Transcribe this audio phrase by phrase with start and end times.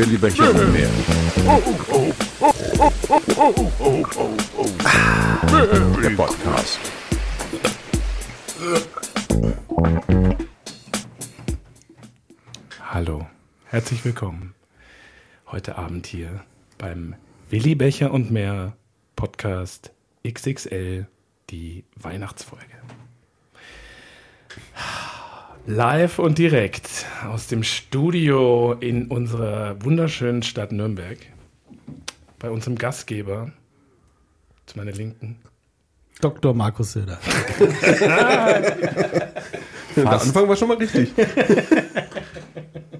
[0.00, 0.88] Willi Becher und mehr.
[6.02, 6.78] Der Podcast.
[12.82, 13.26] Hallo,
[13.66, 14.54] herzlich willkommen.
[15.48, 16.44] Heute Abend hier
[16.78, 17.14] beim
[17.50, 18.74] Willi Becher und mehr
[19.16, 19.92] Podcast
[20.26, 21.06] XXL,
[21.50, 22.64] die Weihnachtsfolge.
[25.70, 31.16] Live und direkt aus dem Studio in unserer wunderschönen Stadt Nürnberg.
[32.40, 33.52] Bei unserem Gastgeber
[34.66, 35.38] zu meiner Linken.
[36.20, 36.54] Dr.
[36.54, 37.20] Markus Söder.
[39.96, 41.12] Der Anfang war schon mal richtig.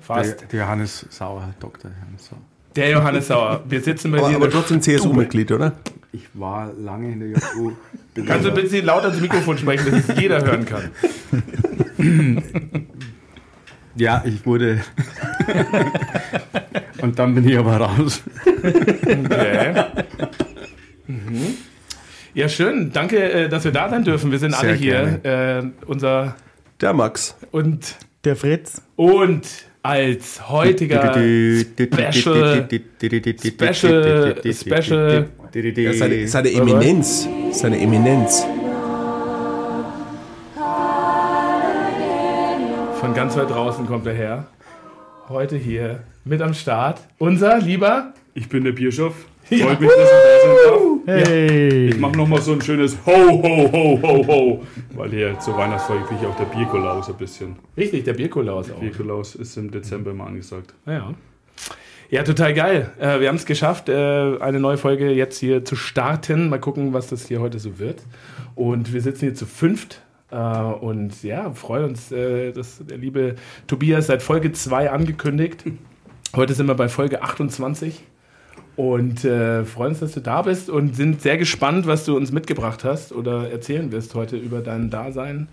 [0.00, 0.40] Fast.
[0.40, 1.90] Der, der Johannes Sauer, Dr.
[1.90, 2.38] Johannes Sauer.
[2.76, 3.62] Der Johannes Sauer.
[3.68, 4.36] Wir sitzen bei Aber, dir.
[4.36, 5.72] aber der trotzdem CSU-Mitglied, oder?
[6.12, 7.72] Ich war lange in der JU.
[8.26, 10.90] Kannst du aber- bitte lauter ins Mikrofon sprechen, dass es jeder hören kann?
[13.96, 14.80] Ja, ich wurde.
[17.02, 18.22] Und dann bin ich aber raus.
[18.46, 19.84] Okay.
[21.08, 21.54] Mhm.
[22.32, 22.92] Ja, schön.
[22.92, 24.30] Danke, äh, dass wir da sein dürfen.
[24.30, 25.24] Wir sind alle Sehr hier.
[25.24, 26.36] Äh, unser
[26.80, 27.36] Der Max.
[27.50, 28.80] und, Der Fritz.
[28.94, 29.42] und
[29.82, 32.68] als heutiger Special,
[33.44, 37.28] Special, Special, Ja, seine, seine Eminenz.
[37.52, 38.44] Seine Eminenz.
[43.10, 44.46] von ganz weit draußen kommt er her.
[45.28, 47.00] Heute hier mit am Start.
[47.18, 48.12] Unser lieber.
[48.34, 48.72] Ich bin der
[49.50, 49.68] Bierschof.
[49.68, 51.26] Freut mich, dass ich da sein darf.
[51.28, 51.88] Hey.
[51.88, 54.66] Ich mache nochmal so ein schönes Ho, Ho, Ho, Ho, Ho.
[54.94, 57.56] Weil hier zur Weihnachtsfolge kriege ich auch der Bierkolaus ein bisschen.
[57.76, 58.78] Richtig, der Bierkolaus auch.
[58.78, 60.74] Bierkolaus ist im Dezember immer angesagt.
[60.86, 61.14] Ja.
[62.10, 62.90] Ja, total geil.
[62.98, 63.92] Äh, wir haben es geschafft, äh,
[64.40, 66.48] eine neue Folge jetzt hier zu starten.
[66.48, 68.02] Mal gucken, was das hier heute so wird.
[68.56, 70.00] Und wir sitzen hier zu fünft.
[70.30, 73.36] Äh, und ja, freuen uns, äh, dass der liebe
[73.66, 75.64] Tobias seit Folge 2 angekündigt.
[76.34, 78.02] Heute sind wir bei Folge 28.
[78.76, 82.32] Und äh, freuen uns, dass du da bist und sind sehr gespannt, was du uns
[82.32, 85.48] mitgebracht hast oder erzählen wirst heute über dein Dasein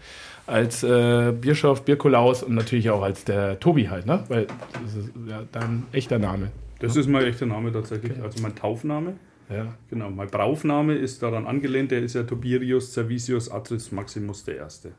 [0.45, 4.23] als äh, Bierschof, Bierkolaus und natürlich auch als der Tobi halt, ne?
[4.29, 4.47] Weil
[4.83, 6.51] das ist ja dein echter Name.
[6.79, 8.21] Das ist mein echter Name tatsächlich.
[8.21, 9.13] Also mein Taufname.
[9.49, 9.73] Ja.
[9.89, 10.09] Genau.
[10.09, 11.91] Mein Braufname ist daran angelehnt.
[11.91, 14.91] Der ist ja Tiberius Servicius Atris Maximus der Erste.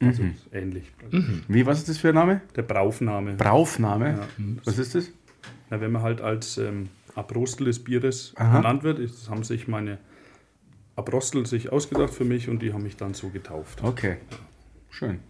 [0.00, 0.22] Also
[0.52, 0.84] ähnlich.
[1.48, 2.40] Wie, was ist das für ein Name?
[2.56, 3.34] Der Braufname.
[3.34, 4.10] Braufname.
[4.10, 4.44] Ja.
[4.64, 5.10] Was ist das?
[5.70, 8.58] Na, wenn man halt als ähm, Apostel des Bieres Aha.
[8.58, 9.98] genannt wird, das haben sich meine
[10.96, 13.82] Apostel sich ausgedacht für mich und die haben mich dann so getauft.
[13.82, 14.16] Okay.
[14.90, 15.20] Schön.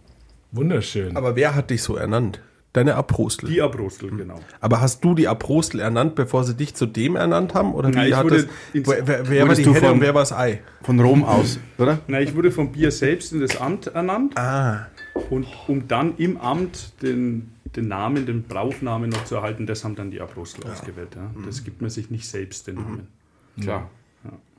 [0.51, 1.15] Wunderschön.
[1.15, 2.41] Aber wer hat dich so ernannt?
[2.73, 3.49] Deine Apostel.
[3.49, 4.39] Die Apostel, genau.
[4.61, 7.73] Aber hast du die Apostel ernannt, bevor sie dich zu dem ernannt haben?
[7.73, 10.13] Oder Nein, wie hat wurde das, wer, wer, wer war die Henne von- und wer
[10.13, 10.61] war das Ei?
[10.81, 11.99] Von Rom aus, oder?
[12.07, 14.87] Na, ich wurde vom Bier selbst in das Amt ernannt Ah,
[15.29, 19.95] und um dann im Amt den, den Namen, den Braufnamen noch zu erhalten, das haben
[19.95, 21.15] dann die Apostel ausgewählt.
[21.15, 21.31] Ja.
[21.45, 23.07] Das gibt man sich nicht selbst den Namen.
[23.61, 23.89] Klar.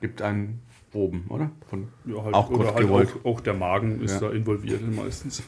[0.01, 0.61] Gibt einen
[0.93, 1.51] oben, oder?
[1.71, 3.09] Von, Ja, halt, auch oder Gott halt gewollt.
[3.23, 4.29] auch, auch der Magen ist Ja.
[4.29, 5.43] da involviert meistens.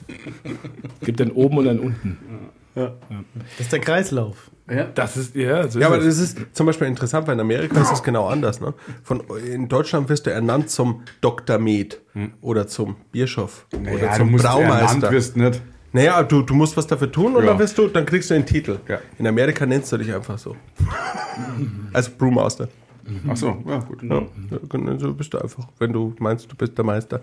[1.02, 2.19] Gibt ein oben und ein unten.
[2.75, 2.91] Das
[3.58, 4.50] ist der Kreislauf.
[4.69, 4.84] Ja.
[4.94, 7.81] Das ist, ja, so ja, aber ist das ist zum Beispiel interessant, weil in Amerika
[7.81, 8.60] ist es genau anders.
[8.60, 8.75] Ne?
[9.02, 11.58] Von, in Deutschland wirst du ernannt zum Dr.
[11.58, 12.00] Med
[12.41, 15.10] oder zum Bischof oder Naja, du zum ernannt Braumeister.
[15.12, 15.62] wirst nicht.
[15.94, 17.50] Naja, du, du musst was dafür tun und Ja.
[17.50, 18.81] dann, wirst du, dann kriegst du den Titel.
[18.88, 18.99] Ja.
[19.16, 20.56] In Amerika nennst du dich einfach so.
[21.93, 22.69] Als Brewmaster.
[23.28, 24.03] Ach so, ja gut.
[24.03, 27.21] Ja, ja, so bist du einfach, wenn du meinst, du bist der Meister.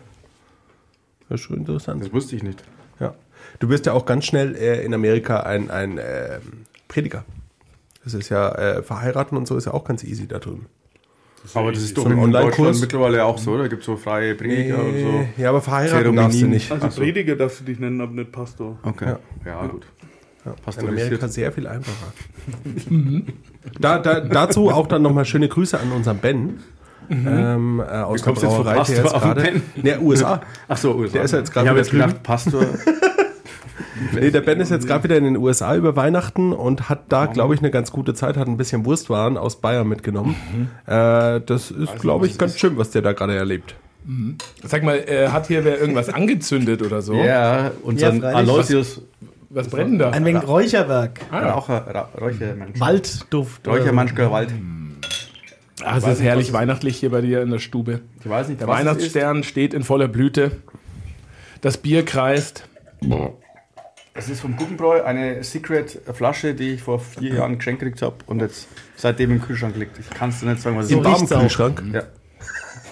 [1.27, 2.01] Das ist schon interessant.
[2.01, 2.63] Das wusste ich nicht.
[2.99, 3.13] Ja.
[3.59, 7.25] Du wirst ja auch ganz schnell äh, in Amerika ein, ein ähm, Prediger.
[8.05, 10.67] Das ist ja, äh, verheiraten und so ist ja auch ganz easy da drüben.
[11.53, 12.55] Aber das ist doch So in Online-Kurs?
[12.55, 13.67] Deutschland mittlerweile auch so, oder?
[13.67, 15.25] Gibt so freie Prediger und so.
[15.41, 16.71] Ja, aber verheiraten darfst du nicht.
[16.71, 17.01] Also so.
[17.01, 18.77] Prediger darfst du dich nennen, aber nicht Pastor.
[18.83, 19.05] Okay.
[19.05, 19.19] Ja.
[19.45, 19.85] Ja, gut.
[20.45, 22.13] Ja, Passt in Amerika sehr viel einfacher.
[23.79, 26.59] da, da, dazu auch dann nochmal schöne Grüße an unseren Ben.
[27.09, 29.41] Ähm, äh, aus Wie kommst der du jetzt von Pastor jetzt auf gerade.
[29.41, 29.61] Ben?
[29.83, 30.41] Ne, USA.
[30.67, 31.13] Ach so, USA.
[31.13, 32.65] Der ist ja jetzt gerade Ich habe jetzt gedacht, Pastor.
[34.13, 37.25] Nee, der Ben ist jetzt gerade wieder in den USA über Weihnachten und hat da,
[37.25, 40.35] glaube ich, eine ganz gute Zeit, hat ein bisschen Wurstwaren aus Bayern mitgenommen.
[40.85, 43.75] Äh, das ist, glaube ich, ganz schön, was der da gerade erlebt.
[44.63, 47.13] Sag mal, äh, hat hier wer irgendwas angezündet oder so?
[47.13, 48.35] Ja, unser Ja, freilich.
[48.37, 49.01] Aloysius.
[49.53, 50.09] Was brennt denn da?
[50.11, 51.19] Ein wenig Räucherwerk.
[51.31, 52.79] Raucher, Ra Räuchermensch.
[52.79, 53.67] Waldduft.
[53.67, 54.53] Räuchermenschker Wald.
[55.83, 58.01] Ah, es ist herrlich weihnachtlich hier bei dir in der Stube.
[58.19, 60.51] Ich weiß nicht, Der was Weihnachtsstern steht in voller Blüte.
[61.61, 62.67] Das Bier kreist.
[64.13, 68.41] Es ist vom Guggenbräu eine Secret-Flasche, die ich vor vier Jahren geschenkt gekriegt habe und
[68.41, 68.67] jetzt
[68.97, 69.97] seitdem im Kühlschrank liegt.
[69.99, 71.33] Ich kann es dir nicht sagen, was es ist.
[71.33, 71.39] auch.
[71.39, 71.81] Kühlschrank.
[71.93, 72.03] Ja.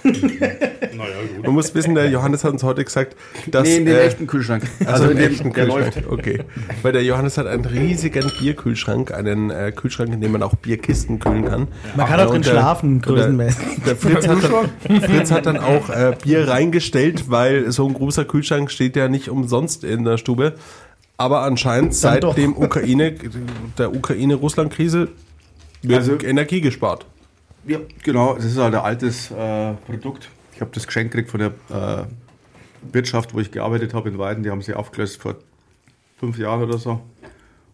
[0.01, 1.43] Naja, gut.
[1.45, 3.17] Man muss wissen, der Johannes hat uns heute gesagt,
[3.47, 3.63] dass.
[3.67, 4.63] nee, in dem äh, echten Kühlschrank.
[4.85, 5.95] Also in einen dem, echten der Kühlschrank.
[5.95, 6.07] läuft.
[6.09, 6.43] Okay.
[6.83, 11.19] Weil der Johannes hat einen riesigen Bierkühlschrank, einen äh, Kühlschrank, in dem man auch Bierkisten
[11.19, 11.67] kühlen kann.
[11.97, 13.67] Man kann auch drin der- schlafen, und der- größenmäßig.
[13.85, 14.37] Der Fritz hat,
[14.87, 19.09] dann, Fritz hat dann auch äh, Bier reingestellt, weil so ein großer Kühlschrank steht ja
[19.09, 20.53] nicht umsonst in der Stube.
[21.19, 22.33] Aber anscheinend seit doch.
[22.33, 23.13] dem Ukraine,
[23.77, 25.09] der Ukraine-Russland-Krise
[25.81, 27.05] wird Also- Energie gespart.
[27.65, 28.35] Ja, genau.
[28.35, 30.29] Das ist halt ein altes äh, Produkt.
[30.55, 34.43] Ich habe das Geschenk gekriegt von der äh, Wirtschaft, wo ich gearbeitet habe in Weiden.
[34.43, 35.35] Die haben sie aufgelöst vor
[36.17, 37.01] fünf Jahren oder so.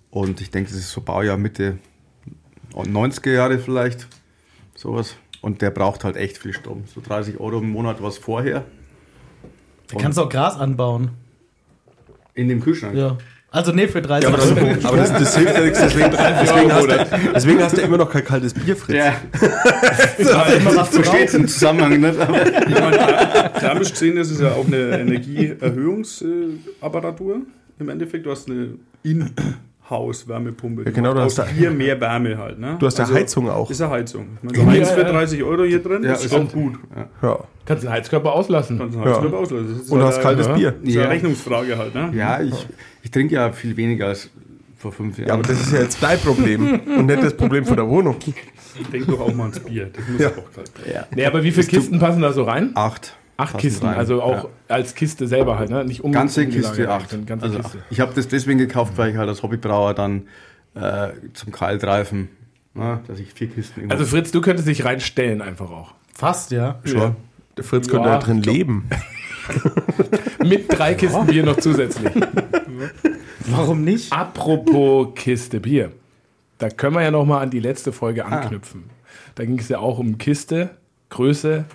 [0.09, 1.77] Und ich denke, das ist so Baujahr Mitte
[2.73, 4.07] 90er Jahre vielleicht.
[4.73, 5.17] Sowas.
[5.41, 6.85] Und der braucht halt echt viel Strom.
[6.87, 8.65] So 30 Euro im Monat was vorher.
[9.89, 11.11] Da kannst du auch Gras anbauen.
[12.33, 12.95] In dem Kühlschrank.
[12.95, 13.17] Ja.
[13.55, 14.67] Also nee, für 30 Aber das, Euro.
[14.83, 16.97] aber das, das hilft ja nichts, deswegen, deswegen, hast du,
[17.33, 18.97] deswegen hast du immer noch kein kaltes Bier, Fritz.
[18.97, 19.15] Ja,
[20.19, 22.19] Da hat immer was zu versteht im Zusammenhang nicht.
[22.19, 27.43] Aber Ich meine, thermisch gesehen ist es ja auch eine Energieerhöhungsapparatur.
[27.79, 28.71] Im Endeffekt, du hast eine
[29.89, 30.83] In-House-Wärmepumpe.
[30.85, 32.59] Ja, genau, du du hast da- hier mehr Wärme halt.
[32.59, 32.75] Ne?
[32.79, 33.69] Du hast ja Heizung auch.
[33.69, 34.37] Ist ja Heizung.
[34.43, 36.73] Ich meine, so eins für 30 Euro hier drin, Ja, das ist auch gut.
[37.21, 37.39] Ja.
[37.65, 38.77] Kannst den Heizkörper auslassen.
[38.77, 39.05] Kannst du Ja.
[39.21, 40.71] Heizkörper ist Und du halt hast kaltes eine- Bier.
[40.71, 41.09] Das ist eine Ja.
[41.09, 41.95] Rechnungsfrage halt.
[41.95, 42.11] Ne?
[42.15, 42.67] ja, ich,
[43.03, 44.29] ich trinke ja viel weniger als
[44.77, 45.27] vor fünf Jahren.
[45.27, 48.15] Ja, aber das ist ja jetzt dein Problem und nicht das Problem von der Wohnung.
[48.91, 49.89] Denk doch auch mal ans Bier.
[49.93, 50.29] Das muss Ja.
[50.29, 50.93] auch kalt sein.
[50.93, 51.07] ja.
[51.15, 52.71] Nee, aber wie viele Kisten passen da so rein?
[52.75, 53.15] Acht.
[53.37, 53.97] Acht Kisten, rein.
[53.97, 54.49] also auch Ja.
[54.69, 55.83] als Kiste selber halt, ne?
[55.83, 57.09] Nicht um Ganze Kiste acht.
[57.27, 57.77] Ganze Also, Kiste.
[57.89, 60.27] ich habe das deswegen gekauft, weil ich halt als Hobbybrauer dann
[60.75, 62.29] äh, zum Kaltreifen,
[62.73, 65.93] na, dass ich vier Kisten immer- Also Fritz, du könntest dich reinstellen einfach auch.
[66.13, 66.79] Fast, ja.
[66.85, 67.15] schon.
[67.57, 68.89] Der Fritz könnte Ja, da drin leben.
[70.43, 72.11] Mit drei Kisten Bier noch zusätzlich.
[73.47, 74.11] Warum nicht?
[74.11, 75.91] Apropos Kiste Bier.
[76.57, 78.85] Da können wir ja noch mal an die letzte Folge anknüpfen.
[79.35, 80.71] Da ging es ja auch um Kiste,
[81.09, 81.65] Größe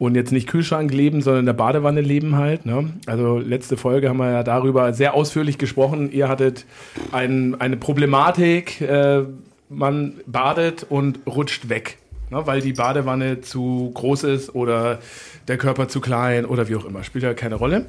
[0.00, 2.64] und jetzt nicht Kühlschrank leben, sondern in der Badewanne leben halt.
[2.64, 2.90] Ne?
[3.04, 6.10] Also letzte Folge haben wir ja darüber sehr ausführlich gesprochen.
[6.10, 6.64] Ihr hattet
[7.12, 9.24] ein, eine Problematik, äh,
[9.68, 11.98] man badet und rutscht weg,
[12.30, 12.46] ne?
[12.46, 15.00] weil die Badewanne zu groß ist oder
[15.48, 17.04] der Körper zu klein oder wie auch immer.
[17.04, 17.84] Spielt ja keine Rolle.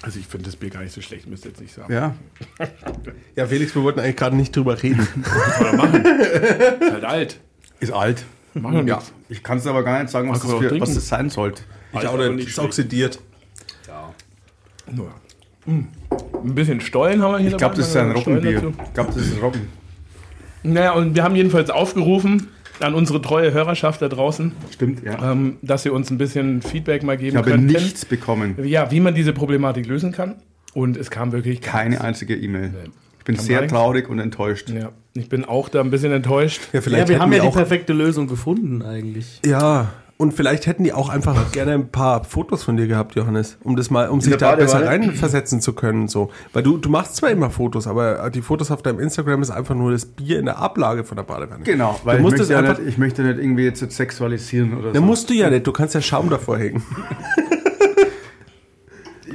[0.00, 1.92] Also ich finde das Bier gar nicht so schlecht, müsst ihr jetzt nicht sagen.
[1.92, 2.14] Ja,
[3.36, 5.06] Ja, Felix, wir wollten eigentlich gerade nicht drüber reden.
[6.80, 7.40] Ist halt alt.
[7.80, 8.24] ist alt.
[8.62, 9.12] Machen wir Ja, nichts.
[9.28, 11.62] ich kann es aber gar nicht sagen, was, das, für, was das sein sollte.
[11.92, 12.48] Ich auch nicht.
[12.48, 13.18] Ist oxidiert.
[14.92, 15.10] Nur.
[15.66, 15.80] Mm.
[16.44, 18.54] Ein bisschen Stollen haben wir hier Ich glaube, das ist ein Roggenbier.
[18.60, 18.72] dazu.
[18.84, 19.68] Ich glaube, das ist Roggen.
[20.62, 22.48] Naja, und wir haben jedenfalls aufgerufen
[22.80, 25.32] an unsere treue Hörerschaft da draußen, Stimmt, ja.
[25.32, 27.66] ähm, dass sie uns ein bisschen Feedback mal geben Ich habe könnten.
[27.66, 28.56] nichts bekommen.
[28.64, 30.36] Ja, wie man diese Problematik lösen kann.
[30.74, 32.72] Und es kam wirklich Keine einzige E-Mail.
[32.84, 32.90] Ich
[33.26, 33.68] bin Kann sehr sein.
[33.68, 34.70] traurig und enttäuscht.
[34.70, 36.62] Ja, ich bin auch da ein bisschen enttäuscht.
[36.72, 39.40] Ja, Ja, wir haben ja die auch, perfekte Lösung gefunden eigentlich.
[39.44, 39.88] Ja,
[40.18, 43.76] und vielleicht hätten die auch einfach gerne ein paar Fotos von dir gehabt, Johannes, um
[43.76, 46.08] das mal, um sich da besser reinversetzen zu können.
[46.08, 46.30] So.
[46.54, 49.74] Weil du, du machst zwar immer Fotos, aber die Fotos auf deinem Instagram ist einfach
[49.74, 51.64] nur das Bier in der Ablage von der Badewanne.
[51.64, 52.78] Genau, weil du ich musst möchte, es ja einfach.
[52.78, 55.04] nicht, ich möchte nicht irgendwie jetzt sexualisieren oder Da so.
[55.04, 56.82] musst du ja nicht, du kannst ja Schaum davor hängen.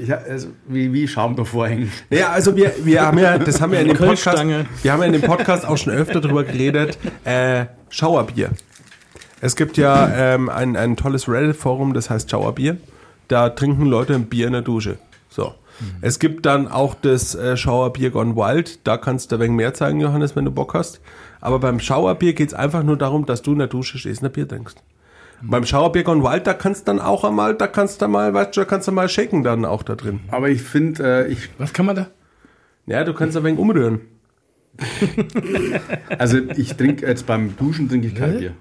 [0.05, 1.91] Ja, also, wie, wie Schaum davor hängen.
[2.09, 4.43] Naja, also wir, wir haben ja, das haben wir in dem Podcast,
[4.83, 8.51] wir haben ja in dem Podcast auch schon öfter drüber geredet, äh, Schauerbier.
[9.41, 12.77] Es gibt ja ähm, ein, ein tolles Reddit-Forum, das heißt Schauerbier.
[13.27, 14.97] Da trinken Leute ein Bier in der Dusche.
[15.29, 15.55] So.
[16.01, 18.85] Es gibt dann auch das äh, Schauerbier Gone Wild.
[18.85, 20.99] Da kannst du ein wenig mehr zeigen, Johannes, wenn du Bock hast.
[21.39, 24.27] Aber beim Schauerbier geht es einfach nur darum, dass du in der Dusche stehst und
[24.27, 24.77] ein Bier trinkst.
[25.43, 28.55] Beim Schauerbier Gone Wild, da kannst du dann auch einmal, da kannst du mal, weißt
[28.55, 30.19] du, da kannst du mal shaken dann auch da drin.
[30.29, 32.07] Aber ich finde, äh, ich, Was kann man da?
[32.85, 34.01] Ja, du kannst ein wenig umrühren.
[36.17, 38.53] also ich trinke jetzt beim Duschen trinke ich kein Bier.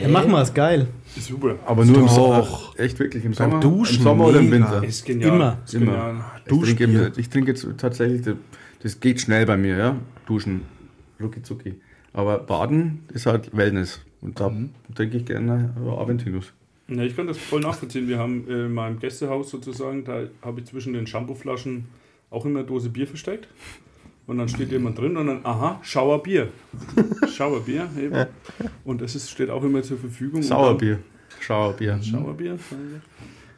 [0.00, 0.86] Ja, mach mal, ist geil.
[1.18, 1.56] Super.
[1.66, 2.08] Aber nur im.
[2.08, 2.46] Sommer.
[2.76, 3.60] Echt wirklich im Sommer?
[3.60, 4.50] Duschen, Im Sommer oder im.
[4.50, 4.82] Winter?
[4.82, 5.34] Ist genial.
[5.34, 5.58] Immer.
[5.64, 5.92] Ist Immer.
[5.92, 6.14] genial.
[6.46, 8.36] Ich trinke, ich trinke jetzt tatsächlich, das-
[8.82, 9.96] das geht schnell bei mir, ja.
[10.26, 10.62] Duschen,
[11.20, 11.80] rucki zucki.
[12.12, 14.00] Aber Baden ist halt Wellness.
[14.22, 14.50] Und da
[14.94, 16.52] trinke ich gerne Aventinus.
[16.88, 18.08] Ja, ich kann das voll nachvollziehen.
[18.08, 21.84] Wir haben äh, in meinem Gästehaus sozusagen, da habe ich zwischen den Shampooflaschen
[22.30, 23.48] auch immer eine Dose Bier versteckt.
[24.26, 26.48] Und dann steht jemand drin und dann, aha, Schauerbier.
[27.34, 28.26] Schauerbier eben.
[28.84, 30.42] Und das ist, steht auch immer zur Verfügung.
[30.42, 31.00] Sauerbier.
[31.40, 31.92] Schauerbier.
[31.92, 32.58] Dann, Schauerbier.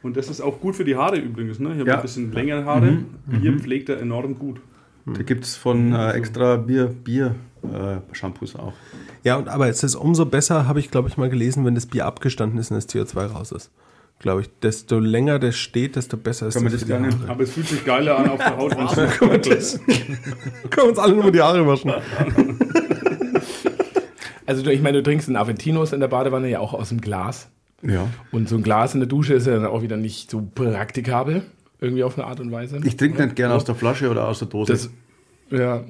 [0.01, 1.59] Und das ist auch gut für die Haare übrigens.
[1.59, 1.73] Ne?
[1.73, 1.95] Ich habe Ja.
[1.97, 2.99] ein bisschen längere Haare.
[3.27, 4.59] Bier pflegt er enorm gut.
[5.05, 7.35] Da gibt es von äh, extra Bier, Bier
[7.73, 8.73] äh, Shampoos auch.
[9.23, 11.85] Ja, und, aber es ist umso besser, habe ich, glaube ich, mal gelesen, wenn das
[11.85, 13.71] Bier abgestanden ist und das CO2 raus ist.
[14.19, 17.09] Glaube ich, desto länger das steht, desto besser ist man das Haare.
[17.27, 18.71] Aber es fühlt sich geiler an auf der Haut.
[18.97, 20.17] es Können wir das- können
[20.77, 21.91] wir uns alle nur die Haare waschen.
[24.47, 27.01] Also du, ich meine, du trinkst einen Aventinus in der Badewanne ja auch aus dem
[27.01, 27.49] Glas.
[27.81, 28.07] Ja.
[28.31, 31.43] Und so ein Glas in der Dusche ist ja dann auch wieder nicht so praktikabel,
[31.79, 32.79] irgendwie auf eine Art und Weise.
[32.83, 34.71] Ich trinke nicht gerne aus der Flasche oder aus der Dose.
[34.71, 34.89] Das,
[35.49, 35.83] ja,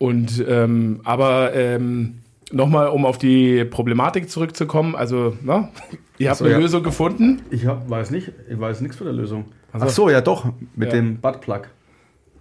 [0.00, 5.68] und ähm, aber ähm, nochmal, um auf die Problematik zurückzukommen, also, na,
[6.16, 6.58] ihr habt so, eine ja.
[6.58, 7.42] Lösung gefunden.
[7.50, 9.44] ich hab, weiß nicht, ich weiß nichts von der Lösung.
[9.72, 10.94] Also- Ach so, ja doch, mit Ja.
[10.94, 11.68] dem Buttplug.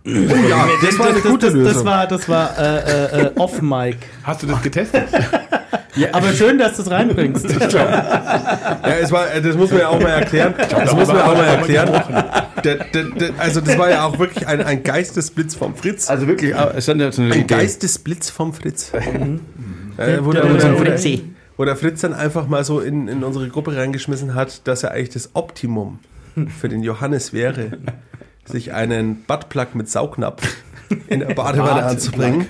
[0.06, 1.74] Ja, das war eine gute das, Lösung.
[1.74, 3.98] Das war, das war äh, äh, äh, off-Mic.
[4.24, 5.10] Hast du das getestet?
[6.12, 7.50] Aber schön, dass du es reinbringst.
[7.72, 10.54] Ja, es war, das muss man ja auch mal erklären.
[10.58, 11.92] Das muss man auch mal erklären.
[12.64, 16.10] Der, der, der, also das war ja auch wirklich ein, ein Geistesblitz vom Fritz.
[16.10, 17.56] Also wirklich, es sind jetzt eine Ein Idee.
[17.56, 18.92] Geistesblitz vom Fritz.
[19.98, 24.84] Äh, wo der Fritz dann einfach mal so in, in unsere Gruppe reingeschmissen hat, dass
[24.84, 26.00] er eigentlich das Optimum
[26.60, 27.72] für den Johannes wäre,
[28.46, 30.42] sich einen Buttplug mit Saugnapf
[31.08, 32.46] in der Badewanne anzubringen.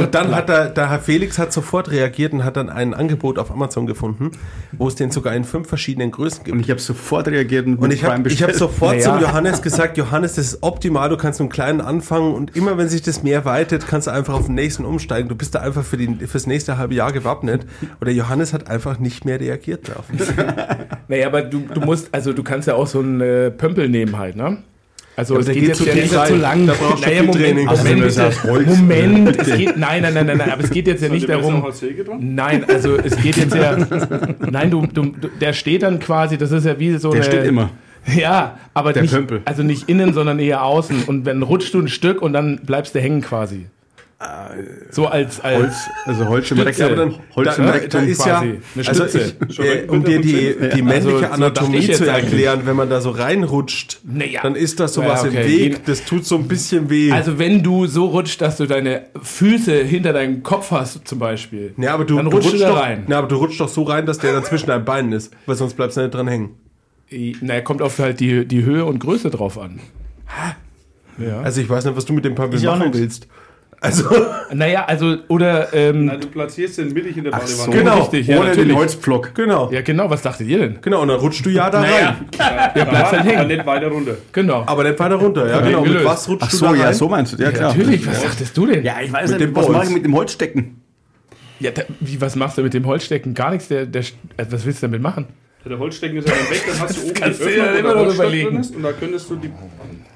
[0.00, 3.38] Und dann hat er, der Herr Felix hat sofort reagiert und hat dann ein Angebot
[3.38, 4.32] auf Amazon gefunden,
[4.72, 6.54] wo es den sogar in fünf verschiedenen Größen gibt.
[6.54, 9.12] Und ich habe sofort reagiert und, Und ich habe hab sofort Naja.
[9.12, 12.76] zum Johannes gesagt, Johannes, das ist optimal, du kannst mit einem kleinen anfangen und immer
[12.78, 15.28] wenn sich das Meer weitet, kannst du einfach auf den nächsten umsteigen.
[15.28, 17.66] Du bist da einfach für die, fürs nächste halbe Jahr gewappnet.
[18.00, 20.06] Oder Johannes hat einfach nicht mehr reagiert darauf.
[21.08, 24.18] naja, aber du, du musst, also du kannst ja auch so einen äh, Pömpel nehmen
[24.18, 24.58] halt, ne?
[25.18, 26.66] Also aber es geht geht jetzt zu ja nicht zu lang.
[26.68, 27.64] Da brauchst naja, Moment.
[27.66, 31.02] Moment, Also, Holz- Moment, es geht, nein, nein, nein, nein, nein, aber es geht jetzt
[31.02, 31.64] ja nicht darum?
[32.20, 33.76] Nein, also es geht jetzt ja.
[34.50, 37.30] Nein, du, du, der steht dann quasi, das ist ja wie so Der eine.
[37.30, 37.70] steht immer.
[38.16, 39.42] Ja, aber Der nicht, Pömpel.
[39.44, 41.02] also nicht innen, sondern eher außen.
[41.08, 43.66] Und dann rutschst du ein Stück und dann bleibst du hängen quasi.
[44.90, 45.74] So als, als Holz,
[46.06, 46.66] also Holz im Stütze.
[46.66, 49.04] Recht, aber dann- Holz da, im da, ist ja, quasi eine also
[49.48, 52.24] ich, äh, um dir die, die männliche Also, so Anatomie jetzt zu eigentlich.
[52.32, 54.40] erklären, wenn man da so reinrutscht, Naja.
[54.42, 55.42] dann ist das sowas Ja, okay.
[55.42, 57.12] im Weg, das tut so ein bisschen weh.
[57.12, 61.74] Also wenn du so rutschst, dass du deine Füße hinter deinem Kopf hast, zum Beispiel,
[61.76, 63.04] ja, aber du, dann du rutschst du rutschst da doch, rein.
[63.08, 65.54] Ja, aber du rutschst doch so rein, dass der dann zwischen deinen Beinen ist, weil
[65.54, 66.56] sonst bleibst du nicht dran hängen.
[67.40, 69.78] Naja, kommt auf halt die, die Höhe und Größe drauf an.
[71.18, 71.40] Ja.
[71.40, 72.50] Also ich weiß nicht, was du mit dem auch machen
[72.90, 72.94] nicht.
[72.94, 73.28] willst.
[73.80, 74.04] Also,
[74.52, 77.54] Naja, also, oder, ähm, Nein, du platzierst den mittig in der Badewanne.
[77.56, 77.70] so.
[77.70, 78.76] genau, richtig, ja, Ohne den natürlich.
[78.76, 79.34] Holzpflock.
[79.34, 79.70] genau.
[79.70, 80.78] ja genau, was dachtet ihr denn?
[80.82, 81.90] Genau, und dann rutschst du ja da rein.
[82.38, 83.38] Ja, bleibst halt hängen.
[83.38, 84.14] Aber nicht weiter runter.
[84.32, 84.64] Genau.
[84.66, 85.80] Aber nicht weiter runter, ja, Ja, genau.
[85.82, 86.04] Mit gelöst.
[86.06, 86.80] was rutschst Ach du so, da rein?
[86.80, 87.42] ja, so meinst du.
[87.42, 87.68] Ja, klar.
[87.76, 88.82] Natürlich, was dachtest du denn?
[88.84, 90.82] Ja, ich weiß Mit nicht, was mache ich mit dem Holzstecken?
[91.60, 93.34] Ja, da, wie, was machst du mit dem Holzstecken?
[93.34, 94.02] Gar nichts, der, der,
[94.50, 95.26] was willst du damit machen?
[95.68, 98.14] Der Holzstecken ist ja dann weg, dann hast du oben du Öffner, ja wo der
[98.14, 98.48] überlegen.
[98.50, 99.50] drin ist und da könntest du die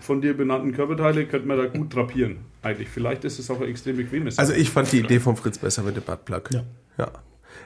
[0.01, 2.39] von dir benannten Körperteile, könnte man da gut drapieren.
[2.63, 4.39] Eigentlich, vielleicht ist es auch ein extrem bequemes.
[4.39, 6.51] Also ich fand die Idee vom Fritz besser mit dem Buttplug.
[6.53, 6.63] Ja.
[6.99, 7.11] ja.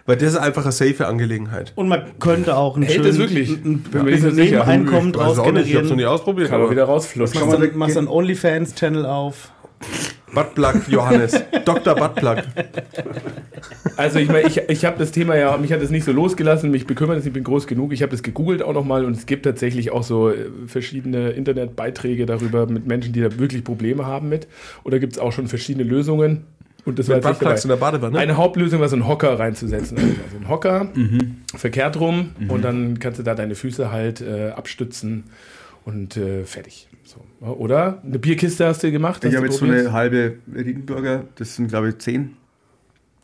[0.05, 1.73] Weil das ist einfach eine safe Angelegenheit.
[1.75, 3.29] Und man könnte auch einen ein, bisschen
[4.35, 4.65] sicher.
[4.65, 5.97] Nebeneinkommen draus nicht, ich hab's noch generieren.
[5.97, 6.49] nie ausprobiert.
[6.49, 7.49] Kann man aber wieder rausflussen.
[7.49, 9.51] Machst machst dann OnlyFans-Channel auf.
[10.37, 11.43] Buttplug Johannes.
[11.65, 11.95] Dr.
[11.95, 12.43] Buttplug.
[13.97, 16.71] Also ich meine, ich, ich habe das Thema ja, mich hat es nicht so losgelassen,
[16.71, 17.95] mich bekümmert es, ich bin groß genug.
[17.95, 22.27] Ich habe das gegoogelt auch nochmal und es gibt tatsächlich auch so äh, verschiedene Internetbeiträge
[22.27, 24.47] darüber mit Menschen, die da wirklich Probleme haben mit.
[24.85, 26.45] Oder gibt es auch schon verschiedene Lösungen.
[26.85, 28.19] Und das war Mit nicht Buttplugs in der Badewanne.
[28.19, 29.97] Eine Hauptlösung war so einen Hocker reinzusetzen.
[30.27, 30.89] Also einen Hocker,
[31.57, 35.25] verkehrt rum und dann kannst du da deine Füße halt äh, abstützen
[35.87, 36.89] und äh, fertig.
[37.05, 37.25] So.
[37.47, 39.25] Oder eine Bierkiste hast du gemacht?
[39.25, 42.37] Ich habe jetzt so eine halbe Riedenburger, das sind glaube ich zehn.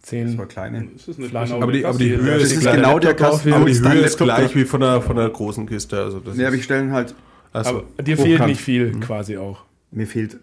[0.00, 0.36] Das Zehn.
[0.38, 0.88] war kleine.
[0.96, 2.16] das ist genau Aber die- aber die.
[2.16, 2.76] Höhe Das ist ist gleich.
[2.76, 3.52] genau der Kasten.
[3.52, 6.02] Aber die Höhe ist gleich wie von der, von der großen Kiste.
[6.02, 7.14] Also das Nee, aber ich stellen halt,
[7.52, 9.64] also, Aber dir fehlt nicht viel quasi auch.
[9.90, 10.38] mir fehlt,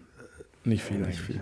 [0.64, 0.98] Nicht viel.
[0.98, 1.40] Nicht viel.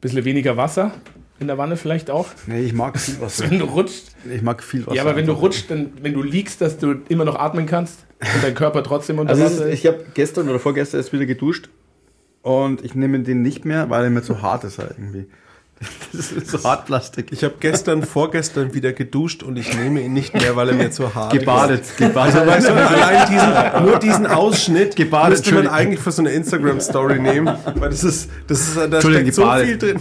[0.00, 0.92] Bisschen weniger Wasser
[1.38, 2.26] in der Wanne vielleicht auch.
[2.46, 3.50] nee, ich mag viel Wasser.
[3.50, 4.12] Wenn du rutschst.
[4.32, 4.96] Ich mag viel Wasser.
[4.96, 8.06] Ja, aber wenn du rutschst, dann, wenn du liegst, dass du immer noch atmen kannst
[8.20, 9.78] und dein Körper trotzdem unter Also Wasser ist, ist.
[9.80, 11.68] ich habe gestern oder vorgestern erst wieder geduscht
[12.42, 15.26] und ich nehme den nicht mehr, weil er mir zu hart ist halt irgendwie.
[16.12, 17.30] Das ist so Hartplastik.
[17.32, 20.90] ich habe gestern, vorgestern wieder geduscht und ich nehme ihn nicht mehr, weil er mir
[20.90, 21.98] zu hart Gebadet, ist.
[21.98, 22.34] gebadet.
[22.36, 26.30] Also weißt du, allein diesen, nur diesen Ausschnitt Gebadet, müsste man eigentlich für so eine
[26.30, 30.00] Instagram-Story nehmen, weil das ist, das ist, da steckt so viel drin.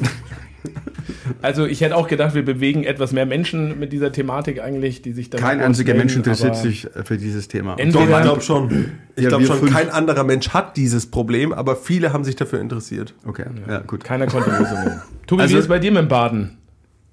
[1.41, 5.12] Also ich hätte auch gedacht, wir bewegen etwas mehr Menschen mit dieser Thematik eigentlich, die
[5.13, 7.75] sich dann Kein einziger Mensch interessiert sich für dieses Thema.
[7.77, 8.85] Entweder- Doch, ich glaube schon.
[9.15, 9.71] Ich Ja, glaube schon, fünf.
[9.74, 13.13] kein anderer Mensch hat dieses Problem, aber viele haben sich dafür interessiert.
[13.25, 14.03] Okay, ja, gut.
[14.03, 15.01] Keiner konnte Lösungen.
[15.27, 16.57] Tobi, Also- wie ist es bei dir mit dem Baden?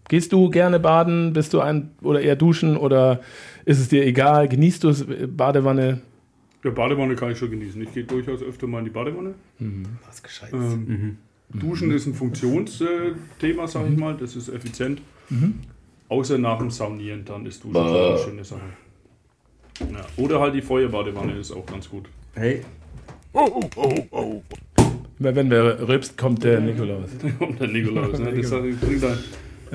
[0.09, 1.33] Gehst du gerne baden?
[1.33, 3.21] Bist du ein oder eher duschen oder
[3.65, 4.49] ist es dir egal?
[4.49, 6.01] Genießt du es äh, Badewanne?
[6.65, 7.81] Ja, Badewanne kann ich schon genießen.
[7.83, 9.35] Ich gehe durchaus öfter mal in die Badewanne.
[10.07, 10.51] Was gescheit.
[10.53, 11.17] Ähm,
[11.55, 14.17] Duschen ist ein Funktionsthema, sag ich mal.
[14.17, 15.01] Das ist effizient.
[16.09, 18.61] Außer nach dem Saunieren, dann ist Duschen schon eine schöne Sache.
[19.81, 20.05] Ja.
[20.17, 22.05] Oder halt die Feuerbadewanne ist auch ganz gut.
[22.35, 22.63] Hey,
[25.19, 27.11] Immer wenn wer rülpst, kommt der Nikolaus.
[27.39, 28.19] Und der Nikolaus.
[28.19, 28.33] Ne?
[28.35, 29.17] Das bringt da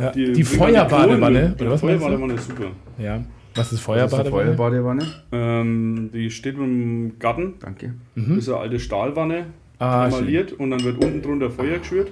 [0.01, 0.12] Ja.
[0.12, 1.81] die, Die, Feuerbadewanne, oder Ja, was?
[1.81, 2.72] Feuerbadewanne ist super.
[3.00, 3.24] Ja.
[3.55, 4.29] Was ist Feuerbadewanne?
[4.55, 5.05] Feuerbadewanne.
[5.31, 7.55] Ähm, die steht im Garten.
[7.60, 7.96] Danke.
[8.15, 9.48] Das ist eine alte Stahlwanne,
[9.79, 12.12] Ah, emailliert und dann wird unten drunter Feuer geschürt.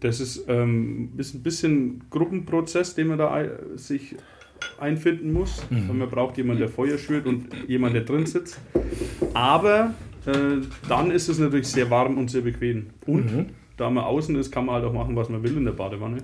[0.00, 3.44] Das ist ähm, ist ein bisschen Gruppenprozess, den man da
[3.76, 4.16] sich
[4.78, 5.62] einfinden muss.
[5.70, 8.60] Weil man braucht jemanden, der Feuer schürt und jemand, der drin sitzt.
[9.34, 9.94] Aber
[10.26, 10.32] äh,
[10.88, 12.86] dann ist es natürlich sehr warm und sehr bequem.
[13.06, 13.46] Und
[13.76, 16.18] da man außen ist, kann man halt auch machen, was man will in der Badewanne.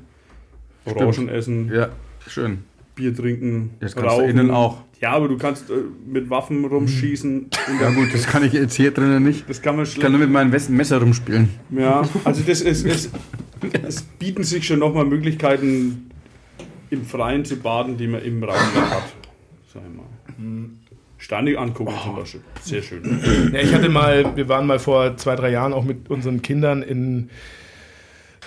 [0.84, 1.90] Orangen essen, Ja,
[2.26, 2.58] schön.
[2.94, 4.82] Bier trinken, Das kannst du innen auch.
[5.02, 5.74] Ja, aber du kannst äh,
[6.06, 7.50] mit Waffen rumschießen.
[7.80, 9.48] der- Ja gut, das kann ich jetzt hier drinnen nicht.
[9.50, 11.48] Das kann man Ich kann nur mit meinem Messer rumspielen.
[11.70, 13.10] Ja, also das ist, es,
[13.84, 16.08] es bieten sich schon nochmal Möglichkeiten,
[16.90, 19.12] im Freien zu baden, die man im Raum ja hat.
[19.72, 20.06] Sag ich mal.
[21.18, 22.40] Steine angucken zum Beispiel.
[22.62, 23.20] Sehr schön.
[23.52, 26.82] Ja, ich hatte mal, wir waren mal vor zwei, drei Jahren auch mit unseren Kindern
[26.82, 27.30] in,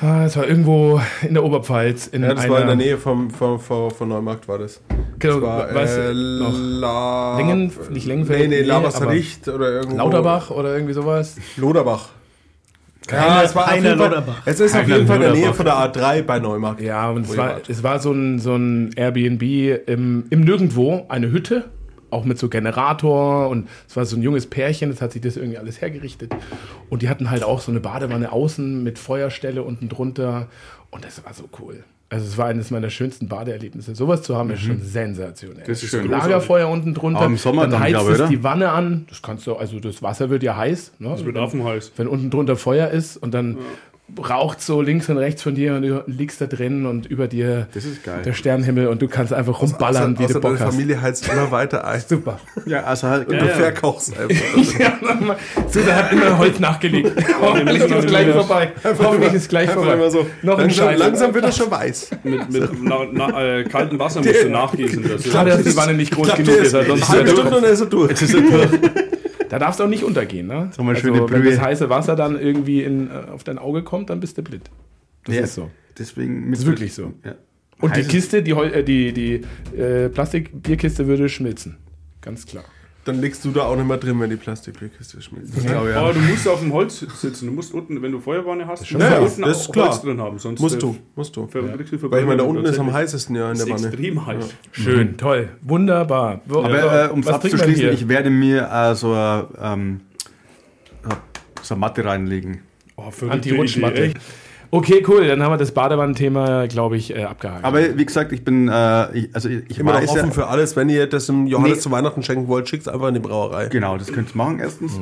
[0.02, 2.08] ah, es war irgendwo in der Oberpfalz.
[2.08, 4.82] In Ja, das einer, war in der Nähe vom, vom, vom, von Neumarkt war das.
[5.20, 6.12] Genau, Das war, weißt äh?
[6.12, 9.98] La Lingen- nicht Lengenfeld, Nee, nee, Labersricht oder irgendwo.
[9.98, 11.36] Lauterbach oder irgendwie sowas.
[11.58, 12.10] Loderbach.
[13.08, 14.24] Keiner- es war auf jeden Fall.
[14.46, 16.82] Es ist auf jeden Fall in der Nähe von der A3 bei Neumarkt.
[16.82, 19.44] Ja, und es war, es war so ein, so ein Airbnb
[19.88, 21.66] im, im Nirgendwo, eine Hütte,
[22.15, 25.38] auch mit so Generator und es war so ein junges Pärchen, das hat sich das
[25.38, 26.34] irgendwie alles hergerichtet.
[26.89, 30.48] Und die hatten halt auch so eine Badewanne außen mit Feuerstelle unten drunter
[30.91, 31.84] und das war so cool.
[32.07, 33.95] Also es war eines meiner schönsten Badeerlebnisse.
[33.95, 35.65] Sowas zu haben ist schon sensationell.
[35.67, 36.10] Das ist schön.
[36.10, 38.29] Lagerfeuer unten drunter, Auch im Sommer dann dann, heizt glaube es oder?
[38.29, 39.05] die Wanne an.
[39.10, 40.93] Das kannst du, also das Wasser wird ja heiß.
[41.00, 41.10] Ne?
[41.10, 41.93] Das wird affenheiß.
[41.98, 43.57] wenn unten drunter Feuer ist und dann
[44.24, 47.68] raucht so links und rechts von dir und du liegst da drin und über dir
[47.74, 48.22] Das ist geil.
[48.24, 50.74] der Sternenhimmel und du kannst einfach rumballern, außer, wie außer du Bock deine hast.
[50.76, 52.02] Familie heizt immer weiter ein.
[52.08, 52.40] Super.
[52.68, 53.28] Ja, also halt.
[53.28, 54.36] Und du verkochst einfach.
[54.80, 55.00] Ja,
[55.70, 57.12] Susan hat immer Holz nachgelegt.
[57.42, 58.72] Hoffentlich müssen ist noch gleich vorbei.
[58.84, 60.10] Hoffentlich ist gleich vorbei.
[60.10, 60.28] so.
[60.44, 61.00] Noch ein langsam, Scheitel.
[61.00, 62.10] langsam wird er schon weiß.
[62.24, 65.04] Mit, mit na, na, äh, kaltem Wasser musst du nachgießen.
[65.04, 66.76] Ist, Schade, dass die Wanne nicht groß genug ist.
[66.76, 68.12] also Eine Sonst halbe Stunde und dann ist er durch.
[69.49, 70.47] Da darfst du auch nicht untergehen.
[70.47, 70.71] Ne?
[70.86, 74.10] mal also, schöne wenn das heiße Wasser dann irgendwie in, äh, auf dein Auge kommt,
[74.10, 74.69] dann bist du blind.
[75.25, 75.41] Das Ja.
[75.41, 75.71] ist so.
[75.97, 77.13] Deswegen mit ist wirklich so.
[77.23, 77.36] Ja.
[77.79, 79.41] Und die Kiste, die, äh, die, die
[79.77, 81.77] äh, Plastikbierkiste würde schmilzen.
[82.21, 82.63] Ganz klar.
[83.06, 85.54] Dann liegst du da auch nicht mehr drin, wenn die Plastikbierkiste schmilzt.
[85.63, 85.80] Ja.
[86.02, 87.46] Aber du musst auf dem Holz sitzen.
[87.46, 89.22] Du musst unten, wenn du Feuerwanne hast, musst du klar.
[89.22, 89.89] unten Das ist auch klar.
[89.89, 90.39] Holz drin haben.
[90.39, 91.48] Sonst Musst du, musst du.
[91.54, 93.94] Weil ich meine, da unten ist am heißesten ja in der Das ist Wanne.
[93.94, 94.46] extrem heiß.
[94.72, 96.41] Schön, toll, wunderbar.
[96.46, 100.02] Wo- Aber äh, um es abzuschließen, ich werde mir äh, so, eine, ähm,
[101.62, 102.62] so eine Matte reinlegen.
[102.98, 104.13] Oh, Anti-Rutschmatte.
[104.71, 105.28] Okay, cool.
[105.28, 107.63] Dann haben wir das Badewannenthema, glaube ich, äh, abgehakt.
[107.63, 110.75] Aber wie gesagt, ich bin, äh, ich, also ich, ich Immer offen ja, für alles.
[110.75, 111.80] Wenn ihr das dem Johannes Nee.
[111.82, 113.67] zu Weihnachten schenken wollt, schickt es einfach in die Brauerei.
[113.67, 114.99] Genau, das könnt ihr machen, erstens.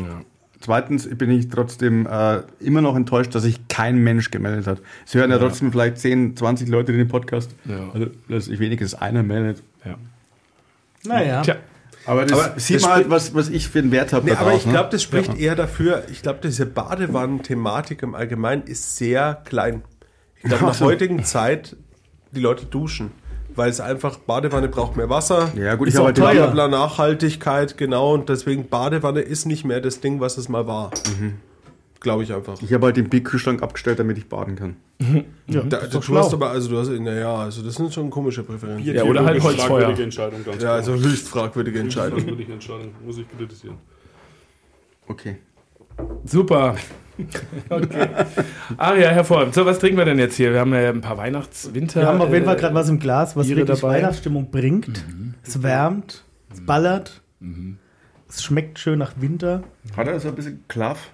[0.60, 4.82] Zweitens bin ich trotzdem äh, immer noch enttäuscht, dass sich kein Mensch gemeldet hat.
[5.06, 7.54] Es hören ja, trotzdem vielleicht 10, 20 Leute den Podcast.
[7.65, 7.89] Ja.
[7.93, 9.62] Also, das ist wenig, dass einer meldet.
[9.86, 9.95] ja.
[11.06, 11.41] Naja.
[11.41, 11.56] Tja,
[12.06, 14.26] Aber das Aber sieht das man halt, was, was ich für einen Wert habe.
[14.26, 14.74] Nee, aber ich ne?
[14.74, 19.84] glaube, das spricht eher dafür, ich glaube, diese Badewannen-Thematik im Allgemeinen ist sehr klein.
[20.38, 21.78] Ich glaube, nach heutigen Zeit,
[22.32, 23.12] die Leute duschen.
[23.56, 25.52] Weil es einfach, Badewanne braucht mehr Wasser.
[25.56, 26.68] Ja, gut, Ist ich habe auch halt teuer.
[26.68, 28.16] Nachhaltigkeit, genau.
[28.16, 30.89] Und deswegen, Badewanne ist nicht mehr das Ding, was es mal war.
[32.04, 32.62] Glaube ich einfach.
[32.62, 34.76] Ich habe halt den Big-Kühlschrank abgestellt, damit ich baden kann.
[35.48, 36.20] Ja, Da, das ist du schlau.
[36.20, 38.94] hast aber, also du hast, naja, also das sind schon komische Präferenzen.
[38.94, 39.68] Ja, oder halt Holzfeuer.
[39.68, 40.74] fragwürdige Entscheidung, ganz Ja, klar.
[40.76, 42.20] also höchst fragwürdige Entscheidung.
[42.20, 43.78] Fragwürdige Entscheidung, muss ich kritisieren.
[45.08, 45.38] Okay.
[46.26, 46.76] super.
[47.70, 48.08] okay.
[48.78, 49.54] Ah ja, hervorragend.
[49.54, 50.52] So, was trinken wir denn jetzt hier?
[50.52, 52.02] Wir haben ja ein paar Weihnachts-Winter.
[52.02, 53.98] Wir haben auf jeden Fall äh, gerade was im Glas, was Biere wirklich dabei.
[53.98, 55.06] Weihnachtsstimmung bringt.
[55.44, 57.22] Es wärmt, es ballert,
[58.28, 59.63] es schmeckt schön nach Winter.
[59.96, 61.12] Hat er so ein bisschen Klav?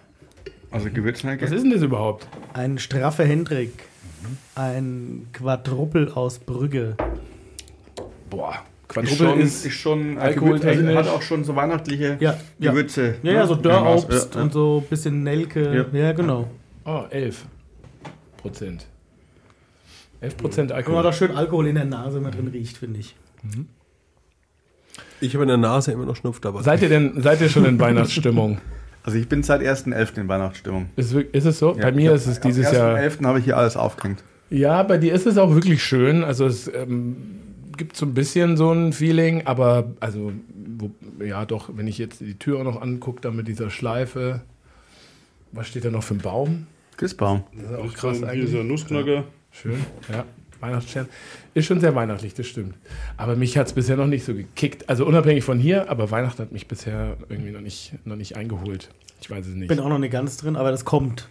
[0.72, 1.46] Also Gewürzneige?
[1.46, 2.28] Was ist denn das überhaupt?
[2.54, 3.72] Ein straffer Hendrik,
[4.56, 6.96] ein Quadruppel aus Brügge.
[8.30, 10.96] Boah, Ist Quadruppel schon, ist, ist schon alkoholtechnisch.
[10.96, 12.72] Also hat auch schon so weihnachtliche Ja, ja.
[12.72, 13.16] Gewürze.
[13.24, 13.62] Ja, ja, so ne?
[13.64, 14.44] Dörrobst Ja, ja.
[14.44, 15.88] und so ein bisschen Nelke.
[15.94, 16.48] Ja, genau.
[16.86, 17.46] oh, 11
[18.38, 18.86] Prozent.
[20.22, 21.04] 11 Prozent Wenn man Alkohol.
[21.04, 23.16] da schön Alkohol in der Nase mit drin riecht, finde ich.
[25.22, 26.62] Ich habe in der Nase immer noch Schnupf dabei.
[26.62, 28.60] Seid ihr denn, seid ihr schon in Weihnachtsstimmung?
[29.10, 30.20] Also ich bin seit 1.11.
[30.22, 30.90] in Weihnachtsstimmung.
[30.96, 31.76] Ist, ist es so?
[31.76, 32.96] Ja, bei mir ist es dieses Am Jahr.
[32.96, 33.26] 1.11.
[33.26, 34.24] habe ich hier alles aufgehängt.
[34.52, 36.24] Ja, bei dir ist es auch wirklich schön.
[36.24, 37.18] Also es ähm,
[37.76, 40.32] gibt so ein bisschen so ein Feeling, aber also
[40.78, 40.92] wo,
[41.26, 44.42] ja doch, wenn ich jetzt die Tür auch noch angucke, dann mit dieser Schleife.
[45.54, 46.68] Was steht da noch für ein Baum?
[46.96, 47.46] Christbaum.
[47.54, 48.56] Das ist auch Krass, krass eigentlich.
[48.56, 49.24] ein Nussknacker.
[49.50, 49.80] Schön,
[50.14, 50.24] ja.
[50.60, 51.08] Weihnachtsstern.
[51.54, 52.76] Ist schon sehr weihnachtlich, das stimmt.
[53.18, 54.90] Aber mich hat es bisher noch nicht so gekickt.
[54.90, 58.90] Also unabhängig von hier, aber Weihnachten hat mich bisher irgendwie noch nicht, noch nicht eingeholt.
[59.22, 59.68] Ich weiß es nicht.
[59.68, 61.28] Bin auch noch nicht ganz drin, aber das kommt.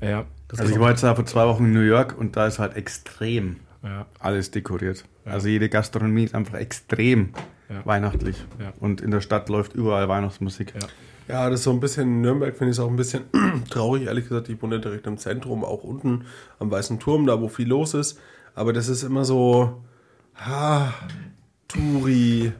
[0.00, 0.24] ja,
[0.56, 2.76] Also ich war jetzt da vor zwei Wochen in New York und da ist halt
[2.76, 4.06] extrem ja.
[4.18, 5.04] alles dekoriert.
[5.24, 7.30] Also jede Gastronomie ist einfach extrem
[7.68, 7.84] Ja.
[7.84, 8.36] weihnachtlich.
[8.58, 8.72] Ja.
[8.80, 10.74] Und in der Stadt läuft überall Weihnachtsmusik.
[10.80, 10.88] Ja.
[11.28, 13.22] Ja, das ist so ein bisschen in Nürnberg, finde ich es auch ein bisschen
[13.70, 14.48] traurig, ehrlich gesagt.
[14.48, 16.24] Ich wohne direkt im Zentrum, auch unten
[16.58, 18.18] am Weißen Turm, da wo viel los ist.
[18.54, 19.82] Aber das ist immer so,
[20.36, 20.92] ha,
[21.68, 22.52] Touri.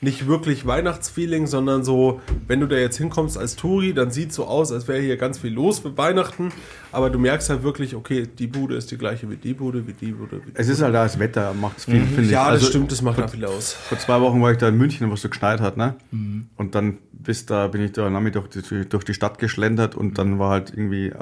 [0.00, 4.44] Nicht wirklich Weihnachtsfeeling, sondern so, wenn du da jetzt hinkommst als Touri, dann sieht so
[4.46, 6.52] aus, als wäre hier ganz viel los für Weihnachten.
[6.92, 9.94] Aber du merkst halt wirklich, okay, die Bude ist die gleiche wie die Bude, wie
[9.94, 12.30] die Bude, wie die Es ist halt da das Wetter, macht viel, finde ich.
[12.30, 13.72] Ja, das Also, stimmt, das macht da viel aus.
[13.72, 15.96] Vor zwei Wochen war ich da in München, wo es so geschneit hat, ne?
[16.56, 20.16] Und dann bis da bin ich da Nami durch die, durch die Stadt geschlendert und
[20.16, 21.14] dann war halt irgendwie äh,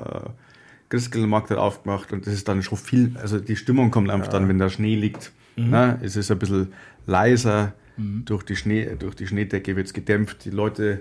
[0.88, 4.49] Christkindlmarkt hat aufgemacht und das ist dann schon viel, also die Stimmung kommt einfach dann,
[4.49, 5.33] wenn da Schnee liegt.
[5.57, 5.99] Ne?
[6.03, 6.72] Es ist ein bisschen
[7.07, 11.01] leiser, durch, die Schnee, durch die Schneedecke wird es gedämpft, die Leute,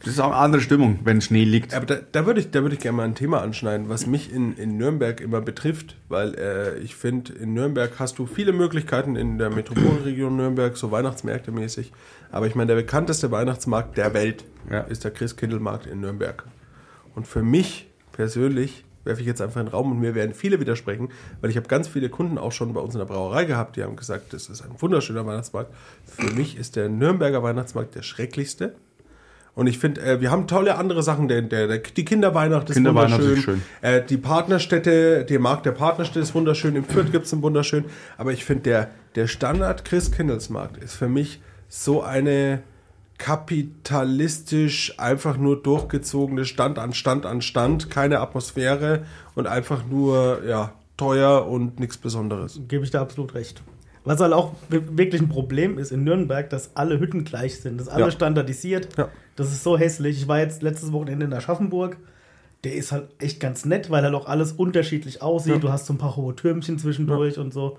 [0.00, 1.72] das ist auch eine andere Stimmung, wenn Schnee liegt.
[1.72, 4.30] Aber da, da würde ich, da würde ich gerne mal ein Thema anschneiden, was mich
[4.30, 9.16] in, in Nürnberg immer betrifft, weil äh, ich finde, in Nürnberg hast du viele Möglichkeiten
[9.16, 11.90] in der Metropolregion Nürnberg, so Weihnachtsmärkte mäßig.
[12.30, 14.80] Aber ich meine, der bekannteste Weihnachtsmarkt der Welt Ja.
[14.80, 16.44] ist der Christkindlmarkt in Nürnberg.
[17.14, 20.60] Und für mich persönlich werfe ich jetzt einfach in den Raum und mir werden viele
[20.60, 23.76] widersprechen, weil ich habe ganz viele Kunden auch schon bei uns in der Brauerei gehabt,
[23.76, 25.72] die haben gesagt, das ist ein wunderschöner Weihnachtsmarkt.
[26.06, 28.74] Für mich ist der Nürnberger Weihnachtsmarkt der schrecklichste.
[29.54, 31.28] Und ich finde, äh, wir haben tolle andere Sachen.
[31.28, 33.38] Der, der, der, die Kinderweihnacht ist Kinderweihnacht wunderschön.
[33.38, 33.62] ist schön.
[33.82, 36.74] Äh, die Partnerstätte, der Markt der Partnerstätte ist wunderschön.
[36.74, 37.84] Im Fürth gibt es einen wunderschön.
[38.16, 42.62] Aber ich finde, der, der Standard Christkindlesmarkt ist für mich so eine
[43.18, 50.72] kapitalistisch einfach nur durchgezogene Stand an Stand an Stand, keine Atmosphäre und einfach nur ja
[50.96, 52.60] teuer und nichts Besonderes.
[52.68, 53.62] Gebe ich da absolut recht.
[54.04, 57.78] Was halt auch wi- wirklich ein Problem ist in Nürnberg, dass alle Hütten gleich sind.
[57.80, 58.10] Das ist alles Ja.
[58.12, 58.88] standardisiert.
[58.98, 59.08] Ja.
[59.36, 60.18] Das ist so hässlich.
[60.18, 61.96] Ich war jetzt letztes Wochenende in Aschaffenburg.
[62.64, 65.54] Der ist halt echt ganz nett, weil halt auch alles unterschiedlich aussieht.
[65.54, 65.58] Ja.
[65.58, 67.78] Du hast so ein paar hohe Türmchen zwischendurch und so.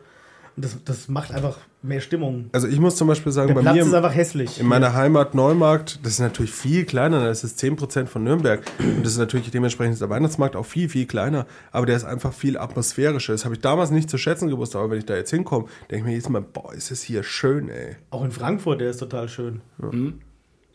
[0.55, 2.49] Und das, das macht einfach mehr Stimmung.
[2.53, 4.59] Also ich muss zum Beispiel sagen, Der bei Platz mir ist einfach hässlich.
[4.59, 8.63] In meiner Heimat Neumarkt, das ist natürlich viel kleiner, das ist 10% von Nürnberg.
[8.79, 11.45] Und das ist natürlich dementsprechend ist der Weihnachtsmarkt auch viel, viel kleiner.
[11.71, 13.33] Aber der ist einfach viel atmosphärischer.
[13.33, 15.97] Das habe ich damals nicht zu schätzen gewusst, aber wenn ich da jetzt hinkomme, denke
[15.97, 17.97] ich mir jedes Mal, boah, ist es hier schön, ey.
[18.09, 19.61] Auch in Frankfurt, der ist total schön.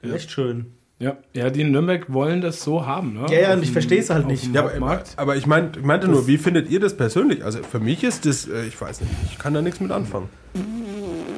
[0.02, 0.72] Echt schön.
[1.00, 3.14] Ja, ja, die in Nürnberg wollen das so haben.
[3.14, 3.26] Ne?
[3.30, 4.54] Ja, ja, und ich verstehe es halt nicht.
[4.54, 7.42] Ja, aber, aber ich, meint, ich meinte nur, wie findet ihr das persönlich?
[7.42, 10.28] Also für mich ist das, äh, ich weiß nicht, ich kann da nichts mit anfangen.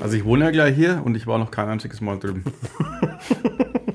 [0.02, 2.44] Also ich wohne ja gleich hier und ich war noch kein einziges Mal drüben.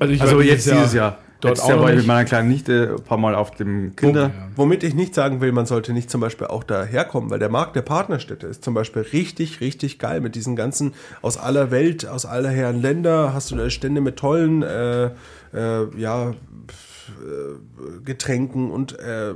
[0.00, 1.18] Also, ich Also war jetzt dieses Jahr.
[1.40, 2.02] dort Letztes auch Jahr war ich nicht.
[2.02, 4.30] mit meiner kleinen Nichte ein paar Mal auf dem Kinder.
[4.54, 7.74] Womit ich nicht sagen will, man sollte nicht zum Beispiel auch daherkommen, weil der Markt
[7.74, 12.26] der Partnerstädte ist zum Beispiel richtig, richtig geil mit diesen ganzen aus aller Welt, aus
[12.26, 15.10] aller Herren Länder, hast du da Stände mit tollen, äh,
[15.54, 16.34] äh, ja, äh,
[18.04, 19.34] Getränken und äh,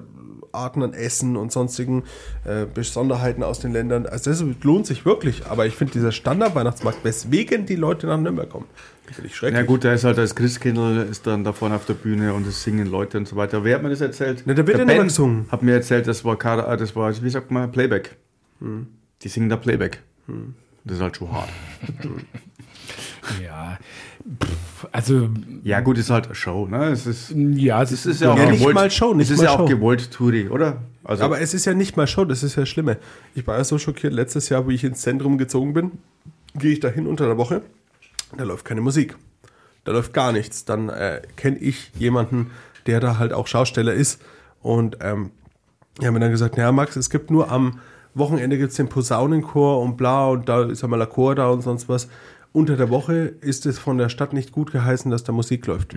[0.53, 2.05] Arten an Essen und sonstigen
[2.45, 4.07] äh, Besonderheiten aus den Ländern.
[4.07, 8.51] Also das lohnt sich wirklich, aber ich finde dieser Standard-Weihnachtsmarkt, weswegen die Leute nach Nürnberg
[8.51, 8.67] kommen,
[9.07, 9.61] finde ich schrecklich.
[9.61, 12.47] Ja gut, da ist halt das Christkindl ist dann da vorne auf der Bühne und
[12.47, 13.65] es singen Leute und so weiter.
[13.65, 14.43] Wer hat mir das erzählt?
[14.45, 15.47] Na, da wird Der ja nicht mehr Ben gesungen.
[15.51, 18.17] Hat mir erzählt, das war, äh, das war, wie sagt man, Playback.
[19.23, 20.03] Die singen da Playback.
[20.85, 21.49] Das ist halt schon hart.
[23.41, 23.79] Ja,
[24.43, 25.29] Pff, also,
[25.65, 26.87] Ja gut, ist halt eine Show, ne?
[26.91, 28.75] Es ist, ja, es es ist, ist ja auch Ja, nicht gewollt.
[28.75, 29.63] mal Show, nicht es ist mal ja Show.
[29.65, 30.83] auch gewollt, Touri, oder?
[31.05, 32.99] Also, Aber es ist ja nicht mal Show, das ist ja das Schlimme.
[33.35, 35.93] Ich war ja so schockiert, letztes Jahr, wo ich ins Zentrum gezogen bin,
[36.55, 37.63] gehe ich da hin unter der Woche,
[38.37, 39.17] da läuft keine Musik.
[39.85, 40.65] Da läuft gar nichts.
[40.65, 42.53] Dann äh, kenne ich jemanden,
[42.87, 44.23] der da halt auch Schausteller ist.
[44.61, 45.31] Und ähm,
[46.01, 47.81] die haben mir dann gesagt, naja Max, es gibt nur am
[48.15, 51.89] Wochenende gibt's den Posaunenchor und bla und da ist einmal der Chor da und sonst
[51.89, 52.09] was.
[52.53, 55.95] Unter der Woche ist es von der Stadt nicht gut geheißen, dass da Musik läuft.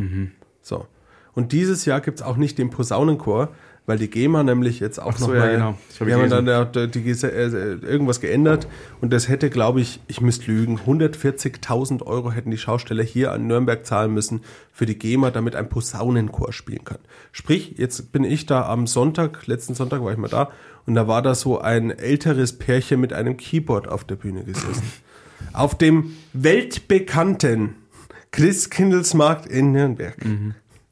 [0.61, 0.85] So.
[1.33, 3.49] Und dieses Jahr gibt's auch nicht den Posaunenchor,
[3.87, 5.77] weil die GEMA nämlich jetzt auch Ach so, noch ja, mal, genau.
[5.89, 8.67] Das hab die haben dann da, die, Gese- äh, irgendwas geändert
[8.99, 13.45] und das hätte, glaube ich, ich müsste lügen, 140.000 Euro hätten die Schausteller hier an
[13.47, 14.41] Nürnberg zahlen müssen
[14.71, 16.97] für die GEMA, damit ein Posaunenchor spielen kann.
[17.31, 20.49] Sprich, jetzt bin ich da am Sonntag, letzten Sonntag war ich mal da
[20.87, 24.83] und da war da so ein älteres Pärchen mit einem Keyboard auf der Bühne gesessen.
[25.55, 27.75] Auf dem weltbekannten
[28.31, 30.17] Christkindlesmarkt in Nürnberg.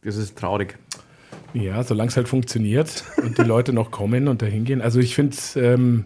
[0.03, 0.77] das ist traurig.
[1.53, 4.81] ja, solange es halt funktioniert und die Leute noch kommen und dahin gehen.
[4.81, 6.05] Also ich finde, ähm,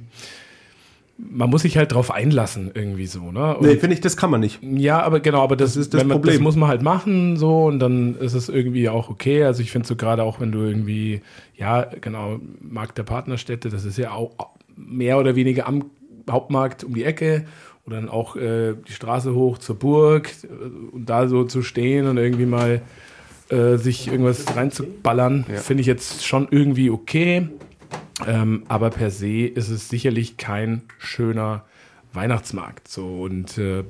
[1.18, 3.58] man muss sich halt drauf einlassen irgendwie so, ne?
[3.58, 4.60] Und Nee, finde ich, das kann man nicht.
[4.62, 6.36] Ja, aber genau, aber das, Das ist das man, Problem.
[6.36, 9.44] Das muss man halt machen, so und dann ist es irgendwie auch okay.
[9.44, 11.22] Also ich finde so gerade auch, wenn du irgendwie,
[11.56, 14.32] ja, genau, Markt der Partnerstädte, das ist ja auch
[14.76, 15.86] mehr oder weniger am
[16.30, 17.46] Hauptmarkt um die Ecke
[17.88, 20.48] oder dann auch äh, die Straße hoch zur Burg äh,
[20.94, 22.82] und da so zu stehen und irgendwie mal
[23.50, 25.56] äh, sich irgendwas reinzuballern, Ja.
[25.62, 27.48] finde ich jetzt schon irgendwie okay.
[28.28, 31.64] Ähm, aber per se ist es sicherlich kein schöner
[32.14, 32.88] Weihnachtsmarkt.
[32.88, 33.84] So und äh,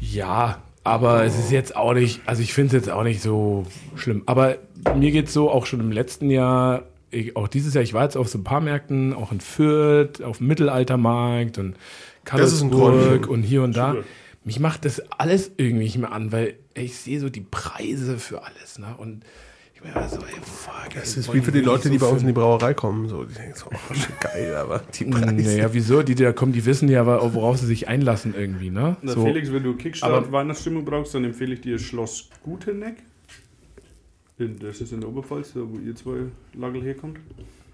[0.00, 3.66] Ja, aber es ist jetzt auch nicht, also ich finde es jetzt auch nicht so
[3.96, 4.22] schlimm.
[4.26, 4.56] Aber
[4.96, 8.04] mir geht es so, auch schon im letzten Jahr, ich, auch dieses Jahr, ich war
[8.04, 11.74] jetzt auf so ein paar Märkten, auch in Fürth, auf dem Mittelaltermarkt und
[12.24, 13.92] Karlsburg und hier und da.
[13.92, 14.04] Super.
[14.44, 18.42] Mich macht das alles irgendwie nicht mehr an, weil ich sehe so die Preise für
[18.42, 18.78] alles.
[18.78, 18.94] Ne?
[18.96, 19.22] Und
[19.74, 20.94] ich bin immer so, ey, fuck.
[20.94, 23.06] Das ist wie für die Leute, die bei uns in die Brauerei kommen.
[23.08, 25.26] So, die denken so, oh, schon geil, aber die Preise.
[25.34, 26.02] Naja, wieso?
[26.02, 28.96] Die, die da kommen, die wissen ja, worauf sie sich einlassen irgendwie, ne?
[29.02, 29.24] Na, So.
[29.24, 32.96] Felix, wenn du Kickstart Aber- Weihnachtsstimmung brauchst, dann empfehle ich dir Schloss Guteneck.
[34.38, 36.16] In, das ist in der Oberpfalz, da wo ihr zwei
[36.54, 37.18] Lagel herkommt.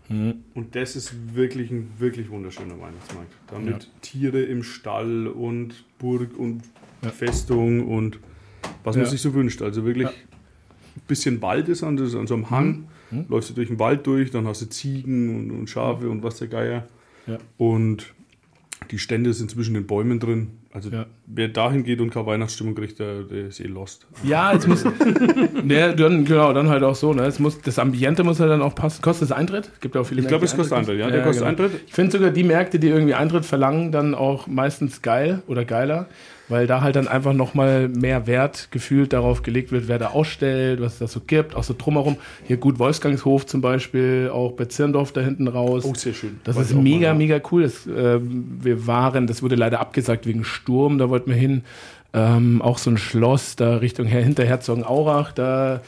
[0.08, 0.34] Mhm.
[0.54, 3.32] Und das ist wirklich ein wirklich wunderschöner Weihnachtsmarkt.
[3.48, 6.62] Da mit Tiere im Stall und Burg und
[7.12, 8.18] Festung und
[8.84, 9.10] was man Ja.
[9.10, 9.62] sich so wünscht.
[9.62, 12.84] Also wirklich ein bisschen Wald ist an, das- an so einem Hang.
[13.10, 13.26] Mhm.
[13.28, 16.38] Läufst du durch den Wald durch, dann hast du Ziegen und, und Schafe und was
[16.38, 16.88] der Geier.
[17.26, 17.38] Ja.
[17.58, 18.14] Und
[18.90, 20.48] die Stände sind zwischen den Bäumen drin.
[20.72, 21.06] Also Ja.
[21.26, 24.06] wer dahin geht und keine Weihnachtsstimmung kriegt, der, der ist eh lost.
[24.22, 24.84] Ja, es muss.
[25.64, 27.22] ne, dann, genau, dann halt auch so, ne?
[27.24, 29.00] Es muss, das Ambiente muss halt dann auch passen.
[29.02, 29.70] Kostet es Eintritt?
[29.80, 31.10] Gibt ja auch viele Ich glaube, es kostet Eintritt, ja.
[31.10, 31.62] Der kostet genau.
[31.64, 31.80] Eintritt.
[31.86, 36.06] Ich finde sogar die Märkte, die irgendwie Eintritt verlangen, dann auch meistens geil oder geiler,
[36.48, 40.80] weil da halt dann einfach nochmal mehr Wert gefühlt darauf gelegt wird, wer da ausstellt,
[40.80, 42.16] was es da so gibt, auch so drumherum.
[42.44, 45.84] Hier gut Wolfgangshof zum Beispiel, auch bei Zirndorf da hinten raus.
[45.84, 46.40] Oh, sehr schön.
[46.44, 47.14] Das Weiß ist mega, mal, ja.
[47.14, 47.62] mega cool.
[47.62, 51.62] Das, ähm, wir waren, das wurde leider abgesagt wegen Sturm, da wollten wir hin.
[52.12, 55.82] Ähm, auch so ein Schloss da Richtung Her hinter Herzogenaurach, da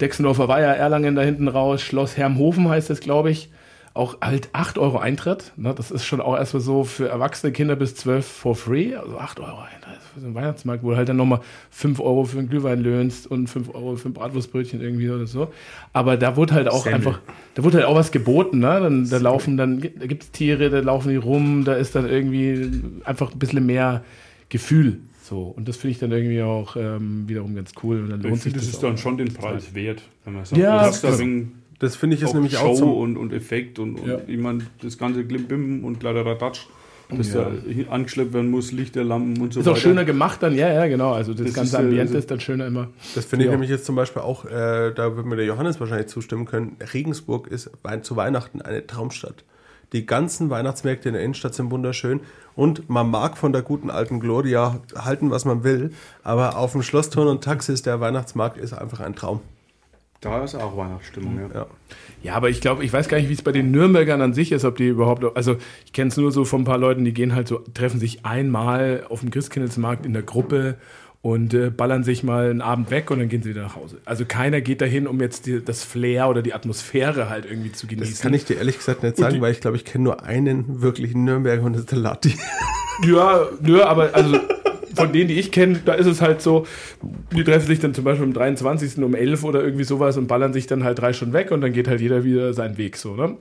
[0.00, 3.48] Dexendorfer Weiher, Erlangen da hinten raus, Schloss Hermhofen heißt das, glaube ich.
[3.94, 5.52] Auch halt 8 Euro Eintritt.
[5.56, 5.74] Ne?
[5.74, 8.94] Das ist schon auch erstmal so für erwachsene Kinder bis 12 for free.
[8.94, 12.24] Also 8 Euro Eintritt für so einen Weihnachtsmarkt, wo du halt dann nochmal 5 Euro
[12.24, 15.52] für einen Glühwein löhnst und 5 Euro für ein Bratwurstbrötchen irgendwie oder so.
[15.92, 16.96] Aber da wurde halt auch Semmel.
[16.96, 17.20] einfach,
[17.54, 18.80] da wurde halt auch was geboten, ne?
[18.80, 22.08] Dann, da laufen dann, da gibt es Tiere, da laufen die rum, da ist dann
[22.08, 24.04] irgendwie einfach ein bisschen mehr
[24.48, 24.98] Gefühl.
[25.22, 25.42] So.
[25.42, 28.00] Und das finde ich dann irgendwie auch ähm, wiederum ganz cool.
[28.02, 30.34] Und dann Ich lohnt sich finde, das das ist dann schon den Preis wert, wenn
[30.34, 32.74] man sagt, Ja, du hast da wegen Das finde ich ist auch nämlich Show auch
[32.76, 34.18] zum, und, und Effekt und, und Ja.
[34.26, 36.60] ich meine, das ganze Klimbim und Kladderadatsch,
[37.10, 37.50] dass Ja.
[37.86, 39.76] da angeschleppt werden muss, Lichterlampen und so Ist weiter.
[39.76, 41.12] auch schöner gemacht dann, ja, ja, genau.
[41.12, 42.88] Also das, Das ganze ist, äh, Ambiente also- ist dann schöner immer.
[43.16, 43.52] Das finde ich Ja.
[43.52, 46.76] nämlich jetzt zum Beispiel auch, äh, da wird mir der Johannes wahrscheinlich zustimmen können.
[46.94, 47.70] Regensburg ist
[48.02, 49.44] zu Weihnachten eine Traumstadt.
[49.92, 52.20] Die ganzen Weihnachtsmärkte in der Innenstadt sind wunderschön
[52.54, 55.90] und man mag von der guten alten Gloria halten, was man will,
[56.22, 59.40] aber auf dem Schlossturn und Taxis der Weihnachtsmarkt ist einfach ein Traum.
[60.22, 61.60] Da ist auch Weihnachtsstimmung, ja.
[61.60, 61.66] Ja.
[62.22, 64.52] Ja, aber ich glaube, ich weiß gar nicht, wie es bei den Nürnbergern an sich
[64.52, 67.12] ist, ob die überhaupt, also ich kenne es nur so von ein paar Leuten, die
[67.12, 70.76] gehen halt so, treffen sich einmal auf dem Christkindlesmarkt in der Gruppe
[71.22, 73.98] und äh, ballern sich mal einen Abend weg und dann gehen sie wieder nach Hause.
[74.04, 77.88] Also keiner geht dahin, um jetzt die, das Flair oder die Atmosphäre halt irgendwie zu
[77.88, 78.12] genießen.
[78.12, 80.82] Das kann ich dir ehrlich gesagt nicht sagen, weil ich glaube, ich kenne nur einen
[80.82, 82.36] wirklichen Nürnberger und das ist der Latti.
[83.04, 84.38] Ja, nö, aber also
[84.94, 86.66] von denen, die ich kenne, da ist es halt so,
[87.34, 88.98] die treffen sich dann zum Beispiel am 23.
[88.98, 91.72] um 11 oder irgendwie sowas und ballern sich dann halt drei Stunden weg und dann
[91.72, 93.36] geht halt jeder wieder seinen Weg so, ne?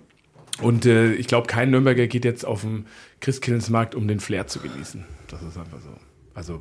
[0.61, 2.85] Und äh, ich glaube, kein Nürnberger geht jetzt auf den
[3.19, 5.03] Christkindlesmarkt, um den Flair zu genießen.
[5.27, 5.89] Das ist einfach so.
[6.33, 6.59] Also,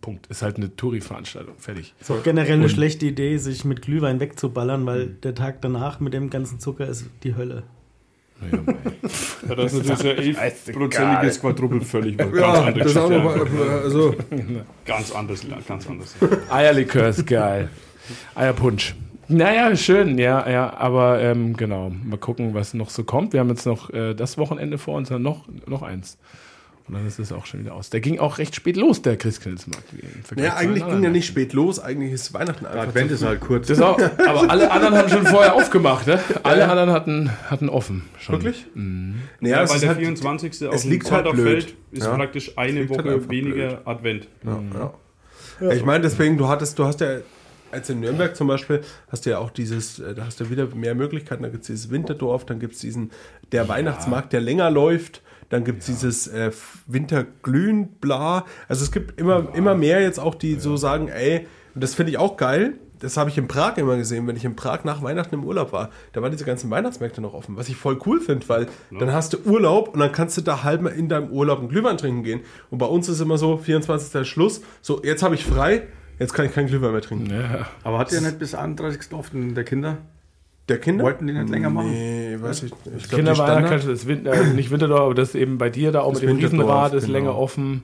[0.00, 0.26] Punkt.
[0.28, 1.54] Ist halt eine Touri-Veranstaltung.
[1.58, 1.94] Fertig.
[2.00, 6.30] So, generell eine schlechte Idee, sich mit Glühwein wegzuballern, weil der Tag danach mit dem
[6.30, 7.64] ganzen Zucker ist die Hölle.
[8.40, 8.62] Naja.
[9.48, 12.18] Ja, das ist natürlich ein 11-prozentiges Quadruple völlig.
[12.18, 13.28] Ganz andere das ist auch Geschichte.
[13.34, 14.14] noch mal, also,
[14.84, 16.14] Ganz anders, ganz anders.
[16.50, 17.68] Eierlikör ist geil.
[18.34, 18.94] Eierpunsch.
[19.28, 23.32] Naja, schön, ja, ja, aber ähm, genau, mal gucken, was noch so kommt.
[23.32, 26.18] Wir haben jetzt noch äh, das Wochenende vor uns, dann noch, noch eins.
[26.90, 27.90] Und dann ist es auch schon wieder aus.
[27.90, 29.84] Der ging auch recht spät los, der Christkindlesmarkt.
[30.36, 31.12] ja, eigentlich ging ja anderen.
[31.12, 32.88] nicht spät los, eigentlich ist Weihnachten einfach.
[32.88, 33.68] Advent ist halt kurz.
[33.68, 36.18] Das auch, aber alle anderen haben schon vorher aufgemacht, ne?
[36.42, 38.02] Alle anderen hatten, hatten offen.
[38.18, 38.34] Schon.
[38.34, 38.66] Wirklich?
[38.74, 40.66] Naja, Ja, es weil der halt, 24.
[40.66, 41.46] auf es dem liegt halt blöd.
[41.62, 42.16] fällt, ist Ja.
[42.16, 43.78] praktisch eine halt Woche einfach weniger blöd.
[43.86, 44.28] Advent.
[44.44, 44.92] Ja,
[45.60, 45.70] ja.
[45.70, 47.18] Ich meine, deswegen, du hattest, du hast ja,
[47.70, 48.80] als in Nürnberg zum Beispiel,
[49.12, 51.66] hast du ja auch dieses, äh, da hast du wieder mehr Möglichkeiten, da gibt es
[51.68, 53.12] dieses Winterdorf, dann gibt es diesen,
[53.52, 56.50] der Weihnachtsmarkt, der länger läuft, dann gibt es dieses äh,
[56.86, 58.46] Winterglühen, bla.
[58.68, 62.12] Also es gibt immer, immer mehr jetzt auch, die so sagen, ey, und das finde
[62.12, 65.02] ich auch geil, das habe ich in Prag immer gesehen, wenn ich in Prag nach
[65.02, 65.90] Weihnachten im Urlaub war.
[66.12, 69.32] Da waren diese ganzen Weihnachtsmärkte noch offen, was ich voll cool finde, weil dann hast
[69.32, 72.22] du Urlaub und dann kannst du da halb mal in deinem Urlaub einen Glühwein trinken
[72.22, 72.40] gehen.
[72.70, 74.28] Und bei uns ist immer so, 24.
[74.28, 77.30] Schluss, so jetzt habe ich frei, jetzt kann ich keinen Glühwein mehr trinken.
[77.30, 77.68] Ja.
[77.82, 79.12] Aber hat der nicht bis 31.
[79.12, 79.98] offen der Kinder?
[80.70, 81.02] Der Kinder?
[81.02, 81.90] Wollten die nicht länger machen?
[81.90, 82.96] Nee, weiß ich nicht.
[82.96, 86.12] Ich glaub, du das Winter, äh, nicht Winterdorf, aber das eben bei dir da auch
[86.12, 87.18] Das mit dem Winterdorf, Riesenrad ist genau.
[87.18, 87.82] länger offen.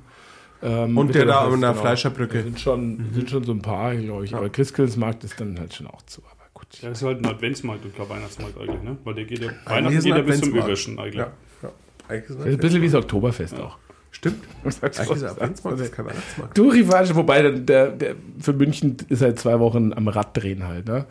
[0.63, 2.39] Ähm, Und der da an der ist, Fleischerbrücke.
[2.39, 4.37] Da Sind schon, sind schon so ein paar, glaube ich.
[4.37, 6.23] Aber Christkindlesmarkt ist dann halt schon auch zu.
[6.23, 6.67] Aber gut.
[6.81, 8.97] Ja, das ist halt ein Adventsmarkt und kein Weihnachtsmarkt eigentlich, ne?
[9.03, 10.55] Weil der geht ja, Weihnachten geht ja bis zum.
[10.55, 11.17] Überschen eigentlich.
[11.17, 11.71] Ja, ja.
[12.09, 13.79] Eigentlich ist Das ist ein bisschen wie das Oktoberfest auch.
[14.17, 14.45] Stimmt.
[14.65, 15.25] Was sagst Eigentlich ist?
[15.25, 16.57] Adventsmarkt ist kein Weihnachtsmarkt.
[16.57, 20.67] Du Rivage, wobei der, der, der für München ist seit zwei Wochen am Rad drehen
[20.67, 21.05] halt, ne?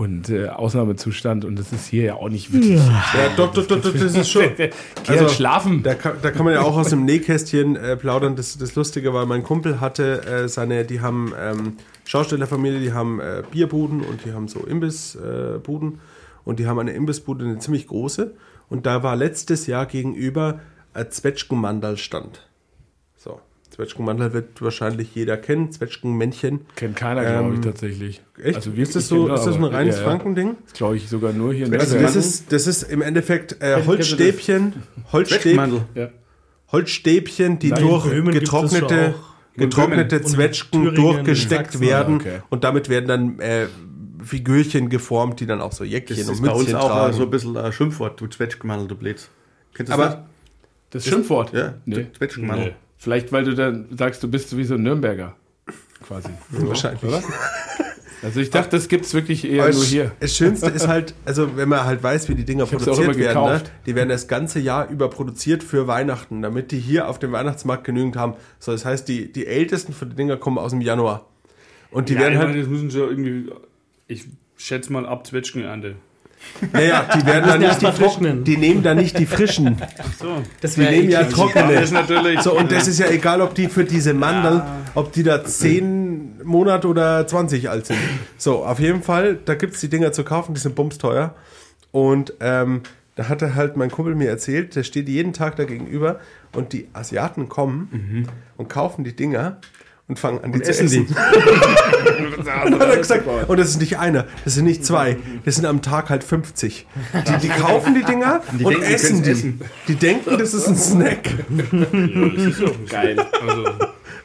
[0.00, 2.78] Und äh, Ausnahmezustand und das ist hier ja auch nicht wirklich.
[2.78, 4.44] Ja, doch, doch, doch, doch, das ist schon.
[5.06, 5.82] Also, schlafen.
[5.82, 8.34] Da kann, da kann man ja auch aus dem Nähkästchen äh, plaudern.
[8.34, 11.74] Das, das Lustige war, mein Kumpel hatte äh, seine, die haben ähm,
[12.06, 15.56] Schaustellerfamilie, die haben äh, Bierbuden und die haben so Imbissbuden.
[15.56, 16.00] Äh, Buden.
[16.46, 18.32] und die haben eine Imbissbude, eine ziemlich große.
[18.70, 20.60] Und da war letztes Jahr gegenüber
[20.94, 22.36] ein Zwetschgenmandal-Stand.
[22.36, 22.49] So,
[23.70, 25.70] Zwetschgenmandal wird wahrscheinlich jeder kennen.
[25.70, 26.60] Zwetschgenmännchen.
[26.76, 28.20] Kennt keiner, glaube ich, Ähm, tatsächlich.
[28.42, 28.56] Echt?
[28.56, 30.02] Also ist das so, ist das ein reines ja.
[30.04, 30.56] Frankending?
[30.74, 34.74] Glaube ich sogar nur hier in Also das ist, das ist im Endeffekt äh, Holzstäbchen,
[35.12, 35.82] Holzstäb, Zwetschgenmandel.
[35.94, 36.08] ja.
[36.72, 39.14] Holzstäbchen, die Nein, durch das getrocknete,
[39.56, 42.40] getrocknete Zwetschgen durchgesteckt Sachsen, werden okay.
[42.48, 43.66] und damit werden dann äh,
[44.22, 47.12] Figürchen geformt, die dann auch so Jäckchen Das und ist bei uns Mützchen auch tragen.
[47.14, 49.30] so ein bisschen ein Schimpfwort, du Zwetschgenmandel, du Blöds.
[49.74, 50.26] Kennst du das Aber
[50.90, 51.52] Das Schimpfwort?
[51.52, 52.06] Ja, nee.
[52.16, 52.66] Zwetschgenmandel.
[52.66, 52.74] Nee.
[53.00, 55.34] Vielleicht, weil du dann sagst, du bist sowieso ein Nürnberger.
[56.06, 56.28] Quasi.
[56.50, 57.02] wahrscheinlich.
[57.02, 57.22] Oder?
[58.22, 60.12] Also ich dachte, das gibt es wirklich eher Aber nur hier.
[60.20, 63.62] das Schönste ist halt, also wenn man halt weiß, wie die Dinger produziert werden, ne?
[63.86, 67.84] die werden das ganze Jahr über produziert für Weihnachten, damit die hier auf dem Weihnachtsmarkt
[67.84, 68.34] genügend haben.
[68.58, 71.26] So, das heißt, die, die ältesten von den Dinger kommen aus dem Januar.
[71.90, 73.50] Und die ja, werden ich halt, meine, das müssen sie ja irgendwie,
[74.08, 74.26] ich
[74.58, 75.94] schätze mal ab Zwetschgenernte.
[76.72, 78.44] Naja, die werden dann ja nicht die trocknen.
[78.44, 79.76] die nehmen dann nicht die frischen.
[80.18, 80.42] So.
[80.60, 81.74] Das Die nehmen ja trockene.
[81.74, 82.40] Das ist natürlich.
[82.40, 84.62] So, und das ist ja egal, ob die für diese Mandeln,
[84.94, 87.98] ob die da 10 Monate oder 20 alt sind.
[88.36, 91.34] So, auf jeden Fall, da gibt es die Dinger zu kaufen, die sind bumsteuer.
[91.92, 92.82] Und ähm,
[93.16, 96.20] da hatte halt mein Kumpel mir erzählt, der steht jeden Tag da gegenüber
[96.52, 99.58] und die Asiaten kommen und kaufen die Dinger
[100.10, 101.06] und fangen an, die zu essen essen.
[101.06, 101.14] die.
[102.66, 105.66] Und hat er gesagt, und das ist nicht einer, das sind nicht zwei, das sind
[105.66, 106.86] am Tag halt 50.
[107.28, 109.30] Die, die kaufen die Dinger und denken, die essen die.
[109.30, 109.60] essen.
[109.88, 111.28] Die denken, das ist ein Snack.
[112.88, 113.16] geil.
[113.46, 113.64] Also,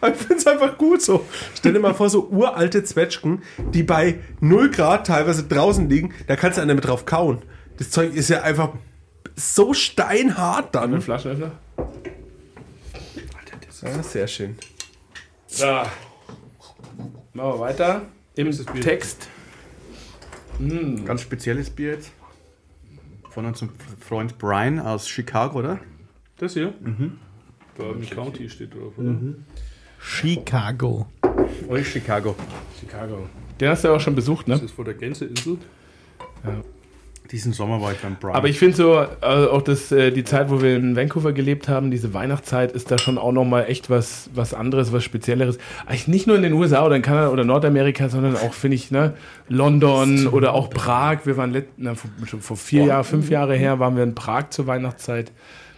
[0.12, 1.26] Ich finde es einfach gut so.
[1.56, 3.42] Stell dir mal vor, so uralte Zwetschgen,
[3.74, 7.42] die bei 0 Grad teilweise draußen liegen, da kannst du einen damit drauf kauen.
[7.78, 8.70] Das Zeug ist ja einfach
[9.36, 11.02] so steinhart Ein dann.
[11.02, 11.52] Flaschenöffner?
[13.84, 14.58] Ja, sehr schön.
[15.56, 15.66] So.
[15.68, 15.90] Machen
[17.34, 18.02] wir weiter.
[18.36, 18.82] Im ist das Bier?
[18.82, 19.30] Text.
[21.06, 22.12] Ganz spezielles Bier jetzt.
[23.30, 25.80] Von unserem Freund Brian aus Chicago, oder?
[26.38, 26.74] das hier?
[27.78, 29.16] Bourbon County steht drauf, oder?
[29.98, 31.08] Chicago.
[31.70, 32.36] Oder Chicago.
[32.78, 33.30] Chicago.
[33.60, 34.56] Den hast du ja auch schon besucht, ne?
[34.56, 35.58] Das ist vor der Gänseinsel.
[37.36, 38.34] Diesen Sommer war ich beim Brian.
[38.34, 41.68] Aber ich finde so, äh, auch das, äh, die Zeit, wo wir in Vancouver gelebt
[41.68, 45.58] haben, diese Weihnachtszeit, ist da schon auch nochmal echt was, was anderes, was Spezielleres.
[45.86, 48.90] Eigentlich nicht nur in den USA oder in Kanada oder Nordamerika, sondern auch, finde ich,
[48.90, 49.16] ne,
[49.50, 51.26] London oder auch Prag.
[51.26, 54.16] Wir waren let, na, vor, schon vor vier Jahren, fünf Jahre her, waren wir in
[54.16, 55.34] Prag zur Weihnachtszeit.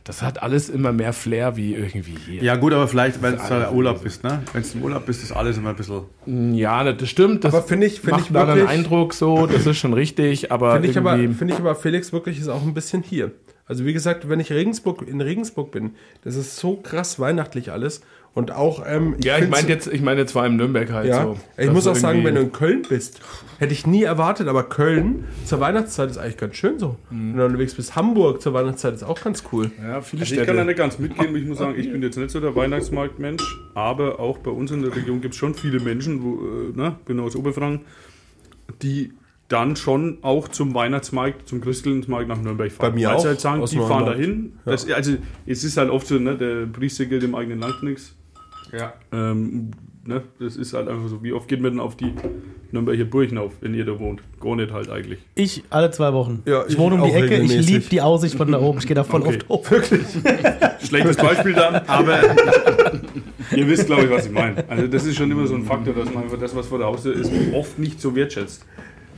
[0.07, 2.41] Das hat alles immer mehr Flair wie irgendwie hier.
[2.41, 4.41] ja, gut, aber vielleicht, weil du im Urlaub bist, ne?
[4.53, 6.55] Wenn du im Urlaub bist, ist alles immer ein bisschen.
[6.55, 7.43] Ja, das stimmt.
[7.43, 9.91] Das Aber finde ich, finde macht ich dann einen wirklich, Eindruck so, das ist schon
[9.93, 13.31] richtig, aber finde ich aber, finde ich aber, Felix wirklich ist auch ein bisschen hier.
[13.65, 15.91] Also wie gesagt, wenn ich Regensburg, in Regensburg bin,
[16.23, 17.99] das ist so krass weihnachtlich alles.
[18.37, 21.23] Und auch, ähm, ja, ich meine jetzt, ich meine jetzt vor allem Nürnberg halt Ja,
[21.23, 21.39] so.
[21.57, 23.19] ich muss auch sagen, wenn du in Köln bist,
[23.57, 26.97] hätte ich nie erwartet, aber Köln zur Weihnachtszeit ist eigentlich ganz schön so.
[27.09, 27.31] Mhm.
[27.31, 29.71] Wenn du unterwegs bist, Hamburg zur Weihnachtszeit ist auch ganz cool.
[29.81, 30.65] Ja, viele Also ich kann da Städte.
[30.65, 33.41] nicht ganz mitgehen, ich muss sagen, ich bin jetzt nicht so der Weihnachtsmarktmensch,
[33.73, 36.95] aber auch bei uns in der Region gibt es schon viele Menschen, wo, äh, ne,
[37.05, 37.85] bin aus Oberfranken,
[38.83, 39.13] die
[39.47, 42.91] dann schon auch zum Weihnachtsmarkt, zum Christkindlesmarkt nach Nürnberg fahren.
[42.91, 44.59] Bei mir Weil sie auch, halt sagen, aus die fahren dahin.
[44.63, 45.13] Das, also
[45.47, 48.13] es ist halt oft so, ne, der Priester gilt im eigenen Land nichts.
[48.71, 48.93] Ja.
[49.11, 49.71] Ähm,
[50.05, 51.23] ne, das ist halt einfach so.
[51.23, 52.13] Wie oft geht man denn auf die
[52.71, 54.21] Nürnberger Burgen auf, wenn ihr da wohnt?
[54.41, 55.19] Gar nicht halt eigentlich.
[55.35, 56.43] Ich alle zwei Wochen.
[56.45, 57.67] Ja, ich ich wohne um die Ecke, ich regelmäßig.
[57.67, 58.79] liebe die Aussicht von da oben.
[58.79, 59.39] Ich gehe da voll Okay.
[59.47, 59.81] oft hoch.
[60.85, 62.19] Schlechtes Beispiel dann, aber
[63.55, 64.63] ihr wisst, glaube ich, was ich meine.
[64.69, 66.87] Also das ist schon immer so ein Faktor, dass man einfach das, was vor der
[66.87, 68.65] Haustür ist, oft nicht so wertschätzt.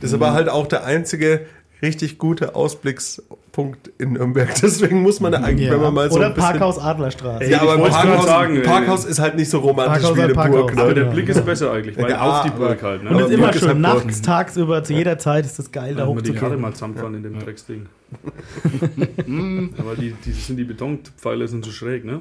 [0.00, 1.42] Das ist aber halt auch der einzige
[1.82, 4.48] richtig gute Ausblickspunkt in Nürnberg.
[4.62, 5.74] Deswegen muss man da eigentlich, Ja.
[5.74, 6.50] wenn man mal so Oder ein bisschen...
[6.50, 7.44] Parkhaus Adlerstraße.
[7.44, 8.62] Ey, Ja, aber Ich Parkhaus, gerade sagen.
[8.62, 10.46] Parkhaus ist halt nicht so romantisch Parkhaus wie eine Burg.
[10.66, 10.78] Parkhaus.
[10.78, 10.94] Aber Ne?
[10.94, 13.02] der Blick ist besser eigentlich, weil Ja, auf die Burg halt.
[13.04, 13.10] Ne?
[13.10, 16.16] Und ist immer schön, halt nachts, tagsüber, zu jeder Zeit ist es geil, da Wenn
[16.16, 16.60] wir die Karre hochzugehen.
[16.60, 17.86] mal zusammenfahren in dem Drecksding.
[19.78, 22.20] Aber die, die sind die Betonpfeiler sind so schräg, ne?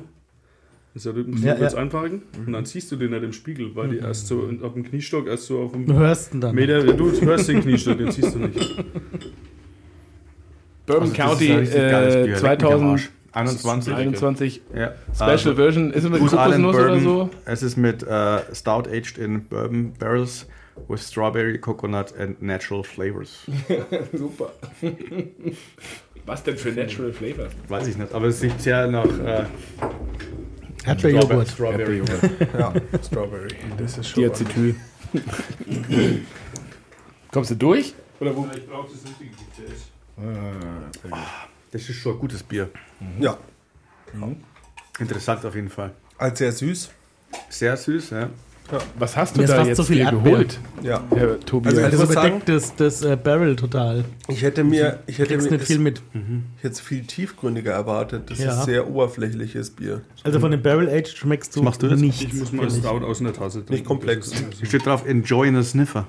[0.93, 1.81] Das ist ja Rücken, Ja, willst ja.
[1.81, 4.83] einparken und dann siehst du den nicht im Spiegel, weil die erst so auf dem
[4.83, 6.55] Kniestock, erst so auf dem Du hörst ihn dann.
[6.55, 8.83] Meter, du hörst den Kniestock, den siehst du nicht.
[10.89, 13.09] Bourbon Also County äh, leck mich am Arsch.
[13.31, 13.61] 21.
[13.61, 14.93] 2021 Ja.
[15.13, 15.91] Special Also, Version.
[15.93, 17.29] Ist es mit Goose Kokosnuss oder so?
[17.45, 20.47] Es ist mit äh, Stout aged in Bourbon Barrels
[20.87, 23.45] with Strawberry, Coconut and Natural Flavors.
[24.13, 24.51] Super.
[26.25, 27.47] Was denn für Natural Flavor?
[27.67, 29.05] Weiß ich nicht, aber es riecht sehr nach.
[29.05, 29.43] Äh,
[30.85, 31.49] Erdbeerjoghurt.
[31.49, 32.31] Strawberry Joghurt.
[32.57, 32.73] Ja,
[33.05, 33.49] Strawberry.
[33.77, 34.23] Das ist schon.
[34.23, 34.75] Diacetyl.
[37.31, 37.93] Kommst du durch?
[38.19, 38.47] Oder wo?
[38.55, 39.88] Ich brauche das richtige Gefäß.
[41.71, 42.69] Das ist schon ein gutes Bier.
[43.19, 43.37] Ja,
[44.99, 45.91] Interessant auf jeden Fall.
[46.17, 46.89] als sehr süß.
[47.49, 48.29] Sehr süß, ja.
[48.99, 50.31] Was hast du Mir ist da fast jetzt so viel dir Erdbeer.
[50.31, 51.03] geholt, Ja.
[51.15, 51.73] Herr Tobias?
[51.73, 54.05] Also, Also muss überdeckt das, das äh, Barrel total.
[54.27, 56.01] Ich hätte mir, ich hätte Kriegst mir nicht viel mit.
[56.13, 58.29] ich hätte es viel tiefgründiger erwartet.
[58.29, 58.59] Das Ja.
[58.59, 60.01] ist sehr oberflächliches Bier.
[60.23, 61.99] Also von dem Barrel Aged schmeckst du machst du jetzt?
[61.99, 62.21] nichts.
[62.21, 62.83] Ich muss mal finde ich.
[62.85, 63.73] Stout aus einer Tasse trinken.
[63.73, 64.29] Nicht komplex.
[64.29, 66.05] Das ist- Hier steht drauf, enjoy a sniffer.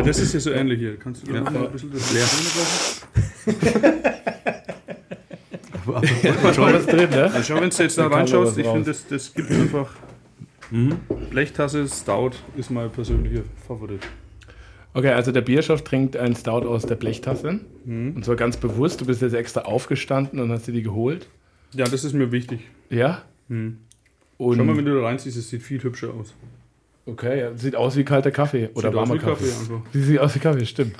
[0.00, 0.96] Ja, das ist ja so ähnlich hier.
[0.96, 1.40] Kannst du Ja.
[1.40, 2.24] noch mal ein bisschen das Leer.
[6.54, 7.24] Schon was drin, ne?
[7.32, 9.94] Also schau, wenn du jetzt da reinschaust, ich finde, das, das gibt einfach.
[11.30, 14.00] Blechtasse Stout ist mein persönlicher Favorit.
[14.94, 17.60] Okay, also der Bierschaft trinkt einen Stout aus der Blechtasse.
[17.84, 21.28] Und zwar ganz bewusst, du bist jetzt extra aufgestanden und hast dir die geholt.
[21.74, 22.60] Ja, das ist mir wichtig.
[22.88, 23.22] Ja?
[23.48, 23.78] Hm.
[24.38, 26.34] Und Schau mal, wenn du da reinziehst, es sieht viel hübscher aus.
[27.10, 29.44] Okay, ja, sieht aus wie kalter Kaffee oder Sieht aus warmer wie Kaffee.
[29.48, 29.80] Kaffee einfach.
[29.92, 30.96] Sie sieht aus wie Kaffee, stimmt.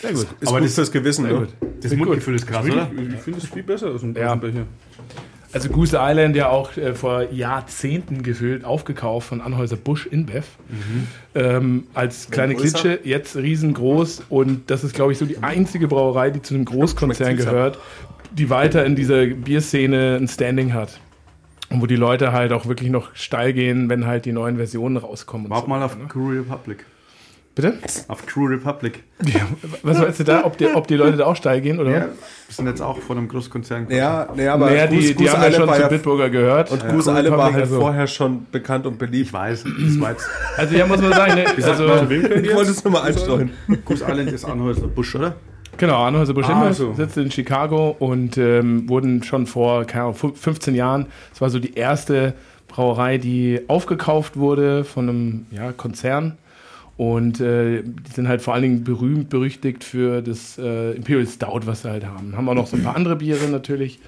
[0.00, 0.26] Sehr gut.
[0.40, 1.38] Ist Aber gut das- fürs Gewissen, Sehr ne?
[1.40, 1.48] gut.
[1.82, 2.90] Das Mundgefühl ist krass, oder?
[2.96, 4.34] Ich, ich finde es viel besser aus dem Ja.
[4.34, 4.64] Becher.
[5.52, 10.46] Also Goose Island ja auch äh, vor Jahrzehnten gefühlt aufgekauft von Anhäuser Busch InBev.
[11.34, 12.54] Ähm, als kleine?
[12.54, 16.66] Klitsche, jetzt riesengroß und das ist, glaube ich, so die einzige Brauerei, die zu einem
[16.66, 17.78] Großkonzern gehört,
[18.32, 21.00] die weiter in dieser Bierszene ein Standing hat.
[21.70, 24.96] Und wo die Leute halt auch wirklich noch steil gehen, wenn halt die neuen Versionen
[24.96, 25.48] rauskommen.
[25.50, 26.06] Wart so mal auf ne?
[26.08, 26.84] Crew Republic.
[27.54, 27.78] Bitte?
[28.08, 29.02] Auf Crew Republic.
[29.24, 29.40] Ja,
[29.82, 30.44] was meinst du da?
[30.44, 31.90] Ob die, ob die Leute da auch steil gehen, oder?
[31.90, 32.08] Ja, wir
[32.48, 33.86] sind jetzt auch von einem Großkonzern.
[33.90, 36.70] Ja, nee, aber naja, die, Goose- die Goose haben ja schon zu Bitburger gehört.
[36.70, 36.90] Und Ja.
[36.92, 39.26] Goose Island war halt also- vorher schon bekannt und beliebt.
[39.26, 40.28] Ich weiß, das war jetzt.
[40.56, 43.50] Also ja, muss man sagen, ne, also, Ich wollte es nur mal einstreuen.
[43.84, 45.34] Goose Island ist Anhäuser Busch, oder?
[45.80, 46.92] Genau, Anheuser Busch Ah, so.
[46.92, 51.48] sitzt in Chicago und ähm, wurden schon vor keine Ahnung, fün- 15 Jahren, es war
[51.48, 52.34] so die erste
[52.68, 56.36] Brauerei, die aufgekauft wurde von einem ja, Konzern.
[56.98, 61.60] Und äh, die sind halt vor allen Dingen berühmt, berüchtigt für das äh, Imperial Stout,
[61.64, 62.36] was sie halt haben.
[62.36, 64.00] Haben auch noch so ein paar andere Biere natürlich.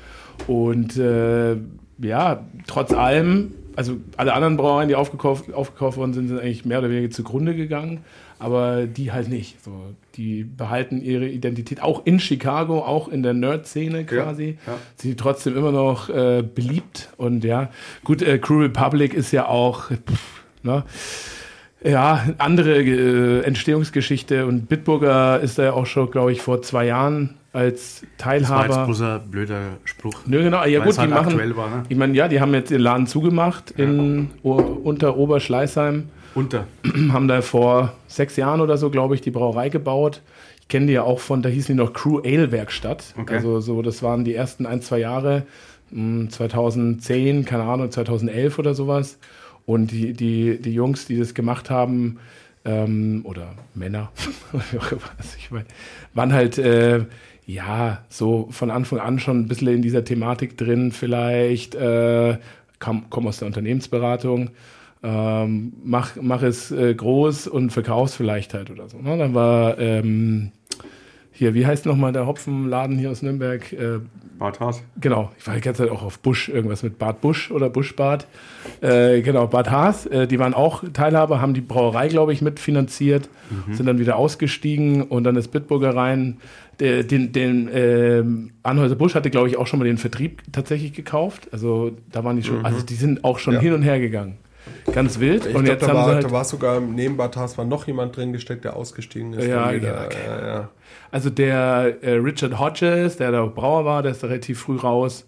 [0.46, 1.56] Und äh,
[2.02, 6.80] ja, trotz allem, also alle anderen Brauereien, die aufgekauft, aufgekauft worden sind, sind eigentlich mehr
[6.80, 8.00] oder weniger zugrunde gegangen.
[8.42, 9.62] Aber die halt nicht.
[9.62, 9.70] So,
[10.16, 14.58] die behalten ihre Identität auch in Chicago, auch in der Nerd-Szene quasi.
[14.66, 14.74] ja.
[14.96, 17.10] Sind die trotzdem immer noch äh, beliebt.
[17.16, 17.70] Und ja,
[18.02, 20.82] gut, äh, Crew Republic ist ja auch, pff, ne?
[21.84, 26.86] Ja, andere äh, Entstehungsgeschichte und Bitburger ist da ja auch schon, glaube ich, vor zwei
[26.86, 29.20] Jahren als Das war jetzt Teilhaber.
[29.24, 30.20] ein blöder Spruch.
[30.26, 30.64] Nö, genau.
[30.64, 31.56] Ja, gut, halt die machen.
[31.56, 31.82] war, ne?
[31.88, 36.66] Ich meine, ja, die haben jetzt den Laden zugemacht in o unter Oberschleißheim, Unter.
[37.12, 40.22] haben da vor sechs Jahren oder so, glaube ich, die Brauerei gebaut.
[40.60, 43.14] Ich kenne die ja auch von, da hießen die noch Crew Ale Werkstatt.
[43.18, 43.34] Okay.
[43.34, 45.44] Also so, das waren die ersten ein, zwei Jahre,
[45.90, 49.18] mh, 2010, keine Ahnung, 2011 oder sowas.
[49.66, 52.18] Und die, die, die Jungs, die das gemacht haben,
[52.64, 54.12] ähm, oder Männer,
[55.38, 55.66] ich mein,
[56.14, 57.04] waren halt, äh,
[57.44, 62.38] ja, so von Anfang an schon ein bisschen in dieser Thematik drin, vielleicht, äh,
[62.78, 64.50] kam, komm aus der Unternehmensberatung,
[65.02, 68.98] ähm, mach, mach es äh, groß und verkauf's vielleicht halt oder so.
[68.98, 69.16] Ne?
[69.18, 70.52] Dann war ähm,
[71.32, 73.72] hier, wie heißt nochmal der Hopfenladen hier aus Nürnberg?
[73.72, 73.98] Äh,
[74.38, 74.82] Bart Haas.
[75.00, 78.26] Genau, ich war die ganze Zeit auch auf Busch, irgendwas mit Bad Busch oder Buschbad.
[78.80, 83.28] Äh, genau, Bad Haas, äh, die waren auch Teilhaber, haben die Brauerei, glaube ich, mitfinanziert,
[83.70, 86.38] sind dann wieder ausgestiegen und dann ist Bitburger rein.
[86.80, 90.94] Der, den den ähm, Anhäuser Busch hatte, glaube ich, auch schon mal den Vertrieb tatsächlich
[90.94, 91.48] gekauft.
[91.52, 93.60] Also da waren die schon, also die sind auch schon Ja.
[93.60, 94.38] hin und her gegangen.
[94.92, 95.46] Ganz wild.
[95.46, 96.24] Ich und glaube, jetzt da, haben war, halt.
[96.24, 99.46] da war sogar neben Bartas war noch jemand drin gesteckt, der ausgestiegen ist.
[99.46, 100.18] Ja, Dann ja, okay.
[100.26, 100.68] ja, ja.
[101.10, 105.26] Also der äh, Richard Hodges, der da Brauer war, der ist da relativ früh raus.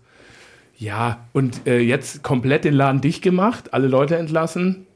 [0.77, 4.87] Ja, und äh, jetzt komplett den Laden dicht gemacht, alle Leute entlassen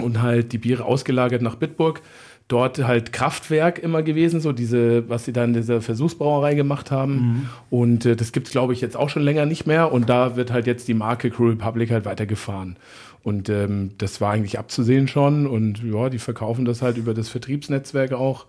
[0.00, 2.00] und halt die Biere ausgelagert nach Bitburg.
[2.48, 7.50] Dort halt Kraftwerk immer gewesen, so diese, was sie da in dieser Versuchsbrauerei gemacht haben.
[7.68, 9.92] Und äh, das gibt's glaube ich, jetzt auch schon länger nicht mehr.
[9.92, 12.76] Und da wird halt jetzt die Marke Crew Republic halt weitergefahren.
[13.22, 15.46] Und ähm, das war eigentlich abzusehen schon.
[15.46, 18.46] Und ja, die verkaufen das halt über das Vertriebsnetzwerk auch.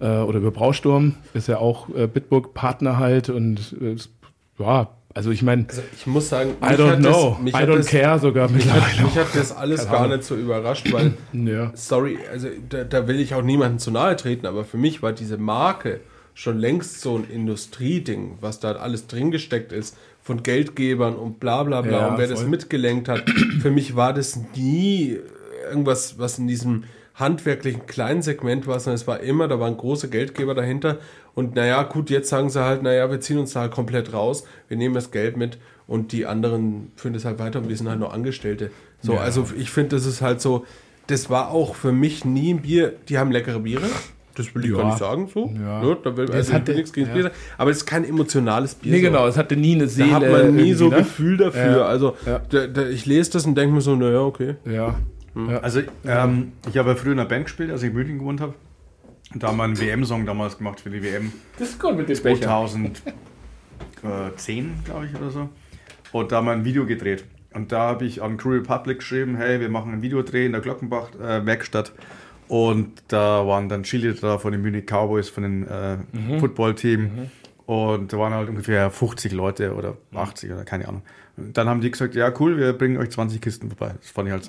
[0.00, 3.30] Äh, oder über Brausturm, ist ja auch äh, Bitburg-Partner halt.
[3.30, 3.96] Und äh,
[4.58, 7.86] ja, also ich meine, Also ich muss sagen, I don't know, das, I don't das,
[7.86, 11.72] care sogar Mich hat, mich hat das alles gar nicht so überrascht, weil, Ja.
[11.74, 15.14] sorry, also da, da will ich auch niemandem zu nahe treten, aber für mich war
[15.14, 16.00] diese Marke
[16.34, 19.96] schon längst so ein Industrieding, was da alles drin gesteckt ist,
[20.26, 22.48] von Geldgebern und bla bla bla Ja, und wer das voll.
[22.50, 23.22] mitgelenkt hat.
[23.62, 25.18] Für mich war das nie
[25.70, 26.82] irgendwas, was in diesem
[27.14, 30.98] handwerklichen kleinen Segment war, sondern es war immer, da waren große Geldgeber dahinter.
[31.36, 34.42] Und naja, gut, jetzt sagen sie halt, naja, wir ziehen uns da halt komplett raus,
[34.66, 37.88] wir nehmen das Geld mit und die anderen führen das halt weiter und wir sind
[37.88, 38.72] halt nur Angestellte.
[39.02, 39.20] So, Ja.
[39.20, 40.66] also ich finde, das ist halt so,
[41.06, 43.86] das war auch für mich nie ein Bier, die haben leckere Biere.
[44.36, 44.76] Das will ich Ja.
[44.76, 45.50] gar nicht sagen, so.
[45.58, 45.82] Ja.
[45.82, 47.14] Ne, da will, Das also hatte- will nichts gegen ja.
[47.14, 48.92] Bier sagen, aber es ist kein emotionales Bier.
[48.92, 49.06] Nee, so.
[49.06, 50.14] genau, es hatte nie eine Da Seele.
[50.14, 50.98] hat man nie so ne?
[50.98, 51.78] Gefühl dafür.
[51.78, 51.86] Ja.
[51.86, 52.40] Also Ja.
[52.50, 54.56] da, da, ich lese das und denke mir so, naja, okay.
[54.64, 54.94] Ja.
[55.62, 58.40] Also ähm, ich habe ja früher in einer Band gespielt, als ich in München gewohnt
[58.40, 58.54] habe.
[59.34, 62.14] Da haben wir einen WM-Song damals gemacht für die WM Das ist gut mit dem
[62.14, 62.92] 2010,
[64.84, 65.48] glaube ich, oder so.
[66.12, 67.24] Und da haben wir ein Video gedreht.
[67.52, 70.60] Und da habe ich an Crew Republic geschrieben, hey, wir machen ein Videodreh in der
[70.60, 71.92] Glockenbach-Werkstatt.
[72.48, 73.84] Und da waren dann
[74.20, 77.30] da von den Munich Cowboys, von dem äh, Football-Team.
[77.66, 81.02] Und da waren halt ungefähr 50 Leute oder 80 oder keine Ahnung.
[81.36, 83.94] Und dann haben die gesagt, ja cool, wir bringen euch 20 Kisten vorbei.
[84.00, 84.44] Das fand ich halt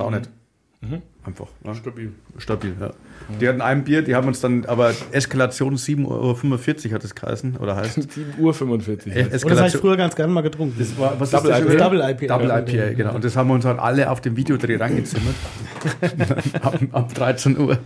[0.82, 1.02] saunett.
[1.26, 1.48] Einfach.
[1.64, 1.76] Ne?
[1.76, 2.12] Stabil.
[2.38, 2.92] Stabil, ja.
[3.42, 7.58] Die hatten ein Bier, die haben uns dann, aber Eskalation 7,45 Euro hat es geheißen,
[7.58, 9.14] oder heißt 7 Uhr 45.
[9.14, 10.76] Äh, Und das habe ich früher ganz gerne mal getrunken.
[10.80, 11.84] Das war, was Double ist das IPA?
[11.84, 12.38] Double IPA.
[12.38, 13.16] Double IPA, genau.
[13.16, 15.36] Und das haben wir uns halt alle auf dem Videodreh reingezimmert.
[16.62, 17.78] ab, ab 13 Uhr.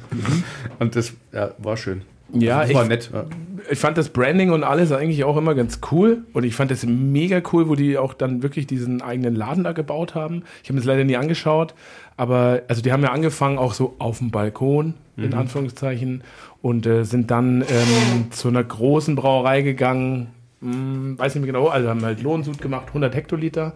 [0.79, 2.03] Und das ja, war schön.
[2.33, 3.09] Ja, das ich, war nett.
[3.13, 3.25] Ja.
[3.69, 6.23] ich fand das Branding und alles eigentlich auch immer ganz cool.
[6.33, 9.71] Und ich fand das mega cool, wo die auch dann wirklich diesen eigenen Laden da
[9.73, 10.43] gebaut haben.
[10.63, 11.73] Ich habe mir das leider nie angeschaut.
[12.18, 16.24] Aber also die haben ja angefangen auch so auf dem Balkon, in Anführungszeichen,
[16.62, 20.28] und äh, sind dann ähm, zu einer großen Brauerei gegangen.
[20.62, 23.74] Hm, weiß nicht mehr genau, also haben halt Lohnsud gemacht, 100 Hektoliter.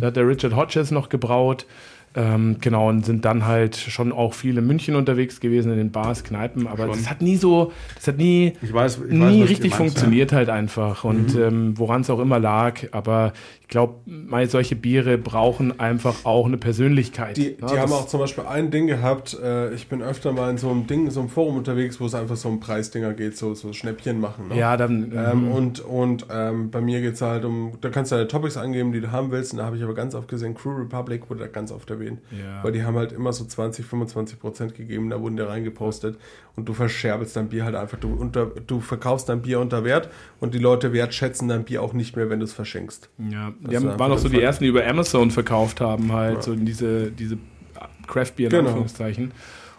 [0.00, 1.66] Da hat der Richard Hodges noch gebraut.
[2.16, 5.92] Ähm, genau, und sind dann halt schon auch viel in München unterwegs gewesen, in den
[5.92, 9.42] Bars, Kneipen, aber das hat nie so, das hat nie, Ich weiß, ich weiß, nie
[9.42, 13.34] richtig meinst, funktioniert halt einfach und ähm, woran es auch immer lag, aber
[13.66, 13.96] ich glaube,
[14.46, 17.36] solche Biere brauchen einfach auch eine Persönlichkeit.
[17.36, 20.50] Die, Ja, die haben auch zum Beispiel ein Ding gehabt, äh, ich bin öfter mal
[20.50, 23.36] in so einem Ding, so einem Forum unterwegs, wo es einfach so um Preisdinger geht,
[23.36, 24.48] so, so Schnäppchen machen.
[24.48, 24.56] Ne?
[24.56, 28.16] ja, dann Ähm, und und ähm, bei mir geht es halt um, da kannst du
[28.16, 29.52] deine Topics angeben, die du haben willst.
[29.52, 32.05] Und da habe ich aber ganz oft gesehen, Crew Republic wurde da ganz oft erwähnt.
[32.30, 32.62] Ja.
[32.64, 36.18] Weil die haben halt immer so 20, 25 Prozent gegeben, da wurden die reingepostet.
[36.56, 40.08] Und du verscherbelst dein Bier halt einfach, du, unter, du verkaufst dein Bier unter Wert
[40.40, 43.10] und die Leute wertschätzen dein Bier auch nicht mehr, wenn du es verschenkst.
[43.30, 46.12] Ja, Das die haben, war waren auch so die ersten, die über Amazon verkauft haben,
[46.12, 47.36] halt, so in diese, diese
[48.06, 48.68] Craft Beer in Genau.
[48.68, 49.32] Anführungszeichen.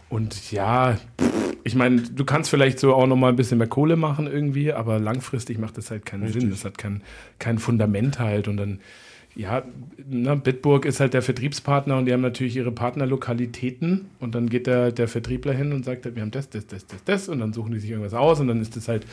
[0.09, 0.97] Und ja,
[1.63, 4.71] ich meine, du kannst vielleicht so auch noch mal ein bisschen mehr Kohle machen irgendwie,
[4.71, 6.49] aber langfristig macht das halt keinen Sinn.
[6.49, 7.01] Das hat kein,
[7.39, 8.47] kein Fundament halt.
[8.47, 8.79] Und dann,
[9.37, 9.63] ja,
[10.09, 14.07] ne, Bitburg ist halt der Vertriebspartner und die haben natürlich ihre Partnerlokalitäten.
[14.19, 17.03] Und dann geht der, der Vertriebler hin und sagt, wir haben das, das, das, das,
[17.03, 17.29] das.
[17.29, 19.05] Und dann suchen die sich irgendwas aus und dann ist das halt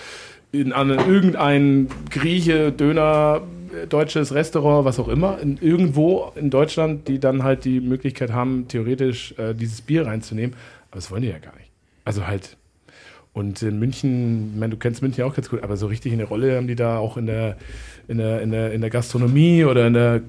[0.51, 3.43] in eine, irgendein Grieche, Döner,
[3.75, 8.33] äh, deutsches Restaurant, was auch immer, in, irgendwo in Deutschland, die dann halt die Möglichkeit
[8.33, 10.57] haben, theoretisch äh, dieses Bier reinzunehmen.
[10.91, 11.71] Aber das wollen die ja gar nicht.
[12.07, 12.57] Also halt.
[13.35, 16.25] Und in München, ich meine, du kennst München auch ganz gut, aber so richtig eine
[16.25, 17.57] Rolle haben die da auch in der,
[18.09, 20.21] in der, in der, in der Gastronomie oder in der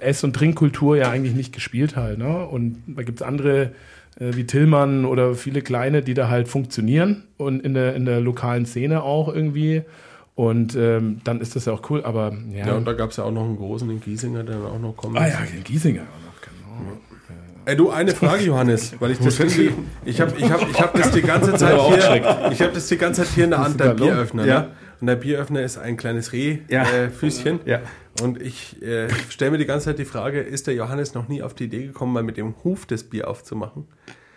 [0.00, 2.18] Ess- und Trinkkultur ja eigentlich nicht gespielt halt.
[2.18, 2.46] Ne?
[2.46, 3.72] Und da gibt es andere
[4.18, 8.20] äh, wie Tillmann oder viele kleine, die da halt funktionieren und in der, in der
[8.20, 9.82] lokalen Szene auch irgendwie.
[10.34, 12.68] Und ähm, dann ist das ja auch cool, aber ja.
[12.68, 14.78] Ja, und da gab es ja auch noch einen großen in Giesinger, der dann auch
[14.80, 15.18] noch kommt.
[15.18, 16.96] ah ja, in Giesinger auch noch, genau.
[17.66, 19.70] Ey, du, eine Frage, Johannes, weil ich das irgendwie,
[20.04, 22.96] ich habe ich hab, ich hab das die ganze Zeit hier, ich habe das die
[22.96, 24.68] ganze Zeit hier in der Hand, der Bieröffner, Ja.
[25.02, 27.60] Und der Bieröffner ist ein kleines Rehfüßchen.
[27.64, 27.78] Ja.
[27.78, 27.80] Äh.
[27.80, 28.24] Ja.
[28.24, 31.42] Und ich äh, stelle mir die ganze Zeit die Frage, ist der Johannes noch nie
[31.42, 33.88] auf die Idee gekommen, mal mit dem Huf das Bier aufzumachen?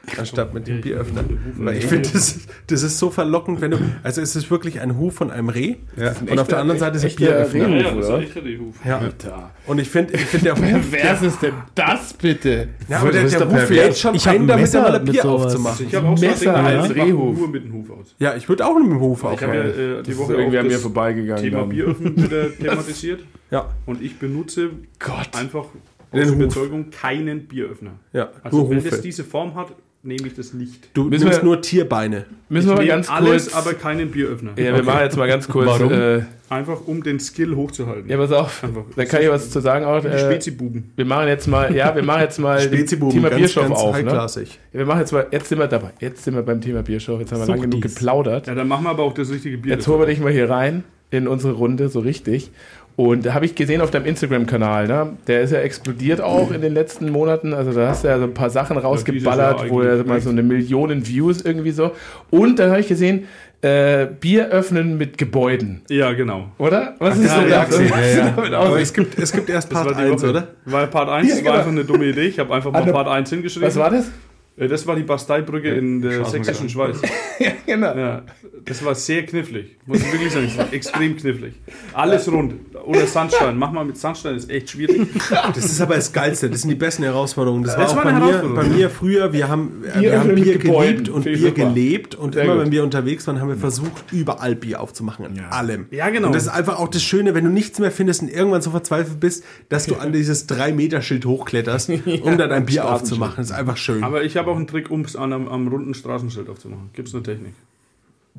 [0.18, 1.24] Anstatt mit dem Bieröffner.
[1.58, 3.78] Weil ich finde, das, das ist so verlockend, wenn du.
[4.04, 5.76] Also es ist wirklich ein Huf von einem Reh.
[5.98, 6.14] Ja.
[6.30, 7.68] Und auf der anderen Seite ist ein Bieröffner.
[7.68, 7.82] Reh.
[7.82, 8.86] Ja, das ist Huf.
[8.86, 9.52] Ja.
[9.68, 10.86] Und ich finde, ich find der Huf.
[10.92, 12.70] Wer ist denn das bitte?
[12.88, 15.06] Ja, aber der, ist der Huf lädt schon Ich ein, ein damit Messer mal ein
[15.06, 15.46] Bier sowas.
[15.46, 15.86] aufzumachen.
[15.88, 17.38] Ich habe auch Messer so ein Ding, als ich Rehhuf.
[17.38, 18.16] nur mit dem Huf aus.
[18.20, 20.00] Ja, ich würde auch mit dem Huf Ich habe ja aufhören.
[20.00, 21.44] äh, die Das Woche irgendwie an mir vorbeigegangen.
[21.44, 21.64] Thema.
[21.66, 23.22] Bieröffnen wieder thematisiert.
[23.52, 25.30] Ja, Und ich benutze Gott.
[25.34, 26.30] einfach aus.
[26.32, 27.92] Überzeugung keinen Bieröffner.
[28.14, 28.90] ja, Also wenn Hufe.
[28.90, 29.68] es diese Form hat,
[30.06, 30.90] nehme ich das nicht.
[30.94, 32.26] Du Müssen nimmst wir- nur Tierbeine.
[32.48, 33.56] Müssen wir ich mal nehme ganz alles, kurz.
[33.56, 34.52] aber keinen Bieröffner.
[34.56, 35.68] ja, wir machen jetzt mal ganz kurz.
[35.68, 35.92] Warum?
[35.92, 38.08] Äh, Einfach um den Skill hochzuhalten.
[38.08, 38.64] ja, pass auf.
[38.64, 38.84] Einfach.
[38.96, 40.04] Da kann ich was zu sagen auch.
[40.06, 40.92] Äh, Spezibuben.
[40.96, 44.02] wir machen jetzt mal, ja, wir machen jetzt mal Spezibuben, Thema ganz, Bierstoff ganz auf.
[44.02, 44.12] Ne?
[44.12, 45.92] Ja, wir machen jetzt mal, jetzt sind wir dabei.
[46.00, 47.20] Jetzt sind wir beim Thema Bierstoff.
[47.20, 47.96] Jetzt haben wir lang genug Suchtis.
[47.96, 48.46] geplaudert.
[48.48, 49.74] Ja, dann machen wir aber auch das richtige Bier.
[49.74, 52.52] Jetzt holen wir dich mal hier rein in unsere Runde, so richtig.
[52.98, 55.18] Und da habe ich gesehen auf deinem Instagram-Kanal, ne?
[55.28, 57.54] der ist ja explodiert auch in den letzten Monaten.
[57.54, 60.44] Also da hast du ja so ein paar Sachen rausgeballert, wo er mal so eine
[60.44, 61.92] Million Views irgendwie so.
[62.32, 63.28] Und dann habe ich gesehen,
[63.62, 66.52] äh, Bier öffnen mit Gebäuden, ja, genau.
[66.58, 66.96] oder?
[67.00, 68.16] Was ist ja, so ja, das?
[68.16, 68.68] ja, damit aus?
[68.68, 70.30] Aber es gibt, es gibt erst Part war die 1, Woche.
[70.30, 70.48] oder?
[70.66, 71.54] Weil Part 1 Ja, war genau.
[71.56, 72.28] einfach eine dumme Idee.
[72.28, 73.68] Ich habe einfach mal Part 1 hingeschrieben.
[73.68, 74.12] Was war das?
[74.58, 76.70] Äh, Das war die Basteibrücke in der sächsischen.
[76.70, 76.98] Schweiz.
[77.66, 77.96] genau.
[77.96, 78.24] Ja,
[78.64, 79.78] das war sehr knifflig.
[79.86, 81.54] Muss ich wirklich sagen, es war extrem knifflig.
[81.94, 82.54] Alles rund.
[82.86, 83.58] Oder Sandstein.
[83.58, 85.08] Mach mal mit Sandstein, ist echt schwierig.
[85.54, 87.64] Das ist aber das Geilste, das sind die besten Herausforderungen.
[87.64, 90.36] Das, Das war auch bei mir, bei mir früher, wir haben, äh, Bier wir haben
[90.36, 92.64] Bier geliebt und Bier gelebt und Sehr immer gut.
[92.66, 95.88] wenn wir unterwegs waren, haben wir versucht, überall Bier aufzumachen, an allem.
[95.92, 96.28] Ja, genau.
[96.28, 98.72] Und das ist einfach auch das Schöne, wenn du nichts mehr findest und irgendwann so
[98.72, 101.90] verzweifelt bist, dass du an dieses 3-Meter-Schild hochkletterst,
[102.24, 103.36] um dann ein Bier aufzumachen.
[103.38, 104.04] Das ist einfach schön.
[104.04, 106.90] Aber ich habe auch einen Trick, um es an einem, am runden Straßenschild aufzumachen.
[106.94, 107.54] Gibt es eine Technik?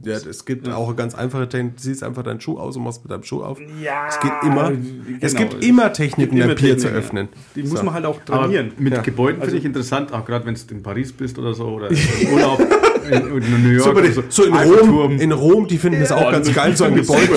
[0.05, 1.77] Ja, es gibt auch eine ganz einfache Technik.
[1.77, 3.59] Du ziehst einfach deinen Schuh aus und machst mit deinem Schuh auf.
[3.83, 4.71] Ja, es geht immer.
[5.23, 5.49] es genau.
[5.49, 6.93] gibt immer Techniken, Immer ein Bier zu ja.
[6.93, 7.29] öffnen.
[7.55, 7.85] Die muss So.
[7.87, 8.73] man halt auch Aber trainieren.
[8.77, 9.01] mit Ja.
[9.01, 11.89] Gebäuden finde ich interessant, auch gerade wenn du in Paris bist oder so oder
[12.21, 12.61] im Urlaub
[13.11, 13.85] in, in New York.
[13.85, 16.95] So, oder so in, Rom, in Rom, die finden das auch ganz geil, so ein
[16.97, 17.33] Gebäude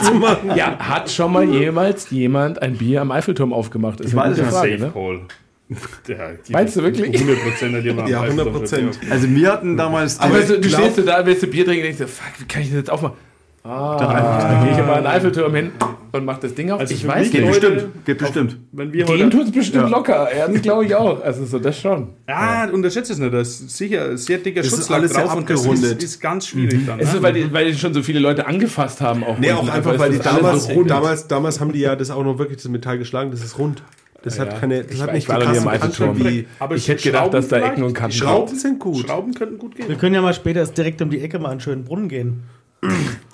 [0.00, 0.52] zu machen.
[0.54, 4.00] Ja, hat schon mal jemals jemand ein Bier am Eiffelturm aufgemacht?
[4.00, 4.90] Ist Ich eine weiß es Frage, Safe ne?
[4.92, 5.20] Call.
[6.08, 7.14] Die- Meinst du wirklich?
[7.14, 8.66] 100 Prozent Ja, am Eiffelturm 100%.
[8.68, 8.98] verkauft.
[9.10, 11.86] Also wir hatten damals Aber die- du, stehst du da, willst du Bier trinken und
[11.86, 13.16] denkst, dir, fuck, wie kann ich das jetzt aufmachen?
[13.64, 15.72] Ah, dann gehe ich immer an den Eiffelturm hin
[16.12, 16.80] und mach das Ding auf.
[16.80, 17.52] Also ich weiß geht nicht.
[17.62, 18.56] Leute- bestimmt, geht bestimmt.
[18.72, 19.30] Wenn wir Gehen heute.
[19.30, 20.28] tut es bestimmt locker.
[20.34, 21.22] Ja, das glaube ich auch.
[21.22, 22.08] Also so, das schon.
[22.28, 23.34] Ah, unterschätzt es nicht.
[23.34, 25.98] Das ist sicher sehr dicker Das ist Schutzlack alles sehr drauf und das abgerundet.
[25.98, 26.98] ist, ist ganz schwierig dann.
[26.98, 27.16] Es ne?
[27.16, 29.22] ist, weil, die, weil die schon so viele Leute angefasst haben.
[29.22, 29.68] Auch Nee, unten.
[29.68, 32.10] auch einfach, Also weil es die ist damals, so damals, damals haben die ja das
[32.10, 33.82] auch noch wirklich das Metall geschlagen, das ist rund.
[34.22, 36.18] Das Ja, hat keine, das Ich hat nicht ich war nie Kanten Eiffelturm.
[36.18, 36.46] wie.
[36.58, 37.58] Aber ich hätte gedacht, dass da?
[37.58, 38.98] Ecken und Kanten Schrauben sind gut.
[39.06, 39.88] Schrauben könnten gut gehen.
[39.88, 42.42] Wir können ja mal später erst direkt um die Ecke mal einen schönen Brunnen gehen.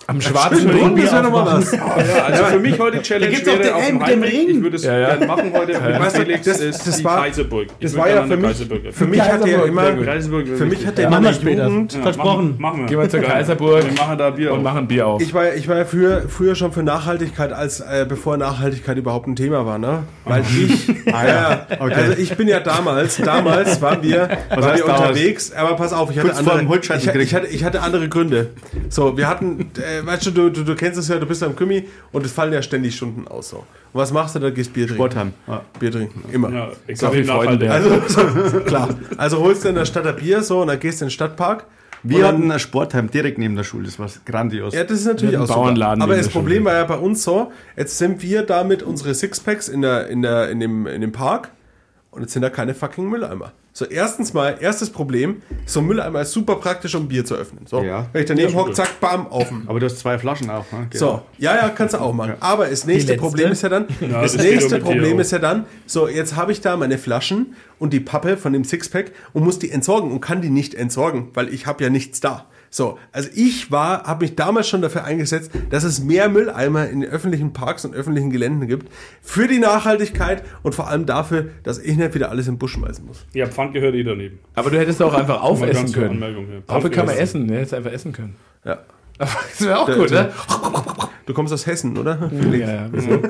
[0.06, 0.96] Am schwarzen Ring.
[0.96, 1.72] das wäre noch mal was.
[1.72, 1.80] Ja,
[2.26, 4.22] also für mich heute Challenge gibt's auch wäre den auf dem dem.
[4.22, 4.48] Ring.
[4.50, 5.06] Ich würde es Ja, ja.
[5.14, 6.44] gerne machen heute mit Weißt Felix.
[6.44, 7.66] das- ist das die war- Kaiserburg.
[7.78, 8.56] Ich Das war ja für mich,
[8.92, 9.58] für mich hat der
[10.04, 11.30] Kaiserburg, immer, für mich hat Ja, immer.
[11.30, 12.34] Jugend, Ja, Versprochen.
[12.50, 12.86] Machen, machen wir.
[12.86, 14.64] Gehen wir zur Kaiserburg Wir machen da Bier und auf.
[14.64, 15.22] machen Bier auf.
[15.22, 19.26] ich war, ich war ja früher, früher schon für Nachhaltigkeit, als äh, bevor Nachhaltigkeit überhaupt
[19.26, 20.02] ein Thema war, ne?
[20.24, 25.52] Weil ich, ah, ja, also ich bin ja damals, damals waren wir, waren wir unterwegs,
[25.52, 28.50] aber pass auf, ich hatte andere, ich, Holzscheitel ich, hatte, ich hatte andere Gründe.
[28.88, 31.54] So, wir hatten, äh, weißt du, du, du, du kennst es ja, du bist am
[31.56, 33.50] Krimi und es fallen ja ständig Stunden aus.
[33.50, 33.58] So.
[33.58, 34.38] Und was machst du?
[34.40, 35.02] Da gehst Bier trinken.
[35.02, 35.32] Sportheim.
[35.46, 35.62] Ja.
[35.78, 36.50] Bier trinken, immer.
[36.50, 37.70] Ja, So extrem viel Freude.
[37.70, 38.88] Also, so, klar.
[39.16, 41.12] Also holst du in der Stadt ein Bier so und dann gehst du in den
[41.12, 41.66] Stadtpark.
[42.02, 43.84] Wir dann- hatten ein Sportheim direkt neben der Schule.
[43.86, 44.74] Das war grandios.
[44.74, 46.12] Ja, das ist natürlich auch Bauernladen super.
[46.12, 46.66] Aber das Problem Schule.
[46.66, 50.20] war ja bei uns so, jetzt sind wir da mit unsere Sixpacks in, der, in,
[50.20, 51.50] der, in, dem, in dem Park
[52.10, 53.52] und jetzt sind da keine fucking Mülleimer.
[53.76, 57.66] So, erstens mal, erstes Problem, so ein Mülleimer ist super praktisch, um Bier zu öffnen.
[57.66, 58.06] So, Ja.
[58.12, 59.64] wenn ich daneben hocke, zack, bam, offen.
[59.66, 60.64] Aber du hast zwei Flaschen auch.
[60.70, 60.88] Ne?
[60.94, 62.34] So, ja, ja, kannst du auch machen.
[62.38, 63.16] Aber das nächste?
[63.16, 66.52] Problem ist ja dann, das das geht nächste Problem ist ja dann, so, jetzt habe
[66.52, 70.20] ich da meine Flaschen und die Pappe von dem Sixpack und muss die entsorgen und
[70.20, 72.46] kann die nicht entsorgen, weil ich habe ja nichts da.
[72.74, 77.02] So, also ich war, habe mich damals schon dafür eingesetzt, dass es mehr Mülleimer in
[77.02, 78.90] den öffentlichen Parks und öffentlichen Geländen gibt,
[79.22, 83.06] für die Nachhaltigkeit und vor allem dafür, dass ich nicht wieder alles im Busch schmeißen
[83.06, 83.26] muss.
[83.32, 84.40] Ja, Pfand gehört eh daneben.
[84.56, 86.14] Aber du hättest auch einfach aufessen können.
[86.14, 86.62] Anmerkung hier.
[86.62, 87.46] Pappe kann man essen.
[87.46, 88.34] Du hättest einfach essen können.
[88.64, 88.78] Ja.
[89.18, 90.32] Das wäre auch gut, ne?
[91.26, 92.28] Du kommst aus Hessen, oder?
[92.50, 92.88] Ja, ja.
[92.92, 93.22] wieso?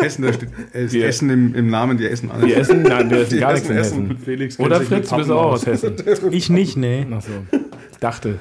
[0.00, 2.46] Essen, da steht äh, Wir- Essen im, im Namen, die essen alles.
[2.46, 4.18] Wir essen, nein, wir essen Die gar nichts in essen Hessen.
[4.18, 5.60] Felix Oder Fritz, du bist auch aus.
[5.60, 5.94] aus Hessen.
[6.32, 7.06] Ich nicht, nee.
[7.12, 7.30] Ach so.
[7.98, 8.38] Ich dachte.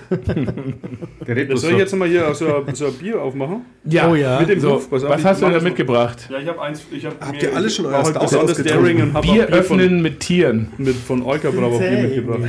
[1.26, 3.66] Bloß Soll ich jetzt mal hier so ein, so ein Bier aufmachen?
[3.86, 4.40] Ja, Oh ja.
[4.40, 6.28] Mit dem so, was ich hast du da das mitgebracht?
[6.30, 6.84] Ja, ich habe eins.
[6.92, 8.66] Ich hab Habt mir- ihr alle schon euer Stout ausgetrunken?
[8.66, 10.72] daring und habe Bier Bier von, öffnen mit Tieren.
[10.78, 12.42] mit von Brauer Bier mitgebracht.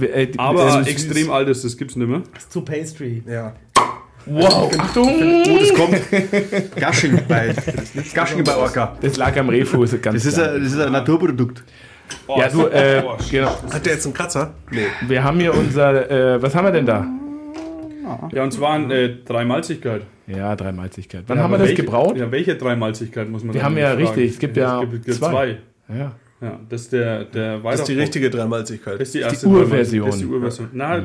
[0.00, 1.28] Äh, die- Aber das ist extrem süß.
[1.30, 2.22] altes, das gibt's nicht mehr.
[2.50, 3.24] Zu Pastry.
[3.28, 3.54] Ja.
[4.26, 5.08] Wow, Achtung!
[5.08, 6.76] Oh, das kommt.
[6.76, 7.52] Gashing bei,
[8.14, 8.96] Gashing bei Orca.
[9.00, 11.64] Das lag am Rehfuß ganz Das ist, ein, das ist ein Naturprodukt.
[12.26, 13.50] Oh, Ja, du, äh, genau.
[13.72, 14.54] Hat der jetzt einen Kratzer?
[14.70, 14.86] Nee.
[15.06, 17.06] Wir haben hier unser, äh, was haben wir denn da?
[18.32, 20.02] Ja, und zwar äh, Dreimalzigkeit.
[20.28, 21.24] Ja, Dreimalzigkeit.
[21.26, 22.16] Wann Ja, haben wir das welche, gebraut?
[22.16, 24.02] Ja, welche Dreimalzigkeit muss man Wir haben ja fragen?
[24.02, 25.30] richtig, es gibt ja es gibt, zwei.
[25.30, 25.58] zwei.
[25.88, 26.12] Ja.
[26.40, 28.94] Ja, das ist der, der Das ist die richtige Dreimalzigkeit.
[28.94, 30.06] Das ist die erste Urversion.
[30.06, 30.68] Das ist die Urversion.
[30.72, 30.96] Na,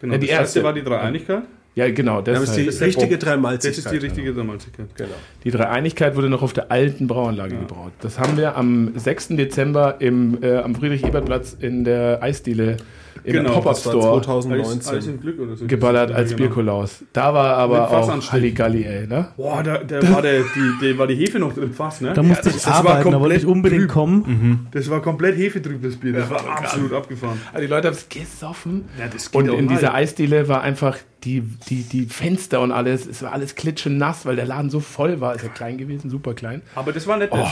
[0.00, 0.12] genau.
[0.14, 0.64] Ja, die das erste erste.
[0.64, 1.42] war die Dreieinigkeit.
[1.74, 2.20] Ja, genau.
[2.22, 2.82] Das, Das ist die halt.
[2.82, 3.78] richtige Das Dreimalzigkeit.
[3.78, 4.86] ist die richtige Dreimalzigkeit.
[4.96, 5.10] Genau.
[5.44, 7.92] Die Dreieinigkeit wurde noch auf der alten Brauanlage gebraut.
[8.00, 9.28] Das haben wir am 6.
[9.36, 12.78] Dezember im, äh, am Friedrich-Ebert-Platz in der Eisdiele
[13.24, 14.90] in Genau, der Pop-Up Das war Store Alles, 2019.
[14.92, 15.66] alles im Glück oder so.
[15.66, 16.38] geballert als Genau.
[16.42, 17.04] Bierkolaus.
[17.12, 18.32] Da war aber auch.
[18.32, 19.28] Halligalli, ey, ne?
[19.36, 22.12] Boah, da, da war, der, die, da war die Hefe noch drin fast, ne?
[22.12, 23.90] Da musste das- ich das arbeiten, da wollte ich unbedingt trüb.
[23.90, 24.68] kommen.
[24.72, 26.12] Das war komplett hefetrüb, das Bier.
[26.12, 27.40] Das war absolut abgefahren.
[27.52, 28.84] Also die Leute haben es gesoffen.
[28.98, 29.74] Ja, das geht Und in mal.
[29.74, 34.36] dieser Eisdiele war einfach die, die, die Fenster und alles, es war alles klitschenass, weil
[34.36, 35.34] der Laden so voll war.
[35.34, 36.62] Ist ja klein gewesen, super klein.
[36.74, 37.40] Aber das war nicht das.
[37.40, 37.48] Oh,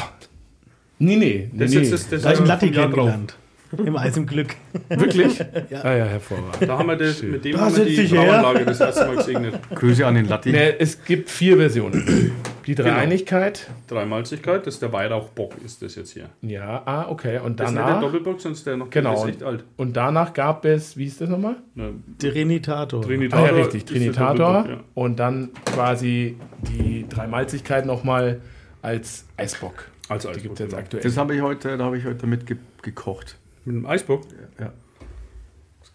[0.98, 1.80] Nee, nee, nee, das nee.
[1.80, 2.82] ist das, das Da habe ich einen war Latte drauf.
[2.94, 3.36] kennengelernt.
[3.84, 4.54] Im Eis im Glück.
[4.88, 5.38] Wirklich?
[5.70, 5.80] ja.
[5.82, 6.68] Ah ja, hervorragend.
[6.68, 8.06] Da haben wir das, mit dem Da haben wir die.
[8.06, 9.58] Brauanlage das erste Mal gesegnet.
[9.74, 10.50] Grüße an den Latti.
[10.52, 12.32] Nee, es gibt vier Versionen.
[12.66, 12.88] Die Genau.
[12.90, 13.70] Dreieinigkeit.
[13.86, 16.30] Dreimalzigkeit, das ist der Weihrauchbock, ist das jetzt hier.
[16.42, 17.38] Ja, ah, okay.
[17.38, 18.00] Und Das ist nicht der danach.
[18.02, 19.22] Doppelbock, sonst der noch Genau.
[19.24, 19.64] ist echt alt.
[19.76, 21.56] Und danach gab es, wie ist das nochmal?
[21.76, 23.02] Ne, Trinitator.
[23.02, 23.46] Ah, Trinitator.
[23.46, 24.54] ja, richtig, Trinitator.
[24.62, 28.40] Doppelbock, Und dann quasi die Dreimalzigkeit nochmal
[28.82, 29.74] als Eisbock.
[30.08, 30.14] ja.
[30.14, 30.42] Als Die Eisbock.
[30.42, 30.82] gibt es jetzt genau.
[30.82, 31.02] aktuell.
[31.04, 33.36] Das habe ich heute, da habe ich heute mitgekocht.
[33.66, 34.22] Mit dem Eisbock?
[34.58, 34.72] Ja.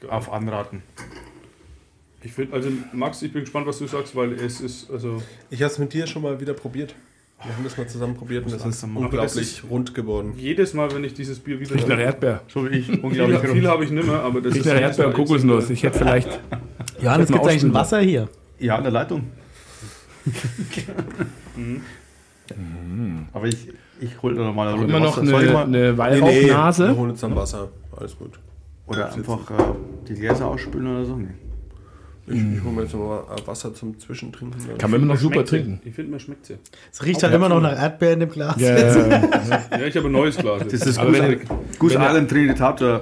[0.10, 0.84] Auf Anraten.
[2.24, 5.62] Ich finde, also Max, ich bin gespannt, was du sagst, weil es ist, also Ich
[5.64, 6.94] habe es mit dir schon mal wieder probiert.
[7.44, 10.34] Wir haben das mal zusammen probiert und das ist unglaublich das rund geworden.
[10.38, 11.74] jedes Mal, wenn ich dieses Bier wieder.
[11.74, 12.42] Riecht nach Erdbeer.
[12.48, 12.86] So wie ich.
[12.86, 14.72] Viel, Unglaublich viel habe ich nicht mehr, aber das Riecht ist.
[14.72, 15.70] nach Erdbeer und Kokosnuss.
[15.72, 16.40] Ich hätte vielleicht.
[17.02, 17.74] Johannes, gibt eigentlich ein.
[17.74, 18.30] Wasser hier?
[18.60, 19.24] Ja, in der Leitung.
[23.34, 23.68] Aber ich,
[24.00, 25.28] ich hole da nochmal eine Runde Immer noch Wasser.
[25.28, 26.96] Ich eine, mal- eine wir Weihrauchnase.
[26.98, 27.70] holen uns dann Wasser.
[27.98, 28.40] Alles gut.
[28.88, 29.54] Oder einfach äh,
[30.08, 31.16] die Gläser ausspülen oder so?
[31.16, 31.28] Nee.
[32.28, 34.78] Ich, ich hole mir jetzt mal äh, Wasser zum Zwischentrinken.
[34.78, 35.56] Kann man immer noch super Schmeckt sie.
[35.58, 35.82] trinken.
[35.86, 36.56] Ich finde, man schmeckt sie.
[36.92, 38.56] Es riecht halt immer noch nach Erdbeer in dem Glas.
[38.60, 39.22] Ja, ja, ja.
[39.72, 40.62] Ja, ich habe ein neues Glas.
[40.70, 41.12] Das ist Aber
[41.80, 43.02] Goose, wenn- Trinitator.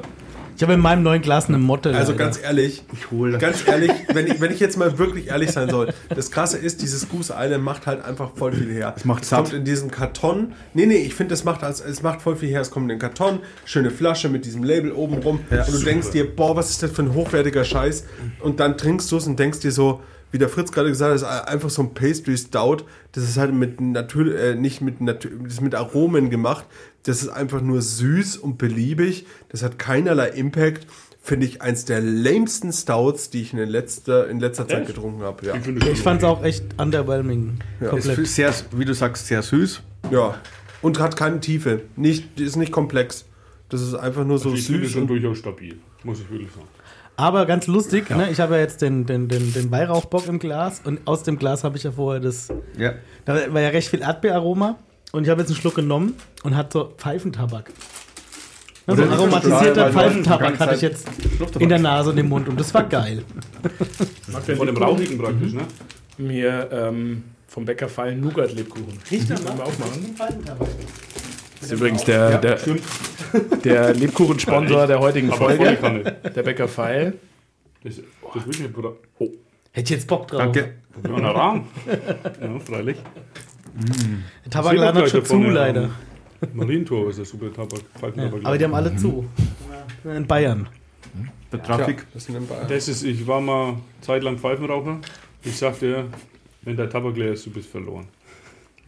[0.59, 1.95] Ich habe in meinem neuen Glas eine Motte.
[1.95, 2.25] Also leider.
[2.25, 5.69] ganz ehrlich, Ich hole ganz ehrlich, wenn ich, wenn ich jetzt mal wirklich ehrlich sein
[5.69, 8.93] soll, das Krasse ist, dieses Goose Island macht halt einfach voll viel her.
[8.93, 9.39] Es macht satt.
[9.45, 10.51] kommt in diesem Karton.
[10.73, 12.59] Nee, nee, ich finde, es macht, als- es macht voll viel her.
[12.59, 15.39] Es kommt in den Karton, schöne Flasche mit diesem Label oben rum.
[15.49, 18.03] und du denkst dir, boah, was ist das für ein hochwertiger Scheiß?
[18.41, 20.01] Und dann trinkst du es und denkst dir so,
[20.31, 22.83] wie der Fritz gerade gesagt hat, ist einfach so ein Pastry Stout.
[23.13, 26.65] Das ist halt mit natürlich, äh, nicht mit, natür- das ist mit Aromen gemacht.
[27.03, 29.25] Das ist einfach nur süß und beliebig.
[29.49, 30.85] Das hat keinerlei Impact.
[31.21, 34.95] Finde ich eins der lamesten Stouts, die ich in, den letzter, in letzter Zeit Echt?
[34.95, 35.45] getrunken habe.
[35.45, 35.53] Ja.
[35.55, 37.59] Ich ich fand es auch echt underwhelming.
[37.79, 38.27] Ist Komplett.
[38.27, 39.81] sehr, wie du sagst, sehr süß.
[40.11, 40.35] ja.
[40.81, 41.81] Und hat keine Tiefe.
[41.97, 43.25] Nicht, ist nicht komplex.
[43.67, 44.91] Das ist einfach nur so ich süß.
[44.91, 46.67] schon Und, durchaus stabil, muss ich wirklich sagen.
[47.17, 48.29] Aber ganz lustig, ne?
[48.31, 51.65] ich habe ja jetzt den, den, den, den Weihrauchbock im Glas und aus dem Glas
[51.65, 52.47] habe ich ja vorher das.
[52.77, 52.93] Ja.
[53.25, 54.77] Da war ja recht viel Erdbeeraroma
[55.11, 57.71] und ich habe jetzt einen Schluck genommen und hat so Pfeifentabak.
[58.87, 61.07] Ne, so Oder aromatisierter Pfeifentabak hatte ich jetzt
[61.59, 63.23] in der Nase und im Mund und das war geil.
[64.57, 65.61] Von dem Rauchigen praktisch, ne?
[66.17, 68.99] Mir ähm, vom Bäcker fallen Nougat-Lebkuchen.
[69.09, 70.15] Riecht Wollen wir aufmachen?
[70.15, 70.67] Pfeifentabak.
[71.59, 72.59] Das ist übrigens der, der,
[73.63, 75.77] der Lebkuchensponsor der heutigen Folge.
[76.23, 77.13] Der Bäcker Feil.
[77.83, 77.95] Das,
[78.33, 78.93] das will ich nicht, Bruder.
[79.71, 80.39] Hätte ich jetzt Bock drauf.
[80.39, 80.75] Danke.
[81.03, 81.67] Ja, na Rahm.
[82.41, 82.97] Ja, freilich.
[84.45, 85.89] Der Tabakladen hat schon zu, leider.
[86.53, 87.81] Marientor ist ein super Tabak.
[88.15, 89.25] Ja, aber die haben alle zu.
[90.03, 90.67] In Bayern.
[91.51, 92.05] Der Trafik.
[92.13, 92.67] das sind in Bayern.
[92.67, 94.99] Das ist, ich war mal zeitlang Pfeifenraucher.
[95.43, 96.05] Ich sagte dir,
[96.61, 98.07] wenn der Tabak leer ist, du bist verloren.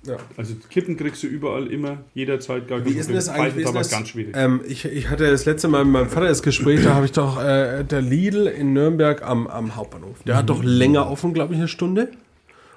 [0.05, 0.17] Ja.
[0.36, 3.65] Also Kippen kriegst du überall immer, jederzeit gar Wie ist denn das eigentlich?
[3.65, 3.91] Ist das?
[3.91, 4.34] ganz schwierig.
[4.36, 7.11] Ähm, ich, ich hatte das letzte Mal mit meinem Vater das Gespräch, da habe ich
[7.11, 10.23] doch äh, der Lidl in Nürnberg am, am Hauptbahnhof.
[10.23, 12.09] Der hat doch länger offen, glaube ich, eine Stunde.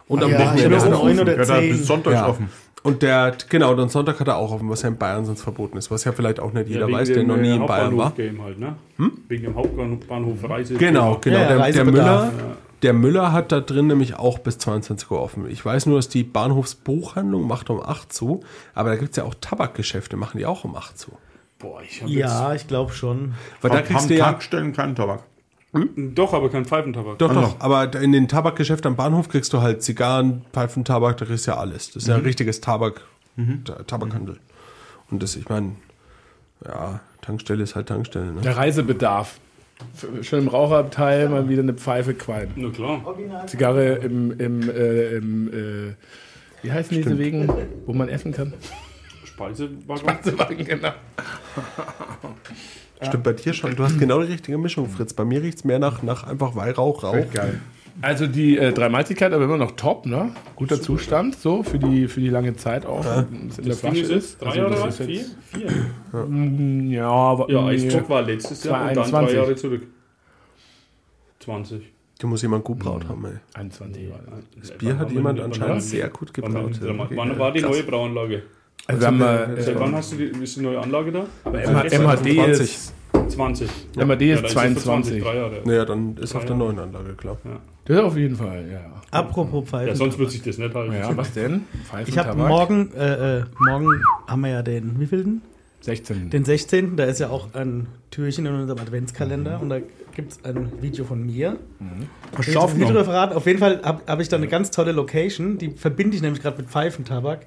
[0.08, 1.18] Und am Ja, Wochenende ist er offen.
[1.20, 2.28] oder Ja, da bis Sonntags Ja.
[2.28, 2.50] offen.
[2.82, 5.78] Und der, genau, den Sonntag hat er auch offen, was ja in Bayern sonst verboten
[5.78, 5.90] ist.
[5.90, 8.12] Was ja vielleicht auch nicht jeder wegen weiß, der noch nie äh, in Bayern war.
[8.14, 8.76] Halt, ne?
[9.28, 10.74] Wegen dem Hauptbahnhof Reise.
[10.74, 11.36] Genau, genau.
[11.38, 11.84] Ja, ja, der, der.
[11.86, 12.32] Müller,
[12.82, 15.48] der Müller hat da drin nämlich auch bis 22 Uhr offen.
[15.48, 18.40] Ich weiß nur, dass die Bahnhofsbuchhandlung macht um 8 zu,
[18.74, 21.12] aber da gibt es ja auch Tabakgeschäfte, machen die auch um 8 zu.
[21.58, 23.32] Boah, ich hab Ja, ich glaube schon.
[23.62, 24.24] Weil da kriegst du ja.
[24.26, 25.22] Tankstellen keinen Tabak.
[25.74, 27.18] Jetzt, doch, aber kein Pfeifentabak.
[27.18, 27.40] Doch, Also.
[27.42, 31.46] doch, aber in den Tabakgeschäften am Bahnhof kriegst du halt Zigarren, Pfeifen, Tabak, da kriegst
[31.46, 31.88] du ja alles.
[31.92, 33.00] Das ist ja ein richtiges Tabak,
[33.64, 34.38] Ta- Tabakhandel.
[35.10, 35.72] Und das, ich meine,
[36.66, 38.32] ja, Tankstelle ist halt Tankstelle.
[38.32, 38.40] Ne?
[38.42, 39.38] Der Reisebedarf.
[40.22, 42.52] Schön im Raucherabteil mal wieder eine Pfeife qualmen.
[42.56, 43.02] Na klar.
[43.46, 45.94] Zigarre im, im, äh, im äh,
[46.62, 47.48] wie heißen diese Wegen,
[47.84, 48.54] wo man essen kann?
[49.24, 50.38] Speisewagen.
[50.38, 50.92] Wagen, genau.
[53.02, 53.74] Stimmt bei dir schon.
[53.76, 55.12] Du hast genau die richtige Mischung, Fritz.
[55.12, 57.16] Bei mir riecht es mehr nach, nach einfach Weihrauch, Rauch.
[57.32, 57.60] Geil.
[58.02, 60.30] Also die äh, Dreimalzigkeit, aber immer noch top, ne?
[60.56, 63.80] Guter Zustand, so für die, für die lange Zeit auch, wenn es in der Das
[63.82, 64.88] Ding Flasche ist jetzt drei Also alt?
[64.88, 65.24] ist Vier?
[65.52, 66.90] Vier?
[66.98, 67.68] Ja, aber Ja, nee.
[67.70, 69.28] Eisbock war letztes Jahr und dann 21.
[69.28, 69.86] drei Jahre zurück.
[71.40, 71.92] 20.
[72.18, 73.32] Da muss jemand gut braut haben, ey.
[73.54, 74.68] 21 war das.
[74.70, 76.78] Das Bier hat jemand anscheinend sehr gut gebraut.
[76.80, 77.70] Wann, wann war die Krass.
[77.70, 78.42] neue Brauanlage?
[78.86, 79.20] Also wir haben
[79.56, 81.26] äh, Seit wann hast du die, ist die neue Anlage da?
[81.50, 82.60] MH, MHD 20.
[82.60, 82.94] ist,
[83.28, 83.70] 20.
[83.96, 84.82] MHD Ja, ist da zweiundzwanzig.
[84.82, 85.62] vor 20, drei Jahre.
[85.64, 87.38] Naja, dann ist auf der neuen Anlage, klar.
[87.86, 88.80] Das auf jeden Fall, ja.
[89.10, 89.88] Apropos Pfeifen.
[89.88, 90.92] Ja, sonst wird sich das nicht halten.
[90.92, 91.64] Ja, was denn?
[91.84, 92.48] Pfeifen, ich habe Tabak?
[92.48, 93.88] morgen, äh, äh, morgen
[94.26, 95.42] haben wir ja den, wie viel denn?
[95.80, 96.30] 16.
[96.30, 96.96] Den 16.
[96.96, 99.80] Da ist ja auch ein Türchen in unserem Adventskalender und da
[100.14, 101.58] gibt es ein Video von mir.
[102.40, 103.34] Ich will jetzt nicht drüber verraten.
[103.34, 106.40] Auf jeden Fall habe hab ich da eine ganz tolle Location, die verbinde ich nämlich
[106.42, 107.46] gerade mit Pfeifentabak.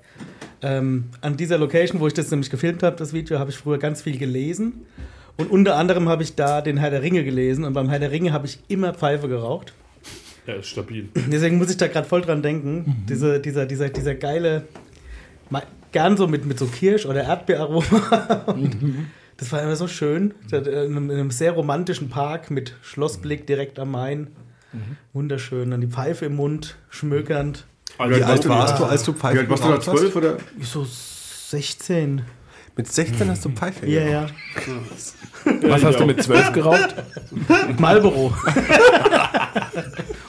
[0.62, 3.78] Ähm, an dieser Location, wo ich das nämlich gefilmt habe, das Video, habe ich früher
[3.78, 4.86] ganz viel gelesen.
[5.38, 8.12] Und unter anderem habe ich da den Herr der Ringe gelesen und beim Herr der
[8.12, 9.74] Ringe habe ich immer Pfeife geraucht.
[10.47, 11.10] Ja, ist stabil.
[11.14, 13.05] Deswegen muss ich da gerade voll dran denken.
[13.08, 14.64] Diese, dieser, dieser, dieser geile,
[15.91, 18.43] gern so mit, mit so Kirsch- oder Erdbeeraroma.
[18.47, 18.78] Und
[19.38, 20.34] Das war immer so schön.
[20.51, 24.28] In einem, in einem sehr romantischen Park mit Schlossblick direkt am Main.
[25.14, 25.72] Wunderschön.
[25.72, 27.66] Dann die Pfeife im Mund, schmökernd.
[27.98, 29.74] Wie alt warst du, als du Wie Pfeife alt warst du da?
[29.78, 29.98] geraucht hast?
[30.00, 30.38] 12 oder?
[30.60, 30.86] Ich so
[31.50, 32.22] 16.
[32.76, 34.34] Mit 16 hast du Pfeife Ja, geraucht.
[34.68, 35.70] ja.
[35.72, 36.96] Was hast du mit 12 geraucht?
[37.80, 38.34] Marlboro.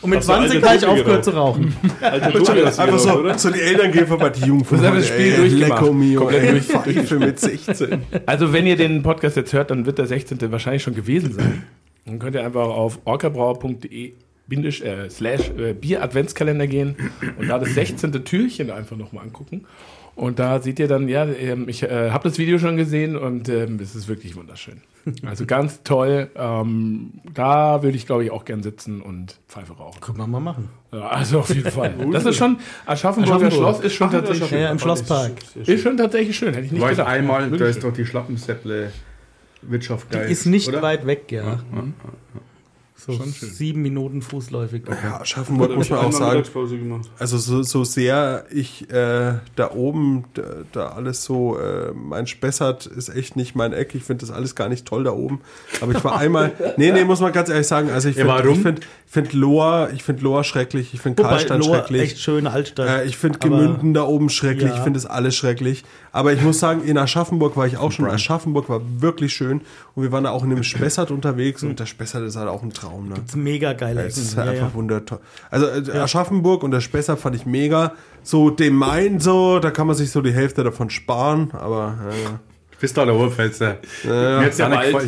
[0.01, 1.25] Und mit Hast du 20 alte habe ich aufgehört geraucht?
[1.25, 1.77] zu rauchen.
[2.01, 3.39] Alter Tobi hast du Einfach so, geraucht, oder?
[3.39, 5.81] so die Eltern gehen vorbei, die Jugend Das ist das Spiel durchgemacht.
[5.83, 8.03] Lecco mio, Komplett durch- Pfeife mit 16.
[8.25, 10.39] Also, wenn ihr den Podcast jetzt hört, dann wird der 16.
[10.53, 11.65] wahrscheinlich schon gewesen sein.
[12.07, 14.13] Dann könnt ihr einfach auf orkabrauer.de
[14.49, 16.97] bindisch, äh, slash äh, Bier Adventskalender gehen
[17.39, 18.25] und da das 16.
[18.25, 19.65] Türchen einfach nochmal angucken.
[20.17, 23.49] Und da seht ihr dann, ja, ähm, ich äh, habe das Video schon gesehen und
[23.49, 24.83] ähm, es ist wirklich wunderschön.
[25.25, 26.29] Also ganz toll.
[26.35, 30.01] Ähm, da würde ich, glaube ich, auch gern sitzen und Pfeife rauchen.
[30.01, 30.71] Können wir mal machen.
[30.93, 31.95] Ja, also auf jeden Fall.
[32.13, 33.75] Das ist schon, Aschaffenburger Aschaffenburg.
[33.77, 34.71] Schloss ist schon tatsächlich Ja, schön.
[34.73, 35.33] im Schlosspark.
[35.65, 37.07] Ist schon tatsächlich schön, hätte ich nicht gedacht.
[37.07, 38.91] einmal, da ist doch die Schlappensäpple
[39.63, 40.31] Wirtschaft geil.
[40.31, 40.83] Ist nicht oder?
[40.83, 41.61] weit weg, ja.
[41.73, 41.95] So Schon
[43.07, 43.51] schön.
[43.51, 44.83] sieben Minuten fußläufig.
[45.03, 46.43] Ja, Aschaffenburg muss man auch sagen.
[47.19, 50.43] Also so, so sehr ich äh, da oben, da,
[50.73, 53.95] da alles so, äh, mein Spessart ist echt nicht mein Eck.
[53.95, 55.41] Ich finde das alles gar nicht toll da oben.
[55.81, 57.91] Aber ich war einmal, nee, nee, muss man ganz ehrlich sagen.
[57.91, 58.57] Also ich Ja, finde warum?
[58.57, 62.03] ich find, find Lohr, ich finde Lohr schrecklich, ich finde Karlstein Lohr schrecklich.
[62.03, 62.89] echt schöne Altstadt.
[62.89, 64.77] Äh, ich finde Gemünden da oben schrecklich, Ja.
[64.77, 65.85] ich finde das alles schrecklich.
[66.13, 68.07] Aber ich muss sagen, in Aschaffenburg war ich auch schon.
[68.07, 69.61] Aschaffenburg war wirklich schön.
[69.95, 72.63] Und wir waren da auch in dem Spessart unterwegs und der Spessart ist halt auch
[72.63, 72.88] ein Traum.
[73.09, 73.15] Ne?
[73.17, 74.27] Das ist mega geile Es Ecken.
[74.29, 74.75] ist halt Ja, einfach ja.
[74.75, 75.19] wundertoll.
[75.51, 77.93] Also äh, Aschaffenburg und der Spessart fand ich mega.
[78.23, 82.48] So dem Main so, da kann man sich so die Hälfte davon sparen, aber äh,
[82.81, 83.77] Bist du der Oberpfälzer?
[84.05, 84.43] Ja.
[84.47, 84.61] Ich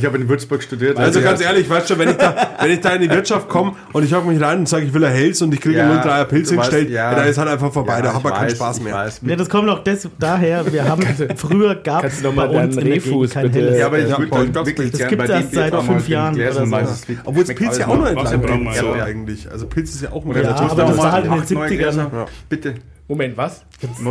[0.05, 0.99] habe in Würzburg studiert.
[0.99, 3.49] also ich ganz ehrlich, weißt du, wenn ich da, wenn ich da in die Wirtschaft
[3.49, 5.79] komme und ich hocke mich rein und sage, ich will ein Hells und ich kriege
[5.79, 7.13] Ja, nur drei Pilz du weißt, hingestellt, ja.
[7.13, 8.95] ja, dann ist halt einfach vorbei, Ja, da ich hat man keinen Spaß mehr.
[8.95, 9.23] weiß.
[9.23, 11.03] Nee, das kommt auch des, daher, wir haben
[11.37, 13.79] früher gab es mal bei uns in Gegend kein bitte- helles.
[13.79, 16.37] Ja, aber ich Ja, würde wirklich das erst dem seit fünf mal Jahren
[16.69, 16.89] mal
[17.25, 18.33] Obwohl es schmeckt Pilz ja auch noch mal.
[18.33, 19.05] Entlang so ja.
[19.05, 19.49] eigentlich.
[19.51, 21.51] Also Pilz ist ja auch Oder Ja, aber das mal war halt in den acht
[21.53, 21.77] neue 70ern.
[21.77, 22.11] Gläser.
[22.13, 22.27] Ja.
[22.49, 22.75] Bitte.
[23.07, 23.65] Moment, was?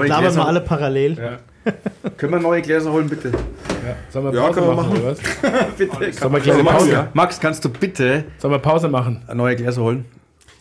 [0.07, 1.39] Labern wir alle parallel.
[2.17, 3.31] Können wir neue Gläser holen, bitte?
[4.09, 5.01] Sollen wir Ja, Pause können wir machen, machen.
[5.01, 5.19] oder was?
[5.77, 6.13] Bitte.
[6.13, 7.07] Sollen wir kleine Max, Pause?
[7.13, 9.23] Max, kannst du bitte Sollen wir Pause machen?
[9.33, 10.05] neue Gläser holen?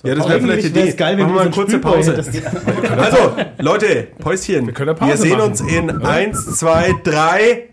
[0.04, 0.92] Ja, das wäre vielleicht die Idee.
[0.92, 2.12] geil, wenn Machen wir so eine kurze Pause.
[2.12, 2.42] hättest.
[2.98, 4.66] Also, Leute, Päuschen.
[4.66, 6.08] Wir, können eine Pause sehen machen, uns in oder?
[6.08, 7.68] 1, 2, 3.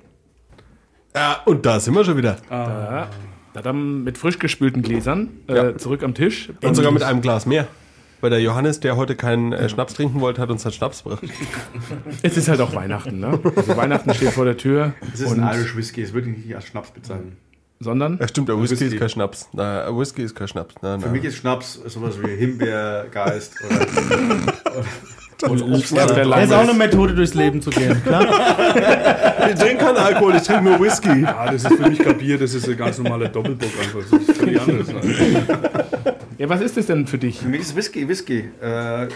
[1.16, 2.38] Ja, und da sind wir schon wieder.
[2.50, 3.08] Ja.
[3.54, 6.50] Da dann mit frisch gespülten Gläsern äh, zurück am Tisch.
[6.64, 7.68] Und sogar mit einem Glas mehr.
[8.26, 11.22] Weil der Johannes, der heute keinen äh, Schnaps trinken wollte, hat uns einen Schnaps gebracht.
[12.24, 13.40] Es ist halt auch Weihnachten, ne?
[13.56, 14.96] Also Weihnachten steht vor der Tür.
[15.12, 17.38] Das ist und, ein Irish Whisky, es würde ich nicht als Schnaps bezeichnen.
[17.80, 18.96] sondern Ja, stimmt, der Whisky, Whisky.
[18.96, 19.48] ist kein Schnaps.
[19.54, 20.74] Na, Whisky ist kein Schnaps.
[20.82, 21.04] Na, na.
[21.04, 23.58] Für mich ist Schnaps sowas wie Himbeergeist
[25.44, 28.02] oder und Ja, der Das ist auch eine Methode, durchs Leben zu gehen.
[28.04, 28.26] Klar?
[29.48, 31.22] Ich trinke keinen Alkohol, ich trinke nur Whisky.
[31.22, 34.00] Ja, das ist für mich kein Bier, das ist ein ganz normaler Doppelbock einfach.
[34.10, 34.88] Das ist völlig anderes.
[36.38, 37.40] Ja, was ist das denn für dich?
[37.40, 38.50] Für mich ist Whisky, Whisky.
[38.62, 39.08] Äh,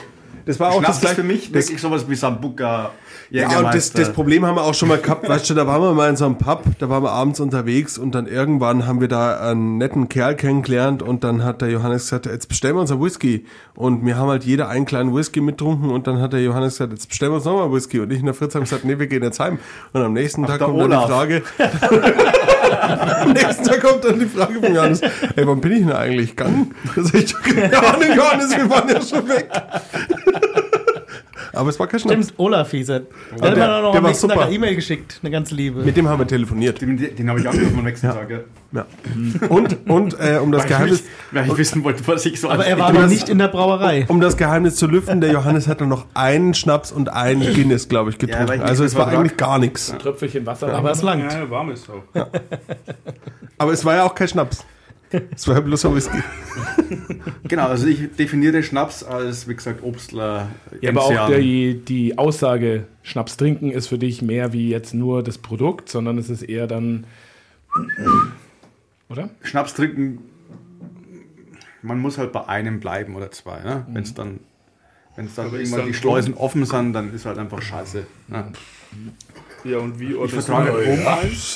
[0.45, 1.15] Das war auch Schnaps das ist gleiche.
[1.21, 2.91] für mich das, wirklich sowas wie Sambuca,
[3.31, 5.81] ja, und das, das Problem haben wir auch schon mal gehabt, weißt du, da waren
[5.83, 9.01] wir mal in so einem Pub, da waren wir abends unterwegs und dann irgendwann haben
[9.01, 12.81] wir da einen netten Kerl kennengelernt und dann hat der Johannes gesagt, jetzt bestellen wir
[12.81, 13.45] uns einen Whisky.
[13.75, 16.93] Und wir haben halt jeder einen kleinen Whisky mittrunken und dann hat der Johannes gesagt,
[16.93, 17.99] jetzt bestellen wir uns nochmal Whisky.
[17.99, 19.59] Und ich und der Fritz haben gesagt, nee, wir gehen jetzt heim.
[19.93, 21.43] Und am nächsten Tag kommt dann die Frage,
[23.21, 26.35] am nächsten Tag kommt dann die Frage von Johannes, ey, wann bin ich denn eigentlich
[26.35, 26.73] gegangen?
[27.11, 29.49] sag ich, keine Ahnung, Johannes, wir waren ja schon weg.
[31.51, 32.25] Aber es war kein Schnaps.
[32.27, 32.99] Stimmt, Olaf hieß er.
[32.99, 34.45] Der hat der- mir noch der am war nächsten Tag super.
[34.47, 35.81] eine E-Mail geschickt, eine ganz liebe.
[35.81, 36.79] Mit dem haben wir telefoniert.
[36.79, 38.29] Den, den habe ich angerufen am nächsten Tag.
[38.29, 38.39] Ja.
[38.71, 38.85] Ja.
[39.49, 42.39] Und, und äh, um das Weil, ich, Geheimnis, nicht- weil ich wissen wollte, was ich
[42.39, 44.05] so Aber er war noch nicht in der Brauerei.
[44.07, 47.89] um das Geheimnis zu lüften, der Johannes hat dann noch einen Schnaps und einen Guinness,
[47.89, 48.53] glaube ich, getrunken.
[48.53, 49.93] ich also es war eigentlich gar nichts.
[49.99, 50.71] Tröpfelchen Wasser.
[50.73, 51.33] Aber es langt.
[51.33, 52.27] Ja, warm ist auch.
[53.57, 54.63] Aber es war ja auch kein Schnaps.
[55.35, 56.17] Es war ja bloß ein Whisky.
[57.47, 60.49] Genau, also ich definiere Schnaps als, wie gesagt, Obstler.
[60.81, 61.85] Ja, aber auch Enzian.
[61.85, 66.29] die, Aussage, Schnaps trinken ist für dich mehr wie jetzt nur das Produkt, sondern es
[66.29, 67.05] ist eher dann.
[69.09, 69.29] Oder?
[69.41, 70.19] Schnaps trinken,
[71.81, 73.61] man muss halt bei einem bleiben oder zwei.
[73.61, 73.85] Ne?
[73.89, 74.39] Wenn es dann,
[75.15, 78.05] wenn's dann irgendwann dann die Schleusen offen sind, dann ist halt einfach scheiße.
[78.27, 78.51] Ne?
[79.63, 80.99] Ja, und wie Ich vertrage Rum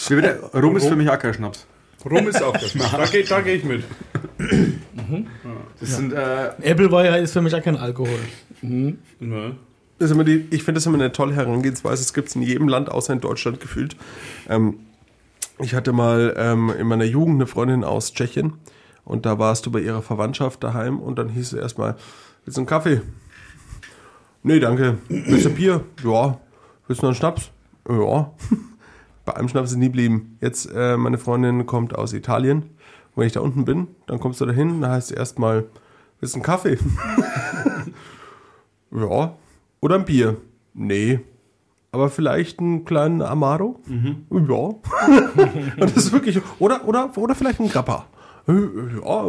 [0.10, 0.40] bitte?
[0.54, 1.68] Rum ist für mich auch kein Schnaps.
[2.10, 2.74] Rum ist auch das.
[2.92, 3.84] Da gehe da geh ich mit.
[5.80, 8.20] Das sind, äh, Appleboy ist für mich auch kein Alkohol.
[8.62, 9.52] Ja.
[10.00, 12.02] Das ist immer die, ich finde das immer eine tolle Herangehensweise.
[12.02, 13.96] Es gibt es in jedem Land, außer in Deutschland gefühlt.
[14.50, 14.80] Ähm,
[15.60, 18.54] ich hatte mal ähm, in meiner Jugend eine Freundin aus Tschechien
[19.06, 21.96] Und da warst du bei ihrer Verwandtschaft daheim und dann hieß es erstmal,
[22.44, 23.02] willst du einen Kaffee?
[24.42, 24.98] Nee, danke.
[25.08, 25.86] Willst du Bier?
[26.04, 26.40] Ja.
[26.88, 27.52] Willst du noch einen Schnaps?
[27.88, 28.32] Ja.
[29.26, 30.38] Bei einem Schnaps ist nie blieben.
[30.42, 32.70] Jetzt, äh, meine Freundin kommt aus Italien.
[33.16, 35.66] Wenn ich da unten bin, dann kommst du dahin, da heißt es erstmal,
[36.20, 36.78] willst du einen Kaffee?
[38.92, 39.34] ja.
[39.82, 40.38] Oder ein Bier?
[40.74, 41.20] Nee.
[41.92, 43.80] Aber vielleicht einen kleinen Amaro?
[43.88, 44.16] Ja.
[44.32, 44.82] Und
[45.78, 46.40] das ist wirklich.
[46.60, 48.06] Oder, oder, oder vielleicht ein Grappa.
[48.46, 49.28] Ja,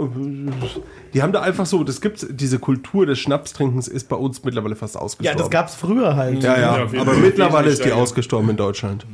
[1.12, 4.74] die haben da einfach so, das gibt diese Kultur des Schnapstrinkens ist bei uns mittlerweile
[4.74, 5.38] fast Ja, ausgestorben.
[5.38, 6.42] das gab's früher halt.
[6.42, 9.06] Ja, Ja, ja, aber mittlerweile ist die ausgestorben in Deutschland.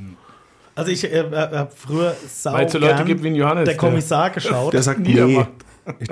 [0.75, 3.65] Also ich äh, habe früher sau Weil es so Leute gibt wie Johannes.
[3.65, 4.73] der Kommissar geschaut.
[4.73, 5.45] Der sagt, nee.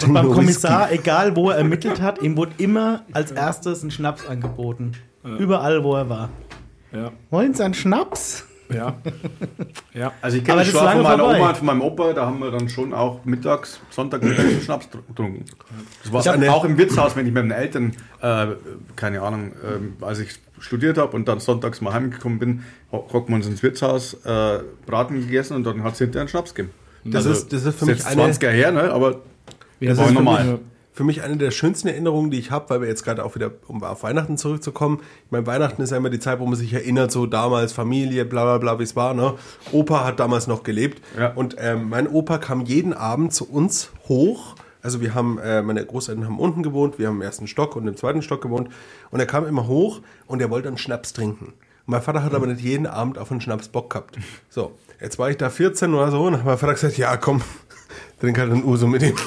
[0.02, 4.26] Und beim Kommissar, egal wo er ermittelt hat, ihm wurde immer als erstes ein Schnaps
[4.26, 4.92] angeboten.
[5.38, 6.30] Überall, wo er war.
[6.92, 8.44] Ja, Wollen Sie einen Schnaps?
[8.74, 8.96] ja.
[9.94, 10.12] ja.
[10.20, 11.38] Also ich kenne das schon von meiner vorbei.
[11.38, 14.86] Oma und von meinem Opa, da haben wir dann schon auch mittags, Sonntag mittags Schnaps
[14.86, 15.44] tr- getrunken.
[16.02, 18.46] Das war eine- auch im Wirtshaus, wenn ich mit meinen Eltern, äh,
[18.96, 23.36] keine Ahnung, ähm, als ich studiert habe und dann sonntags mal heimgekommen bin, hocken wir
[23.36, 26.74] uns ins Wirtshaus, äh, Braten gegessen und dann hat es hinterher einen Schnaps gegeben.
[27.04, 28.90] Das ist- das ist für mich jetzt eine- 20er her, ne?
[28.92, 29.20] aber
[29.80, 30.58] Ja, das ist normal.
[30.92, 33.52] Für mich eine der schönsten Erinnerungen, die ich habe, weil wir jetzt gerade auch wieder,
[33.68, 34.98] um auf Weihnachten zurückzukommen.
[35.26, 38.24] Ich meine, Weihnachten ist ja immer die Zeit, wo man sich erinnert, so damals Familie,
[38.24, 39.14] bla bla bla, wie es war.
[39.14, 39.34] Ne?
[39.70, 41.00] Opa hat damals noch gelebt.
[41.16, 41.32] Ja.
[41.34, 44.56] Und ähm, mein Opa kam jeden Abend zu uns hoch.
[44.82, 47.86] Also wir haben, äh, meine Großeltern haben unten gewohnt, wir haben im ersten Stock und
[47.86, 48.68] im zweiten Stock gewohnt.
[49.12, 51.52] Und er kam immer hoch und er wollte einen Schnaps trinken.
[51.90, 54.18] Mein Vater hat aber nicht jeden Abend auf einen Schnaps Bock gehabt.
[54.50, 57.40] So, jetzt war ich da 14 oder so und hat mein Vater gesagt, ja komm,
[58.20, 59.16] trink halt einen Uso mit ihm.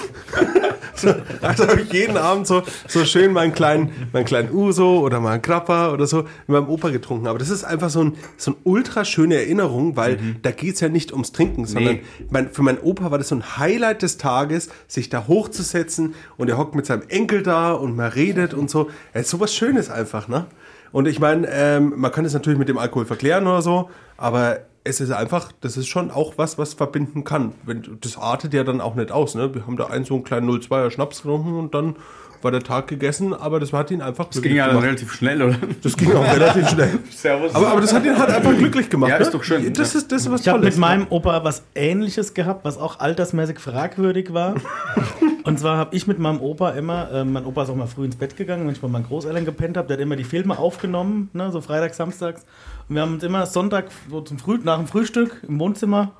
[0.94, 5.20] So, also habe ich jeden Abend so, so schön meinen kleinen, meinen kleinen Uso oder
[5.20, 7.26] mal einen Krapper oder so mit meinem Opa getrunken.
[7.26, 10.90] Aber das ist einfach so, ein, so eine ultra schöne Erinnerung, weil da geht's ja
[10.90, 14.70] nicht ums Trinken, sondern mein, für meinen Opa war das so ein Highlight des Tages,
[14.88, 18.92] sich da hochzusetzen und er hockt mit seinem Enkel da und man redet und so.
[19.12, 20.46] Es ist sowas Schönes einfach, ne?
[20.92, 24.60] Und ich meine, ähm, man kann es natürlich mit dem Alkohol verklären oder so, aber
[24.84, 27.54] es ist einfach, das ist schon auch was, was verbinden kann.
[27.64, 29.36] Wenn, das artet ja dann auch nicht aus.
[29.36, 29.54] Ne?
[29.54, 31.96] Wir haben da einen so einen kleinen 02er Schnaps getrunken und dann
[32.44, 35.56] war der Tag gegessen, aber das hat ihn einfach Das ging ja relativ schnell, oder?
[35.82, 37.00] Das ging auch relativ schnell.
[37.10, 37.56] Servus.
[37.56, 39.10] Aber, aber das hat ihn halt einfach glücklich gemacht.
[39.10, 39.32] Ja, ist ne?
[39.34, 39.74] doch schön.
[39.74, 43.00] Das ist, das ist was Ich habe mit meinem Opa was ähnliches gehabt, was auch
[43.00, 44.56] altersmäßig fragwürdig war.
[45.44, 48.06] Und zwar habe ich mit meinem Opa immer, äh, mein Opa ist auch mal früh
[48.06, 50.58] ins Bett gegangen, wenn ich bei meinen Großeltern gepennt habe, der hat immer die Filme
[50.58, 52.46] aufgenommen, ne, so freitags, samstags.
[52.88, 56.12] Und wir haben uns immer Sonntag so zum Früh, nach dem Frühstück im Wohnzimmer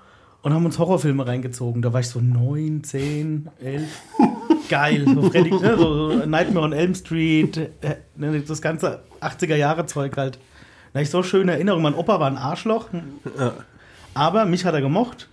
[0.42, 1.82] und haben uns Horrorfilme reingezogen.
[1.82, 4.02] Da war ich so neun, zehn, elf.
[4.70, 5.06] Geil.
[5.06, 10.40] So, Freddy, ne, so Nightmare on Elm Street, äh, ne, das ganze 80er-Jahre-Zeug halt.
[10.94, 11.84] Da hab ich so schöne Erinnerungen.
[11.84, 12.88] Mein Opa war ein Arschloch.
[14.14, 15.30] Aber mich hat er gemocht.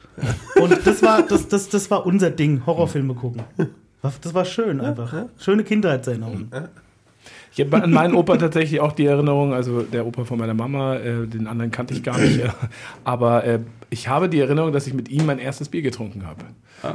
[0.61, 3.43] Und das war, das, das, das war unser Ding, Horrorfilme gucken.
[4.03, 5.13] Das war schön einfach.
[5.39, 6.51] Schöne Kindheitserinnerungen.
[7.53, 10.97] Ich habe an meinen Opa tatsächlich auch die Erinnerung, also der Opa von meiner Mama,
[10.97, 12.49] äh, den anderen kannte ich gar nicht, äh,
[13.05, 13.59] aber äh,
[13.91, 16.45] ich habe die Erinnerung, dass ich mit ihm mein erstes Bier getrunken habe.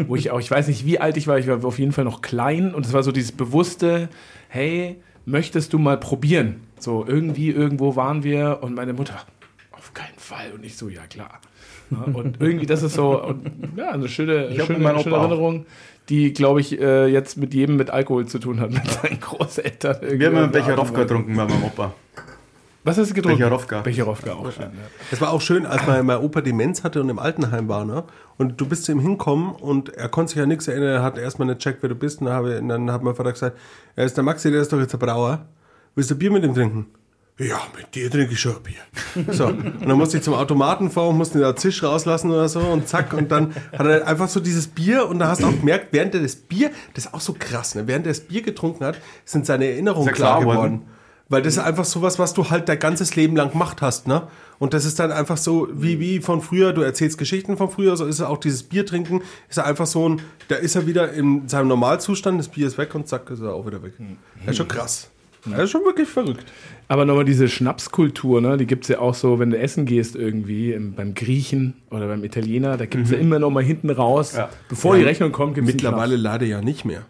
[0.07, 2.05] Wo ich auch, ich weiß nicht, wie alt ich war, ich war auf jeden Fall
[2.05, 4.09] noch klein und es war so dieses bewusste,
[4.47, 6.61] hey, möchtest du mal probieren?
[6.79, 9.21] So irgendwie, irgendwo waren wir und meine Mutter,
[9.71, 10.51] auf keinen Fall.
[10.55, 11.39] Und ich so, ja klar.
[12.13, 15.21] Und irgendwie, das ist so, und, ja, eine schöne, Ich schöne, schöne Opa auch.
[15.21, 15.65] Erinnerung,
[16.09, 19.97] die, glaube ich, äh, jetzt mit jedem mit Alkohol zu tun hat, mit seinen Großeltern.
[20.19, 21.93] Wir haben einen Becherowka getrunken bei meinem Opa.
[22.83, 23.39] Was hast du getrunken?
[23.39, 23.81] Becherowka.
[23.81, 24.71] Becherowka auch schön.
[25.11, 28.03] Es war auch schön, als mein, mein Opa Demenz hatte und im Altenheim war, ne?
[28.37, 31.17] Und du bist zu ihm hinkommen und er konnte sich ja nichts erinnern, er hat
[31.17, 32.19] erstmal nicht checkt, wer du bist.
[32.19, 33.57] Und dann, habe, und dann hat mein Vater gesagt,
[33.95, 35.45] er ist der Maxi, der ist doch jetzt der Brauer.
[35.95, 36.87] Willst du Bier mit ihm trinken?
[37.39, 38.75] Ja, mit dir trinke ich schon Bier.
[39.33, 42.87] So, und dann musste ich zum Automaten fahren, musste da Zisch rauslassen oder so und
[42.87, 45.87] zack, und dann hat er einfach so dieses Bier und da hast du auch gemerkt,
[45.91, 47.87] während er das Bier, das ist auch so krass, ne?
[47.87, 50.79] während er das Bier getrunken hat, sind seine Erinnerungen klar, klar geworden.
[50.79, 50.92] geworden.
[51.33, 54.27] Weil das ist einfach sowas, was du halt dein ganzes Leben lang gemacht hast, ne?
[54.59, 57.97] Und das ist dann einfach so, wie, wie von früher, du erzählst Geschichten von früher,
[57.97, 60.85] so ist er auch dieses Bier trinken, ist er einfach so ein, da ist er
[60.85, 63.93] wieder in seinem Normalzustand, das Bier ist weg und zack, ist er auch wieder weg.
[64.41, 65.09] Das ist schon krass.
[65.45, 66.45] Das ist schon wirklich verrückt.
[66.87, 70.15] Aber nochmal diese Schnapskultur, ne, die gibt es ja auch so, wenn du essen gehst
[70.15, 73.89] irgendwie, im, beim Griechen oder beim Italiener, da gibt es ja immer noch mal hinten
[73.89, 74.49] raus, Ja.
[74.69, 77.05] bevor die Rechnung kommt, gibt es Mittlerweile leider ja nicht mehr.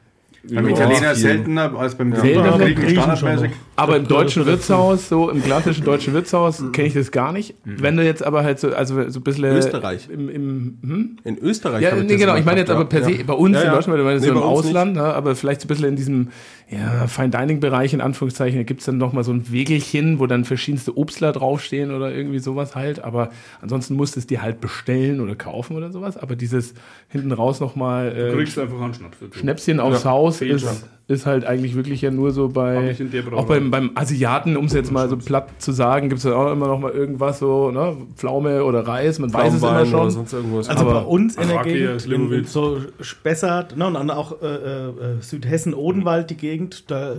[0.51, 1.15] Beim Ja, Italiener viel.
[1.15, 3.51] seltener als beim Seltener Griechen, standardmäßig.
[3.77, 7.55] Aber im deutschen Wirtshaus, so im klassischen deutschen Wirtshaus, kenne ich das gar nicht.
[7.63, 9.45] Wenn du jetzt aber halt so, also so ein bisschen.
[9.45, 10.09] Österreich.
[10.11, 11.17] Im, im, hm?
[11.23, 11.81] In Österreich.
[11.81, 12.35] Ja, nee, genau.
[12.35, 13.17] Ich meine jetzt aber per ja.
[13.17, 13.71] se, bei uns Ja, in.
[13.71, 15.95] Deutschland, weil du meinst Nee, so im Ausland, ne, aber vielleicht so ein bisschen in
[15.95, 16.27] diesem
[16.73, 20.97] ja, Fine-Dining-Bereich, in Anführungszeichen, da gibt es dann nochmal so ein Wegelchen, wo dann verschiedenste
[20.97, 23.03] Obstler draufstehen oder irgendwie sowas halt.
[23.03, 23.29] Aber
[23.61, 26.17] ansonsten musst du es dir halt bestellen oder kaufen oder sowas.
[26.17, 26.73] Aber dieses
[27.07, 29.39] hinten raus nochmal Du äh, kriegst einfach einen Schnaps dazu.
[29.39, 30.85] Schnäpschen aufs Haus Fehlt ist.
[31.07, 32.95] Ist halt eigentlich wirklich ja nur so bei,
[33.33, 36.33] auch beim, beim Asiaten, um es jetzt mal so platt zu sagen, gibt es dann
[36.33, 40.11] auch immer noch mal irgendwas so, ne, Pflaume oder Reis, man weiß es immer schon.
[40.11, 40.69] sonst irgendwas.
[40.69, 44.41] Also Aber bei uns in der Gegend, in, in so Spessart, ne, und dann auch
[44.41, 44.91] äh, äh,
[45.21, 47.17] Südhessen, Odenwald, die Gegend, da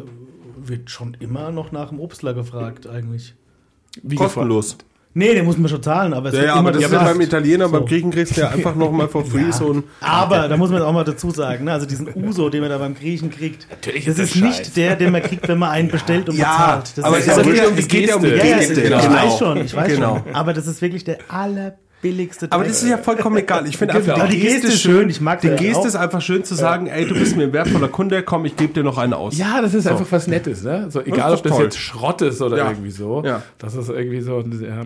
[0.57, 3.35] wird schon immer noch nach dem Obstler gefragt eigentlich.
[4.03, 4.79] Wie kostenlos.
[5.17, 6.93] Nee, den muss man schon zahlen, aber es Ja, wird ja, immer aber das ist
[6.93, 7.87] ja beim Italiener, beim So.
[7.87, 9.85] Griechen kriegst du ja einfach nochmal for free so ein.
[10.01, 12.79] Aber da muss man auch mal dazu sagen, ne, also diesen Uso, den man da
[12.79, 15.71] beim Griechen kriegt, Natürlich das ist ist das nicht der, den man kriegt, wenn man
[15.71, 16.93] einen bestellt und bezahlt.
[16.97, 18.41] Das aber ist es ja geht ja, um die es geht ja um die Geste.
[18.43, 18.81] ja, ja, Geste.
[18.81, 19.13] ich genau.
[19.15, 20.23] weiß schon, ich weiß Genau.
[20.25, 20.35] schon.
[20.35, 22.73] Aber das ist wirklich der allerbilligste Aber Dreck.
[22.73, 23.67] das ist ja vollkommen egal.
[23.67, 24.15] Ich finde Genau.
[24.15, 25.87] einfach, die Die Geste ist schön, ich mag Die die Geste auch.
[25.87, 28.73] ist einfach schön zu sagen, ey, du bist mir ein wertvoller Kunde, komm, ich gebe
[28.73, 29.37] dir noch einen aus.
[29.39, 30.87] Ja, das ist einfach was Nettes, ne?
[30.91, 31.65] So, egal, ist ob das toll.
[31.65, 32.69] jetzt Schrott ist oder Ja.
[32.71, 33.23] irgendwie so.
[33.25, 33.43] Ja.
[33.59, 34.83] Das ist irgendwie so ein ja,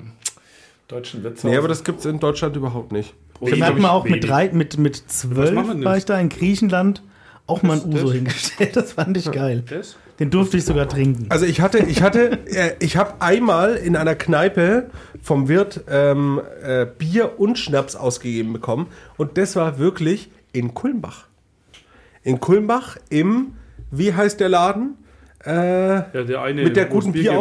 [0.88, 1.44] deutschen Witz.
[1.44, 3.14] Nee, aber das gibt's in Deutschland überhaupt nicht.
[3.40, 7.02] Da merkt man auch mit drei, mit, mit zwölf war ich da in Griechenland
[7.46, 8.76] auch mal ein Uso das- hingestellt.
[8.76, 9.62] Das fand ich geil.
[9.68, 9.96] Das?
[10.18, 11.26] Den durfte ich sogar trinken.
[11.28, 14.90] Also ich hatte, ich hatte, äh, ich habe einmal in einer Kneipe
[15.22, 21.26] vom Wirt ähm, äh, Bier und Schnaps ausgegeben bekommen und das war wirklich in Kulmbach.
[22.24, 23.52] In Kulmbach im,
[23.92, 24.96] wie heißt der Laden?
[25.46, 27.34] Äh, Ja, der eine, mit der es guten Bier gibt.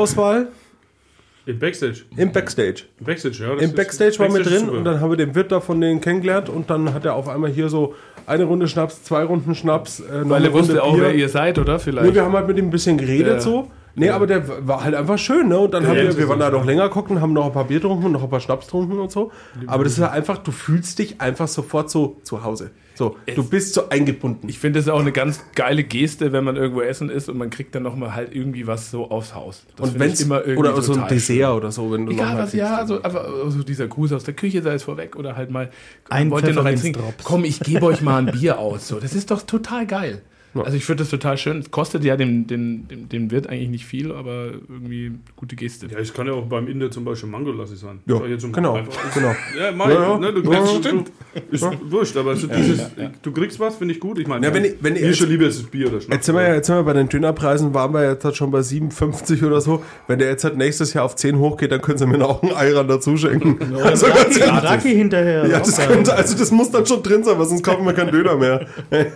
[1.48, 2.02] Im Backstage.
[2.18, 2.84] im Backstage.
[3.00, 3.56] Im Backstage, ja.
[3.56, 5.60] das Im Backstage war mit Backstage ist drin und dann haben wir den Wirt da
[5.62, 7.96] von denen kennengelernt und dann hat er auf einmal hier so
[8.26, 11.04] eine Runde Schnaps, zwei Runden Schnaps, äh, noch Weil er wusste Runde auch, Bier.
[11.06, 11.74] wer ihr seid, oder?
[11.74, 12.14] Nee, Vielleicht.
[12.14, 13.40] wir haben halt mit ihm ein bisschen geredet Ja.
[13.40, 13.72] so.
[13.96, 15.58] Nee, aber der war halt einfach schön, ne?
[15.58, 17.34] Und dann haben Ja, wir, das wir ist waren da so doch länger gucken, haben
[17.34, 19.32] noch ein paar Bier getrunken und noch ein paar Schnaps getrunken und so.
[19.66, 22.70] Aber das ist halt einfach, du fühlst dich einfach sofort so zu Hause.
[22.98, 24.50] So, du bist so eingebunden.
[24.50, 27.52] Ich finde das auch eine ganz geile Geste, wenn man irgendwo essen ist und man
[27.52, 29.66] kriegt dann nochmal halt irgendwie was so aufs Haus.
[29.76, 31.46] Das und wenn ich immer irgendwie oder so ein Dessert schön.
[31.46, 34.34] oder so, wenn du Egal noch was, ja, also, aber so dieser Gruß aus der
[34.34, 35.70] Küche, sei es vorweg oder halt mal,
[36.10, 37.04] Ein wollt ihr noch eins trinken?
[37.24, 38.88] Komm, ich gebe euch mal ein Bier aus.
[38.88, 40.24] So, das ist doch total geil.
[40.66, 41.60] Also ich finde das total schön.
[41.60, 45.88] Es kostet ja dem, dem, dem, dem Wirt eigentlich nicht viel, aber irgendwie gute Geste.
[45.88, 48.00] Ja, es kann ja auch beim Inder zum Beispiel Mangolassi sein.
[48.06, 49.36] Ja, Sag ich jetzt genau, einfach- genau.
[49.60, 50.18] Ja, mein, Ja, ja.
[50.20, 50.80] Ne, du, Ja, das ja.
[50.80, 51.12] stimmt.
[51.52, 52.82] Ist wurscht, aber so dieses,
[53.22, 54.20] du kriegst was, finde ich gut.
[54.20, 56.16] Ich meine, Ja, wenn ich- wenn ich schon lieber ist es Bier oder Schnaps.
[56.16, 58.52] Jetzt sind, wir ja, jetzt sind wir bei den Dönerpreisen, waren wir jetzt halt schon
[58.52, 59.84] bei 57 oder so.
[60.08, 62.54] Wenn der jetzt halt nächstes Jahr auf 10 hochgeht, dann können sie mir noch einen
[62.54, 63.58] Eiran dazu schenken.
[63.84, 64.64] Also ganz ehrlich.
[64.64, 65.48] Raki hinterher.
[65.48, 68.12] Ja, das könnte, also das muss dann schon drin sein, weil sonst kaufen wir keinen
[68.12, 68.68] Döner mehr.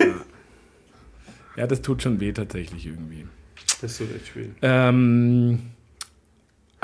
[1.55, 3.25] Ja, das tut schon weh tatsächlich irgendwie.
[3.81, 4.45] Das ist so echt schwer.
[4.61, 5.59] Ähm,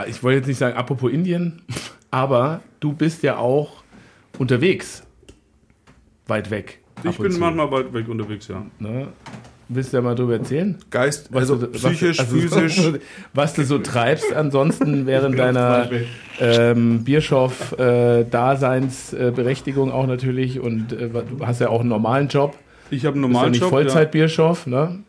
[0.07, 1.61] ich wollte jetzt nicht sagen, apropos Indien,
[2.11, 3.83] aber du bist ja auch
[4.37, 5.03] unterwegs.
[6.27, 6.79] Weit weg.
[7.03, 8.65] Ich bin zu, manchmal weit weg unterwegs, ja.
[8.79, 9.07] Ne?
[9.69, 10.77] Willst du ja mal drüber erzählen?
[10.89, 12.81] Geist, also du- psychisch, also, physisch.
[13.33, 15.89] Was du so treibst ansonsten während deiner
[16.39, 22.57] ähm, Bierschoff-Daseinsberechtigung auch natürlich und äh, du hast ja auch einen normalen Job.
[22.89, 23.69] Ich habe einen ja normalen nicht Job.
[23.71, 24.99] Vollzeit-Bierschoff, ne?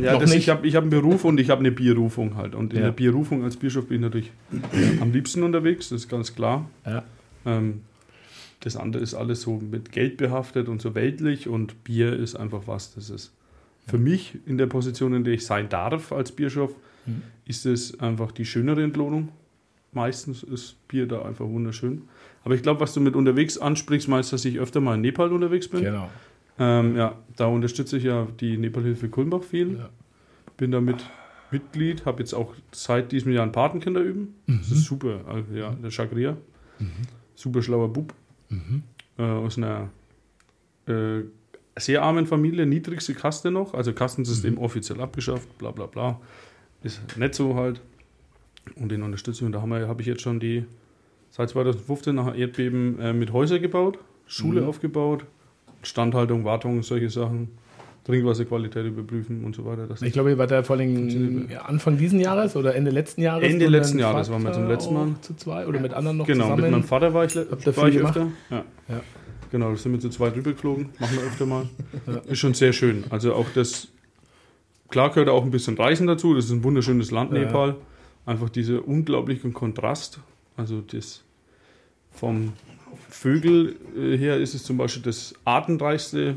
[0.00, 2.54] Ja, das, ich habe ich hab einen Beruf und ich habe eine Bierrufung halt.
[2.56, 2.86] Und in Ja.
[2.86, 4.32] der Bierrufung als Bischof bin ich natürlich
[5.00, 6.68] am liebsten unterwegs, das ist ganz klar.
[6.84, 7.04] Ja.
[7.46, 7.82] Ähm,
[8.60, 12.62] das andere ist alles so mit Geld behaftet und so weltlich und Bier ist einfach
[12.66, 13.32] was, das ist
[13.86, 16.74] für mich in der Position, in der ich sein darf als Bierschof,
[17.06, 17.22] Mhm.
[17.44, 19.28] ist es einfach die schönere Entlohnung.
[19.92, 22.02] Meistens ist Bier da einfach wunderschön.
[22.42, 25.30] Aber ich glaube, was du mit unterwegs ansprichst, meinst, dass ich öfter mal in Nepal
[25.32, 25.82] unterwegs bin.
[25.82, 26.08] Genau.
[26.58, 29.78] Ähm, ja, da unterstütze ich ja die Nepalhilfe Kulmbach viel.
[29.78, 29.88] Ja.
[30.56, 31.04] Bin damit
[31.50, 34.34] Mitglied, habe jetzt auch seit diesem Jahr ein Patenkinder üben.
[34.46, 35.20] Das ist super.
[35.26, 36.36] Also, ja, der Chagria.
[37.34, 38.14] Super schlauer Bub.
[39.18, 39.90] Äh, aus einer
[40.86, 41.22] äh,
[41.76, 43.74] sehr armen Familie, niedrigste Kaste noch.
[43.74, 46.20] Also Kastensystem offiziell abgeschafft, bla bla bla.
[46.82, 47.80] Ist nicht so halt.
[48.76, 49.46] Und den unterstütze ich.
[49.46, 50.64] Und da habe hab ich jetzt schon die
[51.30, 55.26] seit 2015 nach Erdbeben äh, mit Häuser gebaut, Schule aufgebaut,
[55.84, 57.48] Standhaltung, Wartung, solche Sachen,
[58.04, 59.88] Trinkwasserqualität überprüfen und so weiter.
[60.02, 63.48] Ich glaube, ihr wart da vor allem Anfang diesen Jahres oder Ende letzten Jahres?
[63.48, 65.08] Ende letzten Jahres waren wir zum letzten Mal.
[65.22, 66.62] Zu zwei oder mit anderen noch genau, zusammen?
[66.62, 68.28] mit meinem Vater war ich, war ich öfter.
[68.50, 68.64] Ja.
[68.88, 69.00] Ja.
[69.50, 71.68] Genau, da sind wir zu zweit rübergeflogen, machen wir öfter mal.
[72.26, 73.04] Ist schon sehr schön.
[73.10, 73.88] Also auch das,
[74.88, 77.38] klar gehört auch ein bisschen Reisen dazu, das ist ein wunderschönes Land, Ja.
[77.38, 77.76] Nepal.
[78.26, 80.18] Einfach dieser unglaubliche Kontrast.
[80.56, 81.22] Also das
[82.10, 82.52] vom
[83.08, 86.36] Vögel äh, her ist es zum Beispiel das artenreichste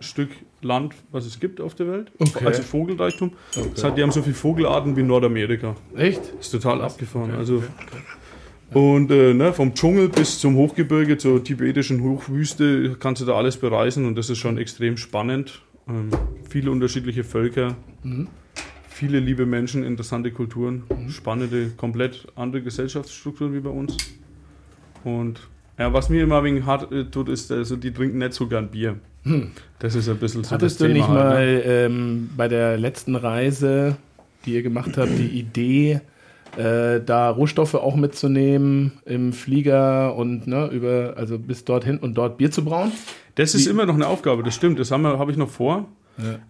[0.00, 0.30] Stück
[0.60, 2.12] Land, was es gibt auf der Welt.
[2.18, 2.44] Okay.
[2.44, 3.32] Also Vogelreichtum.
[3.74, 5.76] Das hat, die haben so viele Vogelarten wie Nordamerika.
[5.96, 6.20] Echt?
[6.40, 7.32] Ist total abgefahren.
[7.36, 7.62] Also
[8.72, 13.56] und äh, ne, vom Dschungel bis zum Hochgebirge zur tibetischen Hochwüste kannst du da alles
[13.56, 15.62] bereisen und das ist schon extrem spannend.
[15.88, 16.10] Ähm,
[16.48, 17.76] viele unterschiedliche Völker,
[18.88, 23.96] viele liebe Menschen, interessante Kulturen, spannende, komplett andere Gesellschaftsstrukturen wie bei uns.
[25.02, 25.40] Und
[25.78, 28.68] ja, was mir immer wegen hart äh, tut, ist, also die trinken nicht so gern
[28.68, 28.96] Bier.
[29.78, 31.62] Das ist ein bisschen so Hattest das du Thema nicht halt, mal ne?
[31.62, 33.96] ähm, bei der letzten Reise,
[34.44, 36.00] die ihr gemacht habt, die Idee,
[36.56, 42.38] äh, da Rohstoffe auch mitzunehmen im Flieger und ne, über, also bis dorthin und dort
[42.38, 42.90] Bier zu brauen?
[43.34, 44.80] Das ist immer noch eine Aufgabe, das stimmt.
[44.80, 45.86] Das habe hab ich noch vor.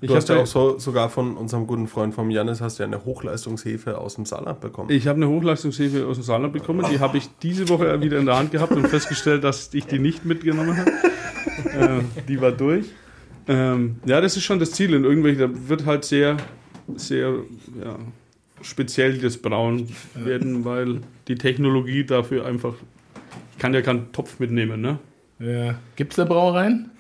[0.00, 2.86] Du hast ja auch so, sogar von unserem guten Freund vom Janis hast du ja
[2.86, 4.90] eine Hochleistungshefe aus dem Saarland bekommen.
[4.90, 6.86] Ich habe eine Hochleistungshefe aus dem Saarland bekommen.
[6.90, 9.98] Die habe ich diese Woche wieder in der Hand gehabt und festgestellt, dass ich die
[9.98, 10.90] nicht mitgenommen habe.
[11.64, 12.86] äh, die war durch.
[13.46, 14.94] Ähm, ja, das ist schon das Ziel.
[14.94, 16.38] Und irgendwelche, da wird halt sehr,
[16.96, 17.34] sehr
[17.82, 17.98] ja,
[18.62, 22.74] speziell das Brauen werden, weil die Technologie dafür einfach.
[23.52, 24.98] Ich kann ja keinen Topf mitnehmen, ne?
[25.40, 25.78] Ja.
[25.96, 26.90] Gibt es da Brauereien?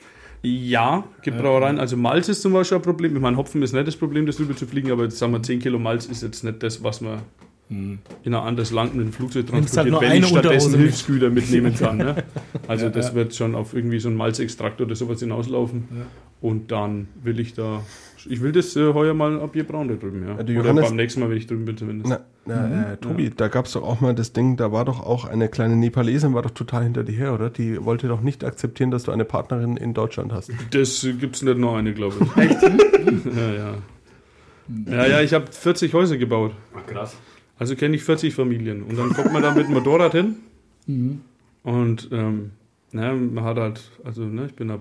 [0.42, 1.78] Ja, gibt Brauereien.
[1.78, 3.14] Also Malz ist zum Beispiel ein Problem.
[3.16, 5.42] Ich meine, Hopfen ist nicht das Problem, das rüber zu fliegen, aber jetzt sagen wir,
[5.42, 7.20] 10 Kilo Malz ist jetzt nicht das, was man
[7.70, 11.28] in ein anderes Land mit dem Flugzeug halt transportiert, nur wenn ich stattdessen mit- Hilfsgüter
[11.28, 11.98] mitnehmen kann.
[11.98, 12.24] Ne?
[12.66, 15.86] Also das wird schon auf irgendwie so ein Malzextrakt oder sowas hinauslaufen.
[16.40, 17.82] Und dann will ich da,
[18.26, 20.26] ich will das äh, heuer mal ab hier brauen da drüben.
[20.26, 20.42] Ja.
[20.42, 22.10] die Oder beim nächsten Mal, wenn ich drüben bin zumindest.
[22.10, 25.00] Na, na, äh, Tobi, da gab es doch auch mal das Ding, da war doch
[25.00, 27.50] auch eine kleine Nepalesin, war doch total hinter dir her, oder?
[27.50, 30.50] Die wollte doch nicht akzeptieren, dass du eine Partnerin in Deutschland hast.
[30.70, 32.36] Das äh, gibt's nicht nur eine, glaube ich.
[32.42, 32.62] Echt?
[32.62, 33.74] ja, ja.
[34.86, 36.52] Ja, ja, ich habe 40 Häuser gebaut.
[36.86, 37.16] krass.
[37.58, 38.82] Also kenne ich 40 Familien.
[38.82, 40.36] Und dann kommt man da mit dem Motorrad hin.
[41.62, 42.50] Und ähm,
[42.92, 44.80] na, man hat halt, also ne, ich bin ein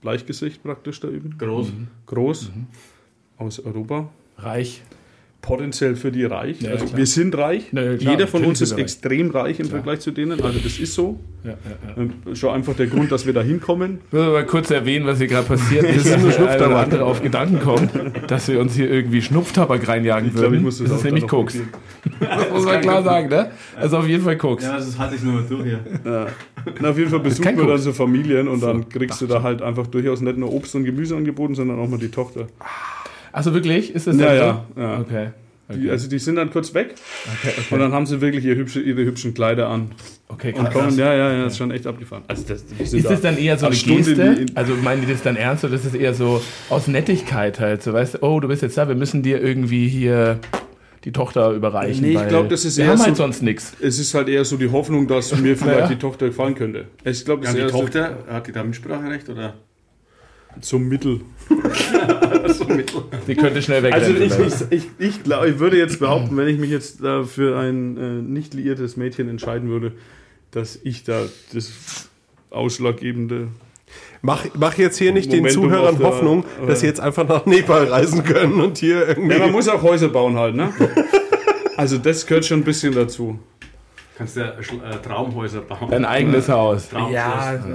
[0.00, 1.36] Bleichgesicht praktisch da üben.
[1.38, 1.72] Groß.
[2.06, 2.50] Groß.
[3.38, 4.10] Aus Europa.
[4.38, 4.82] Reich.
[5.46, 6.60] Potenziell für die reich.
[6.60, 6.98] Ja, also klar.
[6.98, 7.66] wir sind reich.
[7.70, 8.92] Ja, klar, Jeder von uns ist sind wir reich.
[8.92, 10.42] extrem reich im Vergleich zu denen.
[10.42, 11.20] Also das ist so.
[11.44, 12.34] Ja, ja, ja.
[12.34, 14.00] Schon einfach der Grund, dass wir da hinkommen.
[14.08, 16.04] Ich muss aber kurz erwähnen, was hier gerade passiert ist.
[16.06, 16.84] ist nur dass der Schnupftabak.
[16.84, 17.90] andere auf Gedanken kommt,
[18.26, 20.56] dass wir uns hier irgendwie Schnupftabak reinjagen Ich würden.
[20.56, 21.56] ich muss das, ist nämlich Koks.
[22.20, 23.50] Das muss man klar sagen, ne?
[23.76, 24.64] Also auf jeden Fall Koks.
[24.64, 25.80] Ja, das halte ich nur mal durch hier.
[26.04, 26.26] Ja.
[26.80, 29.42] Na, auf jeden Fall besucht kein man dann so Familien und dann kriegst du da
[29.42, 32.48] halt einfach durchaus nicht nur Obst und Gemüse angeboten, sondern auch mal die Tochter.
[33.36, 33.94] Achso, wirklich?
[33.94, 34.80] Ist das Ja, dann ja, so?
[34.80, 35.00] ja.
[35.00, 35.28] Okay.
[35.74, 36.94] Die, also die sind dann kurz weg
[37.40, 37.74] Okay, okay.
[37.74, 39.90] und dann haben sie wirklich ihre, hübsche, ihre hübschen Kleider an
[40.28, 40.72] okay und krass.
[40.72, 40.96] kommen.
[40.96, 42.22] Ja, ja, ja, das ist schon echt abgefahren.
[42.28, 44.46] Also das, wir sind Ist das dann eher so eine Stunde Geste?
[44.54, 46.40] Also meinen die das dann ernst oder ist das eher so
[46.70, 47.82] aus Nettigkeit halt?
[47.82, 50.38] So weißt du, oh, du bist jetzt da, wir müssen dir irgendwie hier
[51.04, 52.02] die Tochter überreichen.
[52.02, 53.72] Nee, ich weil glaub, das ist wir eher haben halt so- sonst nichts.
[53.80, 55.88] Es ist halt eher so die Hoffnung, dass mir vielleicht Ja.
[55.88, 56.84] die Tochter gefallen könnte.
[57.04, 59.54] Ich glaube, Ja, die Tochter, hat die da Mitspracherecht oder?
[60.60, 61.20] So mittel.
[63.26, 64.46] Die könnte schnell Also wegrennen.
[64.48, 67.58] ich, ich, ich, ich, glaub, ich würde jetzt behaupten, wenn ich mich jetzt da für
[67.58, 69.92] ein äh, nicht liiertes Mädchen entscheiden würde,
[70.50, 71.22] dass ich da
[71.52, 72.08] das
[72.50, 73.48] ausschlaggebende
[74.22, 77.46] Mach, mach jetzt hier nicht Momentum den Zuhörern der- Hoffnung, dass sie jetzt einfach nach
[77.46, 79.34] Nepal reisen können und hier irgendwie.
[79.34, 80.72] Ja, man muss auch Häuser bauen halt, ne?
[81.76, 83.38] Also das gehört schon ein bisschen dazu.
[84.16, 85.90] Kannst du ja äh, Traumhäuser bauen.
[85.90, 86.88] Dein eigenes Haus.
[86.88, 87.66] Traumschloss.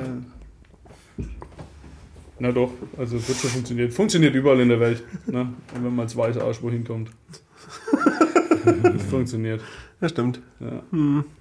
[2.41, 3.91] Na doch, also es wird schon funktionieren.
[3.91, 5.41] Funktioniert überall in der Welt, ne?
[5.75, 7.11] Und wenn man als weißer Arsch wohin kommt.
[8.81, 9.61] Das funktioniert.
[10.01, 10.41] ja, stimmt.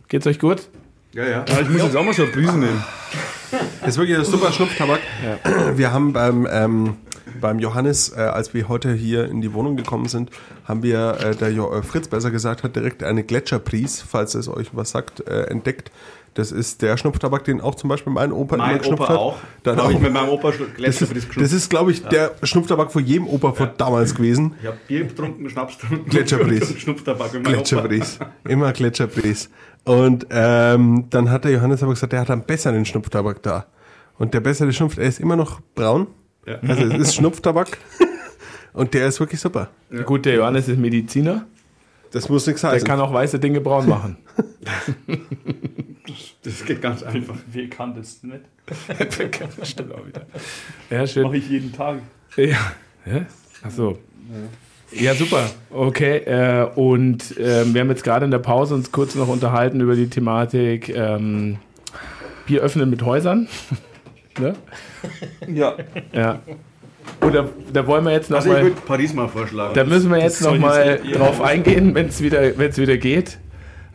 [0.09, 0.69] Geht's euch gut?
[1.15, 1.45] Ja, ja.
[1.49, 2.85] Ja, ich muss jetzt auch mal so eine Prise nehmen.
[3.81, 5.01] Das ist wirklich ein super Schnupftabak.
[5.75, 6.97] Wir haben beim, ähm,
[7.41, 10.31] beim Johannes, äh, als wir heute hier in die Wohnung gekommen sind,
[10.67, 14.49] haben wir, äh, der jo äh, Fritz besser gesagt hat, direkt eine Gletscherpries, falls es
[14.49, 15.91] euch was sagt, äh, entdeckt.
[16.35, 19.19] Das ist der Schnupftabak, den auch zum Beispiel mein Opa immer Mein geschnupft Opa hat.
[19.19, 19.37] auch.
[19.65, 20.03] Dann Da habe ich auch.
[20.03, 23.71] mit meinem Opa Das ist, das ist glaube ich, der Schnupftabak von jedem Opa von
[23.77, 24.55] damals gewesen.
[24.61, 26.09] Ich habe Bier getrunken, Schnaps getrunken.
[26.11, 26.79] Gletscherbries.
[26.81, 27.57] Schnupftabak mit meinem Opa.
[27.63, 28.19] Gletscherbries.
[28.49, 29.51] Immer Gletscherbries.
[29.85, 33.67] Und ähm, dann hat der Johannes aber gesagt, der hat einen besseren Schnupftabak da.
[34.19, 36.07] Und der bessere Schnupf, er ist immer noch braun.
[36.47, 36.59] Ja.
[36.67, 37.77] Also es ist Schnupftabak.
[38.73, 39.69] Und der ist wirklich super.
[40.05, 41.45] Gut, der Johannes ist Mediziner.
[42.13, 42.87] Das muss nichts Der heißen.
[42.87, 44.17] kann auch weiße Dinge braun machen.
[46.43, 47.37] Das geht ganz einfach.
[47.51, 48.41] Wer kann das nicht?
[49.63, 50.27] Stimmt auch wieder.
[50.91, 51.25] Ja, schön.
[51.25, 51.99] Mache ich jeden Tag.
[52.37, 52.73] Ja.
[53.07, 53.27] ja?
[53.63, 53.99] Ach so.
[54.93, 55.51] Ja, super.
[55.71, 56.19] Okay.
[56.19, 59.95] Äh, und ähm, wir haben jetzt gerade in der Pause uns kurz noch unterhalten über
[59.95, 61.59] die Thematik ähm,
[62.47, 63.49] Bier öffnen mit Häusern.
[64.39, 64.55] ne?
[65.49, 65.77] Ja.
[66.13, 66.41] Ja.
[67.21, 69.75] Und da, da wollen wir jetzt noch Also ich mal, würde Paris mal vorschlagen.
[69.75, 73.39] da müssen wir jetzt noch mal drauf eingehen, wenn es wieder, wenn's wieder geht,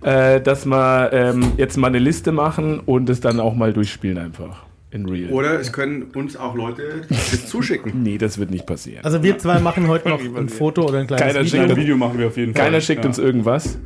[0.06, 4.18] äh, dass wir ähm, jetzt mal eine Liste machen und es dann auch mal durchspielen
[4.18, 4.64] einfach.
[4.92, 5.30] In real.
[5.34, 7.92] Oder es können uns auch Leute das zuschicken.
[8.04, 9.04] nee, das wird nicht passieren.
[9.04, 11.60] Also wir zwei machen heute noch ein Foto oder ein kleines Keiner Video.
[11.60, 12.64] schickt Ein Video machen wir auf jeden Fall.
[12.66, 13.10] Keiner schickt Ja.
[13.10, 13.78] uns irgendwas.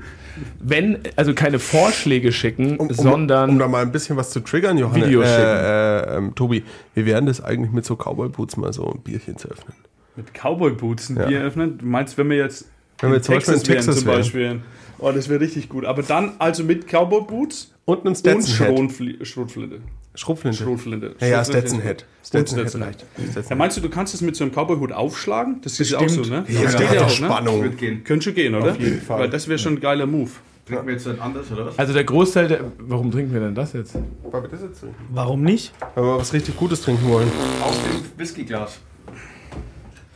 [0.59, 4.41] Wenn, also keine Vorschläge schicken, Um, um, sondern um da mal ein bisschen was zu
[4.41, 5.07] triggern, Johannes.
[5.07, 5.47] Videos äh, schicken.
[5.47, 6.63] äh, ähm, Tobi,
[6.93, 9.73] wie wären das eigentlich mit so Cowboy-Boots mal so ein Bierchen zu öffnen?
[10.15, 11.25] Mit Cowboy-Boots ein Ja.
[11.25, 11.77] Bier öffnen?
[11.79, 12.69] Du meinst, wenn wir jetzt
[12.99, 14.07] Wenn wir jetzt zum Beispiel in Texas zum
[14.39, 14.61] wären.
[14.99, 15.85] Oh, das wäre richtig gut.
[15.85, 18.69] Aber dann also mit Cowboy-Boots Und einen und Stetson-Head.
[18.77, 19.79] Schrotfli- Schrotflinte.
[20.15, 20.57] Schrotflinte.
[20.57, 21.15] Schrotflinte.
[21.19, 21.45] Ja, ja.
[21.45, 22.01] Stetson-Head.
[22.03, 23.05] Und Stetson-Head Stetson-Head.
[23.15, 23.49] vielleicht.
[23.49, 25.61] Ja, meinst du, du kannst es mit so einem Cowboy-Hut aufschlagen?
[25.61, 26.43] Das ist ja auch so, ne?
[26.47, 27.11] Ja, das da geht ja auch, ne?
[27.27, 27.63] Spannung.
[27.63, 28.03] Wird gehen.
[28.03, 28.71] Könnte schon gehen, oder?
[28.71, 29.19] Auf jeden Fall.
[29.21, 30.29] Weil das wäre schon ein geiler Move.
[30.65, 31.79] Trinken wir jetzt dann anders, oder was?
[31.79, 32.59] also der Großteil der.
[32.77, 33.95] Warum trinken wir denn das jetzt?
[34.29, 34.95] Weil wir das jetzt trinken.
[35.11, 35.73] Warum nicht?
[35.95, 37.27] Weil wir was richtig Gutes trinken wollen.
[37.63, 38.79] Aus dem Whiskyglas.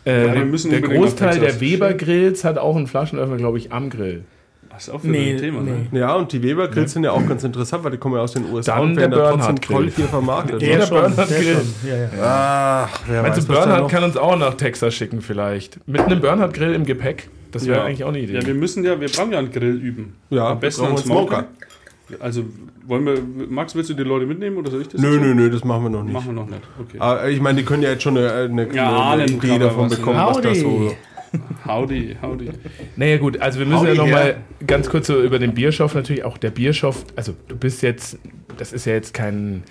[0.06, 3.90] Äh, Ja, wir müssen der Großteil der Weber-Grills hat auch einen Flaschenöffner, glaube ich, am
[3.90, 4.26] Grill.
[4.74, 5.88] Das ist auch wieder ein Thema, ne?
[5.92, 8.52] Ja, und die Weber-Grills sind ja auch ganz interessant, weil die kommen ja aus den
[8.52, 9.78] USA Dann und werden der da trotzdem Bernhard-Grill.
[9.78, 10.62] toll hier vermarktet.
[10.62, 10.86] Der ne?
[11.16, 11.56] der Grill.
[11.56, 11.90] schon.
[11.90, 12.10] Ja, ja.
[12.90, 15.80] Ach, wer Meinst weiß, du, Bernhard kann uns auch nach Texas schicken vielleicht?
[15.88, 17.30] Mit einem Bernhard-Grill im Gepäck?
[17.52, 17.84] Das wäre Ja.
[17.86, 18.34] eigentlich auch eine Idee.
[18.34, 20.16] Ja, wir müssen ja, wir brauchen ja einen Grill üben.
[20.32, 21.46] Ja, Am besten wir einen Smoker.
[22.20, 22.44] Also,
[22.86, 23.18] wollen wir,
[23.50, 25.00] Max, willst du die Leute mitnehmen oder soll ich das?
[25.00, 26.14] Nö, nö, nö, das machen wir noch nicht.
[26.14, 26.62] Machen wir noch nicht.
[26.80, 26.98] Okay.
[27.00, 29.98] Aber ich meine, die können ja jetzt schon eine, eine, Ja, eine Idee davon was,
[29.98, 30.94] bekommen, was da so.
[31.66, 32.18] Howdy.
[32.22, 32.50] Howdy.
[32.96, 36.24] Naja gut, also wir müssen Howdy, ja nochmal ganz kurz so über den Bierschof natürlich,
[36.24, 38.18] auch der Bierschof, also du bist jetzt,
[38.58, 39.64] das ist ja jetzt kein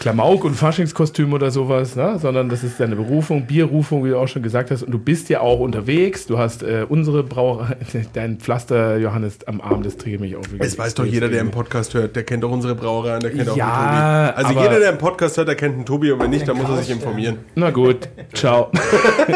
[0.00, 2.18] Klamauk und Faschingskostüm oder sowas, ne?
[2.18, 4.82] sondern das ist deine Berufung, Bierrufung, wie du auch schon gesagt hast.
[4.82, 6.26] Und du bist ja auch unterwegs.
[6.26, 7.76] Du hast äh, unsere Brauerei,
[8.14, 10.62] dein Pflaster, Johannes, am Arm, das trägt mich auch wirklich.
[10.62, 13.30] Es weiß doch jeder, der im Podcast hört, der kennt doch unsere Brauerei und der
[13.30, 14.48] kennt auch Ja, den Tobi.
[14.48, 16.70] Also jeder, der im Podcast hört, der kennt den Tobi und wenn nicht, dann muss
[16.70, 17.36] er sich informieren.
[17.54, 18.70] Na gut, ciao.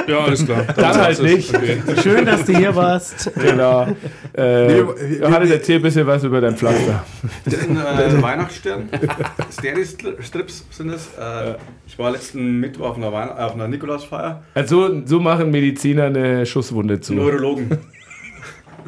[0.08, 0.64] Ja, alles klar.
[0.76, 1.54] Dann halt nicht.
[2.02, 3.30] Schön, dass du hier warst.
[3.34, 3.86] Genau.
[4.36, 4.82] Äh, Nee,
[5.20, 7.04] Johannes, erzähl ein bisschen was über dein Pflaster.
[7.44, 8.88] Das sind äh, Weihnachtsstern.
[9.58, 11.08] Stereo-Strips sind es.
[11.18, 11.54] Äh,
[11.86, 14.42] ich war letzten Mittwoch auf einer, Weihn auf einer Nikolausfeier.
[14.54, 17.14] Also so machen Mediziner eine Schusswunde zu.
[17.14, 17.78] Neurologen.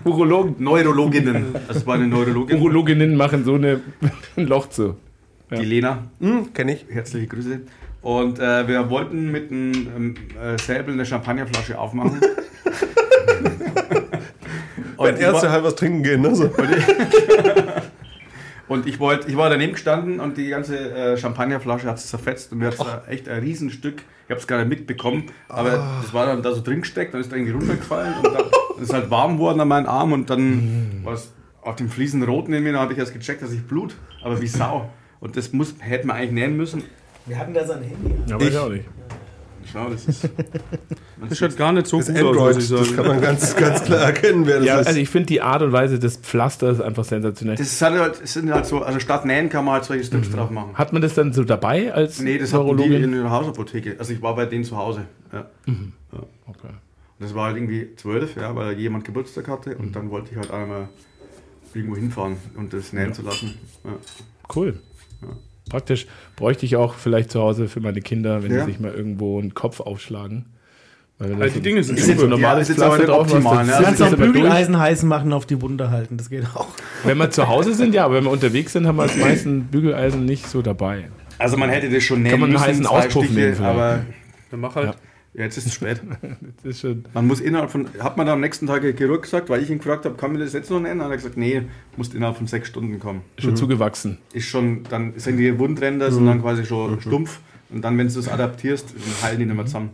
[0.05, 0.55] Urologen.
[0.59, 1.55] Neurologinnen.
[1.67, 2.61] Das war eine Neurologin.
[2.61, 3.81] Urologinnen machen so eine,
[4.37, 4.97] ein Loch zu.
[5.51, 6.05] Die Lena.
[6.21, 6.87] Hm, kenn ich.
[6.89, 7.61] Herzliche Grüße.
[8.03, 12.21] Und äh, wir wollten mit einem ähm, äh, Säbel eine Champagnerflasche aufmachen.
[14.97, 16.35] Und Wenn Ärzte halt was trinken gehen, ne?
[16.35, 16.51] So.
[18.69, 22.53] Und ich, wollt, ich war daneben gestanden und die ganze äh, Champagnerflasche hat es zerfetzt
[22.53, 26.13] und mir hat es da echt ein Riesenstück, ich habe es gerade mitbekommen, aber das
[26.13, 28.45] war dann da so drin gesteckt, dann ist da irgendwie runtergefallen und dann
[28.83, 31.33] ist halt warm geworden an meinem Arm und dann war es
[31.63, 34.41] auf dem Fliesen rot neben mir, dann habe ich erst gecheckt, dass ich blut, aber
[34.41, 34.91] wie Sau.
[35.21, 36.83] Und das muss, hätte man eigentlich nähen müssen.
[37.25, 38.15] Wir hatten da sein Handy.
[38.29, 38.85] Ja, weiß ich auch nicht.
[39.73, 40.29] Schau, das ist.
[41.29, 44.01] Das schaut gar nicht so Das gut Android, aus, das kann man ganz, ganz klar
[44.01, 44.87] erkennen, wer das Ja, ist.
[44.87, 47.57] also ich finde die Art und Weise des Pflasters einfach sensationell.
[47.57, 50.51] Das halt, das sind halt so, also statt nähen kann man halt solche Strips drauf
[50.51, 50.75] machen.
[50.75, 53.97] Hat man das dann so dabei als Nee, das hatten die in der Hausapotheke.
[53.99, 55.07] Also ich war bei denen zu Hause.
[55.33, 55.47] Ja.
[56.47, 56.69] Okay.
[57.19, 60.51] Das war halt irgendwie zwölf, ja, weil jemand Geburtstag hatte und dann wollte ich halt
[60.51, 60.91] einmal
[61.73, 63.55] irgendwo hinfahren und das nähen zu lassen.
[63.85, 63.93] Ja.
[64.55, 64.79] Cool.
[65.69, 66.07] Praktisch
[66.37, 68.65] bräuchte ich auch vielleicht zu Hause für meine Kinder, wenn Ja.
[68.65, 70.47] die sich mal irgendwo einen Kopf aufschlagen.
[71.19, 72.29] Weil Also die Dinge sind so ein super.
[72.29, 73.71] normales Ja, ist jetzt aber Pflaster nicht drauf optimal, ne?
[73.71, 74.19] Du Also kannst auch das.
[74.21, 76.19] Bügeleisen heiß machen, auf die Wunde halten.
[76.19, 76.69] Das geht auch.
[77.05, 79.65] Wenn wir zu Hause sind, ja, aber wenn wir unterwegs sind, haben wir als meisten
[79.65, 81.09] Bügeleisen nicht so dabei.
[81.39, 83.75] Also man hätte das schon nähen Kann man einen müssen, heißen Auspuff Stiche, nehmen vielleicht.
[83.77, 84.01] aber
[84.51, 84.87] Dann mach halt.
[84.89, 84.95] ja,
[85.37, 86.01] jetzt ist es spät.
[86.63, 89.63] Das ist schon Man muss innerhalb von, hat man am nächsten Tag Chirurg gesagt, weil
[89.63, 90.83] ich ihn gefragt habe, kann mir das jetzt noch?
[90.83, 91.63] Dann hat er gesagt, nee,
[91.97, 93.23] musst innerhalb von sechs Stunden kommen.
[93.39, 94.19] schon zugewachsen.
[94.33, 97.41] Ist schon, dann sind die Wundränder sind dann quasi schon stumpf
[97.71, 99.91] und dann, wenn du es adaptierst, dann heilen die nicht mehr zusammen.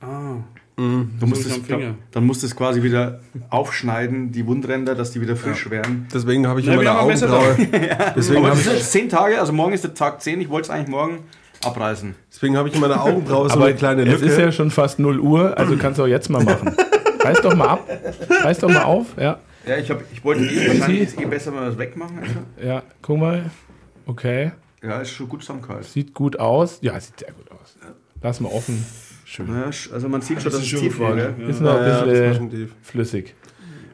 [0.00, 0.36] Ah,
[0.74, 1.94] Du musst So es, am Finger.
[2.10, 3.20] dann musst du es quasi wieder
[3.50, 6.08] aufschneiden, die Wundränder, dass die wieder frisch werden.
[6.12, 7.56] Deswegen habe ich Na, immer eine Augenbraue.
[8.16, 10.40] Deswegen Aber habe das ich, ist jetzt zehn Tage, also morgen ist der Tag 10,
[10.40, 11.18] ich wollte es eigentlich morgen
[11.64, 12.14] abreißen.
[12.32, 14.26] deswegen habe ich immer eine Augenbraue, so eine kleine es Lücke.
[14.26, 16.74] ist ja schon fast 0 Uhr, also kannst du auch jetzt mal machen.
[17.20, 17.88] Reiß doch mal ab.
[18.42, 19.06] Reiß doch mal auf.
[19.18, 22.18] Ja, Ja, ich, hab, ich wollte eh, wahrscheinlich ist eh besser, wenn wir das wegmachen.
[22.18, 22.66] Also.
[22.68, 23.50] ja, guck mal.
[24.06, 24.52] Okay.
[24.82, 25.84] Ja, ist schon gut zusammengehalten.
[25.84, 26.78] Sieht gut aus.
[26.80, 27.76] Ja, sieht sehr gut aus.
[28.20, 28.84] Lass mal offen.
[29.24, 29.46] Schön.
[29.48, 31.14] Ja, also man sieht schon, dass es tief war.
[31.14, 31.34] Gell?
[31.48, 32.70] Ist noch ja, ein ja, bisschen schon tief.
[32.82, 33.34] flüssig.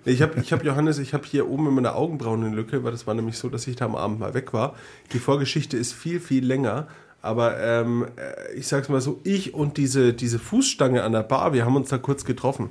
[0.05, 2.93] Ich habe, ich hab, Johannes, ich habe hier oben in meiner Augenbrauen eine Lücke, weil
[2.93, 4.75] das war nämlich so, dass ich da am Abend mal weg war.
[5.13, 6.89] Die Vorgeschichte ist viel, viel länger.
[7.29, 11.53] Aber ähm, äh, ich sag's mal so, ich und diese, diese Fußstange an der Bar,
[11.53, 12.71] wir haben uns da kurz getroffen.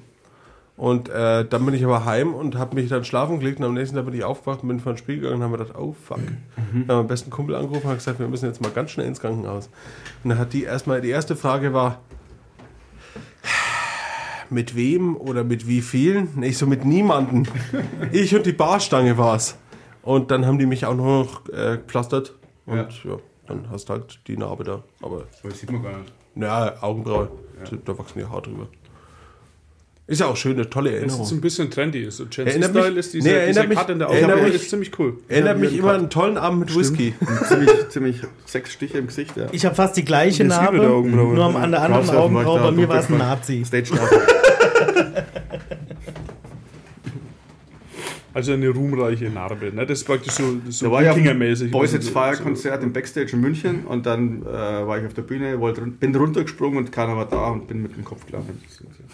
[0.76, 3.76] Und äh, dann bin ich aber heim und habe mich dann schlafen gelegt und am
[3.76, 5.78] nächsten Tag bin ich aufgewacht und bin vor ein Spiel gegangen und haben wir gedacht,
[5.78, 6.18] oh fuck.
[6.56, 9.06] Dann haben wir am besten Kumpel angerufen und gesagt, wir müssen jetzt mal ganz schnell
[9.06, 9.70] ins Krankenhaus.
[10.24, 12.02] Und dann hat die erstmal, die erste Frage war,
[14.50, 16.30] mit wem oder mit wie vielen?
[16.36, 17.48] Nee, ich so mit niemanden.
[18.12, 19.56] Ich und die Barstange war's.
[20.02, 22.34] Und dann haben die mich auch noch äh, gepflastert.
[22.66, 23.20] Und ja.
[23.48, 24.84] Dann hast du halt die Narbe da.
[25.02, 26.12] Aber Das sieht man gar nicht.
[26.36, 27.30] naja, Augenbraue,
[27.70, 28.68] da, da wachsen die Haare drüber.
[30.10, 31.32] Ist ja auch schön, eine tolle Es ist Erinnerung.
[31.38, 32.10] ein bisschen trendy.
[32.12, 34.54] So Gen Erinnert mich- ist dieser, nee, erinnert dieser mich- Cut in der Augenbraue mich-
[34.56, 35.18] ist ziemlich cool.
[35.28, 37.14] Erinnert mich Ja, immer an einen tollen Abend mit Whisky.
[37.46, 39.48] ziemlich, ziemlich sechs Stiche im Gesicht, ja.
[39.52, 41.34] Ich habe fast die gleiche das Narbe, über der Augenbraue.
[41.36, 42.60] nur am- an der anderen Augenbraue.
[42.62, 43.18] Bei mir war es ein.
[43.18, 43.64] Nazi.
[43.66, 44.00] Stage Dive.
[48.38, 49.72] Also eine ruhmreiche Narbe.
[49.74, 49.88] Ne?
[49.88, 51.70] Das ist praktisch so, so Da war ich auf Wikingermäßig.
[51.70, 55.00] dem Boys It's So- Fire so- Konzert im Backstage in München und dann äh, war
[55.00, 58.04] ich auf der Bühne, wollte, bin runtergesprungen und keiner war da und bin mit dem
[58.06, 58.56] Kopf gelandet.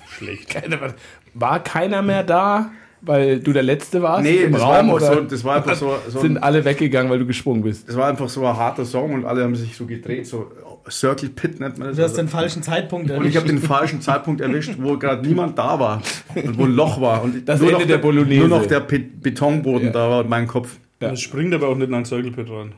[0.10, 0.50] Schlecht.
[0.50, 0.94] Keiner war-
[1.36, 2.72] War keiner mehr da,
[3.02, 4.90] weil du der Letzte warst Nee, im das war Raum?
[4.90, 7.88] einfach Oder so, das war einfach so, so sind alle weggegangen, weil du gesprungen bist?
[7.88, 10.52] das war einfach so ein harter Song und alle haben sich so gedreht, so
[10.90, 11.98] Circle Pit nennt man das.
[11.98, 13.64] Du hast Also- den falschen Zeitpunkt und ich habe erwischt.
[13.64, 16.02] den falschen Zeitpunkt erwischt, wo gerade niemand da war
[16.36, 18.40] und wo ein Loch war und Das nur Ende noch der Bolognese.
[18.48, 19.94] Nur noch der Betonboden Ja.
[19.94, 20.78] da war und mein Kopf.
[21.00, 22.74] Das springt aber auch nicht in ein Circle Pit rein.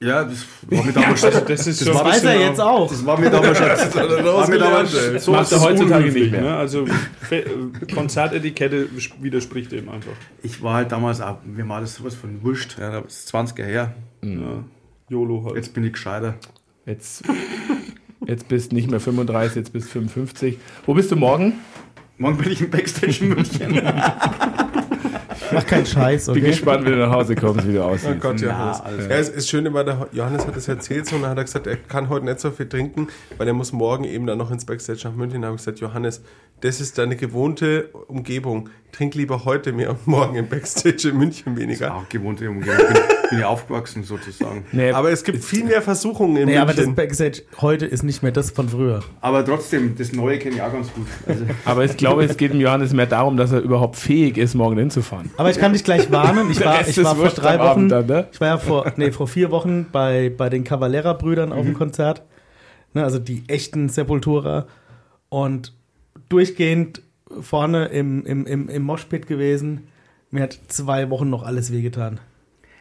[0.00, 1.30] Ja, das war mir damals schon.
[1.46, 2.88] Das ist Das schon war Weiß er jetzt auch.
[2.90, 3.66] Das war mir damals schon.
[4.24, 4.92] war mir damals
[5.24, 6.40] so Das ist heutzutage nicht mehr.
[6.42, 6.54] Ne?
[6.56, 6.84] Also
[7.30, 7.42] äh,
[7.94, 8.88] Konzertetikette
[9.20, 10.12] widerspricht dem einfach.
[10.42, 12.76] Ich war halt damals, mir war das sowas von wurscht.
[12.78, 13.94] Ja, das ist 20er her.
[14.22, 14.64] Ja.
[15.08, 15.56] YOLO halt.
[15.56, 16.34] Jetzt bin ich gescheiter.
[16.86, 17.22] Jetzt,
[18.26, 20.58] jetzt bist nicht mehr 35, jetzt bist 55.
[20.86, 21.54] Wo bist du morgen?
[22.18, 23.80] Morgen bin ich im Backstage in München.
[25.52, 26.46] Mach keinen Scheiß, Bin okay?
[26.48, 28.14] gespannt, wenn du nach Hause kommst, wie du aussiehst.
[28.16, 28.80] Oh Gott, Na, Johannes.
[28.80, 31.38] alles Ja, es ist schön immer, der Johannes hat es erzählt so, und dann hat
[31.38, 34.38] er gesagt, er kann heute nicht so viel trinken, weil er muss morgen eben dann
[34.38, 35.42] noch ins Backstage nach München.
[35.42, 36.22] Da habe ich gesagt, Johannes,
[36.60, 38.68] das ist deine gewohnte Umgebung.
[38.92, 41.94] Trink lieber heute mehr und morgen im Backstage in München weniger.
[41.94, 42.78] Auch gewohnte Umgebung.
[43.24, 44.64] Bin, bin ja aufgewachsen sozusagen.
[44.72, 46.94] Nee, Aber es gibt viel mehr Versuchungen in Nee, aber das München.
[46.94, 49.00] Backstage heute ist nicht mehr das von früher.
[49.20, 51.06] Aber trotzdem, das Neue kenne ich auch ganz gut.
[51.26, 54.54] Also, aber ich glaube, es geht dem Johannes mehr darum, dass er überhaupt fähig ist,
[54.54, 55.30] morgen hinzufahren.
[55.36, 56.50] Aber ich kann dich gleich warnen.
[56.50, 57.88] Ich war, ich war vor drei Wochen.
[57.88, 58.28] dann, ne?
[58.32, 61.70] Ich war ja vor, nee, vor vier Wochen bei, bei den Cavalera-Brüdern auf Mhm.
[61.70, 62.22] dem Konzert.
[62.92, 64.66] Ne, also die echten Sepultura.
[65.28, 65.72] Und
[66.28, 67.02] durchgehend
[67.40, 69.88] vorne im, im, im, im Moshpit gewesen.
[70.30, 72.20] Mir hat zwei Wochen noch alles wehgetan.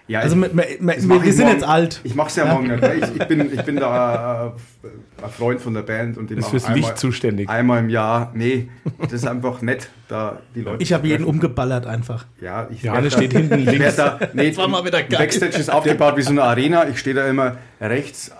[0.07, 1.57] Ja, Also ich- mit, mit, das mit, mach wir ich sind morgen.
[1.59, 2.01] jetzt alt.
[2.03, 2.83] Ich mache es ja, morgen nicht.
[2.83, 4.53] Ich, ich, bin, ich bin da
[4.83, 7.49] äh, ein Freund von der Band und die Ist fürs Licht zuständig.
[7.49, 8.31] einmal im Jahr.
[8.35, 8.69] Nee,
[8.99, 10.83] das ist einfach nett, da die Leute.
[10.83, 12.25] Ich habe jeden umgeballert einfach.
[12.41, 13.95] Ja, ich Johannes werd steht hinten links.
[13.95, 15.19] Da, nee, Das war mal wieder geil.
[15.19, 16.87] Backstage ist aufgebaut wie so eine Arena.
[16.89, 18.31] Ich stehe da immer rechts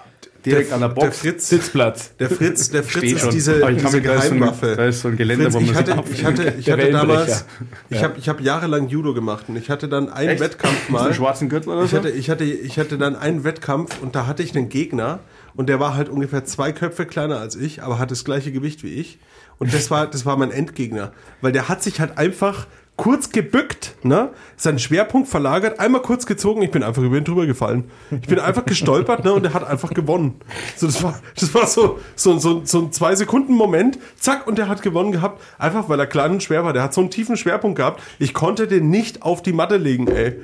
[0.46, 1.20] direkt an der Der Box.
[1.20, 2.16] Fritz, Sitzplatz.
[2.18, 3.30] der Fritz, der Fritz ist schon.
[3.32, 4.74] diese, ich kann diese ist so ein- Geheimwaffe.
[4.76, 6.78] Da ist so ein Geländer, Fritz, wo man ich sich hatte, ich hatte, ich Der
[6.78, 7.46] hatte damals, Wellenbrecher.
[7.90, 10.42] ich habe ich hab jahrelang Judo gemacht und ich hatte dann einen Echt?
[10.42, 11.06] Wettkampf mal.
[11.06, 11.98] einen schwarzen Gürtel oder Ich so?
[11.98, 15.20] hatte, ich, hatte, ich hatte dann einen Wettkampf und da hatte ich einen Gegner
[15.56, 18.84] und der war halt ungefähr zwei Köpfe kleiner als ich, aber hat das gleiche Gewicht
[18.84, 19.20] wie ich.
[19.60, 21.14] Und das war, das war mein Endgegner.
[21.42, 22.66] Weil der hat sich halt einfach
[22.96, 24.30] kurz gebückt, ne?
[24.56, 27.86] Seinen Schwerpunkt verlagert, einmal kurz gezogen, ich bin einfach über ihn drüber gefallen.
[28.12, 29.34] Ich bin einfach gestolpert, ne?
[29.34, 30.36] Und er hat einfach gewonnen.
[30.76, 34.58] So, das war, das war so, so, so, so ein zwei Sekunden Moment, zack, und
[34.58, 36.74] der hat gewonnen gehabt, einfach weil er klein und schwer war.
[36.74, 38.02] Der hat so einen tiefen Schwerpunkt gehabt.
[38.20, 40.40] Ich konnte den nicht auf die Matte legen, ey.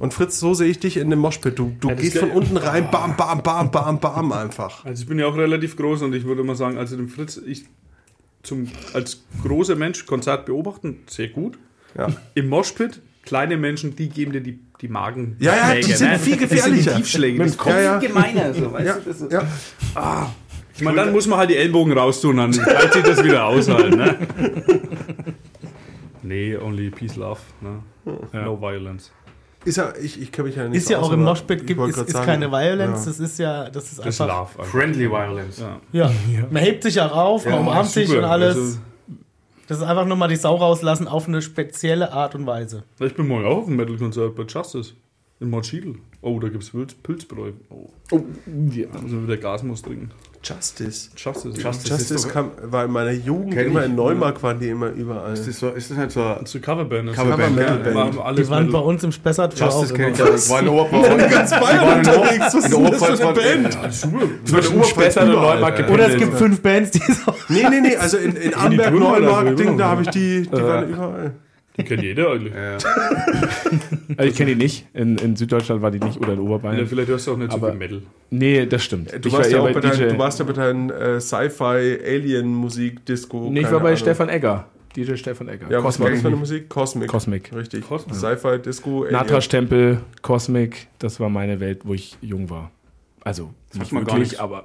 [0.00, 1.56] Und Fritz, so sehe ich dich in dem Moshpit.
[1.56, 4.84] Du, du das gehst ge- von unten rein, bam, bam, bam, bam, bam, einfach.
[4.84, 7.36] Also ich bin ja auch relativ groß und ich würde mal sagen, also den Fritz,
[7.36, 7.66] ich
[8.42, 11.56] zum, als großer Mensch Konzert beobachten, sehr gut.
[11.96, 12.08] Ja.
[12.34, 15.36] Im Moshpit, kleine Menschen, die geben dir die, die Magen.
[15.38, 16.68] Ja, ja, die sind viel gefährlicher.
[16.70, 17.44] Das sind die Tiefschläge.
[17.44, 17.98] Das Ja, ja.
[17.98, 19.10] gemeiner, so, weißt Ja, du?
[19.10, 19.32] Das
[19.94, 20.32] ja.
[20.74, 23.68] ich meine, dann muss man halt die Ellbogen raustun, dann gleicht sich das wieder aus
[23.68, 24.16] halt, ne?
[26.24, 27.80] Nee, only peace, love, ne?
[28.32, 29.10] No violence.
[29.64, 31.80] Ist ja, ich, ich kenne mich ja nicht Ist ja aus, auch im Moshpit gibt
[31.94, 33.10] sagen, keine Violence, ja.
[33.10, 34.56] das ist ja, das ist Das ist einfach.
[34.56, 34.64] love.
[34.68, 35.60] Friendly Violence.
[35.92, 36.06] Ja.
[36.06, 36.10] Ja.
[36.50, 38.56] Man hebt sich auch auf, man Ja, umarmt sich und alles.
[38.56, 38.78] Also-
[39.72, 42.84] das ist einfach nur mal die Sau rauslassen auf eine spezielle Art und Weise.
[43.00, 44.92] Ich bin morgen auch auf dem Metal-Konzert bei Justice.
[45.40, 45.94] In Montschidl.
[46.20, 47.52] Oh, da gibt es Pilz, Pilzbräu.
[47.70, 47.88] Oh.
[48.70, 48.88] Ja.
[48.90, 50.10] Also wieder Gas muss trinken.
[50.44, 51.10] Justice.
[51.16, 51.60] Justice.
[51.60, 51.88] Justice.
[51.88, 53.86] Justice ist kam, war in meiner Jugend Kenn immer ich.
[53.86, 55.34] in Neumark, waren die immer überall.
[55.34, 56.34] Ist das, so, ist das nicht so.
[56.44, 57.10] Zu Coverband.
[57.10, 58.18] Das Coverband, ja, Metalband.
[58.20, 60.34] alles Die waren bei uns im Spessart früher auch Justice kenn immer.
[60.34, 60.48] ich.
[60.48, 60.50] ja.
[60.50, 61.32] War in der Oberpfalz.
[61.32, 62.38] ganz Die Bayern in der- unterwegs.
[62.40, 63.74] Was in ist das für Oberpfalz eine waren- Band?
[63.74, 63.90] Ja,
[64.44, 67.34] Zwischen Spessart und Neumarkt Oder es gibt fünf Bands, die so.
[67.48, 70.88] Nee, nee, nee, also in, in Amberg, Neumark, Ding, da habe ich die, die waren
[70.88, 71.32] überall.
[71.78, 72.52] Die kennt jeder eigentlich.
[72.54, 72.78] Ja.
[74.18, 74.86] Also ich kenne die nicht.
[74.92, 76.86] In, in Süddeutschland war die nicht oder in Ja, Oberbayern.
[76.86, 78.02] vielleicht hörst du auch nicht so Aber- viel Metal.
[78.30, 79.10] Nee, das stimmt.
[79.10, 80.08] Du, ich warst war ja eher auch bei deinen, DJ.
[80.08, 83.48] du warst ja bei deinen äh, Sci-Fi, Alien-Musik, Disco.
[83.50, 83.96] nee, ich war bei Ahnung.
[83.96, 84.66] Stefan Egger.
[84.94, 85.70] DJ Stefan Egger.
[85.70, 86.38] Ja, was war das für eine Cosmic.
[86.38, 86.68] Musik?
[86.68, 87.08] Cosmic.
[87.08, 87.54] Cosmic.
[87.56, 87.88] Richtig.
[87.88, 88.14] Cosmic.
[88.16, 89.12] Sci-Fi, Disco, Alien.
[89.14, 92.70] Natrasch-Tempel, Cosmic, das war meine Welt, wo ich jung war.
[93.22, 94.40] Also, nicht man gar wirklich, nicht.
[94.40, 94.64] aber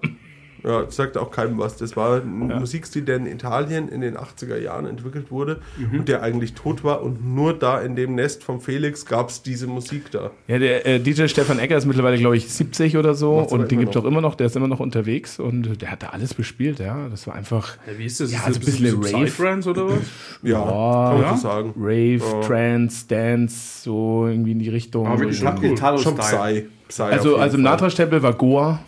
[0.63, 1.77] Ja, das sagt auch keinem was.
[1.77, 2.29] Das war ein
[2.59, 5.59] Musikstil, der in Italien in den 80er Jahren entwickelt wurde
[5.91, 9.41] und der eigentlich tot war und nur da in dem Nest vom Felix gab es
[9.43, 10.31] diese Musik da.
[10.47, 13.69] Ja, der äh, DJ Stefan Ecker ist mittlerweile, glaube ich, 70 oder so Macht's und
[13.71, 16.07] den gibt es auch immer noch, der ist immer noch unterwegs und der hat da
[16.09, 17.07] alles bespielt, ja.
[17.09, 18.31] Das war einfach Ja, wie ist das?
[18.31, 19.25] Ja, ist also ein bisschen so Rave.
[19.25, 19.97] Psytrance oder was?
[20.43, 21.35] Ja, Oh, kann man ja?
[21.35, 21.73] so sagen.
[21.77, 22.41] Rave, Ja.
[22.41, 25.05] Trance, Dance, so irgendwie in die Richtung.
[25.07, 25.57] Aber wirklich So- cool.
[25.61, 26.65] Schon Italo-Style.
[26.88, 27.01] Psy.
[27.03, 27.63] Also, also im.
[27.63, 28.79] Natra-Stempel war Goa,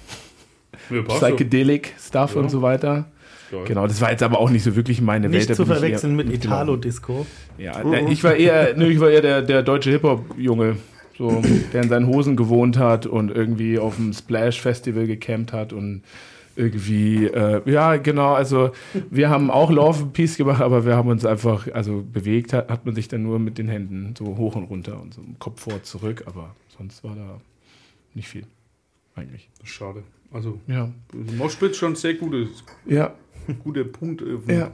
[1.07, 2.41] Psychedelic Stuff Ja.
[2.41, 3.05] und so weiter.
[3.51, 3.63] Geil.
[3.65, 5.47] Genau, das war jetzt aber auch nicht so wirklich meine Welt.
[5.47, 6.45] Nicht zu verwechseln mit nicht.
[6.45, 7.25] Italo-Disco.
[7.57, 10.77] Ja, ne, ich war eher, ne, ich war eher der, der deutsche Hip-Hop-Junge,
[11.17, 11.41] so,
[11.73, 16.03] der in seinen Hosen gewohnt hat und irgendwie auf dem Splash-Festival gecampt hat und
[16.55, 18.71] irgendwie, äh, ja, genau, also
[19.09, 22.69] wir haben auch Love and Peace gemacht, aber wir haben uns einfach, also bewegt hat,
[22.69, 25.61] hat man sich dann nur mit den Händen so hoch und runter und so Kopf
[25.61, 27.39] vor, zurück, aber sonst war da
[28.13, 28.43] nicht viel,
[29.15, 29.49] eigentlich.
[29.63, 30.03] Schade.
[30.31, 30.89] Also, Ja,
[31.37, 32.49] Moshpit schon sehr gutes,
[32.85, 33.13] ja,
[33.63, 34.21] guter Punkt.
[34.21, 34.71] Äh, ja.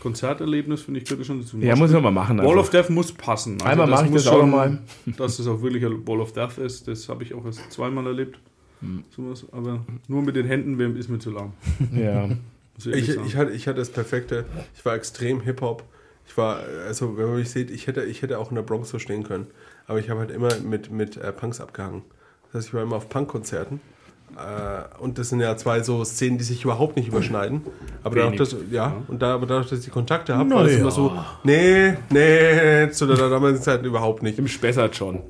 [0.00, 1.40] Konzerterlebnis finde ich wirklich schon.
[1.40, 1.58] dazu.
[1.58, 2.38] Ja, muss man mal machen.
[2.38, 2.60] Wall einfach.
[2.60, 3.54] of Death muss passen.
[3.54, 4.78] Also Einmal mache ich muss das auch schon- mal.
[5.16, 8.06] Dass es auch wirklich ein Wall of Death ist, das habe ich auch erst zweimal
[8.06, 8.38] erlebt.
[8.80, 9.02] Hm.
[9.14, 9.44] Sowas.
[9.50, 11.52] Aber nur mit den Händen ist mir zu lang.
[11.92, 12.28] Ja.
[12.78, 14.44] Ich Ich, ich, hatte, ich hatte das perfekte,
[14.76, 15.82] ich war extrem Hip-Hop.
[16.28, 18.90] Ich war, also wenn man mich sieht, ich hätte, ich hätte auch in der Bronx
[18.90, 19.48] so stehen können.
[19.88, 22.02] Aber ich habe halt immer mit, mit äh, Punks abgehangen.
[22.44, 23.80] Das heißt, ich war immer auf Punk-Konzerten.
[24.36, 27.62] Äh, und das sind ja zwei so Szenen, die sich überhaupt nicht überschneiden.
[28.04, 30.74] Aber dadurch, dass, ja, und da, aber dadurch, dass ich die Kontakte habe, war es
[30.74, 30.78] ja.
[30.78, 31.12] immer so,
[31.44, 34.38] nee, nee, zu der damaligen Zeit überhaupt nicht.
[34.38, 35.20] Im Spessart schon.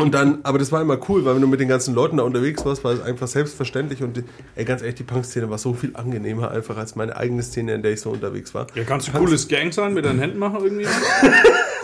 [0.00, 2.22] Und dann, aber das war immer cool, weil wenn du mit den ganzen Leuten da
[2.22, 4.24] unterwegs warst, war es einfach selbstverständlich und die,
[4.56, 7.82] ey, ganz ehrlich, die Punk-Szene war so viel angenehmer einfach als meine eigene Szene, in
[7.82, 8.66] der ich so unterwegs war.
[8.74, 10.86] ja, kannst du cooles Gang sein, mit deinen Händen machen irgendwie?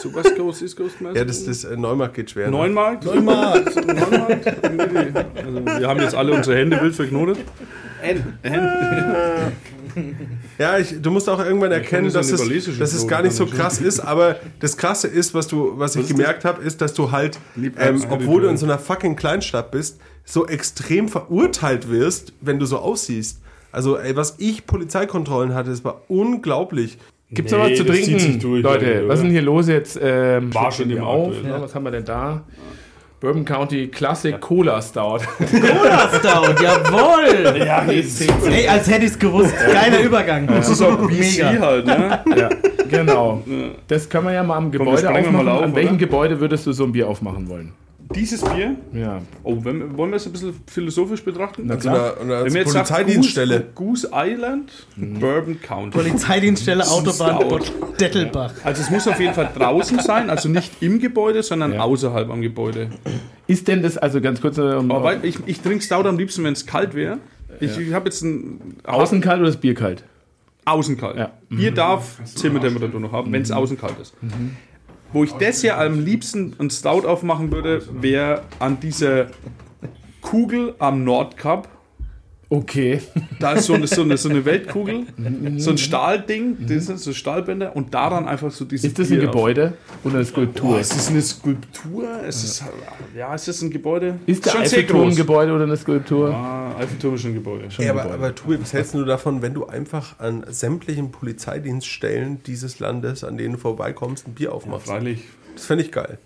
[0.01, 0.97] so West Coast, East Coast?
[1.15, 2.47] Ja, das, das äh, Neumarkt geht schwer.
[2.47, 2.53] ne?
[2.53, 3.05] Neunmarkt?
[3.05, 3.77] Neunmarkt.
[3.87, 4.47] Neunmarkt?
[4.47, 7.39] Also, wir haben jetzt alle unsere Hände wild verknotet.
[10.59, 13.47] Ja, ich, du musst auch irgendwann erkennen, das dass es, dass es gar nicht so
[13.47, 16.95] krass ist, aber das Krasse ist, was du, was ich ist gemerkt habe, ist, dass
[16.95, 18.53] du halt, ähm, obwohl du ja.
[18.53, 23.41] in so einer fucking Kleinstadt bist, so extrem verurteilt wirst, wenn du so aussiehst.
[23.73, 26.99] Also, ey, was ich Polizeikontrollen hatte, das war unglaublich.
[27.31, 28.19] Gibt's noch Nee, was zu trinken?
[28.19, 29.99] sich durch, Leute, was ist denn hier los jetzt?
[30.01, 31.43] Ähm, War schon immer auf.
[31.43, 31.57] Ne?
[31.59, 32.45] Was haben wir denn da?
[33.27, 35.19] Bourbon County Classic Cola Stout.
[35.51, 37.59] Cola Stout, jawohl!
[37.59, 39.53] Ja, Ey, als hätte ich es gewusst.
[39.73, 40.47] Geiler Übergang.
[40.47, 41.59] Das ist auch BC Mega.
[41.59, 42.21] halt, ne?
[42.37, 42.49] ja,
[42.89, 43.43] genau.
[43.89, 45.59] Das können wir ja mal am Gebäude sprengen wir mal aufmachen.
[45.59, 45.99] auf, An welchem oder?
[45.99, 47.73] Gebäude würdest du so ein Bier aufmachen wollen?
[48.15, 49.21] Dieses Bier, Ja.
[49.43, 51.63] oh, wenn, wollen wir es ein bisschen philosophisch betrachten?
[51.67, 52.15] Na Zu klar.
[52.21, 53.67] Wenn wir jetzt sagt, Polizeidienststelle.
[53.75, 55.99] Goose, Goose Island, Bourbon County.
[55.99, 57.39] Polizeidienststelle Autobahn
[58.01, 58.53] Dettelbach.
[58.65, 61.81] Also es muss auf jeden Fall draußen sein, also nicht im Gebäude, sondern Ja.
[61.81, 62.91] außerhalb am Gebäude.
[63.47, 66.45] Ist denn das, also ganz kurz, ähm, Aber weil ich, ich trinke Stout am liebsten,
[66.45, 67.19] wenn es kalt wäre.
[67.61, 70.05] Ich, ich habe jetzt ein außen kalt oder das Bier kalt?
[70.65, 71.17] außen kalt.
[71.17, 71.31] Ja.
[71.49, 74.15] Bier darf Zimmertemperatur noch haben, wenn es außen kalt ist.
[75.13, 79.29] Wo ich das ja am liebsten ein Stout aufmachen würde, wäre an dieser
[80.21, 81.69] Kugel am Nordkap.
[82.49, 83.01] Okay.
[83.41, 85.05] Da ist so eine, so eine, so eine Weltkugel,
[85.59, 89.19] so ein Stahlding, das sind so Stahlbänder und daran einfach so diese Ist das ein
[89.19, 89.75] Bier auf- Gebäude
[90.05, 90.77] oder eine Skulptur?
[90.77, 92.09] Oh, ist das eine Skulptur?
[92.27, 92.65] Es ist,
[93.17, 94.19] ja, ist das ein Gebäude?
[94.27, 95.15] ist der schon Eiffelturm ein.
[95.17, 96.33] Gebäude oder eine Skulptur?
[96.33, 97.69] Ah, Eiffelturm ist schon ein Gebäude.
[97.79, 98.15] Ja, aber, Gebäude.
[98.19, 103.37] aber Tobi, was hältst du davon, wenn du einfach an sämtlichen Polizeidienststellen dieses Landes, an
[103.37, 104.87] denen du vorbeikommst, ein Bier aufmachst?
[104.87, 105.25] Freilich.
[105.55, 106.19] Das fände ich geil.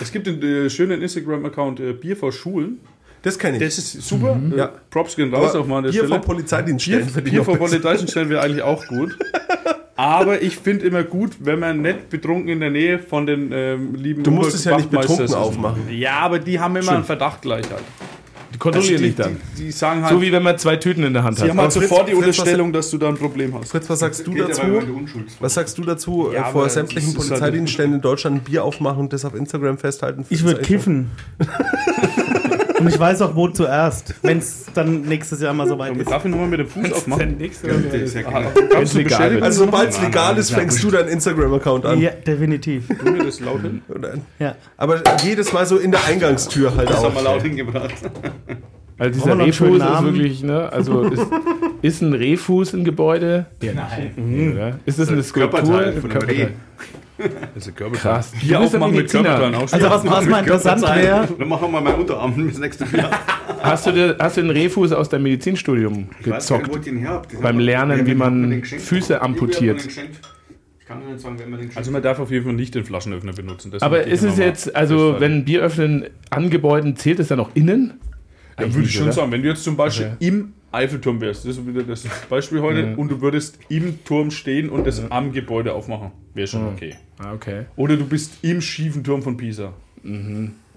[0.00, 2.78] Es gibt einen äh, schönen Instagram-Account äh, Bier vor Schulen.
[3.22, 3.62] Das kenne ich.
[3.62, 4.38] Das ist super.
[4.52, 4.72] Äh, Ja.
[4.90, 6.14] Props gehen raus auch mal an der Bier Stelle.
[6.16, 7.56] von Polizeidienststellen Bier, Bier vor.
[7.56, 9.16] Polizeidienststellen wäre eigentlich auch gut.
[9.96, 13.94] Aber ich finde immer gut, wenn man nicht betrunken in der Nähe von den ähm,
[13.94, 15.82] lieben Du musst es ja nicht betrunken aufmachen.
[15.90, 17.82] Ja, aber die haben immer einen Verdacht gleich halt.
[18.54, 19.36] Die kontrollieren die, dich dann.
[19.56, 21.50] Die, die sagen halt, So wie wenn man zwei Tüten in der Hand sie hat.
[21.50, 23.70] haben halt sofort die was- Unterstellung, dass du da ein Problem hast.
[23.70, 24.62] Fritz, was sagst du dazu?
[25.40, 28.64] Was sagst du dazu, Ja, äh, vor aber sämtlichen halt- Polizeidienststellen in Deutschland ein Bier
[28.64, 30.24] aufmachen und das auf Instagram festhalten?
[30.30, 31.10] Ich würde kiffen.
[32.82, 36.10] Und ich weiß auch, wo zuerst, wenn es dann nächstes Jahr mal soweit Und ist.
[36.10, 37.36] darf ich nochmal mit dem Fuß aufmachen?
[39.40, 42.00] Also sobald es legal ist, fängst du deinen Instagram-Account an.
[42.00, 42.88] Ja, definitiv.
[42.88, 43.82] Du mir das laut hin?
[44.40, 44.56] Ja.
[44.76, 47.14] Aber jedes Mal so in der Eingangstür halt Das haben auch.
[47.14, 47.94] wir laut hingebracht.
[48.98, 50.72] Also dieser Rehfuß ist wirklich, ne?
[50.72, 51.26] Also ist,
[51.82, 53.46] ist ein Rehfuß ein Gebäude?
[53.62, 54.52] Ja, Nein.
[54.54, 54.78] Oder?
[54.86, 55.60] Ist das eine Skulptur?
[55.62, 56.46] Körperteil von einem Reh.
[57.54, 57.92] Das ist ein.
[57.92, 58.32] Krass.
[58.40, 59.22] Bier Du bist aufmachen ein mit Mediziner.
[59.24, 62.58] Körperteilen auch Also was, was mal interessant wäre, Dann machen wir mal meinen Unterarm das
[62.58, 63.10] nächste Bier.
[63.62, 66.68] Hast du, dir, hast du den Rehfuß aus deinem Medizinstudium Ich weiß gar nicht, gezockt?
[66.72, 67.28] wo ich den her hab.
[67.28, 68.62] Den Beim Lernen, wie man?
[68.64, 69.78] Füße amputiert.
[69.80, 70.18] den geschenkt.
[70.80, 72.54] Ich kann nur nicht sagen, wer mir den geschenkt Also man darf auf jeden Fall
[72.54, 73.70] nicht den Flaschenöffner benutzen.
[73.70, 77.38] Das Aber ist es mal jetzt, also wenn Bier öffnen an Gebäuden, zählt es dann
[77.38, 78.00] auch innen?
[78.58, 79.12] Ja, würde ich schon oder?
[79.12, 80.26] sagen, wenn du jetzt zum Beispiel Okay.
[80.26, 84.70] im Eiffelturm wärst, das ist wieder das Beispiel heute, und du würdest im Turm stehen
[84.70, 86.96] und das am Gebäude aufmachen, wäre schon okay.
[87.18, 87.66] Ah, okay.
[87.76, 89.72] Oder du bist im schiefen Turm von Pisa.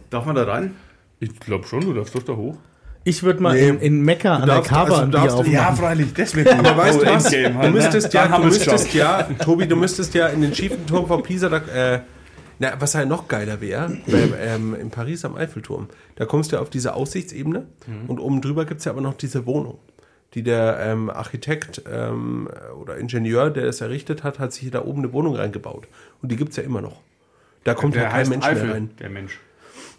[0.09, 0.71] Darf man da rein?
[1.19, 2.57] Ich glaube schon, du darfst doch da hoch.
[3.07, 3.69] Ich würde mal Nee.
[3.69, 5.53] in, in Mekka an darfst- der Kaaba also ein du Bier darfst- aufmachen.
[5.53, 7.29] ja, freilich, das wird Aber weißt du was?
[7.29, 11.21] Du müsstest ja, du müsstest ja, Tobi, du müsstest ja in den schiefen Turm von
[11.21, 11.99] Pisa, da, äh,
[12.59, 13.97] na, was ja noch geiler wäre,
[14.39, 17.65] ähm, in Paris am Eiffelturm, da kommst du auf diese Aussichtsebene
[18.07, 19.79] und oben drüber gibt's ja aber noch diese Wohnung,
[20.33, 22.49] die der ähm, Architekt ähm,
[22.81, 25.87] oder Ingenieur, der das errichtet hat, hat sich da oben eine Wohnung reingebaut.
[26.21, 27.01] Und die gibt's ja immer noch.
[27.63, 28.89] Da kommt ja kein Mensch mehr rein.
[28.99, 29.39] der Mensch.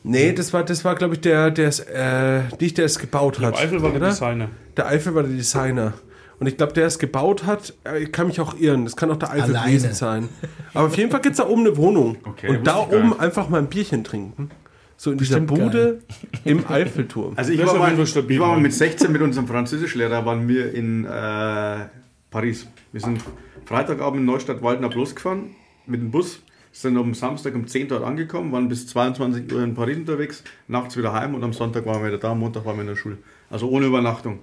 [0.04, 3.40] Nee, das war, das war glaube ich, der, der es, äh, nicht der es gebaut
[3.40, 3.58] hat.
[3.58, 4.10] Eifel war der oder?
[4.10, 4.48] Designer.
[4.76, 5.94] Der Eifel war der Designer.
[6.38, 9.10] Und ich glaube, der es gebaut hat, äh, ich kann mich auch irren, das kann
[9.10, 9.72] auch der Eifel Alleine.
[9.72, 10.28] gewesen sein.
[10.74, 12.16] Aber auf jeden Fall gibt's da oben eine Wohnung.
[12.26, 14.50] Okay, und da oben einfach mal ein Bierchen trinken.
[14.98, 16.02] So in dieser Bude
[16.44, 17.32] im Eiffelturm.
[17.36, 21.04] Also ich war, mal, ich war mal mit 16 mit unserem Französischlehrer, waren wir in
[21.04, 21.86] äh,
[22.30, 22.66] Paris.
[22.92, 23.22] Wir sind
[23.64, 25.54] Freitagabend in Neustadt-Waldner Plus gefahren
[25.86, 26.40] mit dem Bus,
[26.72, 30.96] sind am Samstag um 10 dort angekommen, waren bis 22 Uhr in Paris unterwegs, nachts
[30.96, 32.96] wieder heim und am Sonntag waren wir wieder da, am Montag waren wir in der
[32.96, 33.18] Schule.
[33.48, 34.40] Also ohne Übernachtung.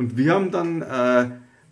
[0.00, 1.26] Und wir haben dann äh,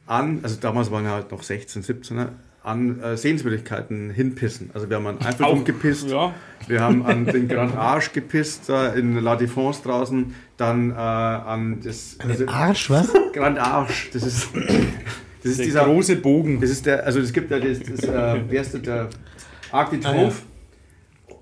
[0.06, 2.26] an, also damals waren wir halt noch 16, 17,
[2.62, 4.70] an äh, Sehenswürdigkeiten hinpissen.
[4.74, 6.34] Also wir haben an Eiffelturm gepisst, ja.
[6.66, 11.80] wir haben an den Grand Arche gepisst, da in La Défense draußen, dann äh, an
[11.82, 13.10] das also Den Arsch, was?
[13.32, 16.60] Grand Arche, das ist, das ist Der dieser, große Bogen.
[16.60, 19.08] das ist der, also es gibt ja das, das äh, wie heißt das, der
[19.72, 20.42] Arc de Ah, Triomphe,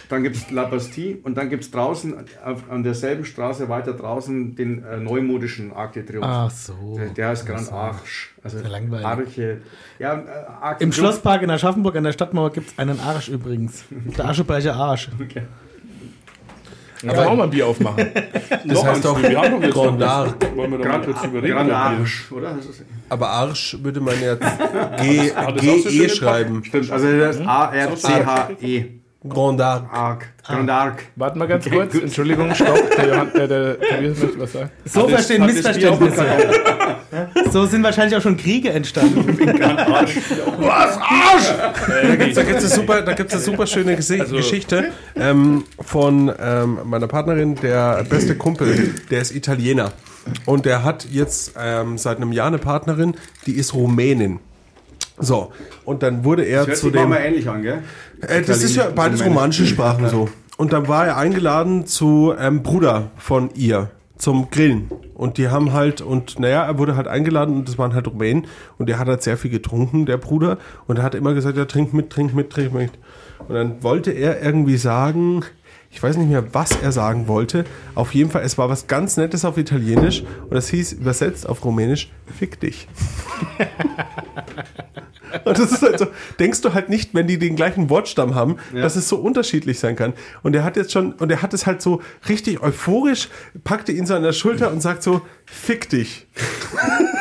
[0.08, 2.14] dann gibt es La Bastille und dann gibt es draußen
[2.44, 6.28] auf, an derselben Straße weiter draußen den äh, neumodischen Arc de Triomphe.
[6.28, 6.94] Ach so.
[6.96, 8.28] Der, der heißt Grand Arche.
[8.42, 9.06] Also ja langweilig.
[9.06, 9.60] Arche.
[9.98, 10.24] Ja, äh,
[10.60, 13.84] Arc Im Schlosspark in Aschaffenburg an der Stadtmauer gibt es einen Arsch übrigens.
[13.90, 15.10] Der Ascheberger Arsch.
[17.00, 18.06] Kann man auch mal ein Bier aufmachen.
[18.64, 20.56] Das heißt doch wir haben doch jetzt Grand Arc.
[20.56, 20.78] Wollen wir?
[20.78, 21.76] Grand oder?
[21.76, 22.58] Arche, oder?
[23.08, 24.34] Aber Arsch würde man ja
[25.00, 26.64] G, so G E schreiben.
[26.64, 29.00] stimmt, also das A-R-C-H-E.
[29.28, 29.92] Grand Arc.
[29.92, 30.26] Arc.
[30.44, 31.02] Grand Arc.
[31.16, 31.94] Warte mal ganz kurz.
[31.94, 32.96] Entschuldigung, stopp.
[32.96, 34.70] Der, Johann, der, der Tobias möchte was sagen.
[34.84, 36.24] So Hat verstehen einen Missverständnisse.
[37.50, 39.38] So sind wahrscheinlich auch schon Kriege entstanden.
[42.08, 46.78] Da gibt es eine super, da gibt's eine super schöne Gese Geschichte ähm, von ähm,
[46.84, 49.92] meiner Partnerin, der beste Kumpel, der ist Italiener.
[50.44, 53.14] Und der hat jetzt ähm, seit einem Jahr eine Partnerin,
[53.46, 54.40] die ist Rumänin.
[55.18, 55.52] So,
[55.84, 57.08] und dann wurde er zu dem.
[57.08, 57.82] mal ähnlich an, gell?
[58.20, 60.28] Äh, das ist ja beides romanische Sprachen so.
[60.58, 64.90] Und dann war er eingeladen zu ähm, Bruder von ihr zum Grillen.
[65.14, 68.46] Und die haben halt, und naja, er wurde halt eingeladen und das waren halt Rumänen.
[68.78, 70.58] Und der hat halt sehr viel getrunken, der Bruder.
[70.86, 72.92] Und er hat immer gesagt, ja, trink mit, trink mit, trink mit.
[73.48, 75.44] Und dann wollte er irgendwie sagen,
[75.90, 77.64] ich weiß nicht mehr, was er sagen wollte.
[77.94, 80.22] Auf jeden Fall, es war was ganz Nettes auf Italienisch.
[80.42, 82.88] Und das hieß übersetzt auf Rumänisch, fick dich.
[85.44, 86.06] Und das ist halt so,
[86.38, 89.96] denkst du halt nicht, wenn die den gleichen Wortstamm haben, dass es so unterschiedlich sein
[89.96, 90.12] kann.
[90.42, 93.28] Und er hat jetzt schon, und er hat es halt so richtig euphorisch,
[93.64, 96.26] packte ihn so an der Schulter und sagt so, fick dich.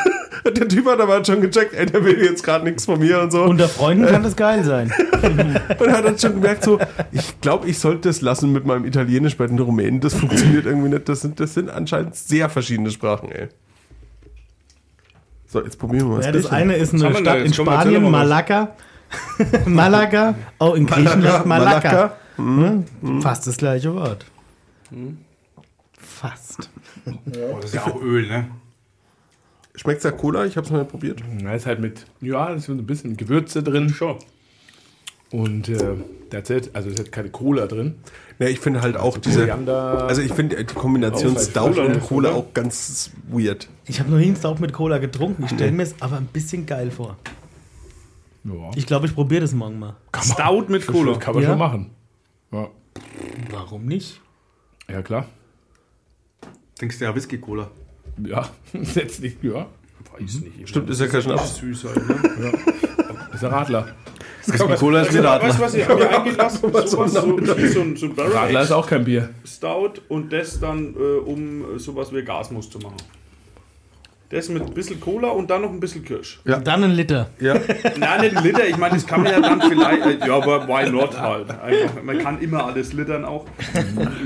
[0.45, 3.21] Und der Typ hat aber schon gecheckt, ey, der will jetzt gerade nichts von mir
[3.21, 3.43] und so.
[3.43, 4.91] Unter Freunden kann das geil sein.
[5.21, 6.79] Und hat dann schon gemerkt, so,
[7.11, 10.01] ich glaube, ich sollte das lassen mit meinem Italienisch bei den Rumänen.
[10.01, 11.09] Das funktioniert irgendwie nicht.
[11.09, 13.47] Das sind, das sind anscheinend sehr verschiedene Sprachen, ey.
[15.47, 17.35] So, jetzt probieren wir mal Ja, das eine ist eine Stadt da?
[17.35, 18.27] in Spanien, doch mal was.
[18.27, 18.75] Malaga.
[19.65, 20.35] Malaga.
[20.59, 22.17] Oh, in Griechenland Malakka.
[22.35, 22.85] Hm?
[23.21, 24.25] Fast das gleiche Wort.
[25.97, 26.69] Fast.
[27.05, 28.47] Oh, das ist ja auch Öl, ne?
[29.77, 30.45] Schmeckt's ja Cola?
[30.45, 31.21] Ich habe es mal probiert.
[31.43, 33.89] Da ist halt mit, ja, da ist so ein bisschen Gewürze drin.
[33.89, 34.17] Schon.
[35.31, 35.95] Und äh,
[36.29, 36.69] that's it.
[36.73, 37.95] Also es hat keine Cola drin.
[38.39, 39.39] Ja, ich finde halt auch diese.
[39.39, 40.05] Koriander.
[40.07, 43.67] Also ich finde die Kombination Stout Cola, und Cola auch ganz weird.
[43.85, 45.43] Ich habe noch nie einen Stout mit Cola getrunken.
[45.45, 47.17] Ich stelle mir es aber ein bisschen geil vor.
[48.43, 49.95] ja, Ich glaube, ich probiere das morgen mal.
[50.21, 51.17] Stout mit Cola.
[51.17, 51.49] kann man Ja?
[51.49, 51.89] schon machen.
[52.51, 52.69] Ja,
[53.51, 54.21] Warum nicht?
[54.89, 55.25] ja klar.
[56.77, 57.71] Trinkst du ja Whisky-Cola.
[58.23, 58.47] Ja,
[58.83, 59.65] setzt nicht, ja.
[60.17, 60.69] Weiß nicht.
[60.69, 61.57] Stimmt, ist ja kein Schnaps.
[61.57, 61.93] Süß sein,
[62.39, 62.51] ne?
[63.33, 63.87] Ist ein Radler.
[64.45, 66.87] Whisky-Cola ist Also, wieder weißt du, was ich mir eingelassen habe?
[66.87, 67.37] So, so,
[67.67, 69.29] so, ein- so Barrel Radler ist auch kein Bier.
[69.45, 72.95] Stout und das dann, äh, um äh, sowas wie Gasmus zu machen.
[74.29, 76.39] Das mit ein bisschen Cola und dann noch ein bisschen Kirsch.
[76.45, 77.29] Und dann ein Liter.
[77.41, 77.55] Ja.
[77.97, 80.65] Nein, nicht ein Liter, ich meine, das kann man ja dann vielleicht, äh, ja, aber
[80.67, 81.49] why not halt.
[81.51, 83.45] Einfach, man kann immer alles littern auch.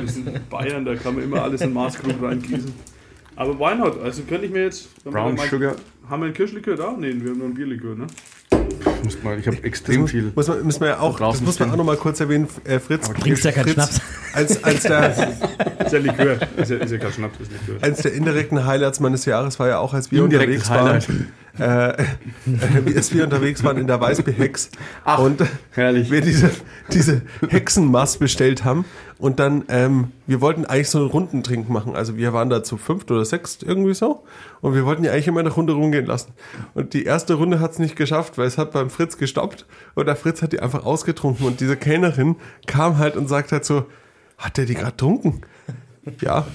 [0.05, 2.73] Sind Bayern, da kann man immer alles in Maßkrug reingießen.
[3.39, 3.97] Aber why not?
[4.03, 5.01] Also könnte ich mir jetzt...
[5.05, 5.75] Brown Sugar.
[6.09, 6.93] Haben wir einen Kirschlikör da?
[6.97, 8.05] Nee, wir haben nur ein Bierlikör, ne?
[9.01, 10.33] Muss mal, ich habe extrem viel.
[10.35, 11.77] Muss man, müssen wir ja auch, das muss man auch stehen.
[11.77, 12.49] noch mal kurz erwähnen.
[12.65, 14.01] Äh, Fritz, Bringst ja keinen Fritz, Schnaps.
[14.33, 15.09] eins, eins, der,
[15.85, 16.37] Ist ja Likör.
[16.57, 17.81] Ist ja, ist ja kein Schnaps, ist Likör.
[17.81, 21.31] eins der indirekten Highlights meines Jahres war ja auch, als wir Indirektes unterwegs waren.
[21.59, 21.93] äh,
[22.95, 24.71] als wir unterwegs waren in der Weißbier-Hex
[25.17, 26.11] und herrlich.
[26.11, 26.51] wir diese,
[26.91, 28.85] diese Hexenmaß bestellt haben
[29.17, 31.95] und dann, ähm, wir wollten eigentlich so einen Rundentrink machen.
[31.95, 34.23] Also wir waren da zu fünft oder sechst irgendwie so
[34.61, 36.33] und wir wollten ja eigentlich immer eine Runde rumgehen lassen.
[36.73, 39.65] Und die erste Runde hat es nicht geschafft, weil es hat beim Fritz gestoppt
[39.95, 42.35] und der Fritz hat die einfach ausgetrunken und diese Kellnerin
[42.67, 43.85] kam halt und sagt halt so,
[44.37, 45.41] hat der die gerade trunken?
[46.21, 46.47] Ja,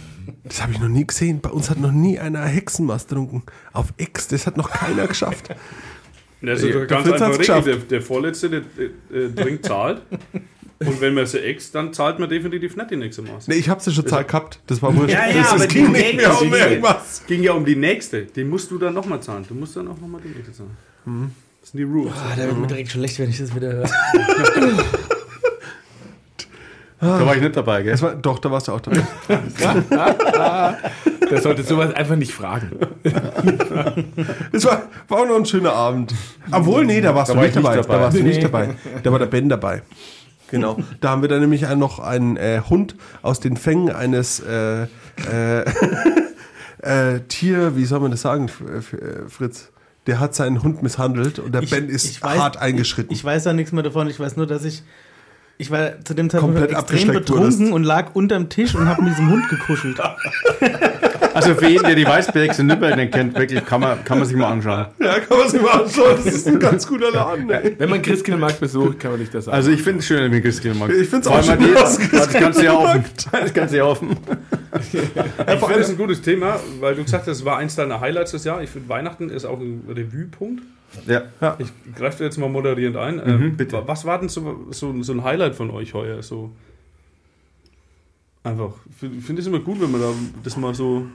[0.45, 1.41] das habe ich noch nie gesehen.
[1.41, 3.43] Bei uns hat noch nie einer Hexenmast getrunken.
[3.73, 5.49] Auf X, das hat noch keiner geschafft.
[6.43, 7.63] Das ist Der doch ganz einfach Regel.
[7.63, 10.03] Der, der Vorletzte, der äh, trinkt, zahlt.
[10.81, 13.49] Und wenn man sie ex, dann zahlt man definitiv nicht die nächste Maß.
[13.49, 14.61] Nee, ich hab's ja schon Zahl gehabt.
[14.67, 15.13] Das war wurscht.
[15.15, 17.23] Ja, ja, das, aber das die ging nicht mehr nächste- um irgendwas.
[17.27, 18.23] ging ja um die nächste.
[18.25, 19.45] Die musst du dann nochmal zahlen.
[19.49, 20.77] Du musst dann auch nochmal die nächste zahlen.
[21.07, 21.31] Mhm.
[21.63, 22.13] Das sind die Rules.
[22.15, 23.89] Ah, da wird mir direkt schlecht, wenn ich das wieder höre.
[27.09, 27.93] Da war ich nicht dabei, gell?
[27.93, 29.03] Das war, doch, da warst du auch dabei.
[31.31, 32.71] Der sollte sowas einfach nicht fragen.
[34.53, 36.15] Es war, war auch noch ein schöner Abend.
[36.51, 37.77] Obwohl, nee, da warst Da du war nicht ich nicht dabei.
[37.83, 37.95] dabei.
[37.95, 38.43] Da warst du nicht Nee.
[38.43, 38.75] dabei.
[39.03, 39.83] Da war der Ben dabei.
[40.51, 40.79] Genau.
[41.01, 45.65] Da haben wir dann nämlich noch einen äh, Hund aus den Fängen eines äh, äh,
[47.15, 49.71] äh, Tier, wie soll man das sagen, äh, Fritz?
[50.07, 53.13] Der hat seinen Hund misshandelt und der Ich- Ben ist ich weiß- hart eingeschritten.
[53.13, 54.09] Ich weiß da nichts mehr davon.
[54.11, 54.83] Ich weiß nur, dass ich.
[55.57, 57.73] Ich war zu dem Zeitpunkt Komplett extrem betrunken wurdest.
[57.73, 60.01] und lag unterm Tisch und habe mit diesem Hund gekuschelt.
[61.35, 64.29] Also für jeden, der die Weißbergs in Nürnberg nicht kennt, wirklich kann man, kann man
[64.29, 64.87] sich mal anschauen.
[65.01, 66.17] ja, kann man sich mal anschauen.
[66.25, 67.51] Das ist ein ganz guter Laden.
[67.51, 67.75] Ey.
[67.77, 69.57] Wenn man Christkindlmarkt besucht, kann man sich das sagen.
[69.57, 70.91] Also ich finde es schön, wenn wir Christkindl mag.
[70.91, 73.05] Ich find's Vor auch schön, dass Das ganze Jahr offen.
[73.33, 74.17] Das ganze Jahr offen.
[74.79, 78.31] Ich finde das ein gutes Thema, weil du gesagt hast, es war eins deiner Highlights
[78.31, 78.63] des Jahres.
[78.63, 80.63] Ich finde, Weihnachten ist auch ein Revue-Punkt.
[81.07, 81.57] Ja.
[81.59, 83.17] Ich greife jetzt mal moderierend ein.
[83.17, 83.83] Mhm, Ähm, bitte.
[83.87, 86.23] Was war denn so, so, so ein Highlight von euch heuer?
[86.23, 86.51] So
[88.43, 88.73] einfach.
[89.01, 90.11] Ich finde es immer gut, wenn man da
[90.43, 91.07] das mal so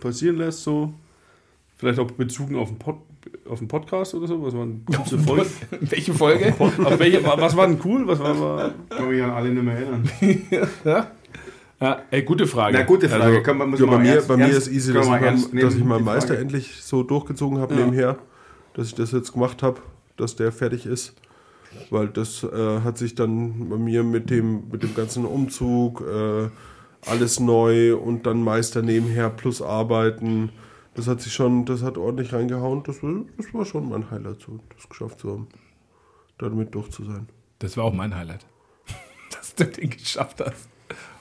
[0.00, 0.62] passieren lässt.
[0.62, 0.92] So.
[1.76, 2.96] Vielleicht auch bezogen auf den, Pod,
[3.48, 4.42] auf den Podcast oder so.
[4.42, 5.46] Was war eine coolste Folge?
[5.80, 6.54] Welche Folge?
[6.58, 8.06] auf welche, was war denn cool?
[8.06, 10.08] Was war, war Kann mich an alle nicht mehr erinnern.
[11.80, 12.76] Ja, ey, gute Frage.
[12.76, 13.38] Na, gute Frage.
[13.38, 15.74] Also, man, Ja, bei mir, ernst- bei mir ernst- ist easy, dass ich, mein, dass
[15.76, 17.80] ich meinen Meister endlich so durchgezogen habe Ja.
[17.84, 18.18] nebenher,
[18.78, 19.80] dass ich das jetzt gemacht habe,
[20.16, 21.14] dass der fertig ist.
[21.90, 26.48] Weil das äh, hat sich dann bei mir mit dem, mit dem ganzen Umzug, äh,
[27.06, 30.50] alles neu und dann Meister nebenher plus arbeiten.
[30.94, 32.82] Das hat sich schon, das hat ordentlich reingehauen.
[32.84, 35.48] Das, war- das war schon mein Highlight, so, das geschafft zu haben.
[36.38, 37.28] Damit durch zu sein.
[37.58, 38.46] Das war auch mein Highlight.
[39.36, 40.68] Dass du den geschafft hast.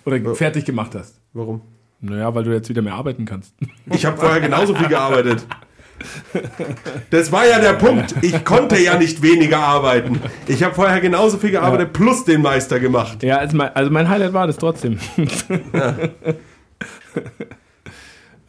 [0.06, 1.20] Oder fertig gemacht hast.
[1.34, 1.62] Warum?
[2.00, 3.54] Naja, weil du jetzt wieder mehr arbeiten kannst.
[3.88, 5.46] Ich habe vorher genauso viel gearbeitet.
[7.10, 8.16] Das war ja der Punkt.
[8.22, 10.20] Ich konnte ja nicht weniger arbeiten.
[10.48, 13.24] Ich habe vorher genauso viel gearbeitet plus den Meister gemacht.
[13.24, 15.00] Ja, also mein, also mein Highlight war das trotzdem.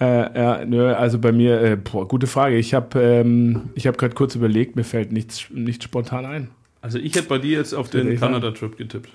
[0.00, 2.56] äh, ja, nö, also bei mir, äh, boah, gute Frage.
[2.56, 6.50] Ich habe ähm, ich hab gerade kurz überlegt, mir fällt nichts, nichts spontan ein.
[6.80, 8.18] also ich hätte bei dir jetzt auf den.
[8.18, 9.10] Kanada-Trip getippt.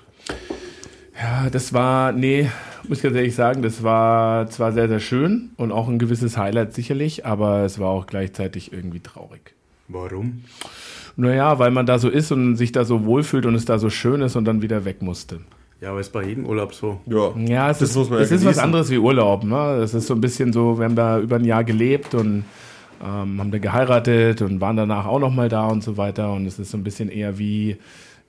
[1.20, 2.50] Ja, das war, nee,
[2.88, 6.36] muss ich ganz ehrlich sagen, das war zwar sehr, sehr schön und auch ein gewisses
[6.36, 9.54] Highlight sicherlich, aber es war auch gleichzeitig irgendwie traurig.
[9.88, 10.42] Warum?
[11.16, 13.90] Naja, weil man da so ist und sich da so wohlfühlt und es da so
[13.90, 15.40] schön ist und dann wieder weg musste.
[15.80, 17.00] Ja, aber ist bei jedem Urlaub so.
[17.06, 19.44] Ja, Ja, es Das ist, muss man ja es ist was anderes wie Urlaub.
[19.44, 19.80] Ne?
[19.82, 22.44] Es ist so ein bisschen so, wir haben da über ein Jahr gelebt und
[23.04, 26.32] ähm, haben da geheiratet und waren danach auch nochmal da und so weiter.
[26.32, 27.76] Und es ist so ein bisschen eher wie,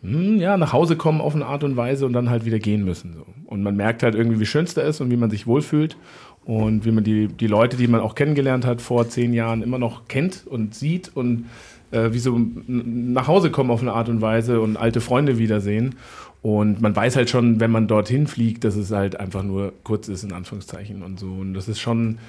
[0.02, 2.84] hm, ja, nach Hause kommen auf eine Art und Weise und dann halt wieder gehen
[2.84, 3.14] müssen.
[3.16, 3.26] So.
[3.46, 5.98] Und man merkt halt irgendwie, wie schön es da ist und wie man sich wohlfühlt
[6.46, 9.80] und wie man die, die Leute, die man auch kennengelernt hat vor zehn Jahren, immer
[9.80, 11.46] noch kennt und sieht und
[11.92, 15.96] äh, wie so nach Hause kommen auf eine Art und Weise und alte Freunde wiedersehen.
[16.42, 20.08] Und man weiß halt schon, wenn man dorthin fliegt, dass es halt einfach nur kurz
[20.08, 21.26] ist, in Anführungszeichen und so.
[21.26, 22.20] Und das ist schon,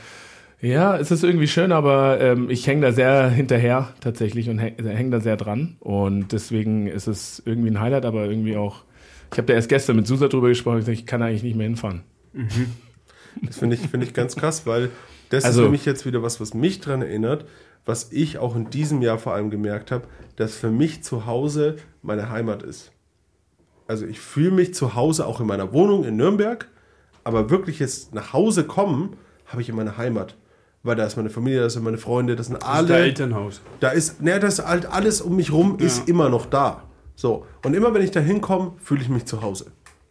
[0.61, 4.89] ja, es ist irgendwie schön, aber ähm, ich hänge da sehr hinterher tatsächlich und hänge
[4.89, 5.77] häng da sehr dran.
[5.81, 8.85] Und deswegen ist es irgendwie ein Highlight, aber irgendwie auch.
[9.33, 12.03] Ich habe da erst gestern mit Susa drüber gesprochen, ich, kann eigentlich nicht mehr hinfahren.
[13.43, 14.91] das finde ich, finde ich ganz krass, weil
[15.31, 17.45] das Also- ist für mich jetzt wieder was, was mich daran erinnert,
[17.85, 20.05] was ich auch in diesem Jahr vor allem gemerkt habe,
[20.37, 22.93] dass für mich zu Hause meine Heimat ist.
[23.89, 26.69] Also ich fühle mich zu Hause auch in meiner Wohnung in Nürnberg,
[27.25, 29.17] aber wirklich jetzt nach Hause kommen,
[29.47, 30.37] habe ich in meiner Heimat.
[30.87, 33.05] Weil da ist meine Familie, da sind meine Freunde, das sind Das ist der alle.
[33.05, 33.61] Elternhaus.
[33.81, 36.85] Da ist, ne, das ist halt alles um mich rum ist immer noch da.
[37.17, 37.45] So.
[37.65, 39.67] Und immer wenn ich da hinkomme, fühle ich mich zu Hause.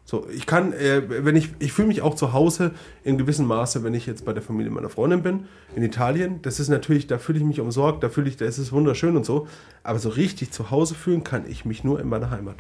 [0.08, 2.72] So, ich kann, äh, wenn ich, ich fühle mich auch zu Hause
[3.04, 5.46] in gewissem Maße, wenn ich jetzt bei der Familie meiner Freundin bin,
[5.76, 6.42] in Italien.
[6.44, 9.18] Das ist natürlich, da fühle ich mich umsorgt, da fühle ich, da ist es wunderschön
[9.18, 9.48] und so.
[9.82, 12.58] Aber so richtig zu Hause fühlen kann ich mich nur in meiner Heimat.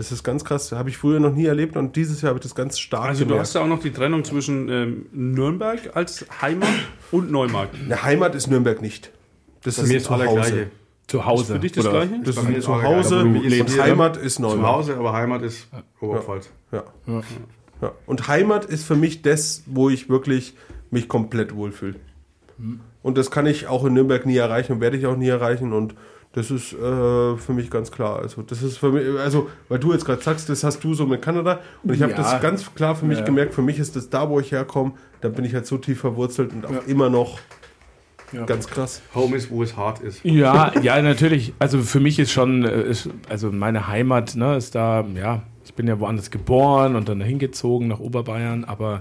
[0.00, 0.72] Das ist ganz krass.
[0.72, 3.24] Habe ich früher noch nie erlebt und dieses Jahr habe ich das ganz stark Also
[3.24, 3.42] du gemerkt.
[3.48, 6.70] hast ja auch noch die Trennung zwischen ähm, Nürnberg als Heimat
[7.10, 7.74] und Neumarkt.
[7.74, 9.10] Eine Heimat ist Nürnberg nicht.
[9.62, 10.24] Das Bei ist mir ist Zuhause.
[10.32, 10.70] gleiche.
[11.06, 11.52] Zu Hause.
[11.52, 12.06] Für dich das oder?
[12.06, 12.22] Gleiche?
[12.24, 14.74] Das Bei ist Zuhause du und Heimat ist Zu Neumarkt.
[14.74, 15.68] Hause, aber Heimat ist
[16.00, 16.48] Oberpfalz.
[16.72, 16.84] Ja.
[17.82, 17.92] Ja.
[18.06, 20.54] Und Heimat ist für mich das, wo ich wirklich
[20.90, 21.96] mich komplett wohlfühle.
[23.02, 25.74] Und das kann ich auch in Nürnberg nie erreichen und werde ich auch nie erreichen.
[25.74, 25.94] Und
[26.32, 26.76] das ist äh,
[27.36, 28.20] für mich ganz klar.
[28.20, 31.04] Also, das ist für mich, also, weil du jetzt gerade sagst, das hast du so
[31.06, 31.58] mit Kanada.
[31.82, 32.18] Und ich habe Ja.
[32.18, 33.24] das ganz klar für mich Ja.
[33.24, 33.52] gemerkt.
[33.54, 34.92] Für mich ist das da, wo ich herkomme,
[35.22, 37.38] da bin ich halt so tief verwurzelt und auch immer noch
[38.32, 38.44] Ja.
[38.46, 39.02] ganz krass.
[39.14, 40.24] Home ist, wo es hart ist.
[40.24, 41.52] Ja, ja, natürlich.
[41.58, 45.74] Also für mich ist schon, äh, ist, also meine Heimat, ne, ist da, ja, ich
[45.74, 49.00] bin ja woanders geboren und dann dahin gezogen nach Oberbayern, aber äh,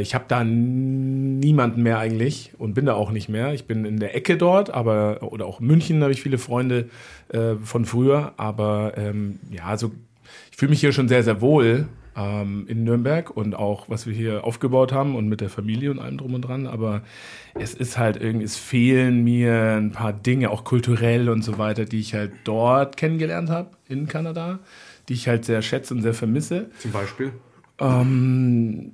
[0.00, 3.52] ich habe da niemanden mehr eigentlich und bin da auch nicht mehr.
[3.52, 6.88] Ich bin in der Ecke dort, aber, oder auch in München habe ich viele Freunde
[7.30, 9.90] äh, von früher, aber ähm, ja, also
[10.50, 14.14] ich fühle mich hier schon sehr, sehr wohl ähm, in Nürnberg und auch, was wir
[14.14, 16.66] hier aufgebaut haben und mit der Familie und allem drum und dran.
[16.66, 17.02] Aber
[17.54, 21.84] es ist halt irgendwie, es fehlen mir ein paar Dinge, auch kulturell und so weiter,
[21.84, 24.60] die ich halt dort kennengelernt habe in Kanada,
[25.08, 26.70] die ich halt sehr schätze und sehr vermisse.
[26.78, 27.32] Zum Beispiel.
[27.78, 28.92] Ähm,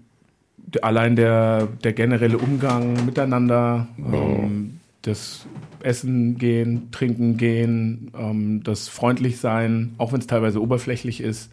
[0.82, 5.46] allein der, der generelle Umgang miteinander, ähm, das
[5.82, 11.50] Essen gehen, Trinken gehen, ähm, das freundlich sein, auch wenn es teilweise oberflächlich ist.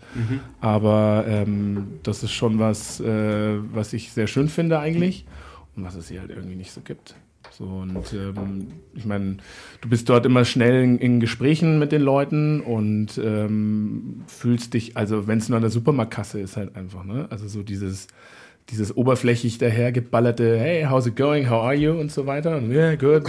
[0.62, 5.26] Aber ähm, das ist schon was, äh, was ich sehr schön finde eigentlich
[5.76, 7.16] und was es hier halt irgendwie nicht so gibt.
[7.52, 9.38] So, und ähm, ich meine,
[9.80, 14.98] du bist dort immer schnell in, in Gesprächen mit den Leuten und ähm, fühlst dich,
[14.98, 17.28] also wenn es nur an der Supermarktkasse ist, halt einfach, ne?
[17.30, 18.08] Also so dieses,
[18.70, 22.58] dieses oberflächlich dahergeballerte, hey, how's it going, how are you und so weiter.
[22.58, 23.24] Und, yeah, good.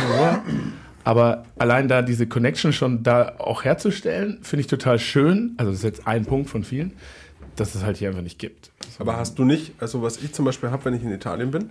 [1.04, 5.54] Aber allein da diese Connection schon da auch herzustellen, finde ich total schön.
[5.56, 6.94] Also das ist jetzt ein Punkt von vielen,
[7.54, 8.72] dass es halt hier einfach nicht gibt.
[8.98, 11.70] Aber hast du nicht, also was ich zum Beispiel habe, wenn ich in Italien bin,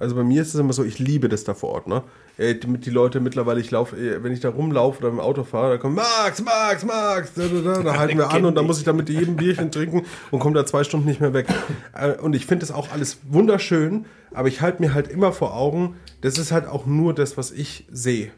[0.00, 2.02] also bei mir ist es immer so, ich liebe das da vor Ort, ne?
[2.36, 5.72] Ey, die, Leute mittlerweile, ich laufe, ey, wenn ich da rumlaufe oder im Auto fahre,
[5.72, 8.78] da kommt Max, Max, Max, da, da, da, da halten wir an und dann muss
[8.78, 11.46] ich da mit jedem Bierchen trinken und komme da zwei Stunden nicht mehr weg.
[11.94, 15.54] Äh, Und ich finde das auch alles wunderschön, aber ich halte mir halt immer vor
[15.54, 18.30] Augen, das ist halt auch nur das, was ich sehe.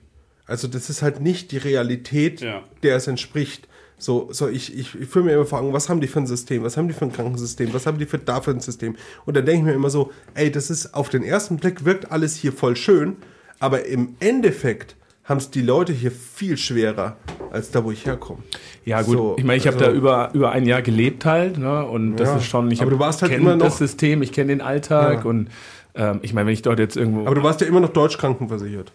[0.46, 2.62] Also das ist halt nicht die Realität, Ja.
[2.82, 3.68] der es entspricht.
[4.02, 6.26] So, so ich, ich, ich fühle mir immer vor Augen, was haben die für ein
[6.26, 8.96] System, was haben die für ein Krankensystem, was haben die für dafür ein System.
[9.26, 12.10] Und dann denke ich mir immer so, ey, das ist auf den ersten Blick wirkt
[12.10, 13.16] alles hier voll schön,
[13.60, 17.16] aber im Endeffekt haben es die Leute hier viel schwerer
[17.52, 18.40] als da, wo ich herkomme.
[18.84, 21.58] Ja gut, So, ich meine, ich habe also- da über, über ein Jahr gelebt halt,
[21.58, 21.86] ne?
[21.86, 24.20] Und das Ja, ist schon, ich aber hab- du warst halt immer noch- das System,
[24.22, 25.30] ich kenne den Alltag Ja.
[25.30, 25.46] und
[25.94, 27.20] ähm, ich meine, wenn ich dort jetzt irgendwo.
[27.26, 28.90] Aber du warst ja immer noch deutsch krankenversichert.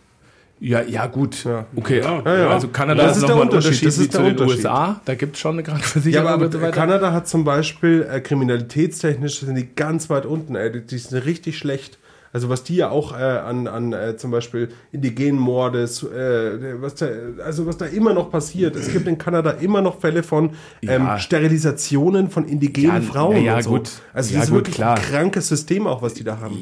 [0.59, 1.43] Ja, ja, gut.
[1.43, 1.65] Ja.
[1.75, 2.49] Okay, Ja, ja.
[2.49, 4.31] also Kanada Das ist ist der nochmal ein Unterschied, Unterschied, das ist zu der den
[4.39, 4.57] Unterschied.
[4.65, 5.01] USA.
[5.05, 6.71] Da gibt es schon eine Ja, Krankenversicherung aber und so weiter.
[6.71, 11.23] Kanada hat zum Beispiel äh, kriminalitätstechnisch sind die ganz weit unten, ey, die, die sind
[11.25, 11.99] richtig schlecht.
[12.33, 16.95] Also was die ja auch äh, an, an äh, zum Beispiel indigenen Mordes, äh, was
[16.95, 17.07] da,
[17.43, 18.75] also was da immer noch passiert.
[18.75, 20.51] Es gibt in Kanada immer noch Fälle von
[20.81, 21.19] ähm, Ja.
[21.19, 23.43] Sterilisationen von indigenen Ja, Frauen.
[23.43, 23.69] ja, und so.
[23.71, 23.89] gut.
[24.13, 24.97] Also Ja, das ist gut, wirklich klar.
[24.97, 26.57] ein krankes System auch, was die da haben.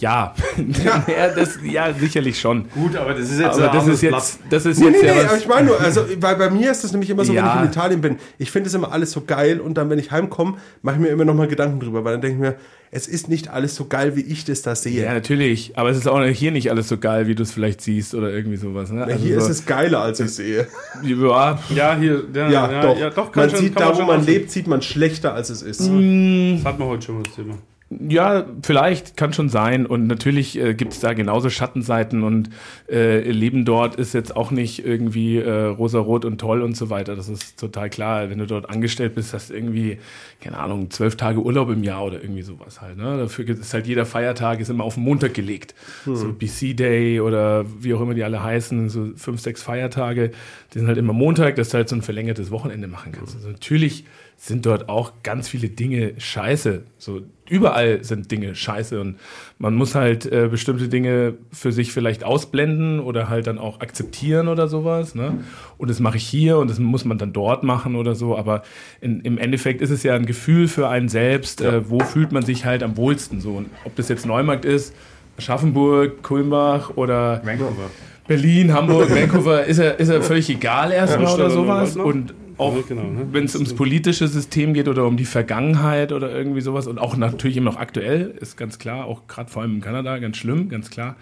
[0.00, 0.34] Ja.
[0.84, 1.04] ja.
[1.34, 2.68] das, ja, sicherlich schon.
[2.70, 5.14] Gut, aber das ist jetzt Aber das ist jetzt, das ist Nee, jetzt nee, ja
[5.14, 7.44] nee, aber ich meine nur, also, weil bei mir ist das nämlich immer so, wenn
[7.44, 7.54] Ja.
[7.56, 10.10] ich in Italien bin, ich finde es immer alles so geil und dann, wenn ich
[10.10, 12.56] heimkomme, mache ich mir immer noch mal Gedanken drüber, weil dann denke ich mir,
[12.92, 15.02] es ist nicht alles so geil, wie ich das da sehe.
[15.04, 15.76] ja, natürlich.
[15.76, 18.30] Aber es ist auch hier nicht alles so geil, wie du es vielleicht siehst oder
[18.30, 18.90] irgendwie sowas.
[18.90, 19.04] Ne?
[19.08, 20.68] Na, hier ist es geiler, als ich sehe.
[21.02, 22.98] Ja, Ja, hier, ja, Ja, ja, doch.
[22.98, 25.50] ja, doch kann man schon, sieht kann da, wo man lebt, sieht man schlechter, als
[25.50, 25.80] es ist.
[25.80, 27.54] Das hatten wir heute schon mal das Thema.
[27.88, 29.86] Ja, vielleicht, kann schon sein.
[29.86, 32.50] Und natürlich äh, gibt es da genauso Schattenseiten und
[32.90, 37.14] äh, Leben dort ist jetzt auch nicht irgendwie äh, rosarot und toll und so weiter.
[37.14, 38.28] Das ist total klar.
[38.28, 39.98] Wenn du dort angestellt bist, hast du irgendwie,
[40.40, 42.96] keine Ahnung, zwölf Tage Urlaub im Jahr oder irgendwie sowas halt.
[42.96, 43.18] Ne?
[43.18, 45.76] Dafür es halt jeder Feiertag ist immer auf den Montag gelegt.
[46.04, 50.32] So BC Day oder wie auch immer die alle heißen, so fünf, sechs Feiertage,
[50.74, 53.36] die sind halt immer Montag, dass du halt so ein verlängertes Wochenende machen kannst.
[53.36, 54.06] Also natürlich
[54.38, 56.82] sind dort auch ganz viele Dinge scheiße.
[56.98, 59.16] So überall sind Dinge scheiße und
[59.58, 64.48] man muss halt äh, bestimmte Dinge für sich vielleicht ausblenden oder halt dann auch akzeptieren
[64.48, 65.14] oder sowas.
[65.14, 65.38] Ne?
[65.78, 68.36] Und das mache ich hier und das muss man dann dort machen oder so.
[68.36, 68.62] Aber
[69.00, 72.44] in, im Endeffekt ist es ja ein Gefühl für einen selbst, äh, wo fühlt man
[72.44, 73.52] sich halt am wohlsten so.
[73.52, 74.94] Und ob das jetzt Neumarkt ist,
[75.38, 77.90] Aschaffenburg, Kulmbach oder Vancouver.
[78.26, 81.96] Berlin, Hamburg, Vancouver, ist ja, ist ja völlig egal erstmal Ja, oder sowas.
[81.96, 83.28] Und auch Ja, genau, ne?
[83.32, 87.16] wenn es ums politische System geht oder um die Vergangenheit oder irgendwie sowas und auch
[87.16, 90.68] natürlich immer noch aktuell, ist ganz klar, auch gerade vor allem in Kanada, ganz schlimm,
[90.68, 91.16] ganz klar,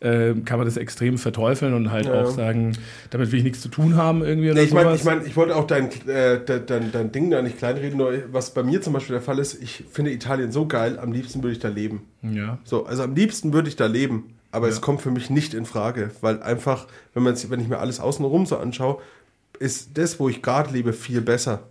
[0.00, 2.14] äh, kann man das extrem verteufeln und halt Ja.
[2.22, 2.76] auch sagen,
[3.10, 5.00] damit will ich nichts zu tun haben irgendwie oder Nee, ich meine, sowas.
[5.00, 8.54] ich, mein, ich wollte auch dein, äh, dein, dein, Ding da nicht kleinreden, nur was
[8.54, 11.52] bei mir zum Beispiel der Fall ist, ich finde Italien so geil, am liebsten würde
[11.52, 12.02] ich da leben.
[12.22, 12.58] ja.
[12.64, 15.66] So, also am liebsten würde ich da leben, aber es kommt für mich nicht in
[15.66, 18.98] Frage, weil einfach, wenn, man's, wenn ich mir alles außenrum so anschaue,
[19.58, 21.68] ist das, wo ich gerade lebe, viel besser.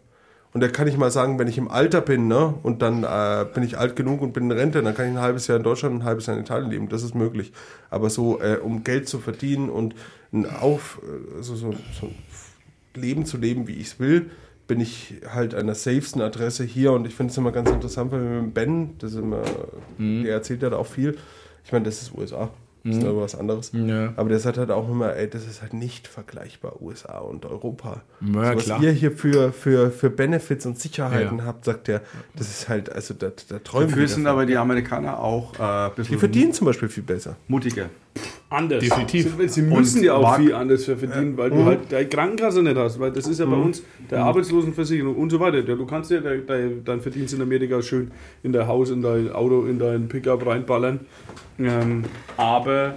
[0.54, 3.46] Und da kann ich mal sagen, wenn ich im Alter bin, ne, und dann äh,
[3.54, 5.64] bin ich alt genug und bin in Rente, dann kann ich ein halbes Jahr in
[5.64, 6.90] Deutschland und ein halbes Jahr in Italien leben.
[6.90, 7.52] Das ist möglich.
[7.90, 9.94] Aber so, äh, um Geld zu verdienen und
[10.34, 12.16] ein Auf, äh, also so, so ein
[12.96, 14.32] Leben zu leben, wie ich es will,
[14.68, 16.92] bin ich halt an der safesten Adresse hier.
[16.94, 19.44] Und ich finde es immer ganz interessant, weil wir mit Ben, das ist immer,
[20.00, 21.18] der erzählt ja da auch viel.
[21.64, 22.50] Ich meine, das ist USA.
[22.88, 23.72] Das ist aber was anderes.
[23.74, 24.14] Ja.
[24.16, 28.02] Aber der sagt halt auch immer, ey, das ist halt nicht vergleichbar, USA und Europa.
[28.22, 28.82] Ja, so, was klar.
[28.84, 31.46] ihr hier für, für, für Benefits und Sicherheiten Ja.
[31.46, 32.02] habt, sagt er,
[32.36, 34.40] das ist halt, also da, da träumen Dafür sind davon.
[34.40, 37.36] aber die Amerikaner auch äh, ein bisschen Die verdienen zum Beispiel viel besser.
[37.48, 37.90] mutiger.
[38.50, 38.82] Anders.
[38.84, 39.36] Definitiv.
[39.38, 42.64] Sie, sie müssen Und ja auch Mark- viel anders verdienen, weil du halt deine Krankenkasse
[42.64, 43.00] nicht hast.
[43.00, 45.58] Weil das ist ja bei uns der Arbeitslosenversicherung und so weiter.
[45.60, 48.12] Ja, Du kannst ja dein, dein, Verdienst in Amerika schön
[48.44, 51.02] in dein Haus, in dein Auto, in dein Pickup reinballern.
[51.60, 52.04] Ähm,
[52.38, 52.96] aber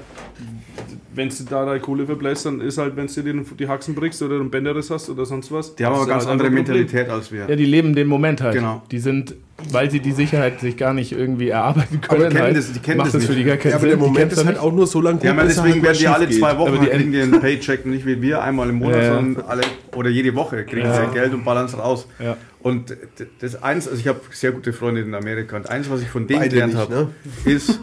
[1.14, 4.22] wenn du da deine Kohle verbläst, dann ist halt, wenn du dir die Haxen brichst
[4.22, 5.74] oder einen Bänderriss hast oder sonst was.
[5.76, 6.50] Die haben aber ganz halt andere.
[6.50, 7.48] Mentalität als wir.
[7.48, 8.54] Ja, die leben den Moment halt.
[8.54, 8.82] Genau.
[8.90, 9.34] Die sind,
[9.72, 12.98] weil sie die Sicherheit sich gar nicht irgendwie erarbeiten können, kennen halt, das- die kennen
[12.98, 13.40] macht das das für nicht.
[13.40, 13.90] die gar keinen Ja, aber Sinn.
[13.90, 14.58] der Die Moment ist halt nicht.
[14.60, 16.38] auch nur so lange Ja, gut, aber bis er deswegen halt werden die alle schief
[16.38, 16.58] zwei geht.
[16.58, 19.14] Wochen Aber die kriegen die einen Paycheck, nicht wie wir einmal im Monat, Ja, ja.
[19.14, 19.62] sondern alle
[19.96, 22.06] oder jede Woche kriegen sie ihr Geld und ballern es raus.
[22.18, 22.36] Ja.
[22.60, 22.96] Und
[23.40, 26.26] das eins, also ich habe sehr gute Freunde in Amerika und eins, was ich von
[26.26, 27.08] denen Beide gelernt nicht, habe, ne?
[27.52, 27.80] ist,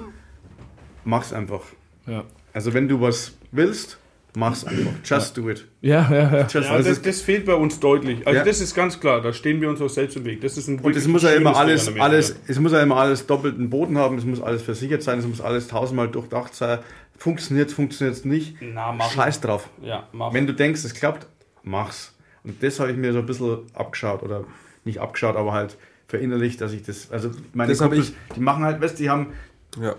[1.03, 1.61] mach's einfach.
[2.05, 2.23] Ja.
[2.53, 3.97] Also wenn du was willst,
[4.38, 4.91] mach's einfach.
[5.03, 5.65] Just do it.
[5.81, 6.41] Ja, ja, ja.
[6.41, 8.26] Just Ja, also das, das fehlt bei uns deutlich.
[8.26, 8.45] Also Ja.
[8.45, 10.41] das ist ganz klar, da stehen wir uns auch selbst im Weg.
[10.41, 13.26] Das ist ein Und es muss ja immer alles, alles, es muss ja immer alles
[13.26, 16.80] doppelten Boden haben, es muss alles versichert sein, es muss alles tausendmal durchdacht sein.
[17.18, 18.55] Funktioniert, funktioniert nicht.
[18.61, 19.11] Na, machen.
[19.15, 19.69] Scheiß drauf.
[19.81, 20.34] Ja, mach.
[20.34, 21.26] Wenn du denkst, es klappt,
[21.64, 22.14] mach's.
[22.43, 24.43] Und das habe ich mir so ein bisschen abgeschaut oder
[24.85, 25.77] nicht abgeschaut, aber halt
[26.07, 29.34] verinnerlicht, dass ich das, also meine Das Kumpels, die machen halt, weißt, die haben,
[29.81, 29.95] Ja.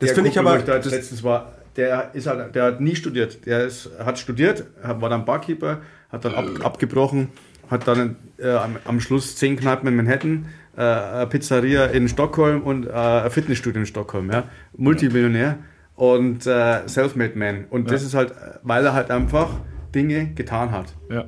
[0.00, 3.46] Das finde ich aber, da das, letztens war, der ist halt, der hat nie studiert.
[3.46, 5.78] Der ist, hat studiert, war dann Barkeeper,
[6.10, 7.28] hat dann ab, abgebrochen,
[7.70, 10.46] hat dann äh, am, am Schluss zehn Kneipen in Manhattan,
[10.76, 14.44] äh, eine Pizzeria in Stockholm und äh, ein Fitnessstudio in Stockholm, ja.
[14.76, 15.58] Multimillionär
[15.94, 17.64] und äh, Selfmade Man.
[17.70, 18.32] Und das ist halt,
[18.62, 19.48] weil er halt einfach
[19.94, 20.94] Dinge getan hat.
[21.10, 21.24] Ja.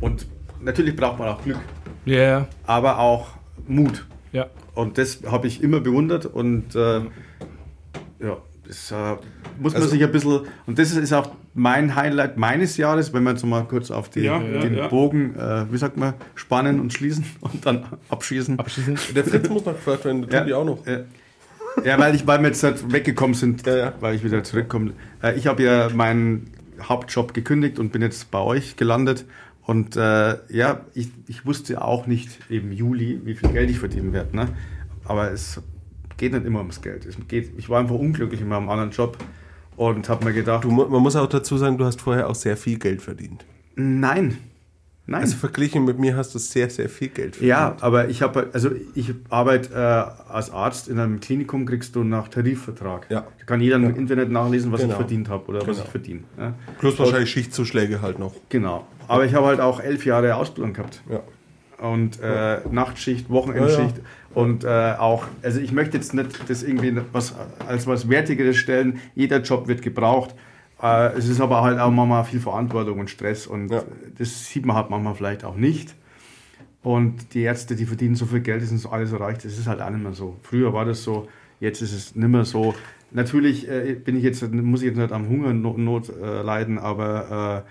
[0.00, 0.26] Und
[0.60, 1.58] natürlich braucht man auch Glück,
[2.04, 2.48] Ja, ja.
[2.66, 3.28] aber auch
[3.68, 4.04] Mut.
[4.32, 4.46] ja.
[4.74, 7.00] Und das habe ich immer bewundert und äh,
[8.20, 8.36] ja,
[8.66, 8.94] das äh,
[9.58, 13.22] muss man Also- sich ein bisschen, und das ist auch mein Highlight meines Jahres, wenn
[13.22, 14.88] wir jetzt mal kurz auf die, Ja, den ja.
[14.88, 18.58] Bogen, äh, wie sagt man, spannen und schließen und dann abschießen.
[18.58, 19.16] Abschließend.
[19.16, 20.44] der Fritz muss noch gefragt werden, du Ja.
[20.44, 20.86] die auch noch.
[20.86, 21.00] Ja.
[21.84, 23.92] Ja, weil, ich, weil wir jetzt halt weggekommen sind, Ja, ja.
[24.00, 24.92] weil ich wieder zurückkomme.
[25.22, 26.50] Äh, ich habe ja meinen
[26.82, 29.26] Hauptjob gekündigt und bin jetzt bei euch gelandet.
[29.62, 34.12] Und äh, ja, ich, ich wusste auch nicht im Juli, wie viel Geld ich verdienen
[34.14, 34.34] werde.
[34.36, 34.48] Ne?
[35.04, 35.60] Aber es
[36.16, 37.04] geht nicht immer ums Geld.
[37.06, 39.18] Es geht, ich war einfach unglücklich in meinem anderen Job
[39.76, 42.56] und habe mir gedacht, Du, man muss auch dazu sagen, du hast vorher auch sehr
[42.56, 43.44] viel Geld verdient.
[43.74, 44.38] nein,
[45.06, 45.20] nein.
[45.20, 47.48] Also verglichen mit mir hast du sehr, sehr viel Geld verdient.
[47.50, 52.02] Ja, aber ich habe, also ich arbeite äh, als Arzt in einem Klinikum, kriegst du
[52.04, 53.06] nach Tarifvertrag.
[53.10, 53.20] Ja.
[53.38, 54.92] Da kann jeder im Internet nachlesen, was Genau.
[54.94, 55.82] ich verdient habe oder was Genau.
[55.84, 56.20] ich verdiene.
[56.38, 56.54] Ja.
[56.80, 58.34] Plus wahrscheinlich Schichtzuschläge halt noch.
[58.48, 58.86] Genau.
[59.08, 61.02] Aber ich habe halt auch elf Jahre Ausbildung gehabt.
[61.08, 61.20] Ja.
[61.80, 64.02] Und äh, Nachtschicht, Wochenendschicht Ja,
[64.34, 67.34] und äh, auch, also ich möchte jetzt nicht das irgendwie was,
[67.66, 69.00] als was Wertigeres stellen.
[69.14, 70.34] Jeder Job wird gebraucht.
[70.82, 73.82] Äh, es ist aber halt auch manchmal viel Verantwortung und Stress und Ja.
[74.18, 75.94] das sieht man halt manchmal vielleicht auch nicht.
[76.82, 79.44] Und die Ärzte, die verdienen so viel Geld, das ist so alles erreicht.
[79.44, 80.36] Das ist halt auch nicht mehr so.
[80.42, 81.28] Früher war das so,
[81.58, 82.74] jetzt ist es nicht mehr so.
[83.10, 87.64] Natürlich äh, bin ich jetzt, muss ich jetzt nicht am Hungernot Not, äh, leiden, aber
[87.66, 87.70] äh,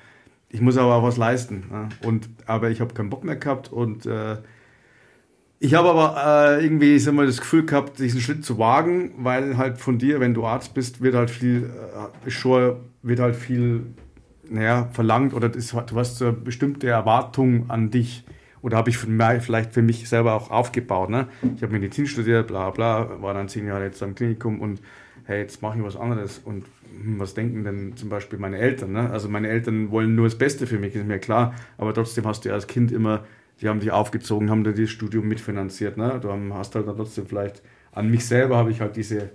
[0.50, 1.66] ich muss aber auch was leisten.
[1.72, 1.90] Ne?
[2.04, 4.38] Und, aber ich habe keinen Bock mehr gehabt und äh,
[5.60, 9.58] ich habe aber äh, irgendwie sag mal, das Gefühl gehabt, diesen Schritt zu wagen, weil
[9.58, 11.72] halt von dir, wenn du Arzt bist, wird halt viel,
[12.26, 13.86] äh, schon, wird halt viel
[14.50, 18.26] naja, verlangt oder das, du hast so eine bestimmte Erwartung an dich.
[18.62, 21.10] Oder habe ich vielleicht für mich selber auch aufgebaut.
[21.10, 21.28] Ne?
[21.56, 24.82] Ich habe Medizin studiert, bla bla, war dann zehn Jahre jetzt am Klinikum und
[25.26, 26.40] hey, jetzt mache ich was anderes.
[26.44, 26.66] Und
[27.18, 28.92] was denken denn zum Beispiel meine Eltern?
[28.92, 29.10] Ne?
[29.10, 31.54] Also meine Eltern wollen nur das Beste für mich, ist mir klar.
[31.78, 33.26] Aber trotzdem hast du ja als Kind immer,
[33.62, 35.98] die haben dich aufgezogen, haben dir das Studium mitfinanziert.
[35.98, 36.20] Ne?
[36.22, 37.62] Du hast halt dann trotzdem vielleicht,
[37.92, 39.30] an mich selber habe ich halt diese.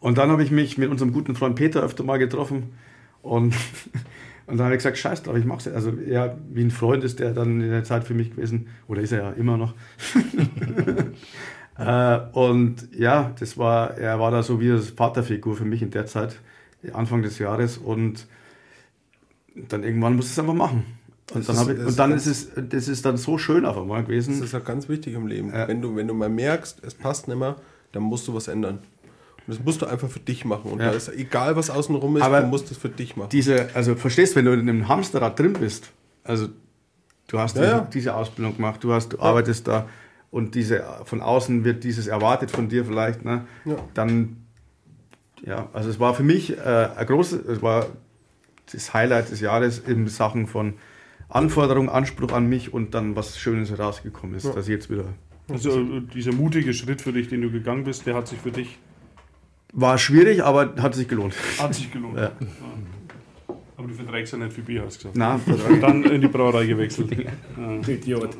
[0.00, 2.74] Und dann habe ich mich mit unserem guten Freund Peter öfter mal getroffen
[3.22, 3.54] und
[4.48, 5.66] Und dann habe ich gesagt, scheiß drauf, ich mach's.
[5.66, 5.74] jetzt.
[5.74, 9.02] Also er, wie ein Freund ist der dann in der Zeit für mich gewesen, oder
[9.02, 9.74] ist er ja immer noch.
[11.78, 15.90] äh, und ja, das war, er war da so wie eine Vaterfigur für mich in
[15.90, 16.38] der Zeit,
[16.92, 17.78] Anfang des Jahres.
[17.78, 18.26] Und
[19.54, 20.84] dann irgendwann musste ich es einfach machen.
[21.34, 23.66] Und Das dann, ist- ich, das und dann ist es, das ist dann so schön
[23.66, 24.42] auf einmal Das gewesen.
[24.42, 25.50] ist ja ganz wichtig im Leben.
[25.52, 25.68] Ja.
[25.68, 27.56] Wenn, du, wenn du mal merkst, es passt nicht mehr,
[27.92, 28.78] dann musst du was ändern.
[29.46, 30.70] Und das musst du einfach für dich machen.
[30.72, 30.86] Und Ja.
[30.90, 33.28] da ist egal, was außenrum ist, Aber du musst es für dich machen.
[33.30, 35.90] Diese, also verstehst, wenn du in einem Hamsterrad drin bist,
[36.24, 36.48] also
[37.28, 37.88] du hast Ja, diese, ja.
[37.92, 39.86] diese Ausbildung gemacht, du hast, du arbeitest da
[40.30, 43.46] und diese von außen wird dieses erwartet von dir vielleicht, ne?
[43.64, 43.76] Ja.
[43.94, 44.44] Dann
[45.44, 47.86] ja, also es war für mich äh, ein großes, es war
[48.72, 50.74] das Highlight des Jahres in Sachen von
[51.28, 55.04] Anforderung, Anspruch an mich und dann was Schönes herausgekommen ist, dass ich jetzt wieder
[55.48, 58.50] Also äh, dieser mutige Schritt für dich, den du gegangen bist, der hat sich für
[58.50, 58.78] dich
[59.72, 61.34] war schwierig, aber hat sich gelohnt.
[61.58, 62.18] hat sich gelohnt.
[62.18, 62.32] Ja.
[63.78, 65.16] Aber du verträgst ja nicht viel Bier, hast du gesagt.
[65.16, 65.38] Na,
[65.72, 67.12] Und dann in die Brauerei gewechselt.
[67.86, 68.30] Idiot.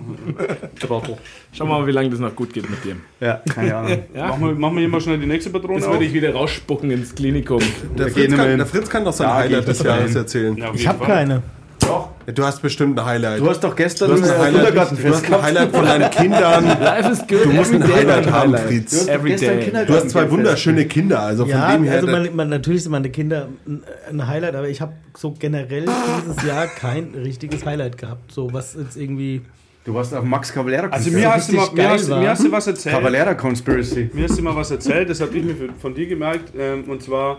[0.81, 1.17] Trottel.
[1.53, 2.97] Schauen wir mal, wie lange das noch gut geht mit dir.
[3.21, 3.99] ja, keine Ahnung.
[4.15, 4.27] Ja?
[4.29, 6.91] Machen, wir, machen wir hier mal schnell die nächste Patrone Das würde ich wieder rausspucken
[6.91, 7.61] ins Klinikum.
[7.97, 10.57] Der Fritz, kann, der Fritz kann doch sein Highlight des Jahres erzählen.
[10.57, 11.07] Ja, Ich habe Fall.
[11.07, 11.43] keine.
[11.89, 13.41] Ja, Du hast bestimmt ein Highlight.
[13.41, 16.11] Du hast doch gestern Du hast ein Highlight, du Kindergartenfest hast ein Highlight von deinen
[16.11, 16.65] Kindern.
[16.81, 17.45] Life is good.
[17.45, 18.67] Du musst ein every day Highlight ein haben, Highlight.
[18.69, 19.09] Fritz.
[19.09, 19.71] Every day.
[19.87, 21.21] Du hast zwei wunderschöne Kinder.
[21.21, 21.95] Also von Ja, dem her.
[21.95, 25.87] also man, man, natürlich sind meine Kinder ein, ein Highlight, aber ich habe so generell
[26.27, 28.31] dieses Jahr kein richtiges Highlight gehabt.
[28.33, 29.41] So was jetzt irgendwie.
[29.85, 31.15] Du warst auf Max Cavalera Also Konzert.
[31.15, 32.95] mir hast, du mal, mir, hast, mir hast du was erzählt.
[32.95, 34.11] Cavalera Conspiracy.
[34.13, 36.53] Mir hast du mal was erzählt, das habe ich mir von dir gemerkt.
[36.59, 37.39] Ähm, und zwar,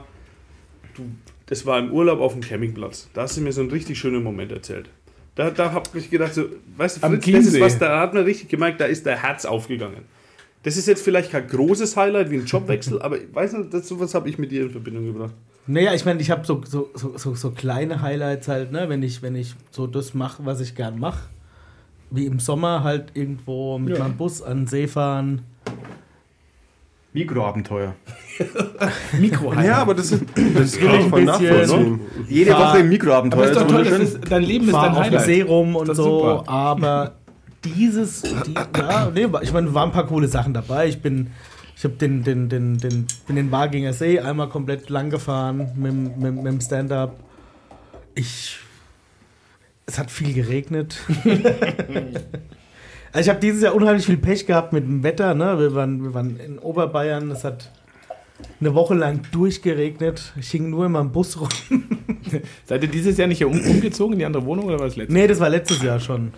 [0.95, 1.03] du,
[1.49, 3.09] das war im Urlaub auf dem Campingplatz.
[3.13, 4.87] Da hast du mir so einen richtig schönen Moment erzählt.
[5.33, 6.45] Da, da habe ich gedacht, so,
[6.77, 9.45] weißt du, Fritz, das ist was, da hat man richtig gemerkt, da ist der Herz
[9.45, 10.03] aufgegangen.
[10.61, 13.87] Das ist jetzt vielleicht kein großes Highlight wie ein Jobwechsel, aber ich weiß nicht, das,
[13.87, 15.33] sowas habe ich mit dir in Verbindung gebracht.
[15.65, 19.23] Naja, ich meine, ich habe so, so, so, so, kleine Highlights halt, ne, wenn ich,
[19.23, 21.29] wenn ich so das mache, was ich gern mache.
[22.11, 25.43] Wie im Sommer halt irgendwo mit meinem Bus an den See fahren.
[27.13, 27.95] Mikroabenteuer.
[29.19, 30.23] Mikro ja, aber das ist,
[30.55, 31.99] das will ich ich ein voll nachvollziehen.
[32.27, 33.45] Jede Fahr- Woche im Aber Mikroabenteuer.
[33.49, 35.25] ist doch ist toll, ist, dein Leben ist fahr dein dem Highlight.
[35.25, 36.03] See rum und ist so,
[36.37, 36.43] super.
[36.49, 37.15] aber
[37.65, 40.87] dieses, die, ja, nee, ich meine, waren ein paar coole Sachen dabei.
[40.87, 41.31] Ich bin,
[41.75, 45.91] ich habe den, den, den, den, bin den Waginger See einmal komplett lang gefahren mit,
[45.91, 47.19] dem- mit, mit dem Stand-up.
[48.15, 48.59] Ich,
[49.87, 50.97] es hat viel geregnet.
[53.11, 55.33] also ich habe dieses Jahr unheimlich viel Pech gehabt mit dem Wetter.
[55.33, 55.59] Ne?
[55.59, 57.71] Wir, waren, wir waren in Oberbayern, es hat
[58.59, 60.33] eine Woche lang durchgeregnet.
[60.39, 61.49] Ich hing nur in meinem Bus rum.
[62.65, 64.95] Seid ihr dieses Jahr nicht hier um, umgezogen in die andere Wohnung oder war das
[64.95, 66.33] letztes Nee, das war letztes Jahr schon.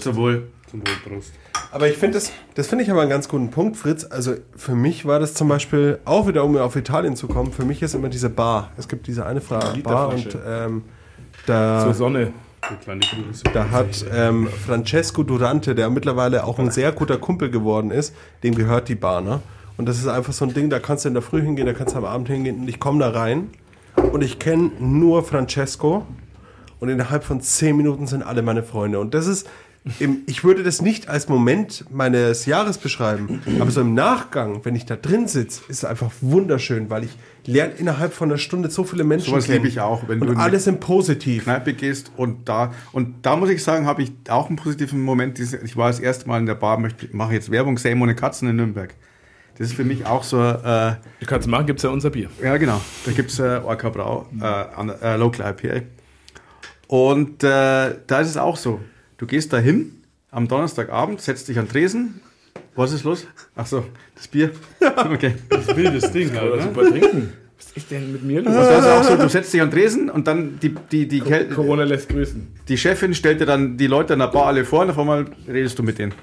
[0.00, 0.48] Zum Wohl.
[0.70, 1.32] Zum Wohl, Prost.
[1.70, 4.04] Aber ich finde das, das finde ich aber einen ganz guten Punkt, Fritz.
[4.04, 7.64] Also für mich war das zum Beispiel, auch wieder um auf Italien zu kommen, für
[7.64, 8.70] mich ist immer diese Bar.
[8.76, 10.82] Es gibt diese eine Fra Bar und ähm,
[11.44, 12.32] Zur da, Sonne.
[13.52, 18.54] Da hat ähm, Francesco Durante, der mittlerweile auch ein sehr guter Kumpel geworden ist, dem
[18.54, 19.40] gehört die Bar, ne?
[19.76, 21.72] Und das ist einfach so ein Ding, da kannst du in der Früh hingehen, da
[21.72, 23.50] kannst du am Abend hingehen und ich komme da rein
[24.12, 26.06] und ich kenne nur Francesco
[26.78, 29.00] und innerhalb von zehn Minuten sind alle meine Freunde.
[29.00, 29.48] Und das ist,
[29.98, 34.74] im, ich würde das nicht als Moment meines Jahres beschreiben, aber so im Nachgang, wenn
[34.74, 37.10] ich da drin sitze, ist es einfach wunderschön, weil ich
[37.44, 39.56] lerne innerhalb von einer Stunde so viele Menschen Sowas kennen.
[39.58, 41.44] liebe ich auch, wenn du und in alles im Positiv.
[41.44, 45.38] Kneipe gehst und da und da muss ich sagen, habe ich auch einen positiven Moment.
[45.38, 48.48] Ich war das erste Mal in der Bar, möchte, mache jetzt Werbung, Sam ohne Katzen
[48.48, 48.94] in Nürnberg.
[49.58, 52.30] Das ist für mich auch so, äh, Du kannst machen, gibt es ja unser Bier.
[52.42, 55.82] ja genau, da gibt es äh, Orca Brau, äh, an- äh, Local IPA.
[56.88, 58.80] Und äh, da ist es auch so,
[59.18, 59.92] du gehst da hin
[60.30, 62.20] am Donnerstagabend, setzt dich an den Tresen.
[62.76, 63.26] Was ist los?
[63.54, 63.84] Ach so,
[64.16, 64.50] das Bier.
[64.96, 65.34] Okay.
[65.48, 66.62] Das ist wildes Ding halt, ne?
[66.62, 67.32] Super trinken.
[67.56, 68.52] Was ist denn mit mir los?
[68.52, 71.48] Ist auch so, du setzt dich an den Tresen und dann die, die, die, Kel-
[71.48, 72.46] Corona lässt grüßen.
[72.68, 75.26] die Chefin stellt dir dann die Leute an der Bar alle vor und auf einmal
[75.46, 76.14] redest du mit denen.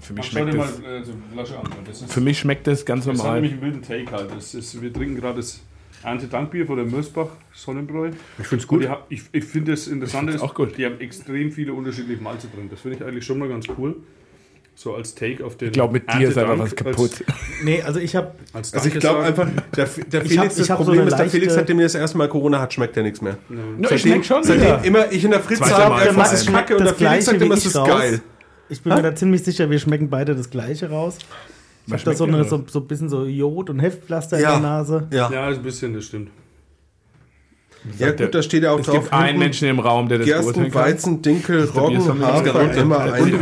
[0.00, 1.64] Für mich, Schau dir schmeckt mal das, so eine Flasche an.
[1.86, 3.34] Das ist, für mich schmeckt das ganz das hat normal.
[3.40, 4.30] nämlich einen wilden Take halt.
[4.36, 5.60] Das ist, wir trinken gerade das
[6.02, 8.10] Erntedankbier von der Mörsbach Sonnenbräu.
[8.38, 10.76] Ich finde es die hab, ich ich finde das Interessante find's ist, auch gut.
[10.78, 12.68] die haben extrem viele unterschiedliche Malze drin.
[12.70, 13.96] Das finde ich eigentlich schon mal ganz cool.
[14.78, 17.24] So als Take auf den Ich glaube, mit dir ist einfach was kaputt.
[17.64, 20.56] Nee, also ich habe Als, als Also ich glaube einfach, der, der Ich Felix, hab-
[20.58, 22.94] das so Problem eine ist, der Felix, seitdem er das erste Mal Corona hat, schmeckt
[22.98, 23.38] er nichts mehr.
[23.80, 26.02] Ja, ich schmeck schon seitdem immer ich in der Fritz Zweite sage, Mal.
[26.08, 27.88] einfach, Der es ist kacke und der schmeckt das Felix sagt immer, es ist raus.
[27.88, 28.20] geil.
[28.68, 31.16] Ich bin mir da ziemlich sicher, wir schmecken beide das gleiche raus.
[31.86, 32.50] Ich habe da so, eine, das?
[32.50, 34.56] so, so ein bisschen so Jod und Heftpflaster Ja.
[34.56, 35.06] in der Nase.
[35.12, 35.30] Ja.
[35.30, 36.30] Ja, ist ein bisschen, das stimmt.
[37.98, 38.96] Ja gut, da steht ja auch Es drauf.
[39.02, 40.82] gibt einen Menschen im Raum, der das Gersten, beurteilen kann.
[40.82, 43.38] Weizen, Dinkel, Roggen, Hafer, immer ein.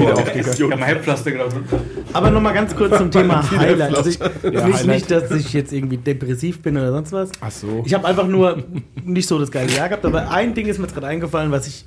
[2.13, 3.95] Aber nochmal ganz kurz zum Thema Highlight.
[3.97, 4.29] Also ich, Ja,
[4.67, 4.87] nicht, Highlight.
[4.87, 7.31] nicht, dass ich jetzt irgendwie depressiv bin oder sonst was.
[7.41, 7.83] Ach so.
[7.87, 8.63] Ich habe einfach nur
[9.03, 11.67] nicht so das geile Jahr gehabt, aber ein Ding ist mir jetzt gerade eingefallen, was
[11.67, 11.87] ich.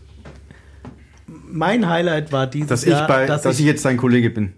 [1.49, 4.29] Mein Highlight war dieses Dass ich, Jahr, bei, dass, dass ich ich jetzt dein Kollege
[4.31, 4.53] bin.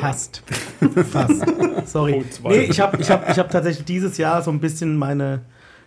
[0.00, 0.42] Fast,
[1.10, 1.44] fast,
[1.86, 2.24] sorry.
[2.30, 2.48] Zwei.
[2.50, 5.42] Nee, ich habe ich hab, ich hab tatsächlich dieses Jahr so ein bisschen meine,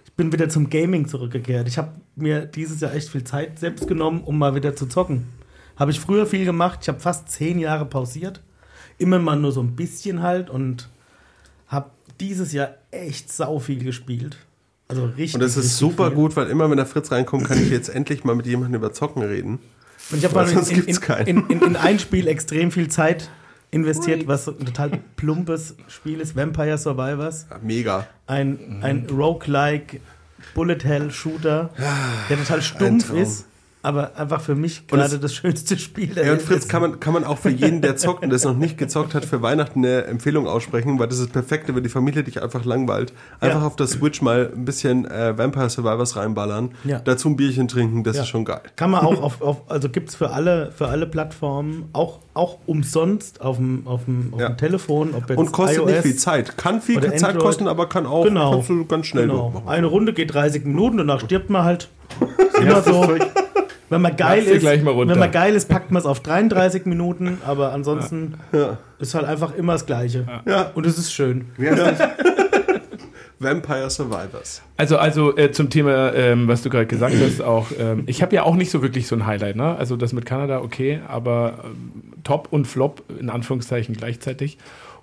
[0.05, 1.67] ich bin wieder zum Gaming zurückgekehrt.
[1.67, 5.27] Ich habe mir dieses Jahr echt viel Zeit selbst genommen, um mal wieder zu zocken.
[5.75, 6.79] Habe ich früher viel gemacht.
[6.81, 8.41] Ich habe fast zehn Jahre pausiert.
[8.97, 10.89] Immer mal nur so ein bisschen halt und
[11.67, 14.37] habe dieses Jahr echt sau viel gespielt.
[14.87, 15.35] Also richtig.
[15.35, 16.15] Und das ist super viel.
[16.15, 18.91] gut, weil immer wenn der Fritz reinkommt, kann ich jetzt endlich mal mit jemandem über
[18.91, 19.59] Zocken reden.
[20.11, 20.51] Und ich habe
[21.25, 23.29] in, in, in, in ein Spiel extrem viel Zeit
[23.71, 27.47] investiert, was so ein total plumpes Spiel ist, Vampire Survivors.
[27.61, 28.07] Mega.
[28.27, 30.01] Ein, ein Roguelike
[30.53, 31.69] Bullet Hell Shooter,
[32.29, 33.45] der total stumpf ist,
[33.83, 37.13] aber einfach für mich gerade das schönste Spiel der Ja, und Fritz, kann man, kann
[37.13, 40.03] man auch für jeden, der zockt und das noch nicht gezockt hat, für Weihnachten eine
[40.05, 43.13] Empfehlung aussprechen, weil das ist perfekt, wenn die Familie dich einfach langweilt.
[43.39, 43.67] Einfach Ja.
[43.67, 46.99] auf der Switch mal ein bisschen äh, Vampire Survivors reinballern, Ja.
[46.99, 48.21] dazu ein Bierchen trinken, das Ja.
[48.23, 48.61] ist schon geil.
[48.75, 52.59] Kann man auch auf, auf also gibt es für alle, für alle Plattformen, auch, auch
[52.67, 55.15] umsonst auf dem, auf dem, auf dem Telefon.
[55.15, 56.55] Ob jetzt Und kostet iOS, nicht viel Zeit.
[56.57, 57.39] Kann viel Zeit Android.
[57.39, 58.63] kosten, aber kann auch Genau.
[58.87, 59.63] ganz schnell Genau.
[59.65, 61.89] Eine Runde geht 30 Minuten, danach stirbt man halt.
[62.61, 63.07] Immer so.
[63.91, 65.13] Wenn man geil ist, gleich mal runter.
[65.13, 68.77] wenn man geil ist, packt man es auf 33 Minuten, aber ansonsten Ja.
[68.99, 70.25] ist halt einfach immer das Gleiche.
[70.47, 70.71] Ja.
[70.73, 71.45] Und es ist schön.
[73.39, 74.61] Vampire Survivors.
[74.77, 78.35] Also, also äh, zum Thema, ähm, was du gerade gesagt hast, auch, ähm, ich habe
[78.35, 79.75] ja auch nicht so wirklich so ein Highlight, ne?
[79.75, 84.57] Also das mit Kanada, okay, aber ähm, Top und Flop in Anführungszeichen gleichzeitig.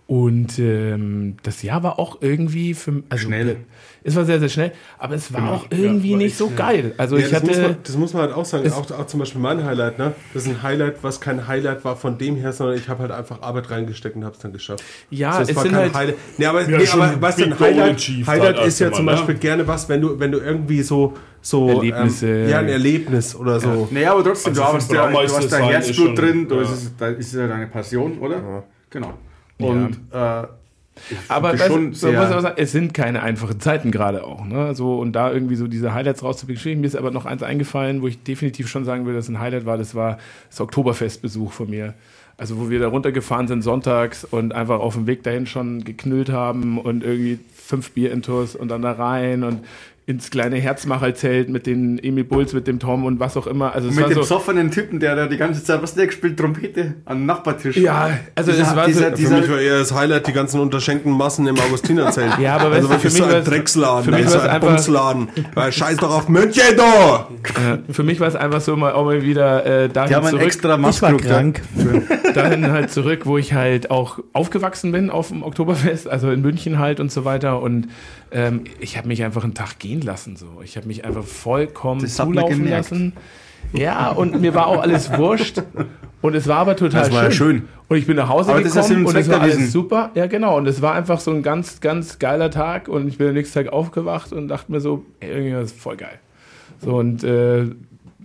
[0.07, 3.57] Und ähm, das Jahr war auch irgendwie für also Schnell.
[4.05, 5.53] Es war sehr, sehr schnell, aber es war Genau.
[5.55, 6.57] auch irgendwie Ja, war nicht so schnell.
[6.59, 6.95] geil.
[6.97, 7.63] Also Ja, ich das, muss hatte.
[7.63, 8.65] man, das muss man halt auch sagen.
[8.65, 10.13] Es- Auch, auch zum Beispiel mein Highlight, ne?
[10.35, 13.11] Das ist ein Highlight, was kein Highlight war von dem her, sondern ich habe halt
[13.13, 14.83] einfach Arbeit reingesteckt und habe es dann geschafft.
[15.11, 16.17] Ja, Also es war sind kein halt- Highlight.
[16.39, 17.99] Nee, aber, Ja, nee, aber was denn Highlight?
[18.01, 19.41] Highlight halt ist ja zum einmal, Beispiel ne?
[19.41, 22.27] gerne was, wenn du, wenn du irgendwie so, so Erlebnisse.
[22.29, 23.89] Ähm, ja, ein Erlebnis oder so.
[23.91, 26.63] Naja, aber trotzdem, Also du hast, ja, du hast dein sein Herzblut drin, du ja.
[26.63, 28.65] ist es, da ist es ja deine Passion, oder?
[28.91, 29.15] Genau.
[29.61, 30.49] Und äh, ich
[31.29, 34.45] Aber weißt, schon man muss sagen, es sind keine einfachen Zeiten gerade auch.
[34.45, 34.75] Ne?
[34.75, 36.81] So, und da irgendwie so diese Highlights rauszubeschreiben.
[36.81, 39.67] Mir ist aber noch eins eingefallen, wo ich definitiv schon sagen würde, dass ein Highlight
[39.67, 39.79] war.
[39.79, 40.19] Das war
[40.51, 41.95] das Oktoberfestbesuch von mir.
[42.37, 46.31] Also wo wir da runtergefahren sind sonntags und einfach auf dem Weg dahin schon geknüllt
[46.31, 49.65] haben und irgendwie fünf Bier intus und dann da rein und
[50.09, 53.75] ins kleine Herzmacherzelt mit den Emil Bulls, mit dem Tom und was auch immer.
[53.75, 56.95] Also mit dem so, besoffenen Typen, der da die ganze Zeit, was der gespielt, Trompete
[57.05, 57.77] am Nachbartisch.
[57.77, 60.61] Ja, also Dieser- es war dieser- so, Für mich war eher das Highlight die ganzen
[60.61, 62.33] unterschenkten Massen im Augustinerzelt.
[62.41, 64.39] Ja, aber also weißt du, wirklich für so mich ein war's- Drecksladen, für mich also
[64.41, 65.29] ein Bumsladen.
[65.55, 66.83] Weil scheiß doch auf München, du!
[67.61, 70.23] äh, für mich war es einfach so mal, auch mal wieder äh, dahin Die haben
[70.25, 70.47] einen zurück.
[70.47, 71.61] extra Ich war krank.
[72.35, 76.79] dahin halt zurück, wo ich halt auch aufgewachsen bin auf dem Oktoberfest, also in München
[76.79, 77.61] halt und so weiter.
[77.61, 77.89] Und
[78.31, 80.37] ähm, ich habe mich einfach einen Tag gehen lassen.
[80.37, 83.13] So, ich habe mich einfach vollkommen Das zulaufen lassen.
[83.73, 85.63] Ja, und mir war auch alles wurscht.
[86.21, 87.69] Und es war aber total Das war ja schön.
[87.89, 90.11] Und ich bin nach Hause Aber gekommen und es war alles super.
[90.15, 90.57] Ja, genau.
[90.57, 92.89] Und es war einfach so ein ganz, ganz geiler Tag.
[92.89, 95.81] Und ich bin am nächsten Tag aufgewacht und dachte mir so, ey, irgendwie das ist
[95.81, 96.19] voll geil.
[96.81, 97.67] So und äh,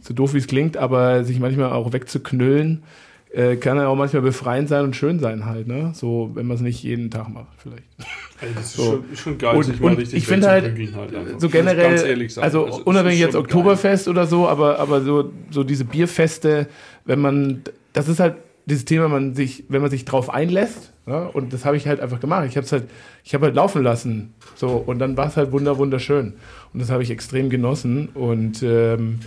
[0.01, 2.83] so doof wie es klingt, aber sich manchmal auch wegzuknüllen,
[3.31, 5.91] äh, kann ja auch manchmal befreiend sein und schön sein halt, ne?
[5.93, 7.83] So, wenn man es nicht jeden Tag macht, vielleicht.
[8.43, 8.83] Also das ist, So.
[8.83, 10.65] schon, schon geil, Und- sich mal richtig ich finde halt,
[10.95, 11.41] halt.
[11.41, 12.43] So generell, ganz ehrlich sagen.
[12.45, 16.67] also es unabhängig jetzt Oktoberfest oder so, aber, aber so, so diese Bierfeste,
[17.05, 17.61] wenn man,
[17.93, 21.65] das ist halt dieses Thema, man sich, wenn man sich drauf einlässt, ja, und das
[21.65, 22.45] habe ich halt einfach gemacht.
[22.47, 22.85] Ich habe halt,
[23.25, 26.33] ich habe halt laufen lassen, so und dann war es halt wunder wunderschön
[26.73, 29.19] und das habe ich extrem genossen und ähm,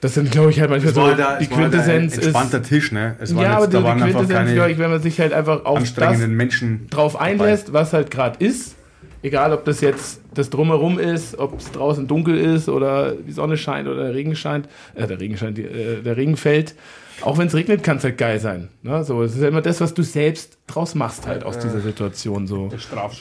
[0.00, 2.12] das sind, glaube ich, halt manchmal so war da, die es war da ein Quintessenz
[2.16, 2.22] ist.
[2.24, 3.16] entspannter Tisch, ne?
[3.20, 5.20] Es waren Ja, jetzt, aber da die waren einfach Quintessenz, glaube ich, wenn man sich
[5.20, 6.86] halt einfach auf das anstrengenden Menschen.
[6.90, 8.76] drauf einlässt, was halt gerade ist.
[9.22, 13.56] Egal, ob das jetzt das Drumherum ist, ob es draußen dunkel ist oder die Sonne
[13.56, 16.76] scheint oder der Regen scheint, äh, der Regen scheint, die, äh, der Regen fällt.
[17.22, 18.68] Auch wenn es regnet, kann es halt geil sein.
[18.82, 19.02] Ne?
[19.04, 22.46] So, es ist ja immer das, was du selbst draus machst halt aus dieser Situation
[22.46, 22.70] so.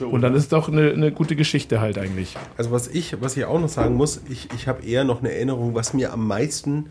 [0.09, 2.35] Und dann ist doch eine, eine gute Geschichte halt eigentlich.
[2.57, 5.31] Also was ich, was ich auch noch sagen muss, ich, ich habe eher noch eine
[5.33, 6.89] Erinnerung, was mir am meisten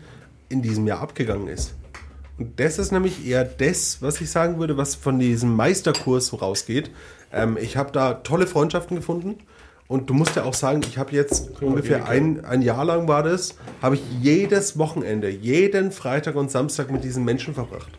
[0.49, 1.75] in diesem Jahr abgegangen ist.
[2.37, 6.37] Und das ist nämlich eher das, was ich sagen würde, was von diesem Meisterkurs so
[6.37, 6.91] rausgeht.
[7.33, 9.35] Ähm, ich habe da tolle Freundschaften gefunden.
[9.87, 13.23] Und du musst ja auch sagen, ich habe jetzt ungefähr ein, ein Jahr lang war
[13.23, 17.91] das, habe ich jedes Wochenende, jeden Freitag und Samstag mit diesen Menschen verbracht.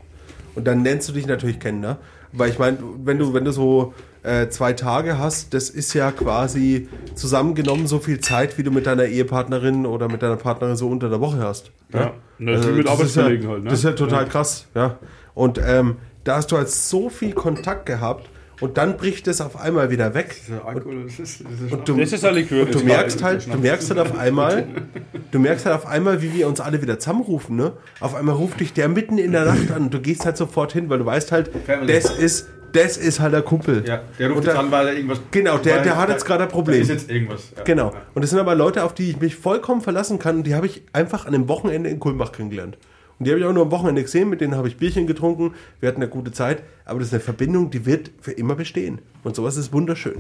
[0.55, 1.99] Und dann nennst du dich natürlich Kenner.
[2.33, 6.11] Weil ich meine, wenn du, wenn du so äh, zwei Tage hast, das ist ja
[6.11, 10.89] quasi zusammengenommen so viel Zeit, wie du mit deiner Ehepartnerin oder mit deiner Partnerin so
[10.89, 11.71] unter der Woche hast.
[11.95, 13.65] Ja, natürlich Also, mit das ist ja, Arbeitskollegen halt.
[13.65, 13.71] Ne?
[13.71, 14.99] Das ist ja total krass, ja.
[15.33, 18.29] Und ähm, da hast du halt so viel Kontakt gehabt
[18.61, 20.37] und dann bricht es auf einmal wieder weg.
[20.49, 22.61] Das das Und du, Das ist ein Likör.
[22.63, 24.67] und du Das merkst halt, du merkst halt auf einmal,
[25.31, 27.73] du merkst halt auf einmal, wie wir uns alle wieder zusammenrufen, ne?
[28.01, 30.73] Auf einmal ruft dich der mitten in der Nacht an und du gehst halt sofort
[30.73, 31.93] hin, weil du weißt halt, Family.
[31.93, 33.83] das ist, das ist halt der Kumpel.
[33.87, 35.21] ja, der ruft Und jetzt an, weil er irgendwas.
[35.31, 36.77] Genau, der- der hat jetzt gerade ein Problem.
[36.77, 37.53] Da ist jetzt irgendwas.
[37.57, 37.63] Ja.
[37.65, 37.93] Genau.
[38.15, 40.37] Und das sind aber Leute, auf die ich mich vollkommen verlassen kann.
[40.39, 42.77] Und die habe ich einfach an einem Wochenende in Kulmbach kennengelernt.
[43.19, 45.55] Und die habe ich auch nur am Wochenende gesehen, mit denen habe ich Bierchen getrunken.
[45.81, 46.63] Wir hatten eine gute Zeit.
[46.85, 49.01] Aber das ist eine Verbindung, die wird für immer bestehen.
[49.25, 50.17] Und sowas ist wunderschön.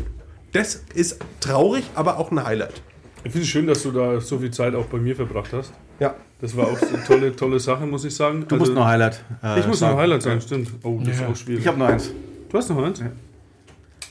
[0.52, 2.82] Das ist traurig, aber auch ein Highlight.
[3.24, 5.72] Ich finde es schön, dass du da so viel Zeit auch bei mir verbracht hast.
[6.00, 6.14] Ja.
[6.40, 8.44] Das war auch eine tolle, tolle Sache, muss ich sagen.
[8.46, 9.24] Du musst noch Highlight.
[9.42, 9.98] äh, Ich muss noch sagen.
[9.98, 10.70] Highlight sagen, stimmt.
[10.84, 11.62] Oh, das ist auch schwierig.
[11.62, 12.12] Ich habe noch eins.
[12.48, 13.02] du hast noch eins?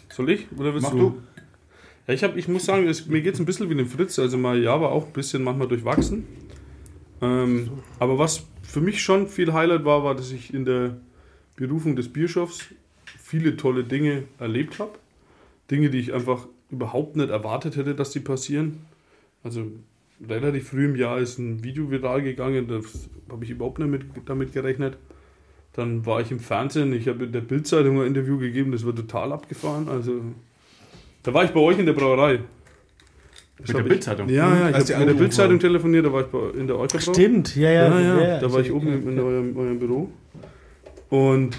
[0.10, 0.46] Soll ich?
[0.58, 0.98] Oder willst Mach du?
[0.98, 1.22] du.
[2.08, 4.20] Ja, ich, hab, ich muss sagen, es, mir geht es ein bisschen wie dem Fritz.
[4.20, 6.26] Also mein Jahr war auch ein bisschen manchmal durchwachsen.
[7.22, 7.70] Ähm,
[8.00, 10.98] aber was für mich schon viel Highlight war, war, dass ich in der
[11.56, 12.66] Berufung des Bierschoffs
[13.18, 14.92] viele tolle Dinge erlebt habe.
[15.72, 18.86] Dinge, die ich einfach überhaupt nicht erwartet hätte, dass die passieren.
[19.42, 19.72] Also
[20.28, 22.82] relativ früh im Jahr ist ein Video viral gegangen, da
[23.32, 24.98] habe ich überhaupt nicht mit, damit gerechnet.
[25.74, 28.94] Dann war ich im Fernsehen, ich habe in der Bildzeitung ein Interview gegeben, das war
[28.94, 29.88] total abgefahren.
[29.88, 30.22] Also
[31.24, 32.42] da war ich bei euch in der Brauerei.
[33.60, 34.30] Mit der ich- Bildzeitung?
[34.30, 36.68] Ja, ja, ich Als die habe mit der Bildzeitung telefoniert, da war ich bei, in
[36.68, 37.14] der Euterbrau.
[37.14, 38.00] Stimmt, ja, ja.
[38.00, 40.10] Ja, ja, da war ich oben in eurem, eurem Büro.
[41.10, 41.58] Und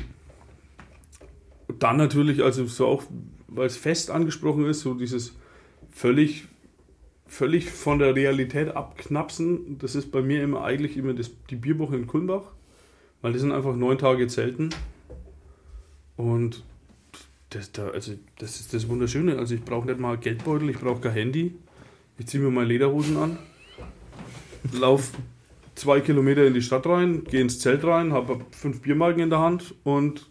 [1.78, 3.02] dann natürlich, also so auch,
[3.48, 5.34] weil es fest angesprochen ist, so dieses
[5.90, 6.46] völlig,
[7.26, 11.96] völlig von der Realität abknapsen, das ist bei mir immer eigentlich immer das, die Bierwoche
[11.96, 12.42] in Kulmbach,
[13.22, 14.70] weil das sind einfach neun Tage Zelten.
[16.16, 16.62] Und
[17.50, 19.38] das, da, also das ist das Wunderschöne.
[19.38, 21.54] Also ich brauche nicht mal Geldbeutel, ich brauche kein Handy.
[22.18, 23.38] Ich ziehe mir meine Lederhosen an,
[24.72, 25.12] lauf
[25.76, 29.38] zwei Kilometer in die Stadt rein, gehe ins Zelt rein, habe fünf Biermarken in der
[29.38, 30.28] Hand und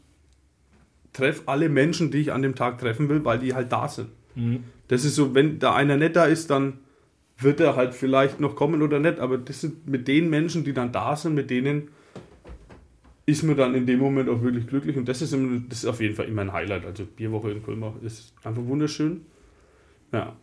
[1.13, 4.09] treffe alle Menschen, die ich an dem Tag treffen will, weil die halt da sind.
[4.89, 6.79] Das ist so, wenn da einer nicht da ist, dann
[7.39, 10.73] wird er halt vielleicht noch kommen oder nicht, aber das sind mit den Menschen, die
[10.73, 11.89] dann da sind, mit denen
[13.25, 15.85] ist man dann in dem Moment auch wirklich glücklich und das ist, immer, das ist
[15.85, 16.85] auf jeden Fall immer ein Highlight.
[16.85, 19.21] Also Bierwoche in Kulmbach ist einfach wunderschön.
[20.13, 20.35] Ja,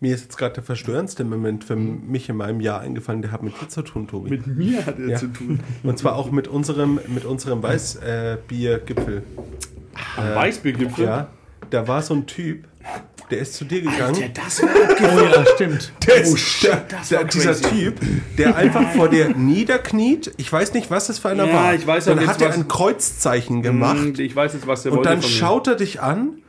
[0.00, 3.42] Mir ist jetzt gerade der verstörendste Moment für mich in meinem Jahr eingefallen, der hat
[3.42, 4.30] mit dir zu tun, Tobi.
[4.30, 5.16] mit mir hat er Ja.
[5.16, 5.60] zu tun.
[5.82, 9.22] Und zwar auch mit unserem, mit unserem Weißbiergipfel.
[10.16, 11.04] Am Weißbiergipfel.
[11.04, 11.28] Ja,
[11.70, 12.64] da war so ein Typ,
[13.30, 14.30] der ist zu dir gegangen.
[14.34, 14.68] das war
[15.00, 15.92] Oh ja, stimmt.
[16.06, 17.94] Der ist, der, der, dieser Typ,
[18.36, 20.32] der einfach vor dir niederkniet.
[20.36, 21.74] Ich weiß nicht, was das für einer Ja, war.
[21.74, 24.18] ich weiß auch Dann hat er ein Kreuzzeichen gemacht.
[24.18, 26.42] Mm, Ich weiß jetzt, was der Und wollte dann schaut er dich an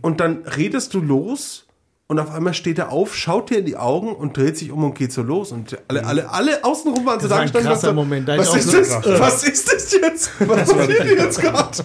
[0.00, 1.66] und dann redest du los
[2.12, 4.84] und auf einmal steht er auf, schaut dir in die Augen und dreht sich um
[4.84, 5.50] und geht so los.
[5.50, 9.18] Und alle, alle, alle außenrum waren so gestanden Moment, da hab Was ist das?
[9.18, 10.30] Was ist das jetzt?
[10.46, 11.78] Was passiert hier jetzt gerade?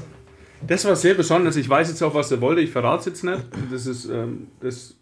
[0.68, 1.56] Das war sehr besonders.
[1.56, 2.60] Ich weiß jetzt auch, was er wollte.
[2.60, 3.41] Ich verrate es jetzt nicht.
[3.72, 4.95] Das ist, ähm, das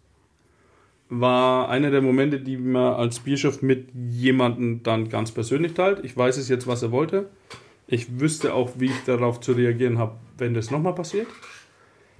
[1.08, 6.04] war einer der Momente, die man als Bierschaft mit jemandem dann ganz persönlich teilt.
[6.04, 7.30] Ich weiß es jetzt, was er wollte.
[7.88, 11.26] Ich wüsste auch, wie ich darauf zu reagieren habe, wenn das nochmal passiert.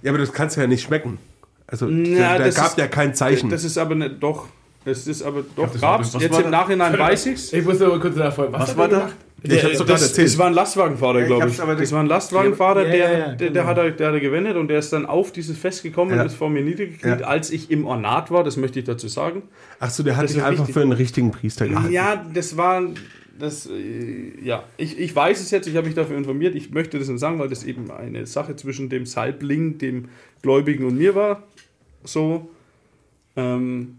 [0.02, 1.18] Ja, aber das kannst du ja nicht schmecken.
[1.66, 3.50] Also, Ja, da, das gab ist- ja kein Zeichen.
[3.50, 4.48] Das ist aber nicht, doch.
[4.84, 6.12] Es ist aber doch, das gab's.
[6.18, 6.50] Jetzt war im da?
[6.62, 7.52] Nachhinein weiß ich's.
[7.52, 8.52] Ich muss aber kurz nachfragen.
[8.52, 9.10] Was, Was war da?
[9.42, 10.28] ich hab's doch gerade Das, erzählt.
[10.28, 11.60] das war ein Lastwagenfahrer, Ich glaube ich.
[11.60, 13.64] aber Das war ein Lastwagenfahrer, Ja, der, ja, ja, der, der, genau.
[13.64, 16.20] hat, er- der hat er gewendet und der ist dann auf dieses Fest gekommen Ja.
[16.20, 17.26] und ist vor mir niedergekniet, Ja.
[17.26, 19.42] als ich im Ornat war, das möchte ich dazu sagen.
[19.80, 20.74] Ach so, der hat Das dich einfach wichtig.
[20.74, 21.92] für einen richtigen Priester gehalten.
[21.92, 22.82] Ja, das war.
[23.38, 23.70] Das, äh,
[24.42, 26.54] ja, ich, ich weiß es jetzt, ich habe mich dafür informiert.
[26.54, 30.06] Ich möchte das nicht sagen, weil das eben eine Sache zwischen dem Salbling, dem
[30.42, 31.42] Gläubigen und mir war.
[32.04, 32.48] So.
[33.36, 33.98] Ähm,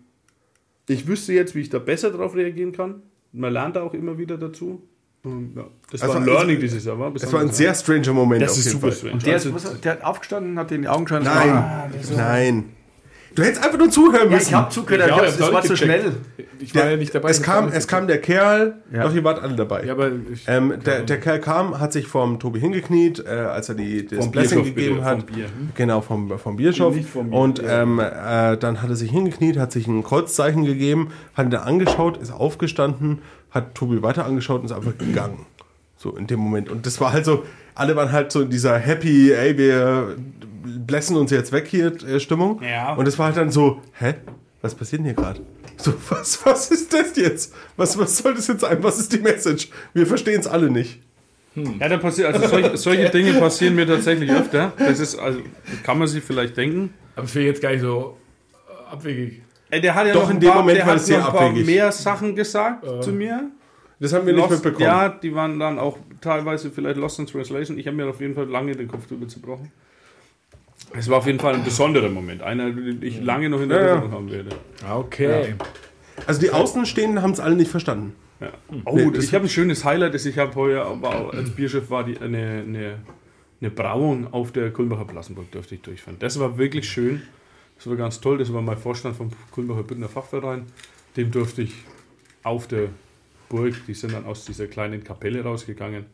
[0.87, 3.01] ich wüsste jetzt, wie ich da besser darauf reagieren kann.
[3.33, 4.81] Man lernt da auch immer wieder dazu.
[5.25, 6.97] Ähm, ja, das Also, war ein Learning dieses Jahr.
[6.99, 8.97] War Es war ein sehr stranger Moment Das auf ist jeden super Fall.
[8.97, 9.23] strange.
[9.23, 11.23] Der, Also, ist, der hat aufgestanden, hat die Augen geschaut.
[11.23, 12.63] Nein, nein.
[13.37, 14.47] Du hättest einfach nur zuhören Ja, müssen.
[14.49, 16.11] ich hab zugehört, Ja, aber ich das war zu schnell.
[16.59, 17.29] Ich war Der, ja nicht dabei.
[17.29, 19.03] es, ich kam, es kam der Kerl, Ja.
[19.03, 19.83] doch ihr wart alle dabei.
[19.85, 23.69] Ja, aber ich, Ähm, der, der Kerl kam, hat sich vom Tobi hingekniet, äh, als
[23.69, 25.17] er die, das Vom Blessing Bierschof gegeben bitte, hat.
[25.19, 25.45] vom Bier.
[25.75, 26.73] Genau, vom, vom vom Bier,
[27.29, 27.83] und ja.
[27.83, 31.59] ähm, äh, dann hat er sich hingekniet, hat sich ein Kreuzzeichen gegeben, hat ihn da
[31.59, 33.19] angeschaut, ist aufgestanden,
[33.51, 35.45] hat Tobi weiter angeschaut und ist einfach gegangen.
[35.95, 36.69] So in dem Moment.
[36.69, 37.43] Und das war halt so,
[37.77, 40.15] alle waren halt so in dieser happy, ey, wir
[40.85, 42.61] blessen uns jetzt weg hier äh, Stimmung.
[42.63, 42.93] Ja.
[42.95, 44.15] Und es war halt dann so, hä?
[44.61, 45.41] Was passiert denn hier gerade?
[45.77, 47.53] So, was, was ist das jetzt?
[47.75, 48.77] Was, was soll das jetzt sein?
[48.81, 49.69] Was ist die Message?
[49.93, 50.99] Wir verstehen es alle nicht.
[51.79, 54.73] Ja, da passiert, also solche, solche Dinge passieren mir tatsächlich öfter.
[54.77, 55.39] Das ist, also,
[55.83, 56.93] kann man sich vielleicht denken.
[57.15, 58.17] Aber wäre jetzt gar nicht so
[58.69, 59.41] äh, abwegig.
[59.69, 61.07] Ey, der hat ja Doch, noch in ein dem paar, Moment der war hat es
[61.07, 61.65] sehr noch ein paar abwegig.
[61.65, 63.51] mehr Sachen gesagt zu mir.
[63.99, 64.85] Das haben wir nicht Lost, mitbekommen.
[64.85, 67.77] ja, die waren dann auch teilweise vielleicht Lost in Translation.
[67.77, 69.71] Ich habe mir auf jeden Fall lange den Kopf drüber zerbrochen.
[70.93, 72.41] Es war auf jeden Fall ein besonderer Moment.
[72.41, 73.83] Einer, den ich lange noch in Ja, ja.
[73.87, 74.49] Erinnerung haben werde.
[74.89, 75.55] Okay.
[76.25, 78.15] Also die Außenstehenden haben es alle nicht verstanden.
[78.39, 78.51] Ja.
[78.85, 81.49] Oh, Nee, das- ich habe ein schönes Highlight, das ich habe heuer, aber auch als
[81.49, 82.97] Bierchef war die, eine, eine,
[83.59, 86.17] eine Brauung auf der Kulmbacher Plassenburg, durfte ich durchführen.
[86.19, 87.23] Das war wirklich schön.
[87.77, 88.37] Das war ganz toll.
[88.37, 90.65] Das war mein Vorstand vom Kulmbacher Bündner Fachverein.
[91.17, 91.73] Dem durfte ich
[92.43, 92.89] auf der
[93.49, 96.05] Burg, die sind dann aus dieser kleinen Kapelle rausgegangen.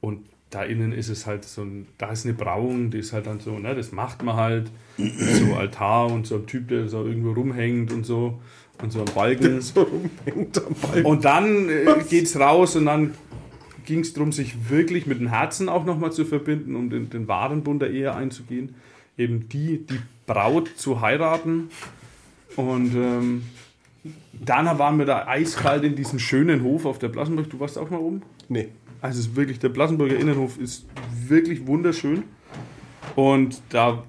[0.00, 0.20] Und
[0.50, 3.40] da innen ist es halt so ein, da ist eine Brauung, die ist halt dann
[3.40, 4.70] so, ne, das macht man halt.
[5.18, 8.40] So Altar und so ein Typ, der so irgendwo rumhängt und so.
[8.80, 9.60] Und so ein Balken.
[9.60, 11.02] So rumhängt am Ball.
[11.04, 13.14] Und dann äh, geht's raus und dann
[13.84, 17.28] ging es darum, sich wirklich mit dem Herzen auch nochmal zu verbinden, um den, den
[17.28, 18.74] wahren Bund der Ehe einzugehen.
[19.18, 21.70] Eben die, die Braut zu heiraten.
[22.56, 23.42] Und ähm,
[24.32, 27.48] dann waren wir da eiskalt in diesem schönen Hof auf der Plassenburg.
[27.50, 28.22] Du warst auch mal oben?
[28.48, 28.68] Nee.
[29.00, 30.86] Also es ist wirklich, der Plassenburger Innenhof ist
[31.26, 32.24] wirklich wunderschön.
[33.16, 34.04] Und da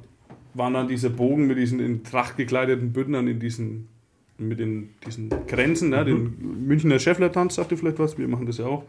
[0.53, 3.89] waren dann dieser Bogen mit diesen in Tracht gekleideten Bündnern in diesen,
[4.37, 6.05] mit den, diesen Grenzen, ne?
[6.05, 8.83] den Münchner Schäffler-Tanz, sagt ihr vielleicht was, wir machen das ja auch.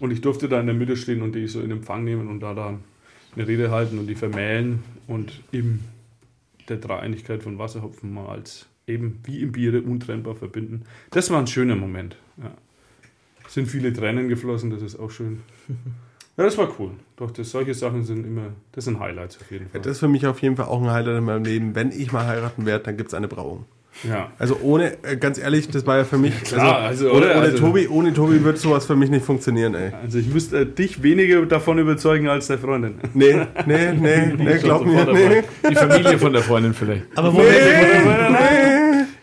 [0.00, 2.40] Und ich durfte da in der Mitte stehen und die so in Empfang nehmen und
[2.40, 2.80] da dann
[3.36, 5.84] eine Rede halten und die vermählen und eben
[6.68, 10.82] der Dreieinigkeit von Wasserhopfen mal als eben wie im Biere untrennbar verbinden.
[11.10, 12.16] Das war ein schöner Moment.
[12.42, 12.50] Ja.
[13.48, 15.40] Sind viele Tränen geflossen, das ist auch schön.
[16.38, 16.92] Ja, das war cool.
[17.16, 19.82] Doch, das, solche Sachen sind immer, das sind Highlights auf jeden Fall.
[19.82, 21.74] Das ist für mich auf jeden Fall auch ein Highlight in meinem Leben.
[21.74, 23.66] Wenn ich mal heiraten werde, dann gibt es eine Brauung.
[24.02, 24.32] ja.
[24.38, 26.32] Also ohne, äh, ganz ehrlich, das war ja für mich.
[26.44, 27.30] Klar, also, ohne, oder?
[27.32, 29.92] ohne, Also- Tobi, ohne Tobi wird sowas für mich nicht funktionieren, ey.
[30.02, 32.94] Also ich müsste äh, dich weniger davon überzeugen als der Freundin.
[33.12, 35.42] Nee, nee, nee, nee, glaub mir, nee.
[35.68, 37.04] Die Familie von der Freundin vielleicht.
[37.14, 37.44] Aber wo wir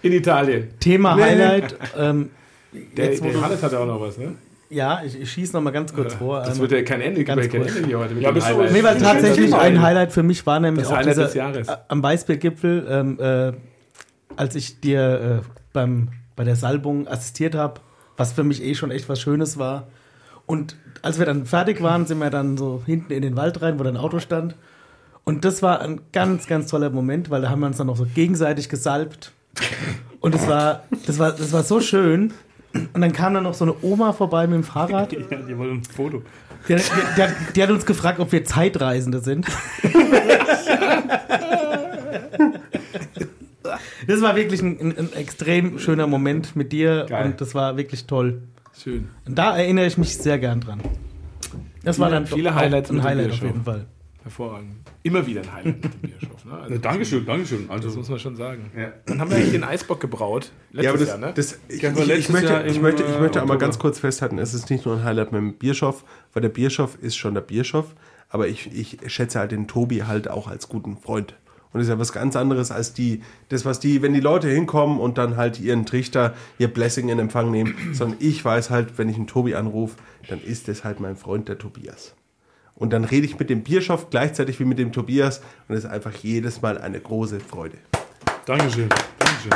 [0.01, 0.69] In Italien.
[0.80, 2.30] Thema Highlight, ähm,
[2.95, 4.35] Der, jetzt, der du, Hannes hat ja auch noch was, ne?
[4.69, 6.41] ja, ich, ich schieße noch mal ganz kurz vor.
[6.41, 7.76] Das ähm, wird ja kein Ende, ganz kein kurz.
[7.76, 8.71] Ende hier heute mit Ja, dem bist du- Highlight.
[8.71, 11.67] Nee, weil tatsächlich ein Highlight für mich war nämlich Das auch Highlight dieser, des Jahres.
[11.67, 13.51] äh, am Weißbiergipfel, ähm, äh,
[14.35, 17.81] als ich dir äh, beim, bei der Salbung assistiert habe,
[18.15, 19.88] was für mich eh schon echt was Schönes war.
[20.45, 23.80] Und als wir dann fertig waren, sind wir dann so hinten in den Wald rein,
[23.80, 24.55] wo dein Auto stand.
[25.23, 27.97] Und das war ein ganz, ganz toller Moment, weil da haben wir uns dann noch
[27.97, 29.31] so gegenseitig gesalbt.
[30.19, 32.34] Und das war, das war, das war so schön.
[32.94, 35.11] Und dann kam dann noch so eine Oma vorbei mit dem Fahrrad.
[35.31, 36.22] Ja, die wollen ein Foto.
[36.68, 36.81] Die, die,
[37.18, 39.45] die, hat, die hat uns gefragt, ob wir Zeitreisende sind.
[44.07, 47.26] Das war wirklich ein, ein, ein extrem schöner Moment mit dir Geil.
[47.26, 48.41] und das war wirklich toll.
[48.81, 49.10] Schön.
[49.27, 50.80] Und da erinnere ich mich sehr gern dran.
[51.84, 53.86] Das war Viele- dann viele Highlights ein Highlight auf jeden Fall.
[54.30, 54.76] Hervorragend.
[55.01, 56.45] Immer wieder ein Highlight mit dem Bierschof.
[56.45, 56.53] Ne?
[56.53, 57.68] Also, Ja, Dankeschön, Dankeschön.
[57.68, 58.72] Das Also, muss man schon sagen.
[58.77, 58.91] Ja.
[59.07, 60.51] Dann haben wir eigentlich den Eisbock gebraut.
[60.72, 61.34] Letztes Ja, aber das, Jahr, ne?
[61.35, 63.57] das ich, aber möchte, Jahr ich möchte, ich äh, möchte einmal Oktober.
[63.57, 66.03] ganz kurz festhalten, es ist nicht nur ein Highlight mit dem Bierschof,
[66.34, 67.95] weil der Bierschof ist schon der Bierschof,
[68.30, 71.34] aber ich, ich schätze halt den Tobi halt auch als guten Freund.
[71.72, 74.47] Und das ist ja was ganz anderes als die, das, was die, wenn die Leute
[74.47, 78.97] hinkommen und dann halt ihren Trichter, ihr Blessing in Empfang nehmen, sondern ich weiß halt,
[78.97, 79.95] wenn ich einen Tobi anrufe,
[80.27, 82.15] dann ist das halt mein Freund, der Tobias.
[82.80, 85.89] Und dann rede ich mit dem Bierschof gleichzeitig wie mit dem Tobias und es ist
[85.89, 87.77] einfach jedes Mal eine große Freude.
[88.45, 88.88] Dankeschön.
[89.19, 89.51] Dankeschön.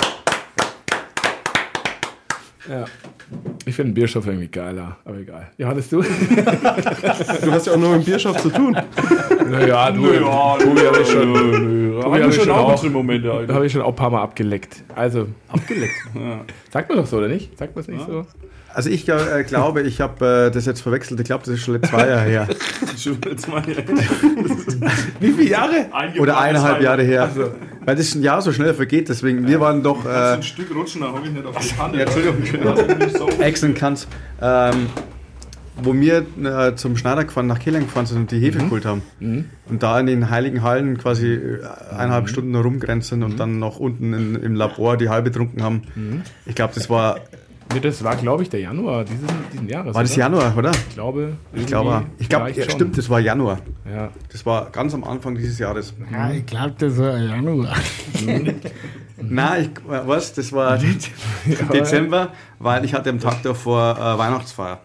[2.69, 2.85] Ja.
[3.65, 5.51] Ich finde den Bierstoff irgendwie geiler, aber egal.
[5.57, 6.01] Johannes, du?
[6.01, 8.77] Du hast ja auch nur mit dem Bierschof zu tun.
[9.49, 10.13] naja, du.
[10.13, 12.01] Ja, Tobi habe ich schon, nö, nö.
[12.01, 13.31] Tobi Haben hab wir ich schon auch Momente.
[13.31, 13.53] Alter.
[13.53, 14.83] habe ich schon auch ein paar Mal abgeleckt.
[14.95, 15.93] Also, Abgeleckt.
[16.13, 16.41] Ja.
[16.71, 17.57] sagt man doch so, oder nicht?
[17.57, 18.25] Sagt man es nicht so?
[18.73, 21.19] Also ich äh, glaube, ich habe äh, das jetzt verwechselt.
[21.19, 22.47] Ich glaube, das ist schon zwei Jahre her.
[22.97, 23.61] Schon jetzt mal
[25.19, 25.87] Wie viele Jahre?
[26.19, 27.29] Oder eineinhalb Jahre her.
[27.85, 29.09] Weil das ein Jahr so schnell vergeht.
[29.09, 30.05] Deswegen, wir waren doch...
[30.05, 31.97] Äh, ein Stück rutschen, da habe ich nicht auf die Pfanne.
[31.97, 33.39] Ja, Entschuldigung.
[33.39, 34.07] Excellent Kanz.
[34.41, 34.87] Ähm,
[35.81, 39.01] wo wir äh, zum Schneider gefahren, nach Kehlen gefahren sind und die Hefe geholt haben.
[39.19, 41.59] Und da in den heiligen Hallen quasi äh,
[41.91, 45.81] eineinhalb Stunden rumgrenzen und dann noch unten in, im Labor die halbe getrunken haben.
[46.45, 47.19] Ich glaube, das war,
[47.73, 49.93] Nee, das war, glaube ich, der Januar dieses, diesen Jahres.
[49.93, 50.19] war das oder?
[50.19, 50.71] Januar, oder?
[50.71, 51.33] Ich glaube.
[51.53, 53.59] Ich glaube, ich glaube, ja, stimmt, das war Januar.
[53.89, 54.09] Ja.
[54.31, 55.93] Das war ganz am Anfang dieses Jahres.
[56.11, 57.75] Ja, ich glaube, das war Januar.
[59.21, 60.33] Nein, ich, äh, was?
[60.33, 60.77] Das war
[61.73, 64.81] Dezember, weil ich hatte am Tag davor äh, Weihnachtsfeier.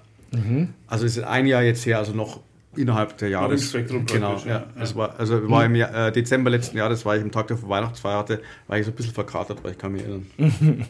[0.87, 2.41] Also es ist ein Jahr jetzt her, also noch
[2.79, 3.69] innerhalb der Jahres.
[3.69, 4.47] Spektrum genau, ja.
[4.47, 4.67] ja.
[4.81, 7.69] Es war, also war im Jahr, äh, Dezember letzten Jahres, war ich am Tag davor
[7.69, 10.27] Weihnachtsfeier hatte, war ich so ein bisschen verkatert, weil ich kann mich erinnern.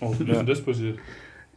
[0.00, 0.98] Oh, wie ist denn das passiert?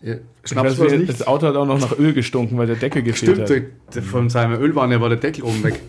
[0.03, 1.27] Ja, es das nicht.
[1.27, 3.95] Auto hat auch noch nach Öl gestunken, weil der Deckel gefehlt Stimmt, hat.
[3.95, 5.79] der, von seiner Ölwanne war der Deckel oben weg.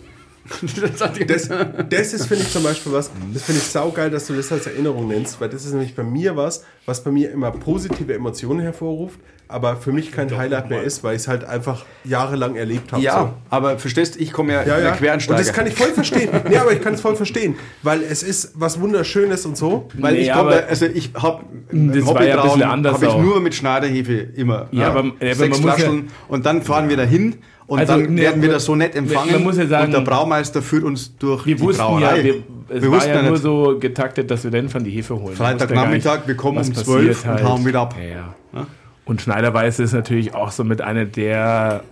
[1.26, 1.48] Das,
[1.88, 4.66] das ist, finde ich, zum Beispiel was, das finde ich saugeil, dass du das als
[4.66, 8.60] Erinnerung nennst, weil das ist nämlich bei mir was, was bei mir immer positive Emotionen
[8.60, 9.18] hervorruft,
[9.48, 13.02] aber für mich kein Highlight mehr ist, weil ich es halt einfach jahrelang erlebt habe.
[13.02, 13.30] Ja, so.
[13.50, 14.90] aber verstehst, ich komme ja, Ja, ja.
[14.92, 15.38] Und Quereinsteiger.
[15.38, 16.28] das kann ich voll verstehen.
[16.48, 19.88] Nee, aber ich kann es voll verstehen, weil es ist was Wunderschönes und so.
[19.94, 23.04] Weil Nee, ich aber- komme, also ich habe Das war ja ein bisschen anders habe
[23.06, 23.20] ich auch.
[23.22, 24.68] nur mit Schneiderhefe immer.
[24.72, 27.94] Ja, aber- ja, aber sechs man muss Flaschen und dann fahren wir dahin und Also,
[27.94, 29.30] dann werden wir man- da so nett empfangen.
[29.44, 32.18] ja sagen- und der Braumeister führt uns durch Wir die wussten Brauerei.
[32.18, 32.34] ja, wir,
[32.68, 33.42] es Wir war wussten ja nur nicht.
[33.42, 35.34] so getaktet, dass wir dann von die Hefe holen.
[35.36, 37.94] Freitagnachmittag, wir kommen um 12 und hauen wieder ab.
[37.98, 38.66] Ja, ja.
[39.06, 41.82] Und Schneiderweiß ist natürlich auch so mit einer der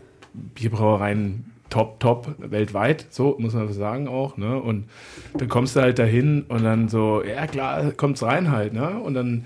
[0.55, 4.37] Bierbrauereien top, top weltweit, so muss man sagen auch.
[4.37, 4.59] Ne?
[4.59, 4.85] Und
[5.39, 8.73] dann kommst du halt dahin und dann so, ja klar, kommt's rein halt.
[8.75, 8.91] Ne?
[8.99, 9.45] Und dann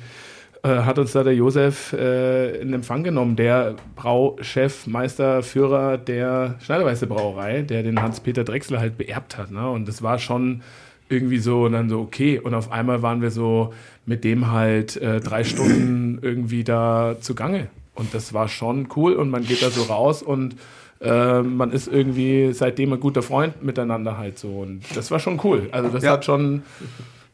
[0.66, 7.06] hat uns da der Josef äh, in Empfang genommen, der Brauchef, Meister, Führer der Schneiderweiße
[7.06, 9.51] Brauerei, der den Hans-Peter Drechsler halt beerbt hat.
[9.51, 9.68] Ne?
[9.70, 10.62] Und das war schon
[11.09, 12.38] irgendwie so und dann so, okay.
[12.40, 13.72] Und auf einmal waren wir so
[14.06, 17.68] mit dem halt äh, drei Stunden irgendwie da zugange.
[17.94, 20.56] Und das war schon cool und man geht da so raus und
[21.01, 24.48] äh, man ist irgendwie seitdem ein guter Freund miteinander halt so.
[24.48, 25.68] Und das war schon cool.
[25.72, 26.12] Also das Ja.
[26.12, 26.62] hat schon,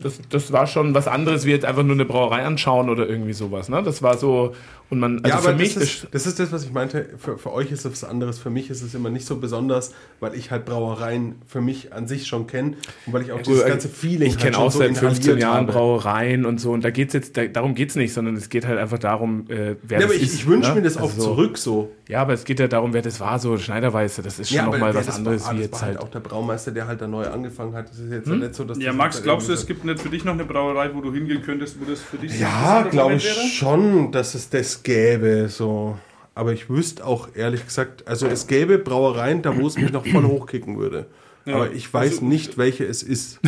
[0.02, 3.32] das, das war schon was anderes, wie jetzt einfach nur eine Brauerei anschauen oder irgendwie
[3.32, 3.68] sowas.
[3.68, 3.82] Ne?
[3.82, 4.54] Das war so,
[4.92, 7.08] und man, also ja, aber für mich, das, ist, das ist das, was ich meinte.
[7.16, 8.38] Für, für euch ist es was anderes.
[8.38, 12.06] Für mich ist es immer nicht so besonders, weil ich halt Brauereien für mich an
[12.06, 14.70] sich schon kenne und weil ich auch dieses ganze Feeling ich halt kenne schon auch
[14.70, 15.72] so seit 15 inhaliert Jahren habe.
[15.72, 16.72] Brauereien und so.
[16.72, 19.76] Und da geht's jetzt, da, darum geht's nicht, sondern es geht halt einfach darum, äh,
[19.82, 20.34] wer Ja, aber das ich, ist.
[20.34, 20.74] ich wünsche ne?
[20.76, 21.90] mir das auch Also so- zurück so.
[22.08, 24.20] Ja, aber es geht ja darum, wer das war, so Schneiderweiße.
[24.20, 26.04] Das ist schon Ja, nochmal was anderes war, wie das jetzt war halt halt.
[26.06, 27.88] auch der Braumeister, der halt da neu angefangen hat.
[27.88, 28.40] Das ist jetzt Hm?
[28.40, 30.44] nicht so, dass Ja, das Max, glaubst du, es gibt nicht für dich noch eine
[30.44, 34.50] Brauerei, wo du hingehen könntest, wo das für dich Ja, glaube ich schon, dass es
[34.50, 35.48] das gäbe.
[35.48, 35.96] So.
[36.34, 40.06] Aber ich wüsste auch ehrlich gesagt, also es gäbe Brauereien, da wo es mich noch
[40.06, 41.06] voll hochkicken würde.
[41.44, 41.56] Ja.
[41.56, 43.40] Aber ich weiß Also- nicht, welche es ist.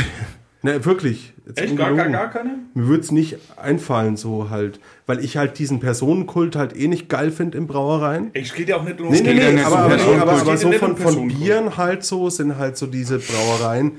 [0.62, 1.32] ne, wirklich.
[1.46, 1.76] Jetzt Echt?
[1.76, 2.58] Gar, gar, gar keine?
[2.74, 4.80] Mir würde es nicht einfallen, so halt.
[5.06, 8.30] Weil ich halt diesen Personenkult halt eh nicht geil finde in Brauereien.
[8.32, 10.40] Es geht ja auch nicht um Nee, nee, nee, nicht aber, aber, nee, aber, Es
[10.40, 11.28] aber so von, von.
[11.28, 13.92] Bieren halt so sind halt so diese Brauereien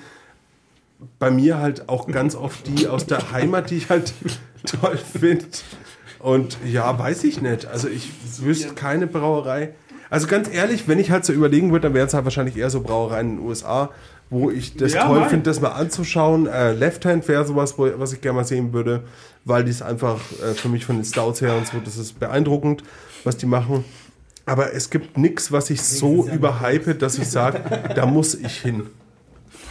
[1.19, 4.13] bei mir halt auch ganz oft die aus der Heimat, die ich halt
[4.65, 5.45] toll finde.
[6.25, 7.67] Und ja, weiß ich nicht.
[7.67, 9.75] Also ich wüsste keine Brauerei.
[10.09, 12.71] Also ganz ehrlich, wenn ich halt so überlegen würde, dann wären es halt wahrscheinlich eher
[12.71, 13.91] so Brauereien in den USA,
[14.31, 16.47] wo ich das Ja, toll finde, das mal anzuschauen.
[16.47, 19.03] Äh, Left Hand wäre sowas, wo, was ich gerne mal sehen würde,
[19.43, 22.19] weil die ist einfach äh, für mich von den Stouts her und so, das ist
[22.19, 22.81] beeindruckend,
[23.23, 23.85] was die machen.
[24.47, 27.61] Aber es gibt nichts, was ich so überhype, dass ich sage,
[27.93, 28.87] da muss ich hin.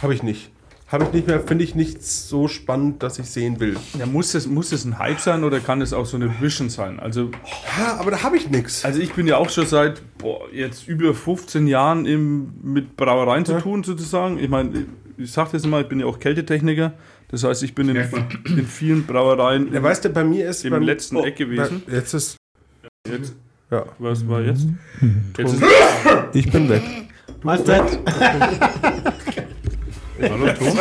[0.01, 0.51] Habe ich nicht.
[0.95, 3.75] Habe ich nicht mehr, finde ich nicht so spannend, dass ich sehen will.
[3.99, 6.69] Ja, muss es, muss es ein Hype sein oder kann es auch so eine Vision
[6.69, 7.01] sein?
[7.01, 7.31] Also,
[7.77, 8.85] Ja, aber da habe ich nichts.
[8.85, 13.43] also ich bin ja auch schon seit boah, jetzt über 15 Jahren im, mit Brauereien
[13.43, 14.39] zu tun, sozusagen.
[14.39, 14.85] Ich meine,
[15.17, 16.93] ich sage das immer, ich bin ja auch Kältetechniker.
[17.27, 17.97] Das heißt, ich bin in,
[18.45, 21.83] in vielen Brauereien Ja, weißt du, bei mir ist im beim, letzten Eck gewesen.
[21.85, 22.37] Bei, jetzt ist
[23.05, 23.35] Jetzt,
[23.69, 24.65] ja, was war jetzt?
[25.37, 25.63] Jetzt ist
[26.31, 26.83] ich bin weg.
[27.43, 27.99] Mahlzeit.
[30.21, 30.79] Hallo, Tom.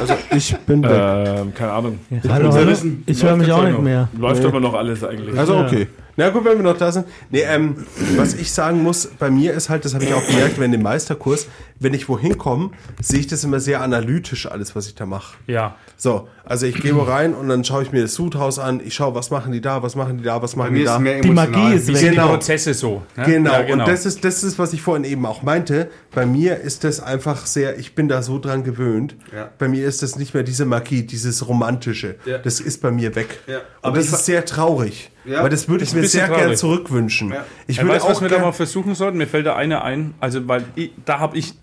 [0.00, 0.90] Also ich bin weg.
[0.92, 1.98] Ähm, keine Ahnung.
[2.28, 2.54] Hallo.
[2.66, 4.08] Wissen Ich höre mich auch nicht mehr.
[4.18, 5.38] Läuft aber noch alles eigentlich.
[5.38, 5.70] Also Ja.
[6.16, 7.06] Na gut, wenn wir noch da sind.
[7.30, 7.86] Nee, ähm,
[8.16, 10.82] was ich sagen muss, bei mir ist halt, das habe ich auch gemerkt, wenn im
[10.82, 11.48] Meisterkurs,
[11.80, 12.70] wenn ich wohin komme,
[13.00, 15.36] sehe ich das immer sehr analytisch, alles, was ich da mache.
[15.46, 15.74] Ja.
[15.96, 18.94] So, also ich gehe wo rein und dann schaue ich mir das Sudhaus an, ich
[18.94, 20.92] schaue, was machen die da, was machen die da, was Bei machen mir die ist
[20.92, 21.20] da.
[21.22, 21.96] Die Magie ist weg.
[21.96, 22.22] sind Genau.
[22.26, 23.02] die Prozesse so?
[23.16, 23.24] ne?
[23.24, 25.90] Genau, Ja, und das ist, das ist, was ich vorhin eben auch meinte.
[26.14, 29.16] Bei mir ist das einfach sehr, ich bin da so dran gewöhnt.
[29.34, 29.50] Ja.
[29.58, 32.16] Bei mir ist das nicht mehr diese Magie, dieses Romantische.
[32.24, 32.38] Ja.
[32.38, 33.40] Das ist bei mir weg.
[33.46, 33.56] Ja.
[33.58, 35.10] Und Aber das ist sehr traurig.
[35.24, 35.42] Ja.
[35.42, 36.58] Weil das würde ich mir sehr gern traurig.
[36.58, 37.30] zurückwünschen.
[37.30, 37.46] Ja.
[37.66, 39.18] Ich würde weiß, auch was wir da mal versuchen sollten.
[39.18, 40.14] Mir fällt da eine ein.
[40.20, 41.54] Also, weil ich, da habe ich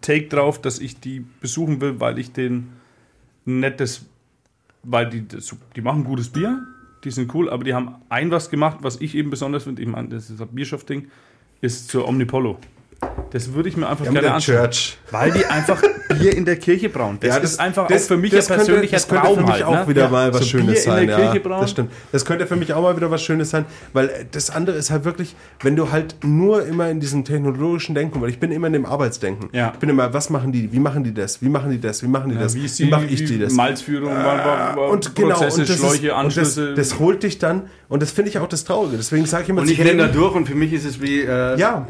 [0.00, 2.70] Take drauf, dass ich die besuchen will, weil ich den
[3.44, 4.06] nettes,
[4.82, 6.62] weil die, das, die machen gutes Bier,
[7.04, 9.82] die sind cool, aber die haben ein was gemacht, was ich eben besonders finde.
[9.82, 11.08] Ich meine, das ist ein Bierschaft-Ding,
[11.60, 12.58] ist zur Omnipollo.
[13.30, 14.56] Das würde ich mir einfach Ja, gerne der anschauen.
[14.56, 14.96] Church.
[15.10, 15.82] Weil die einfach
[16.18, 17.18] Bier in der Kirche brauen.
[17.20, 19.34] Das, Ja, ist einfach das- auch für mich das ein könnte- persönlicher das könnte Traum
[19.36, 19.88] für mich halt, auch ne?
[19.88, 21.02] wieder Ja, mal was so Schönes Bier sein.
[21.02, 21.60] in der ja, Kirche brauen.
[21.60, 21.92] das stimmt.
[22.10, 24.90] Das könnte für mich auch mal wieder was Schönes sein, weil äh, das andere ist
[24.90, 28.66] halt wirklich, wenn du halt nur immer in diesem technologischen Denken, weil ich bin immer
[28.68, 29.50] in dem Arbeitsdenken.
[29.52, 29.72] Ja.
[29.74, 30.72] Ich bin immer, was machen die?
[30.72, 31.42] Wie machen die das?
[31.42, 32.02] Wie machen die das?
[32.02, 32.54] Wie machen die das?
[32.54, 33.52] Wie, wie mache ich die das?
[33.52, 36.68] Malzführung, war und genau, Prozesse, und das Schläuche, ist, Anschlüsse.
[36.70, 38.96] Und das, das holt dich dann, und das finde ich auch das Traurige.
[38.96, 41.20] Deswegen sage ich immer, Und ich renne da durch und für mich ist es wie
[41.20, 41.86] äh, Ja.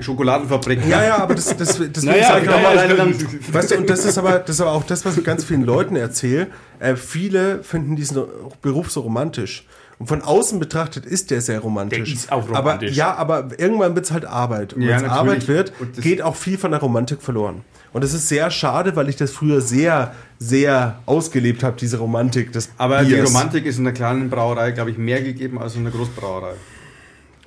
[1.02, 3.14] Ja, ja, aber das, das, deswegen Naja, sage ich naja, auch mal, naja,
[3.52, 5.64] weißt du, und das ist aber, das ist aber auch das, was ich ganz vielen
[5.64, 6.48] Leuten erzähle.
[6.80, 8.22] Äh, viele finden diesen
[8.62, 9.66] Beruf so romantisch.
[9.98, 11.98] Und von außen betrachtet ist der sehr romantisch.
[12.04, 12.94] Der ist auch Aber, romantisch.
[12.96, 14.74] ja, aber irgendwann wird's halt Arbeit.
[14.74, 15.10] Und Ja, wenn es.
[15.10, 17.62] Arbeit wird, das- geht auch viel von der Romantik verloren.
[17.92, 22.52] Und das ist sehr schade, weil ich das früher sehr, sehr ausgelebt habe, diese Romantik
[22.52, 23.28] des Aber die Biers.
[23.28, 26.52] Romantik ist in der kleinen Brauerei, glaube ich, mehr gegeben als in der Großbrauerei.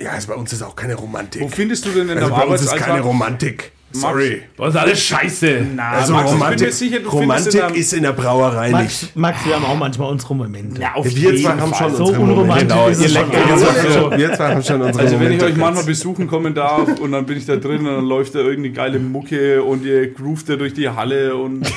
[0.04, 1.42] Ja, also bei uns ist auch keine Romantik.
[1.42, 3.02] Wo findest du denn in also der bei uns ist keine?
[3.02, 3.72] Romantik.
[3.94, 4.44] Sorry.
[4.58, 5.66] Das ist alles scheiße.
[5.78, 8.70] Also Max, ich bin Romantik, mir sicher, du findest Romantik in ist in der Brauerei
[8.70, 9.16] Max, nicht.
[9.18, 10.80] Max, wir haben auch manchmal unsere Momente.
[10.82, 11.60] Ja, auf Wir jeden zwei Fall.
[11.60, 14.12] haben schon so unsere unromantisch Genau, ist ihr auf so.
[14.18, 15.46] Wir zwei haben schon unsere Also wenn ich Momente.
[15.46, 18.40] euch manchmal besuchen kommen darf und dann bin ich da drin und dann läuft da
[18.40, 21.72] irgendeine geile Mucke und ihr groovt da durch die Halle und äh,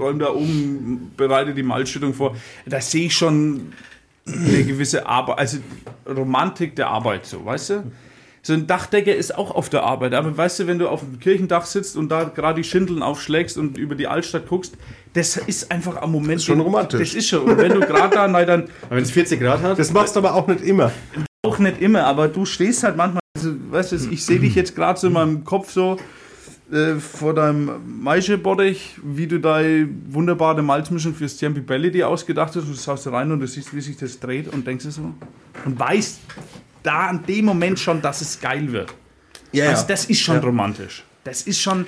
[0.00, 2.34] räumt da um, bereitet die Malzschüttung vor.
[2.66, 3.72] Da sehe ich schon
[4.26, 5.58] eine gewisse Arbeit, also
[6.08, 7.92] Romantik der Arbeit, so, weißt du?
[8.42, 11.18] So ein Dachdecker ist auch auf der Arbeit, aber weißt du, wenn du auf dem
[11.18, 14.76] Kirchendach sitzt und da gerade die Schindeln aufschlägst und über die Altstadt guckst,
[15.14, 17.00] das ist einfach am Moment schon romantisch.
[17.00, 17.40] Das ist schon.
[17.42, 20.14] Und wenn du gerade da, nein, dann Aber wenn es 40 Grad hat, Das machst
[20.14, 20.92] du aber auch nicht immer.
[21.44, 24.76] auch nicht immer, aber du stehst halt manchmal, also, weißt du, ich sehe dich jetzt
[24.76, 25.96] gerade so in meinem Kopf so
[26.72, 32.64] äh, vor deinem Maischebottich, wie du deine wunderbare Malzmischung fürs Ciampi Belly dir ausgedacht hast
[32.64, 35.14] und du schaust rein und du siehst, wie sich das dreht und denkst dir so
[35.64, 36.18] und weißt
[36.82, 38.92] da an dem Moment schon, dass es geil wird.
[39.52, 41.04] Ja, Also, das ist schon romantisch.
[41.24, 41.86] Das ist schon,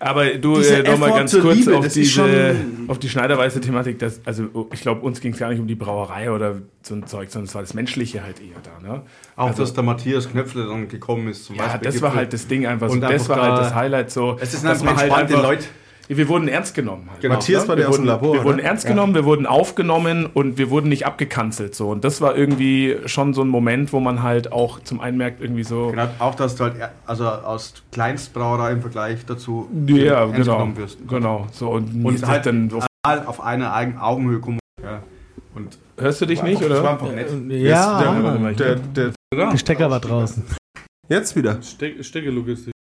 [0.00, 2.54] Aber du, äh, nochmal ganz kurz Liebe, auf, diese,
[2.86, 3.98] auf die schneiderweise Thematik.
[3.98, 6.94] Das, also oh, ich glaube, uns ging es gar nicht um die Brauerei oder so
[6.94, 8.86] ein Zeug, sondern es war das Menschliche halt eher da.
[8.86, 9.02] Ne?
[9.36, 11.80] auch dass der Matthias Knöpfle dann gekommen ist zum Ja, Beispiel.
[11.90, 12.94] das war halt das Ding einfach so.
[12.94, 14.36] Und Das war halt da- das Highlight so.
[14.40, 15.64] Es ist dass man halt einfach- Leute.
[16.08, 17.08] Wir wurden ernst genommen.
[17.10, 17.34] Halt, Genau.
[17.34, 18.34] Matthias war der wir aus dem wurden, Labor.
[18.34, 18.62] Wir wurden ne?
[18.62, 21.74] ernst genommen, wir wurden aufgenommen und wir wurden nicht abgekanzelt.
[21.74, 21.90] So.
[21.90, 25.42] Und das war irgendwie schon so ein Moment, wo man halt auch zum einen merkt,
[25.42, 25.88] irgendwie so.
[25.88, 26.76] Genau, auch dass du halt
[27.06, 30.52] also aus Kleinstbrauerei im Vergleich dazu Ja, ernst genau.
[30.54, 30.98] genommen wirst.
[31.06, 31.46] Genau.
[31.52, 32.72] So, und, Und halt dann
[33.06, 34.58] auf, eigenen Augenhöhe kommen.
[34.82, 35.02] Ja.
[35.54, 36.90] Und hörst du dich nicht, Das war oder?
[36.90, 37.28] einfach nett.
[37.50, 40.42] Ja, Der, der, der Stecker war draußen.
[41.08, 41.60] jetzt wieder.
[41.60, 42.72] Ste Steckerlogistik.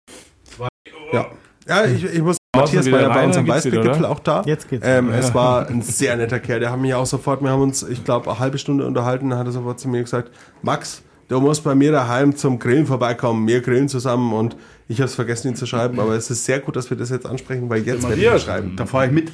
[1.12, 1.26] Ja.
[1.68, 2.38] Ja, ich, ich muss.
[2.58, 4.42] Matthias war ja bei uns am Weißbiergipfel auch da.
[4.46, 4.86] Jetzt geht's.
[4.88, 6.60] Ähm, Es war ein sehr netter Kerl.
[6.60, 9.30] Der hat mich auch sofort, wir haben uns, ich glaube, eine halbe Stunde unterhalten.
[9.30, 10.32] Dann hat er sofort zu mir gesagt:
[10.62, 13.48] Max, du musst bei mir daheim zum Grillen vorbeikommen.
[13.48, 14.56] Wir grillen zusammen und
[14.88, 16.00] ich habe es vergessen, ihn zu schreiben.
[16.00, 18.40] Aber es ist sehr gut, dass wir das jetzt ansprechen, weil jetzt werde ich ihn
[18.40, 18.74] schreiben.
[18.76, 19.32] da fahre ich mit.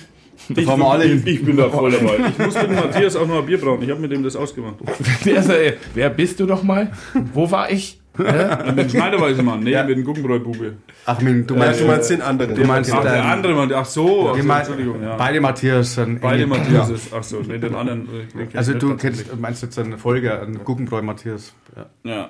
[0.50, 1.22] Da Ich fahren wir alle hin.
[1.24, 2.18] ich, bin da voll dabei.
[2.30, 3.82] Ich muss mit dem Matthias auch noch ein Bier brauen.
[3.84, 4.76] Ich habe mit dem das ausgemacht.
[5.26, 5.52] Der ist,
[5.94, 6.92] wer bist du doch mal?
[7.34, 8.00] Wo war ich?
[8.18, 8.24] Hä?
[8.68, 9.62] Mit dem Schneiderweise-Mann.
[9.62, 10.74] Nee, mit dem Guggenbräu-Bube.
[11.06, 12.56] Ach, mein, du Ja, meinst, du meinst den anderen.
[12.56, 13.74] du meinst Ach, der ähm, andere Mann.
[13.74, 14.30] Ach so.
[14.32, 15.02] Ach so Entschuldigung.
[15.02, 15.16] Ja.
[15.16, 15.98] beide Matthias.
[15.98, 17.18] Ein Beide Matthias Ja.
[17.20, 18.08] Ach so, nee, den anderen.
[18.08, 21.54] äh, den ich Also du kennst, meinst jetzt eine Folge, einen Guggenbräu Matthias.
[21.76, 21.86] Ja.
[22.04, 22.30] Ja.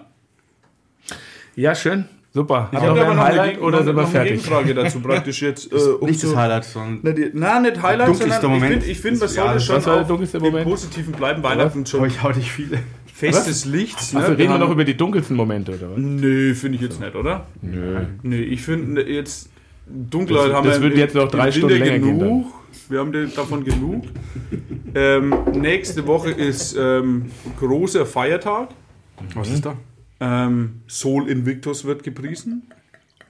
[1.55, 2.05] Ja, schön.
[2.35, 2.69] Super.
[2.71, 4.11] Ich Haben habe wir aber ein noch eine, Highlight Geg- oder noch, sind wir eine
[4.11, 4.31] fertig?
[4.43, 5.71] Gegenfrage dazu praktisch jetzt.
[5.71, 9.21] Äh, um Nicht das Highlight, sondern na, nicht Highlight, sondern Moment ich finde, ich find,
[9.21, 10.63] was soll das schon der auf Moment?
[10.67, 11.43] Positiven bleiben.
[11.43, 12.79] Weihnachten schon habe ich auch nicht viele.
[13.13, 14.11] Fest des Lichts.
[14.13, 14.19] Ne?
[14.19, 15.97] Also reden wir haben- noch über die dunkelsten Momente, oder was?
[15.99, 17.45] Nö, finde ich jetzt nicht, oder?
[17.61, 18.05] Nö.
[18.23, 19.49] Nee, ich finde jetzt
[19.87, 22.47] Dunkelheit Das- haben das wir wird jetzt noch drei Stunden länger gehen genug.
[22.89, 24.05] Wir haben davon genug.
[24.95, 27.27] ähm, nächste Woche ist ähm,
[27.59, 28.69] großer Feiertag.
[29.35, 29.77] Was ist da?
[30.19, 32.63] Ähm, Sol Invictus wird gepriesen.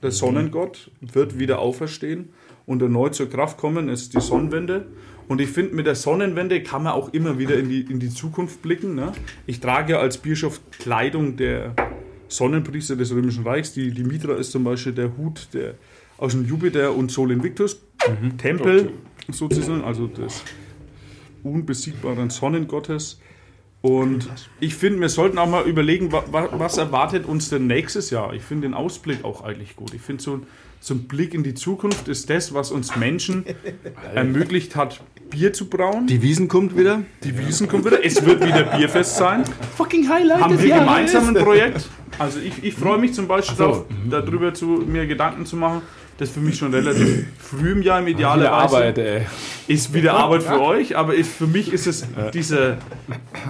[0.02, 2.30] Der Sonnengott wird wieder auferstehen
[2.66, 3.88] und erneut zur Kraft kommen.
[3.88, 4.86] Es ist die Sonnenwende.
[5.28, 8.10] Und ich finde, mit der Sonnenwende kann man auch immer wieder in die, in die
[8.10, 8.94] Zukunft blicken.
[8.94, 9.12] Ne?
[9.46, 11.74] Ich trage ja als Bischof Kleidung der
[12.28, 13.72] Sonnenpriester des Römischen Reichs.
[13.72, 15.74] Die, die Mitra ist zum Beispiel der Hut der,
[16.18, 17.80] aus dem Jupiter und Sol Invictus.
[18.38, 18.92] Tempel
[19.30, 20.42] sozusagen, also des
[21.42, 23.20] unbesiegbaren Sonnengottes.
[23.80, 24.30] Und
[24.60, 28.32] ich finde, wir sollten auch mal überlegen, wa, wa, was erwartet uns denn nächstes Jahr.
[28.32, 29.92] Ich finde den Ausblick auch eigentlich gut.
[29.92, 30.40] Ich finde, so,
[30.80, 33.44] so ein Blick in die Zukunft ist das, was uns Menschen
[34.14, 35.02] ermöglicht hat,
[35.34, 36.06] Bier zu brauen.
[36.06, 37.02] Die Wiesen kommt wieder.
[37.24, 38.04] Die Wiesen kommt wieder.
[38.04, 39.42] Es wird wieder Bierfest sein.
[39.76, 41.88] Fucking Highlight Haben wir gemeinsam ein Projekt.
[42.16, 43.64] Also ich, ich freue mich zum Beispiel so.
[43.64, 45.82] darauf, darüber zu, mir Gedanken zu machen.
[46.16, 49.22] Das ist für mich schon relativ früh im Jahr im Idealerweise Arbeit, ey.
[49.66, 52.78] ist wieder Arbeit für euch, aber ist, für mich ist es dieser,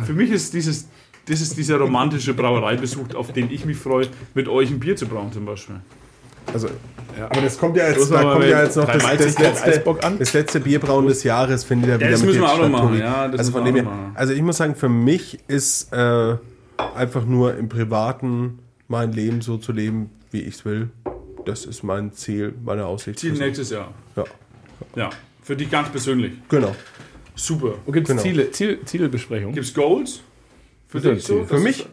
[0.06, 0.88] für mich ist dieses,
[1.28, 5.06] das ist dieser romantische Brauereibesuch, auf den ich mich freue, mit euch ein Bier zu
[5.06, 5.76] brauen zum Beispiel.
[6.52, 6.68] Also,
[7.30, 9.82] aber das kommt ja jetzt, da kommt ja jetzt noch das, das, letzte,
[10.18, 12.98] das letzte Bierbrauen des Jahres, findet ja wieder das mit müssen wir auch noch machen,
[12.98, 14.16] ja, das also, müssen von wir dem auch her, noch machen.
[14.16, 16.36] also ich muss sagen, für mich ist äh,
[16.96, 18.58] einfach nur im Privaten
[18.88, 20.90] mein Leben so zu leben, wie ich es will.
[21.46, 23.18] Das ist mein Ziel, meine Aussicht.
[23.18, 23.92] Ziel nächstes Jahr.
[24.16, 24.24] Ja,
[24.96, 25.10] Ja,
[25.42, 26.32] für dich ganz persönlich.
[26.48, 26.74] genau.
[27.36, 27.74] Super.
[27.84, 28.22] Wo gibt es Genau.
[28.22, 29.52] Ziele, Ziel, Zielbesprechung?
[29.52, 30.20] Gibt es Goals?
[30.88, 31.44] Für Ist ja ein dich so?
[31.44, 31.86] Für mich?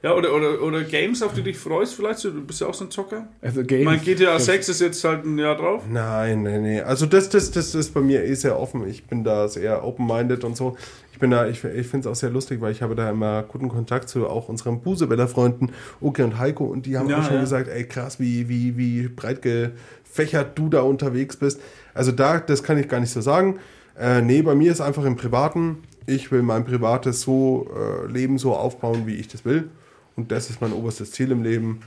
[0.00, 2.22] Ja, oder, oder, oder Games, auf die du dich freust vielleicht?
[2.22, 3.26] Du bist ja auch so ein Zocker.
[3.42, 3.84] Also Games.
[3.84, 5.82] meine, GTA 6 ist jetzt halt ein Jahr drauf.
[5.90, 6.80] Nein, nein, nee.
[6.80, 8.86] Also das, das, das ist bei mir eh sehr offen.
[8.88, 10.76] Ich bin da sehr open-minded und so.
[11.12, 13.42] Ich bin da, ich, ich finde es auch sehr lustig, weil ich habe da immer
[13.42, 17.34] guten Kontakt zu auch unseren Buseweller-Freunden Uke und Heiko und die haben Ja, auch schon
[17.34, 17.40] ja.
[17.40, 21.60] gesagt, ey krass, wie, wie, wie breit gefächert du da unterwegs bist.
[21.92, 23.58] Also da, das kann ich gar nicht so sagen.
[23.98, 28.38] Äh, nee, bei mir ist einfach im Privaten, ich will mein privates so äh, Leben
[28.38, 29.70] so aufbauen, wie ich das will.
[30.18, 31.78] Und das ist mein oberstes Ziel im Leben.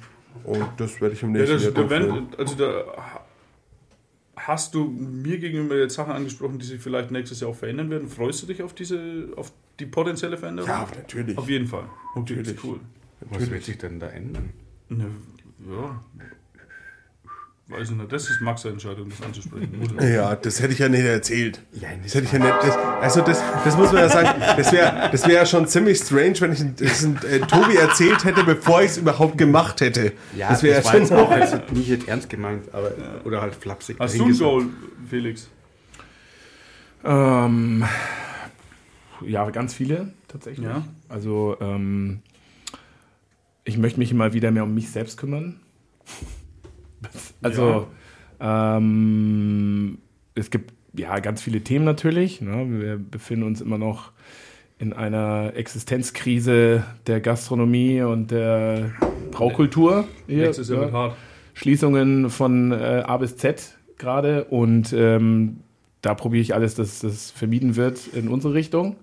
[0.45, 2.85] Und das werde ich im Ja, nächsten das, Jahr wenn, also da
[4.37, 8.07] hast du mir gegenüber jetzt Sachen angesprochen, die sich vielleicht nächstes Jahr auch verändern werden.
[8.07, 9.51] Freust du dich auf diese, auf
[9.81, 10.69] die potenzielle Veränderung?
[10.69, 11.37] Ja, natürlich.
[11.37, 11.83] Auf jeden Fall.
[12.15, 12.55] Okay, das Natürlich.
[12.55, 12.79] ist cool.
[13.31, 14.51] Was wird sich denn da ändern?
[14.87, 15.07] Ne,
[15.69, 16.01] ja.
[17.71, 19.71] Weiß ich nicht, das ist Max' Entscheidung, das anzusprechen.
[20.01, 21.61] Ja, das hätte ich ja nicht erzählt.
[21.71, 22.53] das hätte ich ja nicht.
[22.61, 24.41] Das, also das, das muss man ja sagen.
[24.57, 28.43] Das wäre, das wäre ja schon ziemlich strange, wenn ich das äh, Tobi erzählt hätte,
[28.43, 30.11] bevor ich es überhaupt gemacht hätte.
[30.37, 31.01] das wäre ja war schon.
[31.01, 32.91] jetzt auch jetzt nicht jetzt ernst gemeint, aber
[33.23, 33.97] oder halt flapsig.
[33.99, 34.37] Hast du ein.
[34.37, 34.65] Goal,
[35.09, 35.49] Felix?
[37.03, 37.85] Ähm,
[39.25, 40.65] ja, ganz viele tatsächlich.
[40.65, 40.85] Ja.
[41.09, 42.21] Also ähm,
[43.63, 45.59] ich möchte mich mal wieder mehr um mich selbst kümmern.
[47.41, 47.87] Also
[48.39, 49.97] ähm,
[50.35, 52.41] es gibt ja ganz viele Themen natürlich.
[52.41, 52.67] Ne?
[52.69, 54.11] Wir befinden uns immer noch
[54.79, 58.91] in einer Existenzkrise der Gastronomie und der
[59.31, 60.05] Braukultur.
[60.27, 60.83] Hier, Nächstes Jahr ja.
[60.85, 61.15] wird hart.
[61.53, 65.57] Schließungen von äh, A bis Z gerade und ähm,
[66.01, 68.95] da probiere ich alles, dass das vermieden wird in unsere Richtung.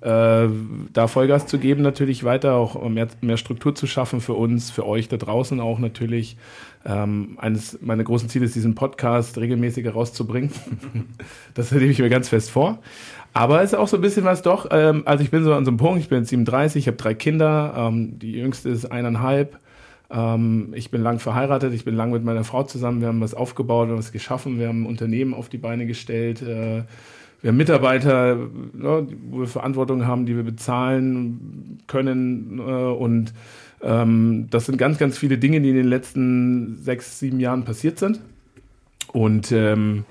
[0.00, 0.48] Äh,
[0.92, 4.84] da Vollgas zu geben natürlich weiter, auch mehr, mehr Struktur zu schaffen für uns, für
[4.84, 6.36] euch da draußen auch natürlich.
[6.84, 10.50] Ähm, eines meiner großen Ziele ist, diesen Podcast regelmäßig herauszubringen.
[11.54, 12.78] das nehme ich mir ganz fest vor.
[13.34, 15.64] Aber es ist auch so ein bisschen was doch, ähm, also ich bin so an
[15.64, 18.90] so einem Punkt, ich bin jetzt 37, ich habe drei Kinder, ähm, die jüngste ist
[18.90, 19.58] eineinhalb.
[20.10, 23.34] Ähm, ich bin lang verheiratet, ich bin lang mit meiner Frau zusammen, wir haben was
[23.34, 26.82] aufgebaut, wir haben was geschaffen, wir haben ein Unternehmen auf die Beine gestellt, äh,
[27.40, 33.32] wir haben Mitarbeiter, ne, wo wir Verantwortung haben, die wir bezahlen können äh, und
[33.82, 37.98] ähm, das sind ganz, ganz viele Dinge, die in den letzten sechs, sieben Jahren passiert
[37.98, 38.20] sind.
[39.12, 40.04] Und ähm,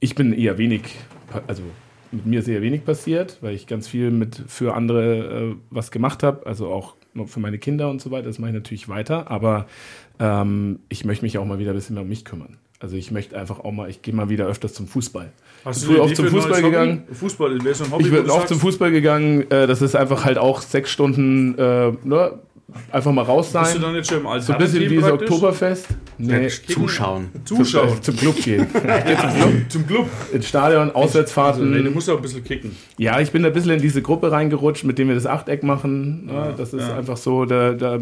[0.00, 0.82] ich bin eher wenig,
[1.46, 1.62] also
[2.10, 5.90] mit mir ist eher wenig passiert, weil ich ganz viel mit für andere äh, was
[5.90, 6.94] gemacht habe, also auch
[7.26, 8.26] für meine Kinder und so weiter.
[8.26, 9.66] Das mache ich natürlich weiter, aber
[10.18, 12.58] ähm, ich möchte mich auch mal wieder ein bisschen mehr um mich kümmern.
[12.80, 15.32] Also ich möchte einfach auch mal, ich gehe mal wieder öfters zum Fußball.
[15.64, 16.70] Hast Früher dir oft zum für ein neues Fußball Hobby?
[16.70, 17.02] gegangen.
[17.12, 18.04] Fußball wäre so ein Hobby.
[18.04, 19.46] Ich bin auch sagst, zum Fußball gegangen.
[19.48, 22.38] Das ist einfach halt auch sechs Stunden, äh, ne,
[22.90, 23.82] einfach mal raus Bist du sein.
[23.82, 25.86] dann jetzt schon im So ein bisschen wie so Oktoberfest.
[26.18, 27.28] Nee, Zuschauen.
[27.44, 28.02] Zuschauen.
[28.02, 28.66] zum Club gehen.
[28.72, 30.06] Zum Club, Zum Club.
[30.32, 31.70] ins Stadion, Auswärtsfahrten.
[31.70, 32.76] Nee, du musst auch ein bisschen kicken.
[32.98, 35.62] Ja, ich bin da ein bisschen in diese Gruppe reingerutscht, mit dem wir das Achteck
[35.62, 36.30] machen.
[36.32, 36.96] Ja, das ist ja.
[36.96, 37.98] einfach so, da, da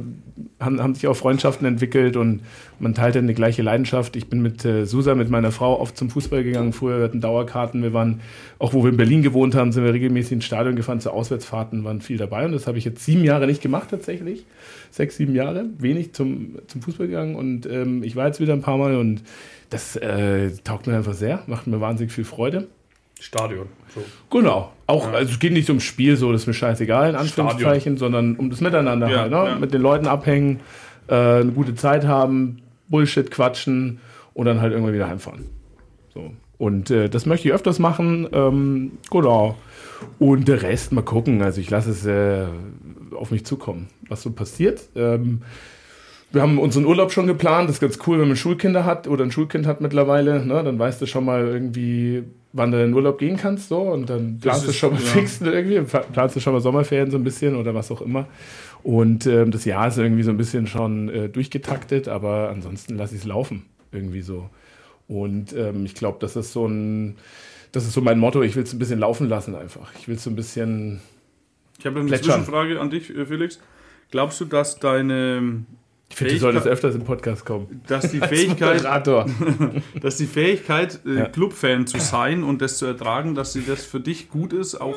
[0.61, 2.43] haben, haben sich auch Freundschaften entwickelt und
[2.79, 4.17] man teilt eine gleiche Leidenschaft.
[4.17, 6.73] Ich bin mit äh, Susa, mit meiner Frau, oft zum Fußball gegangen.
[6.73, 7.83] Früher wir hatten Dauerkarten.
[7.83, 8.21] Wir waren,
[8.59, 11.85] auch wo wir in Berlin gewohnt haben, sind wir regelmäßig ins Stadion gefahren, zu Auswärtsfahrten,
[11.85, 12.45] waren viel dabei.
[12.45, 14.45] Und das habe ich jetzt sieben Jahre nicht gemacht tatsächlich.
[14.91, 17.37] Sechs, sieben Jahre, wenig zum, zum Fußball gegangen.
[17.37, 19.23] Und ähm, ich war jetzt wieder ein paar Mal und
[19.71, 22.69] das äh, taugt mir einfach sehr, macht mir wahnsinnig viel Freude.
[23.23, 23.69] Stadion.
[23.95, 24.03] So.
[24.37, 24.73] Genau.
[24.87, 28.35] Auch, also es geht nicht ums Spiel, so das ist mir scheißegal, in Anführungszeichen, sondern
[28.35, 29.37] um das Miteinander Ja, halt, ne?
[29.37, 29.55] ja.
[29.59, 30.61] Mit den Leuten abhängen,
[31.09, 34.01] äh, eine gute Zeit haben, Bullshit quatschen
[34.35, 35.47] und dann halt irgendwann wieder heimfahren.
[36.13, 36.33] So.
[36.59, 38.29] Und äh, das möchte ich öfters machen.
[38.33, 39.57] Ähm, genau.
[40.19, 41.43] Und der Rest mal gucken.
[41.43, 42.45] Also ich lasse es äh,
[43.17, 44.81] auf mich zukommen, was so passiert.
[44.95, 45.43] Ähm,
[46.31, 47.69] wir haben unseren Urlaub schon geplant.
[47.69, 50.45] Das ist ganz cool, wenn man Schulkinder hat oder ein Schulkind hat mittlerweile.
[50.47, 50.63] Ne?
[50.63, 52.23] Dann weißt du schon mal irgendwie,
[52.53, 53.69] wann du in den Urlaub gehen kannst.
[53.69, 53.81] So.
[53.81, 55.09] Und dann planst du schon mal ja.
[55.09, 55.81] fix irgendwie.
[56.13, 58.27] Planst du schon mal Sommerferien so ein bisschen oder was auch immer.
[58.83, 63.15] Und ähm, das Jahr ist irgendwie so ein bisschen schon äh, durchgetaktet, aber ansonsten lasse
[63.15, 63.65] ich es laufen.
[63.93, 64.51] Irgendwie so.
[65.09, 67.17] Und ähm, ich glaube, das ist so ein,
[67.73, 68.43] das ist so mein Motto.
[68.43, 69.93] Ich will es ein bisschen laufen lassen einfach.
[70.01, 71.01] Ich will es so ein bisschen.
[71.79, 72.41] Ich habe eine Plätschern.
[72.45, 73.61] Zwischenfrage an dich, äh, Felix.
[74.11, 75.65] Glaubst du, dass deine
[76.11, 77.83] Ich finde, du solltest öfters im Podcast kommen.
[77.87, 78.85] dass die Fähigkeit,
[80.01, 81.25] dass die Fähigkeit, äh, Ja.
[81.27, 84.97] Clubfan zu sein und das zu ertragen, dass sie das für dich gut ist, auch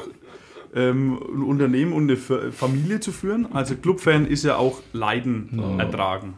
[0.76, 3.48] ähm, ein Unternehmen und eine Fa- Familie zu führen?
[3.54, 6.34] Also Clubfan ist ja auch Leiden ertragen.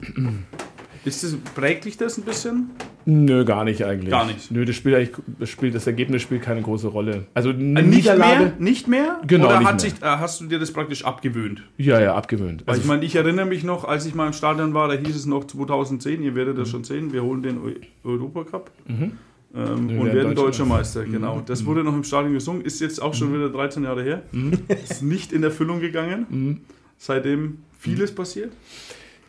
[1.05, 2.71] Ist das, prägt dich das ein bisschen?
[3.05, 4.09] Nö, gar nicht eigentlich.
[4.09, 4.51] Gar nicht.
[4.51, 7.27] Nö, das spielt eigentlich, das, spielt, das Ergebnis spielt keine große Rolle.
[7.33, 8.39] Also eine Äh, nicht Niederlage.
[8.45, 8.53] mehr?
[8.59, 9.21] Nicht mehr?
[9.25, 9.79] Genau, Oder nicht hat mehr.
[9.91, 11.63] sich, äh, hast du dir das praktisch abgewöhnt?
[11.77, 12.63] Ja, ja, abgewöhnt.
[12.65, 14.95] Weil Also, ich meine, ich erinnere mich noch, als ich mal im Stadion war, da
[14.95, 18.69] hieß es noch 2010, ihr werdet das schon sehen, wir holen den Eu- Europacup
[19.55, 21.03] ähm, und werden Deutscher Meister.
[21.05, 21.41] Genau.
[21.45, 24.23] Das wurde noch im Stadion gesungen, ist jetzt auch schon wieder 13 Jahre her.
[24.89, 26.61] Ist nicht in Erfüllung gegangen.
[26.97, 28.51] seitdem vieles passiert.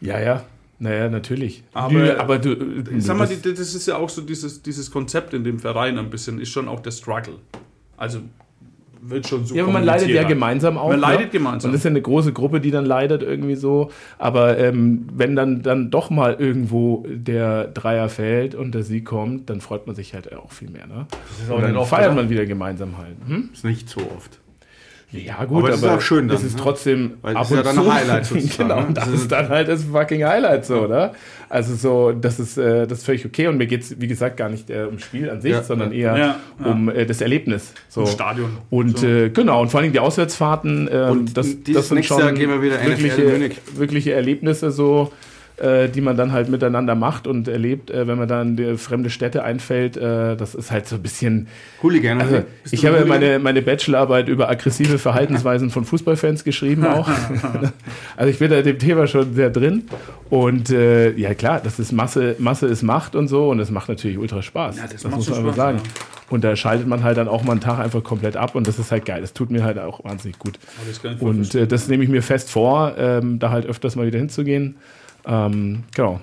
[0.01, 0.45] Ja, ja.
[0.81, 1.65] Naja, natürlich.
[1.73, 2.53] Aber- aber du.
[2.97, 5.99] Ich sag mal, das- das ist ja auch so dieses, dieses Konzept in dem Verein
[5.99, 7.35] ein bisschen, ist schon auch der Struggle.
[7.97, 8.21] Also
[9.01, 10.89] wird schon so Ja, aber man leidet ja gemeinsam auch.
[10.89, 11.07] Man ne?
[11.07, 11.69] leidet gemeinsam.
[11.69, 13.91] Und das ist ja eine große Gruppe, die dann leidet irgendwie so.
[14.19, 19.51] Aber ähm, wenn dann, dann doch mal irgendwo der Dreier fällt und der Sieg kommt,
[19.51, 20.87] dann freut man sich halt auch viel mehr.
[20.87, 21.07] Ne?
[21.41, 23.17] ist Und dann feiert man wieder gemeinsam halt.
[23.27, 23.51] Hm?
[23.53, 24.41] ist nicht so oft.
[25.11, 26.63] Ja, gut, Aber das ist auch schön das dann, ist ne?
[26.63, 28.87] trotzdem Weil das ist ja dann ein Highlight sozusagen, genau, ne?
[28.89, 31.15] und das Das ist dann halt das fucking Highlight so, oder?
[31.49, 34.37] Also so, das ist, äh, das ist völlig okay und mir geht es, wie gesagt,
[34.37, 36.15] gar nicht äh, ums Spiel an sich, Ja, sondern ja.
[36.15, 36.71] eher Ja, ja.
[36.71, 37.73] um äh, das Erlebnis.
[37.89, 38.03] So.
[38.03, 38.59] Im Stadion.
[38.69, 39.07] Und So.
[39.07, 42.23] äh, genau, und vor allem die Auswärtsfahrten, ähm, Und das, dieses das sind nächste schon
[42.25, 43.57] Jahr gehen wir wieder NFL wirkliche, Munich.
[43.77, 45.11] wirkliche Erlebnisse so,
[45.61, 49.11] äh, die man dann halt miteinander macht und erlebt, äh, wenn man dann in fremde
[49.11, 49.97] Städte einfällt.
[49.97, 51.49] Äh, das ist halt so ein bisschen
[51.83, 52.21] Hooligan.
[52.21, 53.21] also, ich habe Hooligan?
[53.21, 57.09] meine, meine Bachelorarbeit über aggressive Verhaltensweisen von Fußballfans geschrieben auch.
[58.17, 59.85] also ich bin da dem Thema schon sehr drin.
[60.31, 63.89] Und äh, ja klar, das ist Masse, Masse ist Macht und so und es macht
[63.89, 64.77] natürlich ultra Spaß.
[64.77, 65.79] Ja, das das muss man einfach Spaß, sagen.
[65.79, 66.05] ja.
[66.31, 68.79] Und da schaltet man halt dann auch mal einen Tag einfach komplett ab und das
[68.79, 69.23] ist halt geil.
[69.23, 70.59] Das tut mir halt auch wahnsinnig gut.
[70.77, 74.07] Aber voll Und äh, das nehme ich mir fest vor, ähm, da halt öfters mal
[74.07, 74.77] wieder hinzugehen.
[75.29, 76.21] Ähm, genau.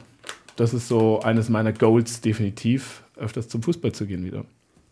[0.57, 4.45] Das ist so eines meiner Goals definitiv, öfters zum Fußball zu gehen wieder.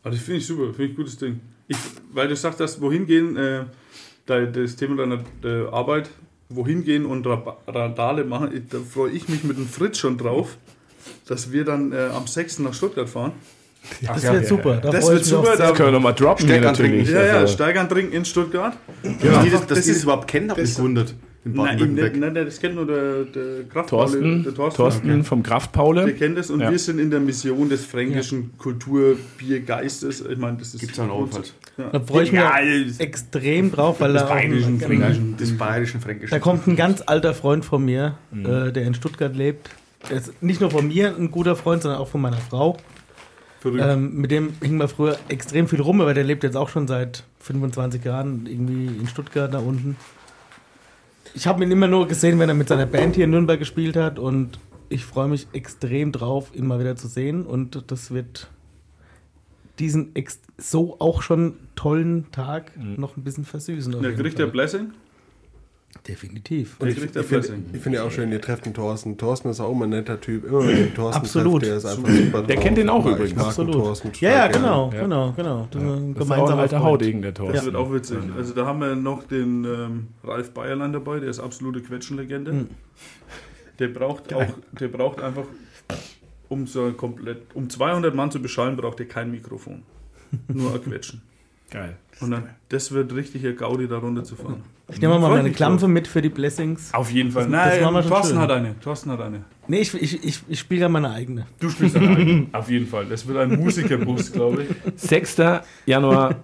[0.04, 1.40] Also das finde ich super, finde ich ein gutes Ding.
[1.68, 1.78] Ich,
[2.14, 3.64] weil du sagst, dass wohin gehen, äh,
[4.26, 6.10] da- das Thema deiner äh, Arbeit,
[6.50, 10.18] wohin gehen und Rab- Randale machen, ich, da freue ich mich mit dem Fritz schon
[10.18, 10.58] drauf,
[11.26, 12.60] dass wir dann äh, am 6.
[12.60, 13.32] nach Stuttgart fahren.
[14.06, 14.78] Das wird super.
[14.78, 17.06] Da Das wird super, da- Das können wir nochmal droppen natürlich.
[17.08, 17.14] trinken.
[17.14, 18.78] Ja, ja, Also- Steigern trinken in Stuttgart.
[19.04, 21.16] Die das, dass das die das ist- überhaupt kennen, hat mich das- gewundert.
[21.46, 22.16] In Nein, Baden-Württemberg.
[22.36, 25.24] nein, das kennt nur der, der Kraft Thorsten, der Thorsten, Thorsten.
[25.26, 26.06] vom Kraftpaule.
[26.06, 26.72] Der kennt das und Ja.
[26.72, 30.22] wir sind in der Mission des fränkischen Kulturbiergeistes.
[30.22, 30.80] Ich meine, das ist.
[30.82, 31.54] Gibt's auch halt.
[31.92, 32.54] Da freue ich mich Ja,
[32.88, 35.38] das- extrem drauf, weil da, auch, bayerischen Fränkischen.
[35.38, 36.32] Des bayerischen Fränkischen.
[36.32, 38.46] da kommt ein ganz alter Freund von mir, Mhm.
[38.46, 39.70] äh, der in Stuttgart lebt.
[40.10, 42.78] Der ist nicht nur von mir ein guter Freund, sondern auch von meiner Frau.
[43.66, 46.86] Ähm, mit dem hing wir früher extrem viel rum, aber der lebt jetzt auch schon
[46.88, 49.96] seit 25 Jahren irgendwie in Stuttgart da unten.
[51.36, 53.96] Ich habe ihn immer nur gesehen, wenn er mit seiner Band hier in Nürnberg gespielt
[53.96, 58.50] hat und ich freue mich extrem drauf, ihn mal wieder zu sehen und das wird
[59.80, 64.00] diesen ex so auch schon tollen Tag noch ein bisschen versüßen.
[64.02, 64.48] Der kriegt der.
[64.48, 64.92] Blessing?
[66.08, 66.78] Definitiv.
[66.80, 69.18] Der Ich, der ich finde ich find ja auch schön, ihr trefft den Thorsten.
[69.18, 70.44] Thorsten ist auch immer ein netter Typ.
[70.46, 71.62] Immer wenn den Thorsten Absolut.
[71.62, 72.64] trefft, der ist einfach super Der drauf.
[72.66, 73.32] kennt den auch Ja, übrigens.
[73.32, 73.74] Ich Absolut.
[73.76, 75.02] Thorsten Ja, ja, genau, Ja.
[75.02, 75.68] genau, genau.
[75.72, 76.84] Das ein Das ist auch ein alter
[77.22, 77.66] der Das Thorsten.
[77.66, 78.18] wird auch witzig.
[78.36, 82.52] Also da haben wir noch den ähm, Ralf Bayerlein dabei, der ist absolute Quetschenlegende.
[82.54, 82.68] Mhm.
[83.80, 84.46] Der braucht auch,
[84.80, 85.46] der braucht einfach,
[86.50, 89.84] um so komplett, um 200 Mann zu beschallen, braucht er kein Mikrofon.
[90.48, 91.22] Nur ein Quetschen.
[91.72, 91.98] Geil.
[92.22, 94.64] Und dann, das wird richtig ein Gaudi, da runter zu fahren.
[94.90, 96.94] Ich nehme mal meine Klampfe mit für die Blessings.
[96.94, 97.44] Auf jeden Fall.
[97.44, 98.40] Das Nein, machen schon Thorsten schön.
[98.40, 98.80] hat eine.
[98.80, 99.44] Thorsten hat eine.
[99.68, 101.48] Nee, ich, ich, ich, ich spiele ja meine eigene.
[101.60, 102.48] Du spielst eine.
[102.52, 103.06] Auf jeden Fall.
[103.06, 104.70] Das wird ein Musikerbus, glaube ich.
[105.02, 105.38] 6.
[105.86, 106.36] Januar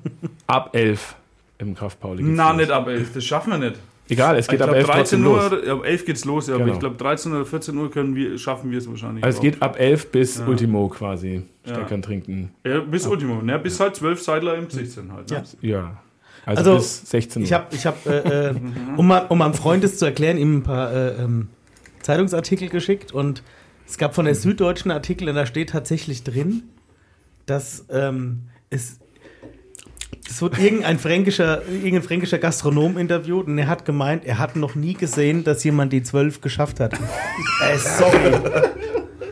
[0.48, 1.16] ab 11
[1.58, 2.24] im Kraftpauli.
[2.24, 3.14] geht's Na, nicht ab 11.
[3.14, 3.76] Das schaffen wir nicht.
[4.10, 5.52] Egal, es geht ich ab glaube, 11 trotzdem 13 los.
[5.52, 6.74] Uhr, ja, ab 11 geht's los, ja, aber Genau.
[6.74, 9.24] ich glaube, 13 oder 14 Uhr können wir, schaffen wir es wahrscheinlich.
[9.24, 10.48] Also es geht ab 11 bis Ja.
[10.48, 11.44] Ultimo quasi.
[11.66, 11.76] Ja.
[11.76, 12.52] Steckern trinken.
[12.66, 13.42] Ja, bis Ultimo.
[13.42, 15.30] Ne, bis halt 12 Seidler im Gesicht sind halt.
[15.30, 15.44] Ne?
[15.62, 15.70] Ja.
[15.70, 15.98] Ja.
[16.46, 17.46] Also, Also, bis 16 Uhr.
[17.46, 18.56] Ich habe, ich hab, äh, äh,
[18.98, 21.50] um, mal, um meinem Freund es zu erklären, ihm ein paar äh, ähm,
[22.02, 23.44] Zeitungsartikel geschickt und
[23.88, 26.64] es gab von der Süddeutschen Artikel und da steht tatsächlich drin,
[27.46, 29.00] dass ähm, es,
[30.30, 34.76] es wird irgendein fränkischer, irgendein fränkischer Gastronom interviewt und er hat gemeint, er hat noch
[34.76, 36.94] nie gesehen, dass jemand die 12 geschafft hat.
[36.94, 38.34] äh, sorry.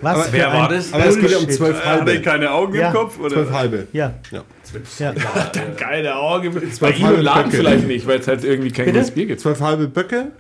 [0.01, 0.93] Was wer für war das?
[0.93, 1.57] Aber es geht ja um Bullshit.
[1.57, 2.21] zwölf Hat er halbe.
[2.21, 2.87] keine Augen Ja.
[2.89, 3.19] im Kopf?
[3.19, 3.29] Oder?
[3.31, 3.87] Zwölf halbe.
[3.93, 4.43] Ja, Ja.
[4.99, 5.13] ja.
[5.77, 6.51] Keine Auge.
[6.51, 7.57] Bei Zwölf ihm im halbe Laden Böcke.
[7.57, 8.99] vielleicht nicht, weil es halt irgendwie kein Bitte?
[8.99, 9.41] gutes Bier gibt.
[9.41, 10.31] Zwölf halbe Böcke.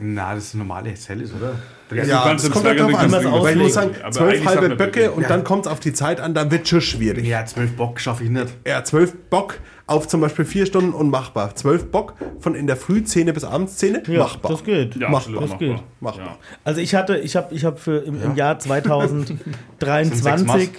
[0.00, 1.54] Na, das ist normale Helles, oder?
[1.90, 3.50] Ja, ja das kommt halt drauf an, was aus.
[3.50, 5.28] Ich muss sagen, zwölf halbe Böcke und ja.
[5.28, 7.26] dann kommt es auf die Zeit an, dann wird schon schwierig.
[7.26, 8.48] Ja, zwölf Bock schaffe ich nicht.
[8.66, 11.54] Ja, zwölf Bock auf zum Beispiel vier Stunden unmachbar.
[11.54, 14.52] Zwölf Bock von in der Früh bis Abendszene, ja, machbar.
[14.52, 14.96] Das geht.
[14.96, 15.42] Ja, machbar.
[15.42, 15.82] Das geht.
[16.00, 16.38] Machbar.
[16.64, 20.70] Also ich hatte, ich habe ich hab im, im Jahr 2023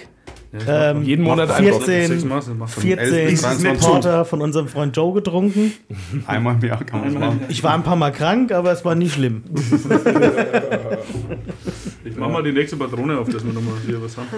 [0.66, 5.72] ähm, jeden Monat 14, ein 14 Supporter von unserem Freund Joe getrunken.
[6.26, 7.40] Einmal im Jahr kann man machen.
[7.48, 9.42] Ich war ein paar Mal krank, aber es war nie schlimm.
[12.04, 14.28] ich mach mal die nächste Patrone auf, dass wir nochmal hier was haben.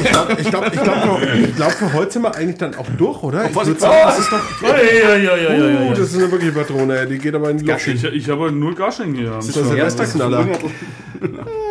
[0.00, 2.88] Ich glaube, ich glaub, ich glaub, ich glaub, für heute sind wir eigentlich dann auch
[2.96, 3.48] durch, oder?
[3.50, 4.40] Oh, was ich sagen, oh, das ist doch.
[4.62, 5.90] Oh, ja, ja, ja, ja, ja, ja, ja.
[5.90, 7.94] Uh, das ist eine wirkliche Patrone, die geht aber in die Gaschen.
[7.94, 9.30] Ich, ich habe nur Gaschen hier.
[9.30, 10.46] Das ist der Silvesterknaller.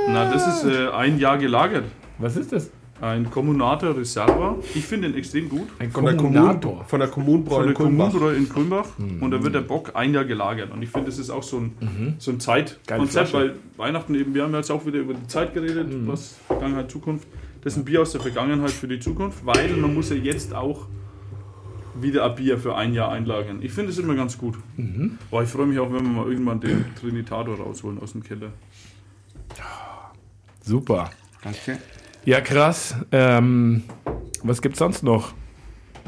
[0.08, 1.86] Na, das ist äh, ein Jahr gelagert.
[2.18, 2.70] Was ist das?
[3.02, 4.58] Ein Kommunator Reserva.
[4.76, 5.70] Ich finde ihn extrem gut.
[5.80, 6.84] Ein Von der, Kommun, Kommunator.
[6.86, 8.14] von der Kommunbräu Von in der Kulmbach.
[8.36, 8.88] In Kulmbach.
[8.98, 10.72] Und da wird der Bock ein Jahr gelagert.
[10.72, 14.44] Und ich finde, das ist auch so ein, so ein Zeitkonzept, weil Weihnachten eben, wir
[14.44, 17.28] haben jetzt auch wieder über die Zeit geredet, was Vergangenheit, Zukunft.
[17.62, 20.54] Das ist ein Bier aus der Vergangenheit für die Zukunft, weil man muss ja jetzt
[20.54, 20.88] auch
[22.02, 23.60] wieder ein Bier für ein Jahr einlagern.
[23.62, 24.56] Ich finde es immer ganz gut.
[25.30, 28.52] Boah, ich freue mich auch, wenn wir mal irgendwann den Trinitator rausholen aus dem Keller.
[30.64, 31.12] Super.
[31.44, 31.80] Danke.
[32.26, 32.96] Ja, krass.
[33.12, 33.84] Ähm,
[34.44, 35.34] was gibt's sonst noch?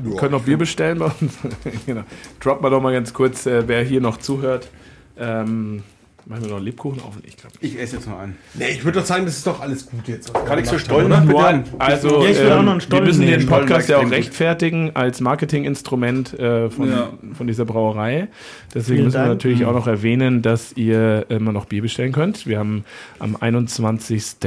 [0.02, 1.34] Wir können noch Bier bestellen bei uns.
[1.86, 2.04] genau.
[2.40, 4.70] Drop mal doch mal ganz kurz, äh, wer hier noch zuhört.
[5.18, 5.84] Ähm,
[6.32, 7.14] machen wir noch einen Lebkuchen auf?
[7.24, 7.56] Ich glaube.
[7.60, 8.36] Ich esse jetzt noch einen.
[8.56, 10.34] Nee, ich würde doch sagen, das ist doch alles gut jetzt.
[10.34, 11.64] wir Kann ich so stollen haben?
[11.78, 13.46] Also, Ja, ich will auch noch einen wir Stollen müssen den nehmen.
[13.48, 17.10] Podcast ja auch rechtfertigen als Marketinginstrument äh, von, Ja.
[17.38, 18.30] von dieser Brauerei.
[18.74, 19.30] Deswegen Vielen müssen wir Dank.
[19.34, 22.48] natürlich auch noch erwähnen, dass ihr immer noch Bier bestellen könnt.
[22.48, 22.86] Wir haben
[23.20, 24.38] am 21.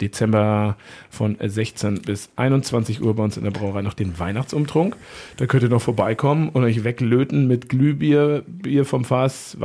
[0.00, 0.76] Dezember
[1.10, 4.96] von 16 bis 21 Uhr bei uns in der Brauerei noch den Weihnachtsumtrunk.
[5.36, 9.56] Da könnt ihr noch vorbeikommen und euch weglöten mit Glühbier, Bier vom Fass,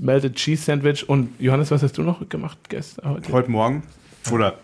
[0.00, 3.10] Melted Cheese Sandwich und Johannes, was hast du noch gemacht gestern?
[3.10, 3.32] Heute?
[3.32, 3.82] Heute Morgen
[4.30, 4.58] oder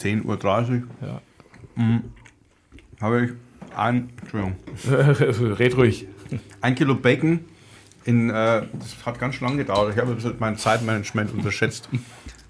[0.00, 1.20] 10.30 Uhr Ja.
[1.76, 2.02] mhm,
[3.00, 3.30] habe ich
[3.76, 4.56] ein, Entschuldigung,
[5.58, 6.06] Red ruhig.
[6.60, 7.40] ein Kilo Bacon
[8.04, 9.94] in, äh, das hat ganz schön lange gedauert.
[9.94, 11.88] Ich habe mein Zeitmanagement unterschätzt.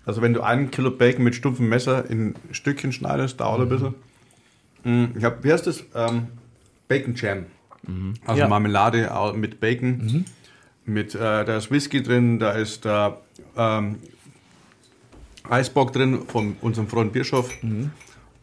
[0.06, 3.94] Also wenn du ein Kilo Bacon mit stumpfem Messer in Stückchen schneidest, dauert ein bisschen.
[4.84, 5.84] Mhm, Ich habe, wie heißt das?
[5.94, 6.28] Ähm,
[6.88, 7.44] Bacon Jam.
[8.24, 8.48] Also Ja.
[8.48, 10.24] Marmelade mit Bacon.
[10.84, 13.18] Mit, äh, da ist Whisky drin, da ist da
[13.56, 13.96] ähm,
[15.48, 17.50] Eisbock drin von unserem Freund Bischof.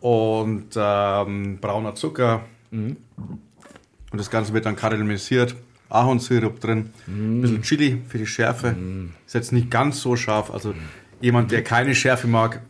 [0.01, 2.45] Und ähm, brauner Zucker.
[2.71, 2.97] Und
[4.11, 5.55] das Ganze wird dann karamellisiert.
[5.89, 6.91] Ahornsirup drin.
[7.07, 8.75] Ein bisschen Chili für die Schärfe.
[9.25, 10.51] Ist jetzt nicht ganz so scharf.
[10.51, 10.73] Also
[11.19, 12.61] jemand, der keine Schärfe mag,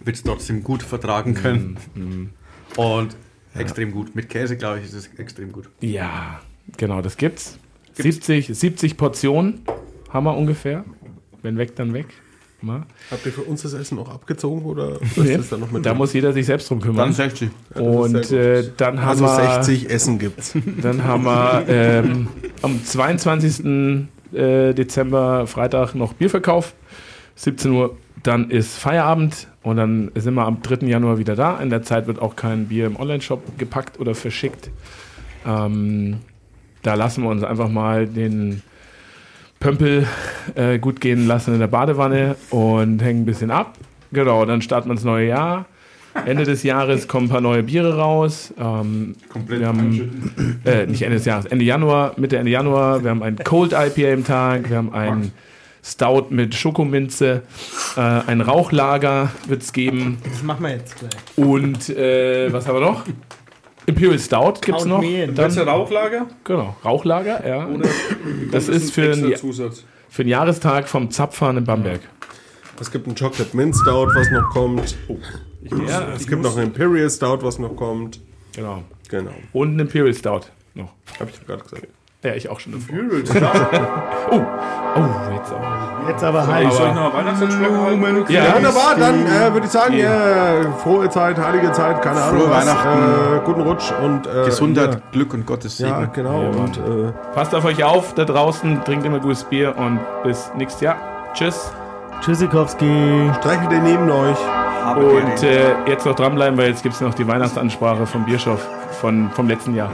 [0.00, 2.30] wird es trotzdem gut vertragen können.
[2.76, 3.16] Und
[3.54, 4.14] extrem gut.
[4.14, 5.68] Mit Käse, glaube ich, ist es extrem gut.
[5.80, 6.40] Ja,
[6.76, 7.58] genau, das gibt's.
[7.94, 9.60] 70, 70 Portionen
[10.10, 10.84] haben wir ungefähr.
[11.42, 12.06] Wenn weg, dann weg.
[12.64, 12.86] Mal.
[13.10, 15.84] Habt ihr für uns das Essen auch abgezogen oder ist Nee, das dann noch mit
[15.84, 15.98] da drin?
[15.98, 17.06] muss jeder sich selbst drum kümmern.
[17.06, 17.50] Dann 60.
[17.74, 20.54] Und das ist sehr äh, dann haben also wir, 60 Essen gibt's.
[20.80, 22.28] dann haben wir ähm,
[22.62, 24.06] am 22.
[24.32, 26.74] Äh, Dezember Freitag noch Bierverkauf,
[27.34, 27.96] 17 Uhr.
[28.22, 30.86] Dann ist Feierabend und dann sind wir am 3.
[30.86, 31.58] Januar wieder da.
[31.58, 34.70] In der Zeit wird auch kein Bier im Onlineshop gepackt oder verschickt.
[35.44, 36.18] Ähm,
[36.82, 38.62] da lassen wir uns einfach mal den
[39.60, 40.06] Pömpel
[40.54, 43.78] äh, gut gehen lassen in der Badewanne und hängen ein bisschen ab.
[44.12, 45.66] Genau, dann starten wir ins neue Jahr.
[46.26, 48.52] Ende des Jahres kommen ein paar neue Biere raus.
[48.58, 53.02] Ähm, Komplett wir haben, äh, nicht Ende des Jahres, Ende Januar, Mitte Ende Januar.
[53.02, 54.68] Wir haben ein Cold IPA im Tag.
[54.68, 55.32] Wir haben ein
[55.82, 57.42] Stout mit Schokominze.
[57.96, 60.18] Äh, ein Rauchlager wird es geben.
[60.24, 61.12] Das machen wir jetzt gleich.
[61.36, 63.04] Und äh, was haben wir noch?
[63.86, 65.00] Imperial Stout gibt es noch.
[65.02, 66.26] Das ist Dann, ein Rauchlager?
[66.44, 67.66] genau, Rauchlager, ja.
[67.68, 67.88] Oder
[68.50, 69.84] Das ist für ein ein, Zusatz.
[70.08, 72.00] für den Jahrestag vom Zapfhahn in Bamberg.
[72.80, 74.96] Es gibt einen Chocolate Mint Stout, was noch kommt.
[75.88, 78.20] Ja, Es gibt noch einen Imperial Stout, was noch kommt.
[78.54, 78.82] genau.
[79.08, 79.30] Genau.
[79.52, 80.40] Und ein Imperial Stout
[80.74, 80.90] noch.
[81.20, 81.86] Hab ich gerade gesagt.
[82.24, 82.72] Ja, ich auch schon.
[82.72, 82.96] davor.
[82.96, 83.46] Imperial Stout.
[84.30, 85.82] Oh, jetzt aber.
[86.08, 86.76] Jetzt aber heiß.
[86.76, 88.32] soll ich noch Weihnachtsansprache?
[88.32, 92.50] Ja, Wunderbar, dann äh, würde ich sagen, äh, frohe Zeit, heilige Zeit, keine Ahnung Frohe
[92.50, 92.66] was.
[92.66, 93.36] Weihnachten.
[93.36, 95.90] Äh, guten Rutsch und äh, Gesundheit, Glück und Gottes Segen.
[95.90, 96.40] Ja, genau.
[96.50, 100.80] und äh, Passt auf euch auf da draußen, trinkt immer gutes Bier und bis nächstes
[100.80, 100.96] Jahr.
[101.34, 101.72] Tschüss.
[102.20, 103.30] Tschüssikowski.
[103.40, 104.36] streichelt den neben euch.
[104.96, 108.66] Und äh, jetzt noch dranbleiben, weil jetzt gibt es noch die Weihnachtsansprache vom Bischof
[109.00, 109.90] von, vom letzten Jahr.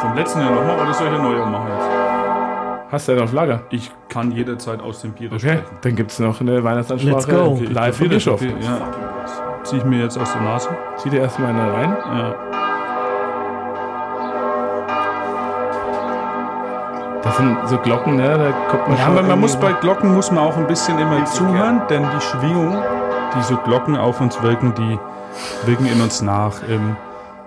[0.00, 2.92] Vom letzten Jahr nochmal oder soll ich ein neues machen jetzt?
[2.92, 3.60] Hast du ja noch auf Lager?
[3.70, 5.62] Ich kann jederzeit aus dem Bier Okay, sprechen.
[5.82, 7.52] dann gibt es noch eine Weihnachtsansprache Let's go.
[7.52, 8.08] Okay, ich live vom.
[8.08, 8.40] Bischof.
[8.42, 8.78] Okay, Ja.
[9.64, 10.68] Zieh ich mir jetzt aus der Nase.
[10.98, 11.96] Zieh dir erstmal eine rein.
[12.16, 12.34] Ja.
[17.22, 18.28] Das sind so Glocken, ne?
[18.38, 21.24] Da kommt man Ja, aber man muss bei Glocken muss man auch ein bisschen immer
[21.24, 22.76] zuhören, denn die Schwingung,
[23.36, 24.98] die so Glocken auf uns wirken, die
[25.66, 26.52] wirken in uns nach.
[26.68, 26.96] Ähm,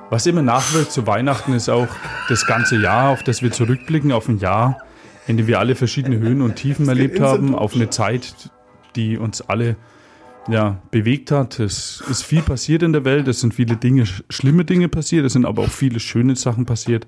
[0.09, 1.87] was immer nachwirkt zu Weihnachten ist auch
[2.29, 4.79] das ganze Jahr, auf das wir zurückblicken, auf ein Jahr,
[5.27, 8.49] in dem wir alle verschiedene Höhen und Tiefen erlebt haben, auf eine Zeit,
[8.95, 9.75] die uns alle
[10.47, 11.59] ja, bewegt hat.
[11.59, 15.25] Es ist viel passiert in der Welt, es sind viele Dinge, sch- schlimme Dinge passiert,
[15.25, 17.05] es sind aber auch viele schöne Sachen passiert.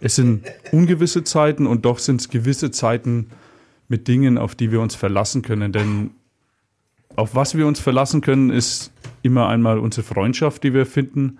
[0.00, 3.28] Es sind ungewisse Zeiten und doch sind es gewisse Zeiten
[3.86, 5.70] mit Dingen, auf die wir uns verlassen können.
[5.70, 6.10] Denn
[7.14, 8.90] auf was wir uns verlassen können, ist
[9.22, 11.38] immer einmal unsere Freundschaft, die wir finden.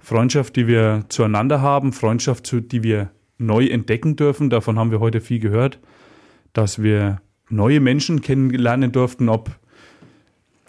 [0.00, 4.50] Freundschaft, die wir zueinander haben, Freundschaft, die wir neu entdecken dürfen.
[4.50, 5.78] Davon haben wir heute viel gehört,
[6.52, 9.50] dass wir neue Menschen kennenlernen durften, ob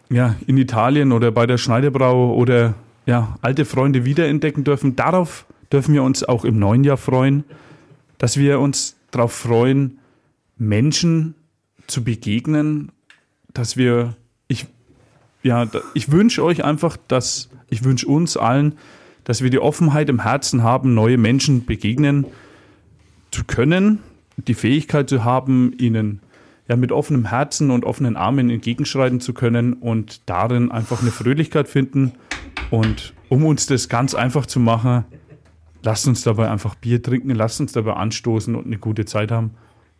[0.10, 2.74] ja, in Italien oder bei der Schneiderbrau oder
[3.06, 4.96] ja, alte Freunde wiederentdecken dürfen.
[4.96, 7.44] Darauf dürfen wir uns auch im neuen Jahr freuen,
[8.18, 10.00] dass wir uns darauf freuen,
[10.58, 11.36] Menschen
[11.88, 12.92] zu begegnen,
[13.54, 14.16] dass wir,
[14.48, 14.68] ich,
[15.44, 18.78] ja, ich wünsche euch einfach, dass, ich wünsche uns allen,
[19.30, 22.26] dass wir die Offenheit im Herzen haben, neue Menschen begegnen
[23.30, 24.00] zu können,
[24.38, 26.22] die Fähigkeit zu haben, ihnen
[26.68, 31.68] ja mit offenem Herzen und offenen Armen entgegenschreiten zu können und darin einfach eine Fröhlichkeit
[31.68, 32.14] finden.
[32.72, 35.06] Und um uns das ganz einfach zu machen,
[35.84, 39.52] lasst uns dabei einfach Bier trinken, lasst uns dabei anstoßen und eine gute Zeit haben.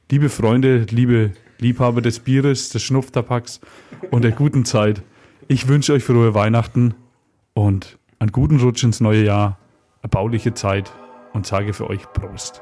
[0.10, 3.62] Liebe Freunde, liebe Liebhaber des Bieres, des Schnupftabaks
[4.10, 5.04] und der guten Zeit,
[5.48, 6.96] ich wünsche euch frohe Weihnachten
[7.54, 9.58] und einen guten Rutsch ins neue Jahr,
[10.02, 10.92] erbauliche Zeit
[11.34, 12.62] und sage für euch Prost.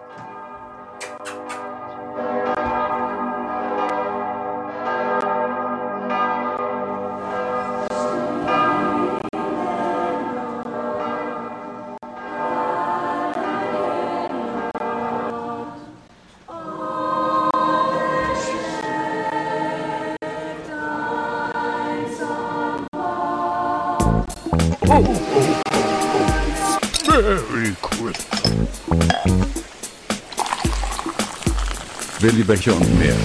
[32.27, 33.15] Willi Becher und mehr.